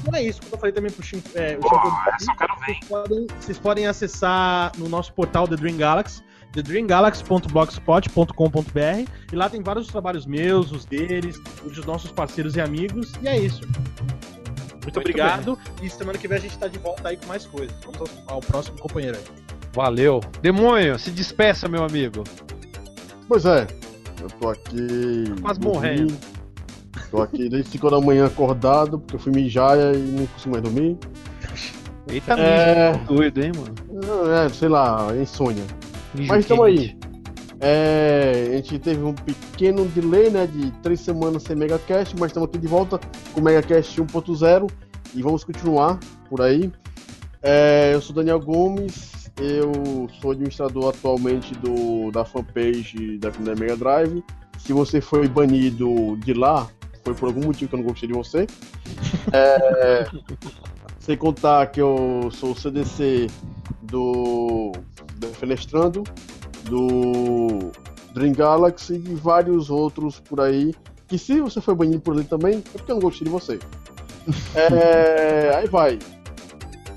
Então 0.00 0.14
é 0.14 0.22
isso, 0.22 0.40
como 0.42 0.54
eu 0.54 0.58
falei 0.58 0.72
também 0.72 0.90
pro 0.90 1.02
Shinko, 1.02 1.28
é, 1.34 1.58
o 1.58 1.62
Shinko, 1.62 1.90
vocês, 2.60 2.78
podem, 2.88 3.26
vocês 3.40 3.58
podem 3.58 3.86
acessar 3.86 4.72
no 4.78 4.88
nosso 4.88 5.12
portal 5.12 5.46
The 5.48 5.56
Dream 5.56 5.76
Galaxy, 5.76 6.22
thedreamgalaxy.blogspot.com.br 6.52 9.10
e 9.32 9.36
lá 9.36 9.50
tem 9.50 9.62
vários 9.62 9.88
trabalhos 9.88 10.26
meus, 10.26 10.70
os 10.72 10.84
deles, 10.84 11.40
os 11.64 11.72
dos 11.72 11.84
nossos 11.84 12.12
parceiros 12.12 12.54
e 12.56 12.60
amigos, 12.60 13.12
e 13.20 13.28
é 13.28 13.38
isso. 13.38 13.62
Muito, 14.82 15.00
obrigado. 15.00 15.58
E 15.82 15.90
semana 15.90 16.18
que 16.18 16.26
vem 16.26 16.38
a 16.38 16.40
gente 16.40 16.56
tá 16.56 16.66
de 16.66 16.78
volta 16.78 17.10
aí 17.10 17.18
com 17.18 17.26
mais 17.26 17.44
coisas. 17.44 17.76
Vamos 17.84 18.00
ao, 18.00 18.08
ao 18.36 18.40
próximo 18.40 18.78
companheiro 18.78 19.18
aí. 19.18 19.24
Valeu. 19.74 20.20
Demônio, 20.40 20.98
se 20.98 21.10
despeça, 21.10 21.68
meu 21.68 21.84
amigo. 21.84 22.24
Pois 23.28 23.44
é, 23.44 23.66
eu 24.20 24.28
tô 24.40 24.48
aqui. 24.48 25.24
Quase 25.42 25.60
dormindo. 25.60 25.74
morrendo. 25.74 26.14
Tô 27.10 27.22
aqui 27.22 27.48
desde 27.48 27.70
5 27.70 27.90
da 27.90 28.00
manhã 28.00 28.26
acordado, 28.26 28.98
porque 28.98 29.16
eu 29.16 29.20
fui 29.20 29.32
mijar 29.32 29.76
e 29.78 29.98
não 29.98 30.26
consigo 30.26 30.50
mais 30.52 30.62
dormir. 30.62 30.96
Eita, 32.08 32.34
É. 32.34 32.92
mijo, 32.92 33.04
doido, 33.06 33.42
hein, 33.42 33.52
mano? 33.54 33.74
É, 34.32 34.48
sei 34.48 34.68
lá, 34.68 35.08
insônia. 35.20 35.62
Mijo 36.14 36.28
Mas 36.28 36.46
tamo 36.46 36.64
quente. 36.64 36.80
aí. 36.80 36.98
É, 37.60 38.48
a 38.52 38.56
gente 38.56 38.78
teve 38.78 39.02
um 39.02 39.12
pequeno 39.12 39.84
delay, 39.86 40.30
né, 40.30 40.46
de 40.46 40.70
três 40.82 41.00
semanas 41.00 41.42
sem 41.42 41.56
Megacast, 41.56 42.14
mas 42.18 42.28
estamos 42.30 42.48
aqui 42.48 42.58
de 42.58 42.66
volta 42.68 42.98
com 43.32 43.40
o 43.40 43.44
Megacast 43.44 44.00
1.0 44.00 44.70
e 45.14 45.22
vamos 45.22 45.44
continuar 45.44 45.98
por 46.30 46.40
aí. 46.40 46.72
É, 47.42 47.90
eu 47.94 48.00
sou 48.00 48.14
Daniel 48.14 48.40
Gomes, 48.40 49.10
eu 49.40 50.08
sou 50.20 50.32
administrador 50.32 50.90
atualmente 50.90 51.54
do, 51.54 52.10
da 52.10 52.24
fanpage 52.24 53.18
da 53.18 53.30
comunidade 53.30 53.60
Mega 53.60 53.76
Drive. 53.76 54.24
Se 54.58 54.72
você 54.72 55.00
foi 55.00 55.28
banido 55.28 56.16
de 56.18 56.34
lá, 56.34 56.68
foi 57.04 57.14
por 57.14 57.26
algum 57.26 57.44
motivo 57.46 57.68
que 57.70 57.74
eu 57.74 57.78
não 57.78 57.86
gostei 57.86 58.08
de 58.08 58.14
você. 58.14 58.46
É, 59.30 60.06
sem 60.98 61.16
contar 61.16 61.66
que 61.66 61.80
eu 61.80 62.30
sou 62.32 62.52
o 62.52 62.58
CDC 62.58 63.26
do 63.82 64.72
Defenestrando, 65.16 66.02
do 66.64 67.70
Dream 68.14 68.32
Galaxy 68.32 68.94
e 68.94 69.14
vários 69.14 69.68
outros 69.68 70.20
por 70.20 70.40
aí. 70.40 70.74
Que 71.06 71.18
se 71.18 71.40
você 71.40 71.60
foi 71.60 71.74
banido 71.74 72.00
por 72.00 72.14
ele 72.14 72.24
também, 72.24 72.58
é 72.74 72.78
porque 72.78 72.90
eu 72.90 72.96
não 72.96 73.02
gostei 73.02 73.26
de 73.26 73.30
você. 73.30 73.58
É, 74.54 75.56
aí 75.56 75.66
vai. 75.66 75.98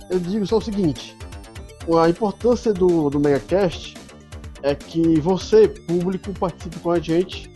Eu 0.10 0.20
digo 0.20 0.46
só 0.46 0.58
o 0.58 0.62
seguinte: 0.62 1.16
a 1.98 2.10
importância 2.10 2.74
do, 2.74 3.10
do 3.10 3.20
Megacast 3.20 3.96
é 4.64 4.76
que 4.76 5.20
você, 5.20 5.68
público, 5.68 6.32
participe 6.34 6.80
com 6.80 6.92
a 6.92 7.00
gente 7.00 7.52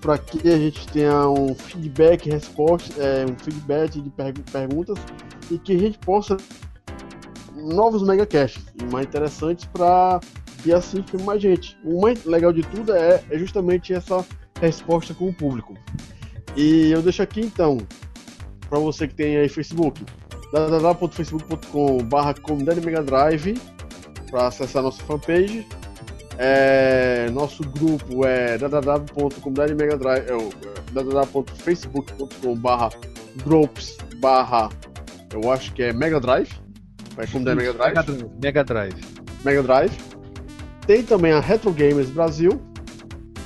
para 0.00 0.16
que 0.16 0.48
a 0.48 0.56
gente 0.56 0.86
tenha 0.88 1.28
um 1.28 1.54
feedback, 1.54 2.30
resposta, 2.30 3.02
é, 3.02 3.26
um 3.26 3.36
feedback 3.36 4.00
de 4.00 4.10
pergu- 4.10 4.42
perguntas 4.50 4.98
e 5.50 5.58
que 5.58 5.74
a 5.74 5.78
gente 5.78 5.98
possa 5.98 6.36
novos 7.54 8.02
megacasts 8.02 8.64
mais 8.92 9.06
interessantes 9.06 9.64
para 9.66 10.20
que 10.62 10.72
assim 10.72 11.02
fique 11.02 11.22
mais 11.22 11.42
gente. 11.42 11.76
O 11.84 12.00
mais 12.00 12.24
legal 12.24 12.52
de 12.52 12.62
tudo 12.62 12.94
é, 12.94 13.22
é 13.30 13.38
justamente 13.38 13.92
essa 13.92 14.24
resposta 14.60 15.12
com 15.14 15.28
o 15.28 15.34
público. 15.34 15.74
E 16.56 16.90
eu 16.90 17.02
deixo 17.02 17.22
aqui 17.22 17.40
então 17.40 17.78
para 18.68 18.78
você 18.78 19.08
que 19.08 19.14
tem 19.14 19.36
aí 19.36 19.48
Facebook 19.48 20.04
www.facebook.com.br 20.52 22.40
comunidade 22.42 22.84
Mega 22.84 23.02
Drive 23.02 23.54
para 24.30 24.46
acessar 24.46 24.82
nossa 24.82 25.02
fanpage. 25.02 25.66
É, 26.38 27.28
nosso 27.32 27.62
grupo 27.64 28.24
é 28.24 28.56
www.comunidademegadrive 28.58 30.30
é, 30.30 30.32
é, 30.32 30.38
www.facebook.com.br 30.92 32.96
groups 33.42 33.98
barra 34.20 34.68
eu 35.34 35.50
acho 35.50 35.74
que 35.74 35.82
é 35.82 35.92
Mega 35.92 36.20
Drive 36.20 36.52
é 37.16 37.26
comunidade 37.26 37.56
Mega 37.56 37.72
Drive 37.72 37.96
Mega 37.96 38.04
Drive. 38.04 38.30
Mega 38.40 38.62
Drive. 38.64 38.94
Mega 39.44 39.62
Drive. 39.62 39.92
Tem 40.86 41.02
também 41.02 41.32
a 41.32 41.40
Retro 41.40 41.72
Gamers 41.72 42.10
Brasil, 42.10 42.62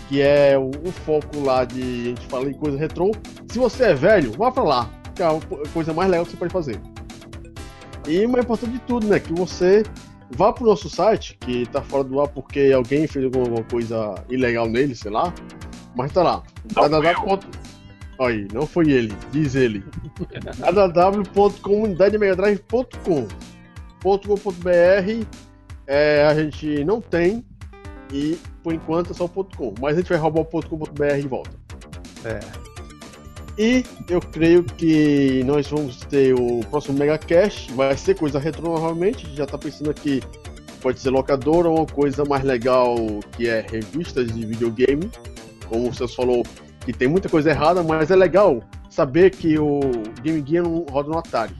que 0.08 0.20
é 0.20 0.58
o, 0.58 0.70
o 0.70 0.92
foco 0.92 1.40
lá 1.40 1.64
de 1.64 1.80
a 1.80 2.10
gente 2.10 2.26
fala 2.26 2.48
em 2.48 2.54
coisa 2.54 2.78
retrô. 2.78 3.10
Se 3.48 3.58
você 3.58 3.84
é 3.84 3.94
velho, 3.94 4.30
vá 4.32 4.52
pra 4.52 4.62
lá, 4.62 4.90
que 5.14 5.22
é 5.22 5.26
a 5.26 5.40
coisa 5.72 5.92
mais 5.92 6.10
legal 6.10 6.24
que 6.24 6.30
você 6.32 6.36
pode 6.36 6.52
fazer. 6.52 6.80
E 8.06 8.24
o 8.24 8.28
mais 8.28 8.44
importante 8.44 8.72
de 8.72 8.78
tudo, 8.80 9.06
né, 9.06 9.18
que 9.20 9.32
você 9.32 9.82
vá 10.30 10.52
pro 10.52 10.66
nosso 10.66 10.90
site, 10.90 11.36
que 11.40 11.64
tá 11.66 11.82
fora 11.82 12.04
do 12.04 12.20
ar 12.20 12.28
porque 12.28 12.70
alguém 12.74 13.06
fez 13.06 13.24
alguma 13.24 13.62
coisa 13.64 14.14
ilegal 14.28 14.68
nele, 14.68 14.94
sei 14.94 15.10
lá, 15.10 15.32
mas 15.94 16.12
tá 16.12 16.22
lá. 16.22 16.42
Não 16.74 16.88
www. 16.88 17.38
Aí, 18.20 18.46
não 18.52 18.66
foi 18.66 18.90
ele, 18.90 19.14
diz 19.30 19.54
ele. 19.54 19.82
www.comunidademegadrive.com 20.58 23.26
.com.br 24.02 25.26
é, 25.86 26.26
a 26.26 26.34
gente 26.34 26.84
não 26.84 27.00
tem 27.00 27.44
e 28.12 28.38
por 28.62 28.72
enquanto 28.72 29.10
é 29.10 29.14
só 29.14 29.24
o 29.24 29.28
.com, 29.28 29.74
mas 29.80 29.94
a 29.94 30.00
gente 30.00 30.08
vai 30.08 30.18
roubar 30.18 30.42
o 30.42 30.44
.com.br 30.44 31.20
de 31.20 31.28
volta. 31.28 31.50
É. 32.24 32.71
E 33.58 33.84
eu 34.08 34.20
creio 34.20 34.64
que 34.64 35.42
nós 35.44 35.68
vamos 35.68 35.98
ter 36.00 36.34
o 36.34 36.60
próximo 36.70 36.98
Megacast, 36.98 37.70
vai 37.72 37.96
ser 37.96 38.14
coisa 38.16 38.38
retrô 38.38 38.70
novamente, 38.72 39.28
já 39.34 39.44
tá 39.44 39.58
pensando 39.58 39.90
aqui, 39.90 40.22
pode 40.80 41.00
ser 41.00 41.10
locadora 41.10 41.68
ou 41.68 41.78
uma 41.78 41.86
coisa 41.86 42.24
mais 42.24 42.42
legal 42.42 42.96
que 43.36 43.48
é 43.48 43.64
revistas 43.70 44.32
de 44.32 44.46
videogame, 44.46 45.10
como 45.68 45.92
você 45.92 46.08
falou, 46.08 46.42
que 46.80 46.92
tem 46.92 47.08
muita 47.08 47.28
coisa 47.28 47.50
errada, 47.50 47.82
mas 47.82 48.10
é 48.10 48.16
legal 48.16 48.62
saber 48.88 49.30
que 49.30 49.58
o 49.58 49.80
Game 50.22 50.42
Gear 50.46 50.64
não 50.64 50.86
roda 50.90 51.10
no 51.10 51.18
Atari. 51.18 51.54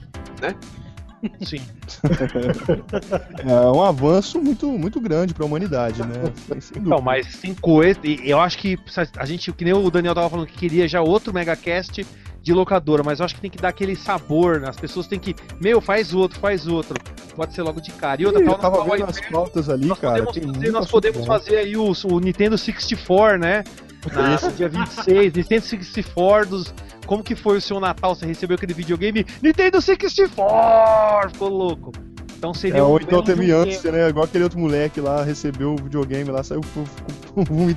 Sim. 1.41 1.61
É 3.45 3.71
um 3.71 3.81
avanço 3.81 4.41
muito, 4.41 4.67
muito 4.67 4.99
grande 4.99 5.33
pra 5.33 5.45
humanidade, 5.45 6.01
né? 6.01 6.15
Então, 6.49 6.81
dúvida. 6.83 7.01
mas 7.01 7.37
tem 7.37 7.53
coisa. 7.53 7.99
Eu 8.23 8.39
acho 8.39 8.57
que 8.57 8.77
a 9.17 9.25
gente, 9.25 9.51
que 9.51 9.65
nem 9.65 9.73
o 9.73 9.89
Daniel 9.89 10.15
tava 10.15 10.29
falando 10.29 10.47
que 10.47 10.57
queria 10.57 10.87
já 10.87 11.01
outro 11.01 11.33
Megacast 11.33 12.05
de 12.41 12.53
locadora, 12.53 13.03
mas 13.03 13.19
eu 13.19 13.25
acho 13.25 13.35
que 13.35 13.41
tem 13.41 13.49
que 13.49 13.57
dar 13.57 13.69
aquele 13.69 13.95
sabor, 13.95 14.59
né? 14.59 14.69
As 14.69 14.75
pessoas 14.75 15.07
têm 15.07 15.17
que. 15.17 15.33
Meu, 15.61 15.79
faz 15.79 16.13
outro, 16.13 16.39
faz 16.39 16.67
outro. 16.67 16.95
Pode 17.35 17.53
ser 17.53 17.63
logo 17.63 17.79
de 17.79 17.91
cara. 17.91 18.21
E 18.21 18.25
outra, 18.25 18.41
Ih, 18.41 18.45
eu 18.45 18.55
tava 18.55 18.77
tal, 18.77 18.89
vendo 18.89 19.05
as 19.05 19.19
pautas 19.21 19.69
ali, 19.69 19.85
nós 19.85 19.99
cara. 19.99 20.23
podemos, 20.23 20.55
fazer, 20.57 20.71
nós 20.71 20.91
podemos 20.91 21.25
fazer 21.25 21.57
aí 21.57 21.77
o, 21.77 21.93
o 22.05 22.19
Nintendo 22.19 22.57
64, 22.57 23.39
né? 23.39 23.63
Na, 24.13 24.35
dia 24.35 24.67
26, 24.67 25.33
Nintendo 25.33 25.65
64 25.65 26.49
dos. 26.49 26.73
Como 27.05 27.23
que 27.23 27.35
foi 27.35 27.57
o 27.57 27.61
seu 27.61 27.79
Natal? 27.79 28.15
Você 28.15 28.25
recebeu 28.25 28.55
aquele 28.55 28.73
videogame? 28.73 29.25
Nintendo 29.41 29.81
64! 29.81 31.31
Ficou 31.31 31.49
louco. 31.49 31.91
Então 32.37 32.53
seria 32.53 32.79
É, 32.79 32.83
um 32.83 32.87
ou 32.89 32.99
então 32.99 33.23
teve 33.23 33.53
um 33.53 33.61
antes, 33.61 33.81
né? 33.83 34.09
Igual 34.09 34.25
aquele 34.25 34.43
outro 34.43 34.59
moleque 34.59 34.99
lá, 34.99 35.23
recebeu 35.23 35.73
o 35.73 35.77
videogame 35.77 36.29
lá, 36.29 36.43
saiu 36.43 36.61
fu- 36.61 36.83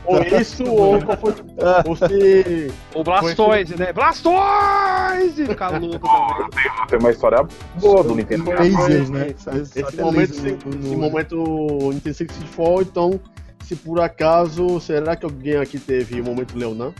Ou 0.04 0.22
isso, 0.40 0.64
ou 0.64 1.00
qual 1.02 1.16
foi. 1.18 1.34
Ou 1.86 1.94
se. 1.96 2.72
O 2.92 3.04
Blastoise, 3.04 3.76
né? 3.78 3.92
Blastoise! 3.92 5.46
Ficar 5.46 5.78
louco 5.80 6.00
também. 6.08 6.86
Tem 6.88 6.98
uma 6.98 7.10
história 7.12 7.46
boa 7.80 8.02
do 8.02 8.16
Nintendo. 8.16 8.50
Lasers, 8.50 9.08
né? 9.10 9.28
Esse 9.76 9.96
momento, 10.00 10.34
laser 10.34 10.54
esse, 10.56 10.66
no- 10.66 10.74
no- 10.74 10.86
esse 10.86 10.96
momento 10.96 11.78
Nintendo 11.92 12.14
64, 12.16 12.82
então, 12.82 13.20
se 13.64 13.76
por 13.76 14.00
acaso, 14.00 14.80
será 14.80 15.14
que 15.14 15.24
alguém 15.24 15.56
aqui 15.58 15.78
teve 15.78 16.20
o 16.20 16.24
momento 16.24 16.58
Leonan? 16.58 16.92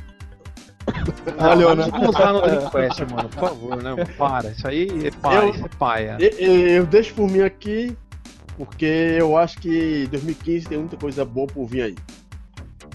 Ah, 1.39 1.55
Leonardo. 1.55 1.91
Vamos 1.91 2.09
usar 2.11 2.33
no 2.33 2.41
Dreamcast, 2.43 3.05
mano, 3.07 3.29
por 3.29 3.41
favor, 3.41 3.83
né? 3.83 4.05
Para, 4.17 4.51
isso 4.51 4.67
aí 4.69 4.89
é 5.07 5.11
paia, 5.11 5.39
Eu- 5.59 5.65
é 5.65 5.69
paia. 5.79 6.17
E- 6.21 6.45
e- 6.45 6.71
Eu, 6.77 6.87
deixo 6.87 7.15
por 7.15 7.29
mim 7.29 7.41
aqui, 7.41 7.97
porque 8.57 8.85
eu 9.19 9.37
acho 9.37 9.59
que 9.59 10.07
2015 10.07 10.67
tem 10.69 10.79
muita 10.79 10.97
coisa 10.97 11.25
boa 11.25 11.47
por 11.47 11.67
vir 11.67 11.83
aí. 11.83 11.97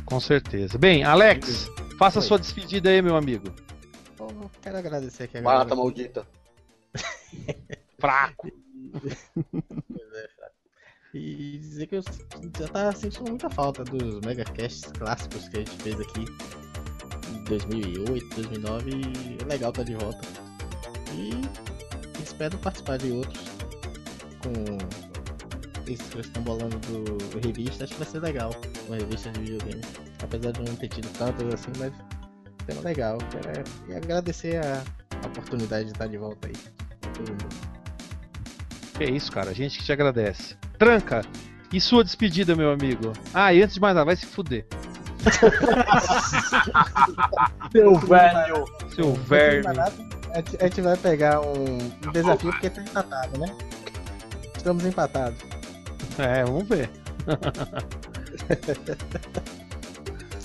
Com 0.06 0.20
certeza. 0.20 0.78
Bem, 0.78 1.04
Alex, 1.04 1.70
faça 2.00 2.20
a 2.20 2.22
sua 2.22 2.40
despedida 2.40 2.90
aí, 2.90 3.02
meu 3.02 3.16
amigo. 3.16 3.54
Pô, 4.18 4.28
quero 4.62 4.78
agradecer 4.78 5.24
aqui 5.24 5.38
a 5.38 5.42
Barata 5.42 5.70
galera. 5.70 5.84
maldita. 5.84 6.28
Fraco. 8.00 8.50
E 11.14 11.58
dizer 11.60 11.88
que 11.88 11.96
eu 11.98 12.02
já 12.58 12.68
tava 12.70 12.92
sentindo 12.94 13.30
muita 13.30 13.50
falta 13.50 13.84
dos 13.84 14.22
megacasts 14.22 14.92
clássicos 14.94 15.48
que 15.50 15.58
a 15.58 15.60
gente 15.60 15.72
fez 15.84 16.00
aqui 16.00 16.26
em 17.30 17.44
2008, 17.44 18.36
2009 18.36 18.92
e 18.92 19.38
é 19.42 19.46
legal 19.46 19.70
estar 19.70 19.84
de 19.84 19.96
volta. 19.96 20.22
E 21.14 21.32
espero 22.24 22.58
participar 22.58 22.98
de 22.98 23.12
outros 23.12 23.44
com 24.42 24.78
isso 25.92 26.04
que 26.10 26.16
eles 26.16 26.28
estão 26.28 26.44
bolando 26.44 26.78
do 26.80 27.40
revista, 27.40 27.84
acho 27.84 27.94
que 27.94 28.00
vai 28.00 28.08
ser 28.08 28.20
legal 28.20 28.52
uma 28.88 28.96
revista 28.96 29.30
de 29.32 29.40
videogame. 29.42 29.82
Apesar 30.24 30.52
de 30.52 30.60
não 30.62 30.76
ter 30.76 30.88
tido 30.88 31.10
tantas 31.18 31.54
assim, 31.54 31.72
mas 31.78 31.94
sendo 32.66 32.84
legal. 32.84 33.18
Quero 33.32 33.64
e 33.90 33.96
agradecer 33.96 34.58
a, 34.58 34.84
oportunidade 35.26 35.86
de 35.86 35.92
estar 35.92 36.08
de 36.08 36.18
volta 36.18 36.48
aí. 36.48 36.54
Que 38.98 39.04
isso, 39.06 39.32
cara, 39.32 39.52
a 39.52 39.54
gente 39.54 39.78
que 39.78 39.84
te 39.84 39.92
agradece. 39.92 40.56
Tranca, 40.78 41.22
e 41.72 41.80
sua 41.80 42.04
despedida, 42.04 42.56
meu 42.56 42.72
amigo? 42.72 43.14
Ah, 43.34 43.54
e 43.54 43.62
antes 43.62 43.76
de 43.76 43.82
mais 43.82 43.96
nada, 43.96 44.06
vai 44.06 44.16
se 44.16 44.26
fuder. 44.26 44.66
Seu 47.72 47.96
velho. 47.96 48.66
Seu 48.96 49.14
verme. 49.14 49.80
A 50.34 50.66
gente, 50.66 50.82
vai 50.82 50.98
pegar 50.98 51.42
um, 51.42 51.78
um 52.08 52.12
desafio 52.12 52.52
porque 52.52 52.70
tá 52.70 52.82
empatado, 52.82 53.38
né? 53.40 53.54
Estamos 54.56 54.86
empatados. 54.86 55.40
É, 56.18 56.44
vamos 56.46 56.68
ver. 56.68 56.90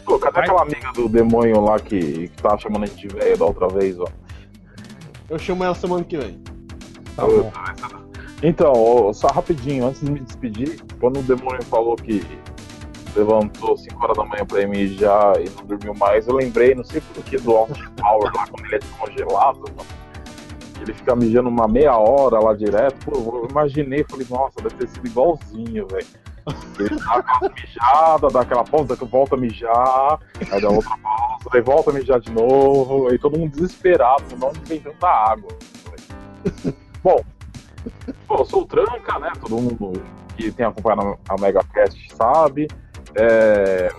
Pô, 0.05 0.19
cadê 0.19 0.35
Vai. 0.35 0.44
aquela 0.44 0.62
amiga 0.62 0.93
do 0.93 1.09
demônio 1.09 1.61
lá 1.61 1.78
que, 1.78 2.28
que 2.28 2.43
tava 2.43 2.59
chamando 2.59 2.85
a 2.85 2.86
gente 2.86 3.09
de 3.09 3.15
velho 3.15 3.36
da 3.36 3.44
outra 3.44 3.69
vez, 3.69 3.98
ó? 3.98 4.07
Eu 5.28 5.39
chamo 5.39 5.65
ela 5.65 5.74
semana 5.74 6.05
que 6.05 6.16
vem. 6.16 6.40
Tá 7.16 7.27
bom. 7.27 7.53
Então, 8.43 8.73
ó, 8.73 9.12
só 9.12 9.28
rapidinho, 9.28 9.86
antes 9.86 10.01
de 10.03 10.11
me 10.11 10.20
despedir, 10.20 10.81
quando 11.01 11.19
o 11.20 11.23
demônio 11.23 11.62
falou 11.65 11.97
que 11.97 12.24
levantou 13.17 13.77
5 13.77 14.05
horas 14.05 14.17
da 14.17 14.25
manhã 14.25 14.45
pra 14.47 14.67
mijar 14.67 15.41
e 15.41 15.49
não 15.51 15.65
dormiu 15.65 15.95
mais, 15.95 16.29
eu 16.29 16.35
lembrei, 16.35 16.75
não 16.75 16.85
sei 16.85 17.01
por 17.01 17.25
que, 17.25 17.39
do 17.39 17.57
Austin 17.57 17.89
Power 17.97 18.33
lá, 18.35 18.47
quando 18.47 18.65
ele 18.67 18.77
é 18.77 18.79
descongelado, 18.79 19.61
mano. 19.77 20.07
Ele 20.81 20.93
fica 20.93 21.17
mijando 21.17 21.49
uma 21.49 21.67
meia 21.67 21.97
hora 21.97 22.39
lá 22.39 22.53
direto. 22.55 23.11
Pô, 23.11 23.39
eu 23.39 23.49
imaginei, 23.51 24.05
falei, 24.05 24.27
nossa, 24.29 24.61
deve 24.61 24.75
ter 24.75 24.89
sido 24.89 25.07
igualzinho, 25.07 25.87
velho. 25.89 26.07
Ele 26.79 26.97
dá 26.97 27.15
aquela 27.15 27.53
mijada, 27.53 28.29
dá 28.29 28.41
aquela 28.43 28.63
pausa, 28.63 28.95
volta 28.95 29.35
a 29.35 29.39
mijar, 29.39 30.21
aí 30.53 30.61
dá 30.61 30.69
outra 30.69 30.97
pausa, 30.99 31.49
aí 31.53 31.61
volta 31.61 31.91
a 31.91 31.95
mijar 31.95 32.21
de 32.21 32.31
novo, 32.31 33.09
aí 33.09 33.19
todo 33.19 33.39
mundo 33.39 33.53
desesperado, 33.53 34.23
de 34.23 34.45
onde 34.45 34.61
vem 34.61 34.79
tanta 34.79 35.09
água. 35.09 35.49
Bom, 37.03 37.21
pô, 38.29 38.37
eu 38.37 38.45
sou 38.45 38.63
o 38.63 38.67
Tranca, 38.67 39.19
né? 39.19 39.33
Todo 39.41 39.57
mundo 39.57 40.01
que 40.37 40.53
tem 40.53 40.67
acompanhado 40.67 41.19
a 41.29 41.41
MegaCast 41.41 42.15
sabe. 42.15 42.69
É, 43.19 43.91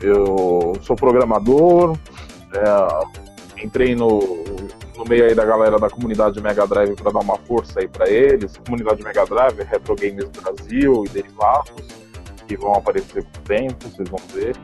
eu 0.00 0.74
sou 0.82 0.94
programador, 0.94 1.96
é, 2.52 3.64
entrei 3.64 3.94
no, 3.94 4.20
no 4.96 5.04
meio 5.08 5.24
aí 5.24 5.34
da 5.34 5.44
galera 5.44 5.78
da 5.78 5.88
comunidade 5.88 6.40
Mega 6.40 6.66
Drive 6.66 6.94
para 6.94 7.12
dar 7.12 7.20
uma 7.20 7.36
força 7.38 7.80
aí 7.80 7.88
para 7.88 8.08
eles. 8.08 8.56
Comunidade 8.58 9.02
Mega 9.02 9.24
Drive, 9.24 9.62
Retro 9.62 9.96
Games 9.96 10.28
Brasil 10.28 11.04
e 11.06 11.08
derivados, 11.08 11.86
que 12.46 12.56
vão 12.56 12.74
aparecer 12.74 13.22
com 13.22 13.38
o 13.38 13.42
tempo, 13.42 13.88
vocês 13.88 14.08
vão 14.08 14.20
ver. 14.32 14.54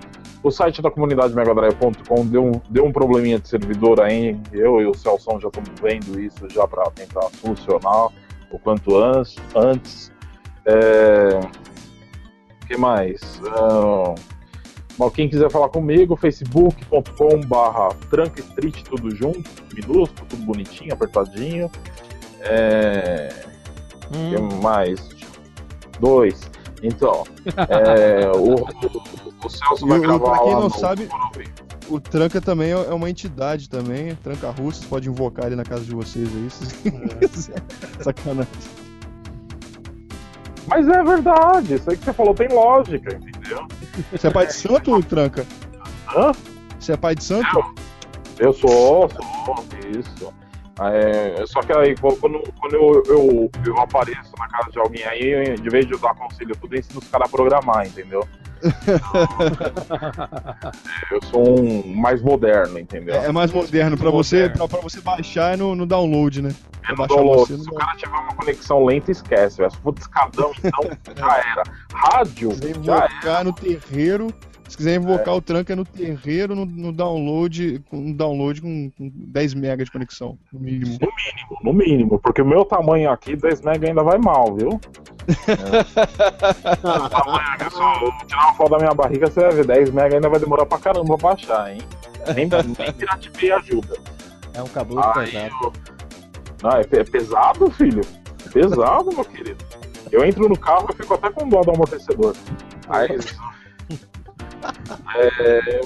O 0.42 0.50
site 0.50 0.80
da 0.80 0.90
comunidade 0.90 1.34
megadrive.com 1.34 2.26
deu 2.26 2.44
um, 2.46 2.52
deu 2.70 2.86
um 2.86 2.92
probleminha 2.92 3.38
de 3.38 3.46
servidor 3.46 4.00
aí. 4.00 4.40
Eu 4.52 4.80
e 4.80 4.86
o 4.86 4.94
Celson 4.94 5.38
já 5.38 5.48
estamos 5.48 5.70
vendo 5.80 6.18
isso 6.18 6.48
já 6.50 6.66
para 6.66 6.90
tentar 6.92 7.28
solucionar 7.42 8.08
o 8.50 8.58
quanto 8.58 8.96
antes. 9.54 10.10
É... 10.64 11.40
O 12.70 12.72
que 12.72 12.76
mais? 12.76 13.20
Bom, 14.96 15.10
quem 15.10 15.28
quiser 15.28 15.50
falar 15.50 15.70
comigo, 15.70 16.14
facebook.com 16.14 17.40
barra 17.48 17.88
Street, 18.38 18.82
tudo 18.84 19.10
junto, 19.16 19.42
minúsculo, 19.74 20.26
tudo 20.28 20.44
bonitinho, 20.44 20.92
apertadinho. 20.94 21.68
É... 22.42 23.28
Hum, 24.14 24.30
que 24.30 24.54
mais? 24.62 25.08
Dois. 25.98 26.48
Então, 26.82 27.24
é, 27.68 28.28
o, 28.28 28.54
o, 28.62 29.46
o 29.46 29.50
Celso 29.50 29.84
E 29.84 29.88
vai 29.88 29.98
o- 29.98 30.02
gravar 30.02 30.30
pra 30.30 30.38
quem 30.38 30.46
lá 30.54 30.60
não 30.60 30.68
no 30.68 30.70
sabe-. 30.70 31.08
O 31.88 31.98
Tranca 31.98 32.40
também 32.40 32.68
é 32.70 32.74
é 32.74 32.94
uma 32.94 33.10
entidade 33.10 33.68
também, 33.68 34.14
Tranca 34.16 34.48
Russo, 34.50 34.78
vocês 34.80 34.86
podem 34.88 35.10
invocar 35.10 35.46
ele 35.46 35.56
na 35.56 35.64
casa 35.64 35.82
de 35.84 35.90
vocês 35.94 36.28
aí. 36.28 36.50
se- 36.50 37.52
Sacanagem. 38.04 38.48
Mas 40.70 40.88
é 40.88 41.02
verdade, 41.02 41.74
isso 41.74 41.90
aí 41.90 41.96
que 41.96 42.04
você 42.04 42.12
falou 42.12 42.32
tem 42.32 42.48
lógica, 42.48 43.16
entendeu? 43.16 43.66
Você 44.12 44.28
é 44.28 44.30
pai 44.30 44.46
de 44.46 44.54
santo, 44.54 45.02
Tranca? 45.02 45.44
Hã? 46.16 46.30
Você 46.78 46.92
é 46.92 46.96
pai 46.96 47.16
de 47.16 47.24
santo? 47.24 47.74
Eu 48.38 48.52
sou, 48.52 49.10
sou, 49.10 49.64
isso. 49.98 50.32
É, 50.80 51.44
só 51.46 51.60
que 51.60 51.72
aí, 51.72 51.94
quando, 51.96 52.40
quando 52.58 52.74
eu, 52.74 53.02
eu, 53.06 53.50
eu 53.66 53.78
apareço 53.80 54.32
na 54.38 54.48
casa 54.48 54.70
de 54.70 54.78
alguém 54.78 55.04
aí, 55.04 55.56
de 55.56 55.68
vez 55.68 55.86
de 55.86 55.92
eu 55.92 55.98
dar 55.98 56.14
conselho 56.14 56.56
tudo, 56.56 56.74
eu 56.74 56.78
ensino 56.78 57.00
os 57.00 57.08
caras 57.08 57.26
a 57.26 57.30
programar, 57.30 57.86
entendeu? 57.86 58.26
Eu 61.10 61.22
sou 61.30 61.60
um 61.60 61.86
mais 61.94 62.20
moderno, 62.22 62.78
entendeu? 62.78 63.14
É, 63.14 63.26
é 63.26 63.32
mais 63.32 63.50
moderno, 63.52 63.96
pra 63.96 64.10
você, 64.10 64.48
pra, 64.50 64.68
pra 64.68 64.80
você 64.80 65.00
baixar 65.00 65.54
é 65.54 65.56
no, 65.56 65.74
no 65.74 65.86
download, 65.86 66.42
né? 66.42 66.54
É 66.88 66.94
no 66.94 67.06
download. 67.06 67.52
você 67.52 67.58
Se 67.58 67.70
o 67.70 67.74
cara 67.74 67.96
tiver 67.96 68.16
uma 68.16 68.34
conexão 68.34 68.84
lenta, 68.84 69.10
esquece. 69.10 69.56
Se 69.56 69.76
for 69.78 69.94
discadão, 69.94 70.52
então 70.62 70.90
já 71.16 71.38
era. 71.38 71.62
Rádio, 71.92 72.50
quiser 72.50 72.82
já 72.82 73.08
era. 73.22 73.44
no 73.44 73.52
terreiro, 73.52 74.28
se 74.70 74.76
quiser 74.76 74.96
invocar 74.96 75.34
o 75.34 75.42
Tranca 75.42 75.74
no 75.76 75.84
terreiro, 75.84 76.54
no, 76.54 76.64
no 76.64 76.92
download, 76.92 77.82
com 77.90 77.96
um 77.98 78.12
download 78.12 78.62
com, 78.62 78.90
com 78.96 79.10
10 79.14 79.54
MB 79.54 79.84
de 79.84 79.90
conexão, 79.90 80.38
no 80.52 80.60
mínimo. 80.60 80.98
No 81.00 81.08
mínimo, 81.08 81.58
no 81.64 81.72
mínimo, 81.72 82.18
porque 82.20 82.40
o 82.42 82.46
meu 82.46 82.64
tamanho 82.64 83.10
aqui, 83.10 83.34
10 83.36 83.60
mega 83.62 83.88
ainda 83.88 84.02
vai 84.02 84.18
mal, 84.18 84.54
viu? 84.56 84.80
É. 85.48 87.04
O 87.04 87.08
tamanho 87.08 87.48
aqui, 87.52 87.70
se 87.70 87.80
eu 87.80 88.26
tirar 88.26 88.44
uma 88.46 88.54
foto 88.54 88.70
da 88.70 88.78
minha 88.78 88.94
barriga, 88.94 89.26
você 89.26 89.40
vai 89.40 89.50
ver, 89.52 89.66
10 89.66 89.90
mega 89.90 90.14
ainda 90.16 90.28
vai 90.28 90.40
demorar 90.40 90.66
pra 90.66 90.78
caramba 90.78 91.16
pra 91.18 91.30
baixar, 91.30 91.72
hein? 91.72 91.80
Nem, 92.34 92.48
nem 92.48 92.92
Piratip 92.94 93.52
ajuda. 93.52 93.96
É 94.54 94.62
um 94.62 94.66
cabuloso 94.68 95.08
Aí 95.18 95.30
pesado. 95.30 95.54
eu- 95.62 95.72
Não, 96.62 96.70
é, 96.72 96.80
é 96.80 97.04
pesado, 97.04 97.70
filho. 97.70 98.00
É 98.46 98.48
pesado, 98.48 99.10
meu 99.14 99.24
querido. 99.24 99.64
Eu 100.10 100.24
entro 100.24 100.48
no 100.48 100.58
carro 100.58 100.88
e 100.92 100.96
fico 100.96 101.14
até 101.14 101.30
com 101.30 101.48
dó 101.48 101.60
do 101.62 101.70
amortecedor. 101.70 102.34
Mas. 102.88 103.36
É... 105.16 105.80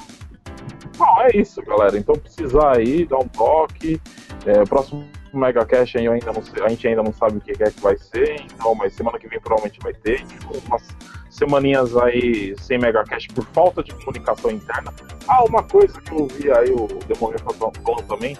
Bom, 0.97 1.21
é 1.21 1.37
isso, 1.37 1.61
galera. 1.61 1.97
Então 1.97 2.15
precisar 2.15 2.77
aí, 2.77 3.05
dar 3.05 3.17
um 3.17 3.27
toque. 3.27 4.01
É, 4.45 4.61
o 4.61 4.67
próximo 4.67 5.05
Mega 5.33 5.65
Cash 5.65 5.95
aí 5.97 6.07
ainda 6.07 6.31
não 6.31 6.41
sei, 6.41 6.63
a 6.63 6.69
gente 6.69 6.87
ainda 6.87 7.03
não 7.03 7.11
sabe 7.11 7.37
o 7.37 7.41
que 7.41 7.51
é 7.51 7.69
que 7.69 7.81
vai 7.81 7.97
ser, 7.97 8.41
então, 8.41 8.73
mas 8.75 8.93
semana 8.93 9.19
que 9.19 9.27
vem 9.27 9.39
provavelmente 9.39 9.79
vai 9.81 9.93
ter. 9.93 10.25
Ficou 10.25 10.57
umas 10.67 10.83
semaninhas 11.29 11.95
aí 11.97 12.55
sem 12.59 12.77
Mega 12.77 13.03
Cash 13.03 13.27
por 13.27 13.45
falta 13.47 13.83
de 13.83 13.93
comunicação 13.95 14.51
interna. 14.51 14.93
Ah, 15.27 15.43
uma 15.43 15.63
coisa 15.63 15.99
que 15.99 16.13
eu 16.13 16.27
vi 16.27 16.51
aí 16.51 16.71
o 16.71 16.87
Demônio 17.07 17.37
falando 17.39 18.03
também. 18.07 18.37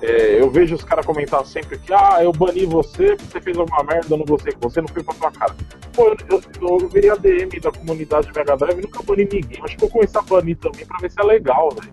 É, 0.00 0.40
eu 0.40 0.50
vejo 0.50 0.74
os 0.74 0.84
caras 0.84 1.04
comentar 1.04 1.44
sempre 1.44 1.78
que, 1.78 1.92
ah, 1.92 2.18
eu 2.22 2.32
bani 2.32 2.64
você 2.66 3.16
porque 3.16 3.32
você 3.32 3.40
fez 3.40 3.58
alguma 3.58 3.82
merda, 3.82 4.14
eu 4.14 4.18
não 4.18 4.24
gostei 4.24 4.52
com 4.52 4.68
você, 4.68 4.80
não 4.80 4.88
fui 4.88 5.02
pra 5.02 5.14
tua 5.14 5.30
cara. 5.32 5.56
Pô, 5.92 6.08
eu, 6.08 6.16
eu, 6.30 6.80
eu 6.80 6.88
virei 6.88 7.10
a 7.10 7.16
DM 7.16 7.60
da 7.60 7.72
comunidade 7.72 8.30
Mega 8.34 8.56
Drive 8.56 8.78
e 8.78 8.82
nunca 8.82 9.02
bani 9.02 9.28
ninguém. 9.30 9.60
Acho 9.62 9.74
que 9.74 9.80
vou 9.80 9.90
começar 9.90 10.20
a 10.20 10.22
banir 10.22 10.56
também 10.58 10.86
pra 10.86 10.98
ver 10.98 11.10
se 11.10 11.20
é 11.20 11.24
legal, 11.24 11.70
velho. 11.70 11.90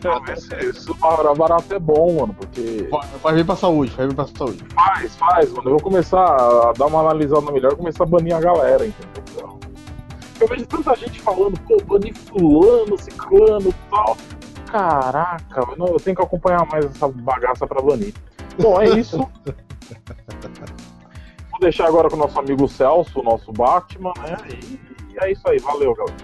pra 0.00 0.18
ver 0.20 0.38
se, 0.38 0.72
se 0.72 0.90
o 0.90 1.34
barato 1.34 1.74
é 1.74 1.78
bom, 1.78 2.20
mano, 2.20 2.34
porque. 2.34 2.86
Vai, 2.90 3.08
vai 3.22 3.34
vir 3.34 3.46
pra 3.46 3.56
saúde, 3.56 3.92
vai 3.96 4.06
vir 4.06 4.14
pra 4.14 4.26
saúde. 4.26 4.64
Faz, 4.74 5.16
faz, 5.16 5.50
mano. 5.50 5.68
Eu 5.68 5.72
vou 5.72 5.80
começar 5.80 6.24
a 6.24 6.72
dar 6.72 6.86
uma 6.86 7.00
analisada 7.00 7.50
melhor 7.50 7.72
e 7.72 7.76
começar 7.76 8.04
a 8.04 8.06
banir 8.06 8.34
a 8.34 8.40
galera, 8.40 8.86
entendeu? 8.86 9.24
Então, 9.34 9.58
Eu 10.40 10.48
vejo 10.48 10.66
tanta 10.66 10.94
gente 10.94 11.20
falando, 11.20 11.58
pô, 11.60 11.82
banir 11.84 12.14
fulano, 12.14 12.98
ciclano 12.98 13.70
e 13.70 13.74
tal. 13.90 14.16
Caraca, 14.66 15.66
não, 15.76 15.86
eu 15.88 16.00
tenho 16.00 16.16
que 16.16 16.22
acompanhar 16.22 16.66
mais 16.66 16.84
essa 16.84 17.08
bagaça 17.08 17.66
pra 17.66 17.80
banir. 17.80 18.12
Bom, 18.60 18.80
é 18.80 18.88
isso. 18.98 19.18
Vou 21.50 21.60
deixar 21.60 21.86
agora 21.86 22.10
com 22.10 22.16
o 22.16 22.18
nosso 22.18 22.38
amigo 22.38 22.68
Celso, 22.68 23.20
o 23.20 23.22
nosso 23.22 23.52
Batman, 23.52 24.12
né? 24.18 24.36
E, 24.50 24.78
e 25.14 25.18
é 25.18 25.32
isso 25.32 25.48
aí, 25.48 25.58
valeu, 25.58 25.94
galera. 25.94 26.16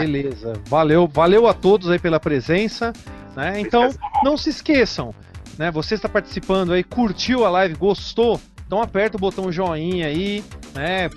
Beleza. 0.00 0.54
Valeu, 0.66 1.06
valeu 1.06 1.46
a 1.46 1.54
todos 1.54 1.90
aí 1.90 1.98
pela 1.98 2.20
presença. 2.20 2.92
Né? 3.36 3.60
Então, 3.60 3.90
não 4.22 4.36
se 4.36 4.50
esqueçam, 4.50 5.14
né? 5.58 5.70
Você 5.70 5.94
está 5.94 6.08
participando 6.08 6.72
aí, 6.72 6.84
curtiu 6.84 7.44
a 7.44 7.50
live, 7.50 7.74
gostou? 7.74 8.40
Então 8.66 8.80
aperta 8.80 9.16
o 9.16 9.20
botão 9.20 9.50
joinha 9.52 10.06
aí, 10.06 10.42
né? 10.74 11.10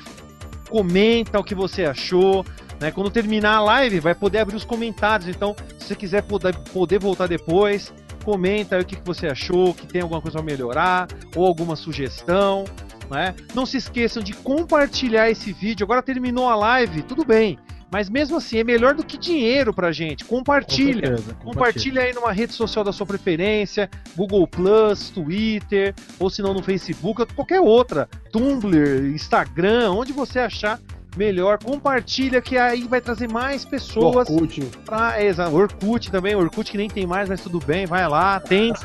Comenta 0.70 1.40
o 1.40 1.44
que 1.44 1.56
você 1.56 1.86
achou. 1.86 2.46
Né? 2.80 2.91
Quando 2.91 3.10
terminar 3.10 3.56
a 3.57 3.61
live, 3.61 3.99
vai 3.99 4.15
poder 4.15 4.39
abrir 4.39 4.56
os 4.56 4.65
comentários. 4.65 5.27
Então, 5.27 5.56
se 5.77 5.88
você 5.88 5.95
quiser 5.95 6.23
poder, 6.23 6.56
poder 6.73 6.99
voltar 6.99 7.27
depois, 7.27 7.93
comenta 8.23 8.76
aí 8.76 8.81
o 8.81 8.85
que, 8.85 8.95
que 8.95 9.06
você 9.06 9.27
achou, 9.27 9.73
que 9.73 9.88
tem 9.88 10.02
alguma 10.02 10.22
coisa 10.22 10.39
a 10.39 10.43
melhorar, 10.43 11.07
ou 11.35 11.45
alguma 11.45 11.76
sugestão. 11.76 12.65
Né? 13.10 13.35
Não 13.53 13.65
se 13.65 13.77
esqueçam 13.77 14.22
de 14.22 14.34
compartilhar 14.34 15.30
esse 15.30 15.53
vídeo. 15.53 15.84
Agora 15.84 16.02
terminou 16.02 16.49
a 16.49 16.56
live, 16.56 17.03
tudo 17.03 17.23
bem. 17.23 17.57
Mas 17.91 18.10
mesmo 18.10 18.35
assim, 18.35 18.57
é 18.57 18.64
melhor 18.64 18.93
do 18.93 19.06
que 19.06 19.18
dinheiro 19.18 19.73
pra 19.73 19.91
gente. 19.91 20.26
Compartilha. 20.26 21.11
Com 21.11 21.18
certeza, 21.18 21.34
Compartilha 21.35 22.02
aí 22.02 22.14
numa 22.14 22.31
rede 22.31 22.52
social 22.52 22.84
da 22.84 22.91
sua 22.91 23.06
preferência, 23.06 23.89
Google 24.18 24.45
Plus, 24.47 25.10
Twitter, 25.11 25.93
ou 26.19 26.30
se 26.30 26.41
não 26.41 26.53
no 26.53 26.64
Facebook, 26.64 27.26
qualquer 27.34 27.61
outra, 27.61 28.10
Tumblr, 28.31 29.14
Instagram, 29.14 29.91
onde 29.91 30.11
você 30.11 30.39
achar 30.39 30.80
melhor, 31.18 31.58
compartilha 31.64 32.42
que 32.42 32.58
aí 32.58 32.84
vai 32.88 33.02
trazer 33.02 33.32
mais 33.32 33.64
pessoas 33.66 34.30
Orkut. 34.30 34.62
pra 34.86 35.22
exa, 35.24 35.50
Orkut 35.50 36.12
também, 36.12 36.36
Orkut 36.36 36.72
que 36.72 36.78
nem 36.78 36.90
tem 36.90 37.06
mais, 37.06 37.28
mas 37.30 37.42
tudo 37.42 37.60
bem, 37.60 37.86
vai 37.86 38.08
lá, 38.08 38.40
tenta, 38.40 38.80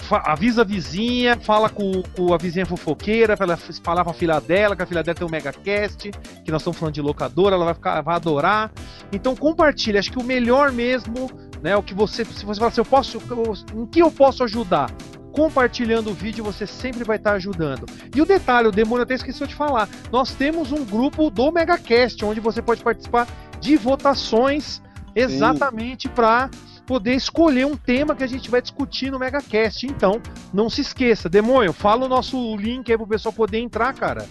fa- 0.00 0.22
avisa 0.26 0.62
a 0.62 0.64
vizinha, 0.64 1.38
fala 1.38 1.68
com, 1.68 2.02
com 2.16 2.32
a 2.32 2.38
vizinha 2.38 2.64
fofoqueira 2.64 3.36
pra 3.36 3.44
ela 3.44 3.56
falar 3.56 4.04
pra 4.04 4.12
filha 4.14 4.40
dela, 4.40 4.74
que 4.74 4.82
a 4.82 4.86
filha 4.86 5.02
dela 5.02 5.14
tem 5.14 5.26
um 5.26 5.30
megacast, 5.30 6.10
que 6.44 6.50
nós 6.50 6.62
estamos 6.62 6.78
falando 6.78 6.94
de 6.94 7.02
locadora, 7.02 7.54
ela 7.56 7.64
vai 7.66 7.74
ficar, 7.74 8.00
vai 8.00 8.14
adorar. 8.16 8.70
Então 9.12 9.36
compartilha, 9.36 10.00
acho 10.00 10.10
que 10.10 10.18
o 10.18 10.24
melhor 10.24 10.72
mesmo, 10.72 11.30
né, 11.62 11.76
o 11.76 11.82
que 11.82 11.92
você, 11.94 12.24
se 12.24 12.44
você 12.46 12.58
falar 12.58 12.68
assim, 12.70 12.80
eu 12.80 12.84
posso, 12.86 13.18
eu- 13.28 13.82
em 13.82 13.86
que 13.86 14.00
eu 14.00 14.10
posso 14.10 14.42
ajudar? 14.44 14.90
Compartilhando 15.32 16.10
o 16.10 16.14
vídeo, 16.14 16.44
você 16.44 16.66
sempre 16.66 17.04
vai 17.04 17.16
estar 17.16 17.32
ajudando. 17.32 17.86
E 18.14 18.20
o 18.20 18.26
detalhe, 18.26 18.68
o 18.68 18.72
Demônio 18.72 19.02
até 19.02 19.14
esqueceu 19.14 19.46
de 19.46 19.54
falar, 19.54 19.88
nós 20.12 20.34
temos 20.34 20.70
um 20.70 20.84
grupo 20.84 21.30
do 21.30 21.50
MegaCast, 21.50 22.24
onde 22.24 22.38
você 22.38 22.62
pode 22.62 22.82
participar 22.82 23.26
de 23.60 23.76
votações 23.76 24.82
exatamente 25.14 26.08
para 26.08 26.50
poder 26.86 27.14
escolher 27.14 27.66
um 27.66 27.76
tema 27.76 28.14
que 28.14 28.24
a 28.24 28.26
gente 28.26 28.50
vai 28.50 28.60
discutir 28.60 29.10
no 29.10 29.18
MegaCast. 29.18 29.86
Então, 29.86 30.20
não 30.52 30.68
se 30.68 30.80
esqueça, 30.80 31.28
Demônio, 31.28 31.72
fala 31.72 32.04
o 32.04 32.08
nosso 32.08 32.56
link 32.56 32.90
aí 32.90 32.98
pro 32.98 33.06
pessoal 33.06 33.32
poder 33.32 33.58
entrar, 33.58 33.94
cara. 33.94 34.26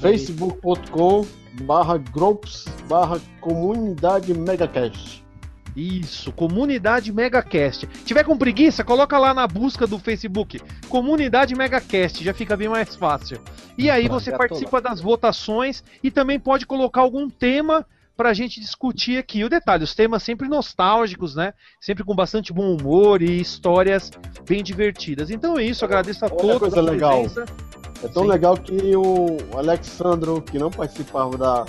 facebook.com 0.00 1.24
barra 1.62 1.98
groups 1.98 2.64
barra 2.88 3.20
comunidade 3.40 4.32
megacast. 4.32 5.21
Isso, 5.74 6.32
Comunidade 6.32 7.12
Megacast. 7.12 7.86
Tiver 8.04 8.24
com 8.24 8.36
preguiça, 8.36 8.84
coloca 8.84 9.18
lá 9.18 9.32
na 9.32 9.46
busca 9.46 9.86
do 9.86 9.98
Facebook, 9.98 10.60
Comunidade 10.88 11.54
Megacast, 11.54 12.22
já 12.22 12.34
fica 12.34 12.56
bem 12.56 12.68
mais 12.68 12.94
fácil. 12.94 13.40
E 13.78 13.90
aí 13.90 14.08
você 14.08 14.30
participa 14.32 14.80
das 14.80 15.00
votações 15.00 15.82
e 16.02 16.10
também 16.10 16.38
pode 16.38 16.66
colocar 16.66 17.00
algum 17.00 17.30
tema 17.30 17.86
pra 18.16 18.34
gente 18.34 18.60
discutir 18.60 19.18
aqui. 19.18 19.42
O 19.44 19.48
detalhe, 19.48 19.84
os 19.84 19.94
temas 19.94 20.22
sempre 20.22 20.46
nostálgicos, 20.48 21.34
né? 21.34 21.54
Sempre 21.80 22.04
com 22.04 22.14
bastante 22.14 22.52
bom 22.52 22.76
humor 22.76 23.22
e 23.22 23.40
histórias 23.40 24.10
bem 24.46 24.62
divertidas. 24.62 25.30
Então 25.30 25.58
é 25.58 25.64
isso, 25.64 25.84
agradeço 25.84 26.24
a 26.24 26.28
Olha 26.28 26.36
todos 26.36 26.58
coisa 26.58 26.78
a 26.80 26.82
legal. 26.82 27.20
presença. 27.20 27.46
É 28.02 28.08
tão 28.08 28.24
Sim. 28.24 28.28
legal 28.28 28.56
que 28.56 28.96
o 28.96 29.38
Alexandro, 29.56 30.42
que 30.42 30.58
não 30.58 30.70
participava 30.70 31.38
da, 31.38 31.64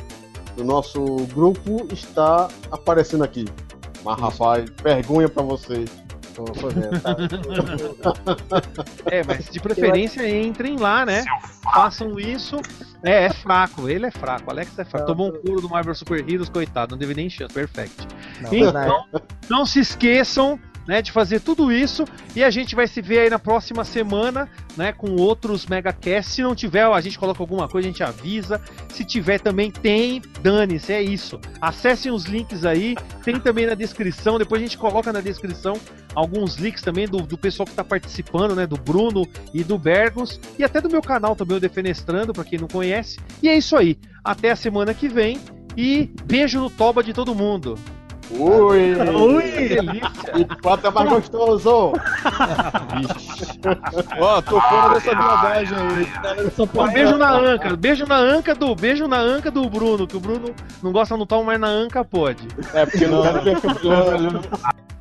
do 0.58 0.64
nosso 0.64 1.04
grupo, 1.34 1.88
está 1.94 2.50
aparecendo 2.72 3.24
aqui. 3.24 3.46
Mas, 4.04 4.20
rapaz, 4.20 4.66
vergonha 4.84 5.30
pra 5.30 5.44
vocês. 5.44 5.90
Vendo, 6.36 7.94
tá? 7.96 8.14
É, 9.06 9.24
mas 9.24 9.46
de 9.50 9.60
preferência 9.60 10.28
entrem 10.42 10.78
lá, 10.78 11.06
né? 11.06 11.24
Façam 11.62 12.20
isso. 12.20 12.58
É, 13.04 13.26
é 13.26 13.30
fraco, 13.34 13.88
ele 13.88 14.08
é 14.08 14.12
fraco. 14.12 14.50
Alex 14.50 14.78
é 14.80 14.84
fraco. 14.84 15.08
Não, 15.08 15.16
Tomou 15.16 15.30
um 15.30 15.42
pulo 15.42 15.62
do 15.62 15.70
Marvel 15.70 15.94
Super 15.94 16.28
Heroes, 16.28 16.50
coitado, 16.50 16.92
não 16.92 17.00
teve 17.00 17.14
nem 17.14 17.30
chance, 17.30 17.54
perfect. 17.54 18.08
Não, 18.42 18.54
Então, 18.54 19.06
não 19.50 19.66
se 19.66 19.80
esqueçam 19.80 20.60
né, 20.88 21.02
de 21.02 21.12
fazer 21.12 21.40
tudo 21.40 21.72
isso 21.72 22.06
e 22.36 22.44
a 22.44 22.50
gente 22.50 22.76
vai 22.76 22.88
se 22.88 23.02
ver 23.02 23.20
aí 23.20 23.30
na 23.30 23.40
próxima 23.40 23.84
semana, 23.84 24.50
né, 24.76 24.92
com 24.92 25.16
outros 25.16 25.66
megacasts. 25.66 26.34
Se 26.34 26.42
não 26.42 26.56
tiver, 26.56 26.84
a 26.86 27.02
gente 27.02 27.18
coloca 27.18 27.42
alguma 27.42 27.68
coisa, 27.68 27.88
a 27.88 27.92
gente 27.92 28.04
avisa. 28.04 28.62
Se 28.90 29.06
tiver 29.06 29.40
também 29.40 29.72
tem, 29.72 30.22
dane-se, 30.42 30.92
é 30.92 31.02
isso. 31.02 31.40
Acessem 31.62 32.12
os 32.12 32.26
links 32.26 32.66
aí, 32.66 32.96
tem 33.24 33.40
também 33.40 33.66
na 33.66 33.76
descrição, 33.76 34.38
depois 34.38 34.62
a 34.62 34.66
gente 34.66 34.78
coloca 34.78 35.12
na 35.14 35.22
descrição 35.22 35.80
alguns 36.16 36.56
links 36.58 36.82
também 36.82 37.08
do, 37.08 37.18
do 37.18 37.38
pessoal 37.38 37.66
que 37.66 37.72
está 37.72 37.84
participando, 37.84 38.56
né, 38.56 38.68
do 38.68 38.78
Bruno 38.78 39.28
e 39.54 39.64
do 39.64 39.78
Bergos 39.78 40.40
e 40.58 40.64
até 40.64 40.80
do 40.80 40.90
meu 40.90 41.02
canal 41.02 41.36
também 41.36 41.58
o 41.58 41.60
Defenestrando, 41.60 42.34
para 42.34 42.44
quem 42.44 42.60
não 42.60 42.68
conhece. 42.68 43.20
E 43.42 43.50
é 43.50 43.58
isso 43.58 43.76
aí. 43.76 43.98
Até 44.24 44.52
a 44.52 44.56
semana 44.56 44.94
que 44.94 45.08
vem 45.08 45.40
e 45.76 46.10
beijo 46.26 46.60
no 46.60 46.70
toba 46.70 47.04
de 47.04 47.14
todo 47.14 47.34
mundo. 47.34 47.78
Ui! 48.32 48.96
Que 49.52 49.70
delícia. 49.70 50.38
E 50.38 50.46
prato 50.46 50.88
é 50.88 50.92
mais 50.92 51.10
gostoso! 51.10 51.94
Ó, 54.20 54.42
tô 54.42 54.62
fora 54.62 54.94
dessa 54.96 55.16
viadagem 55.16 55.78
aí. 55.78 56.08
Um 56.60 56.94
beijo 56.94 57.18
na 57.18 57.32
anca, 57.34 57.76
beijo 57.76 58.06
na 58.06 58.18
anca 58.18 58.56
do, 58.56 58.76
beijo 58.76 59.08
na 59.08 59.20
anca 59.20 59.52
do 59.52 59.70
Bruno, 59.70 60.08
que 60.08 60.18
o 60.18 60.20
Bruno 60.20 60.54
não 60.82 60.92
gosta 60.92 61.18
no 61.18 61.26
tom, 61.26 61.44
mas 61.44 61.60
na 61.60 61.68
anca 61.68 62.04
pode. 62.04 62.48
É 62.74 62.86
porque 62.86 63.08
não 63.08 63.26
é 63.26 63.56
campeão. 63.60 64.42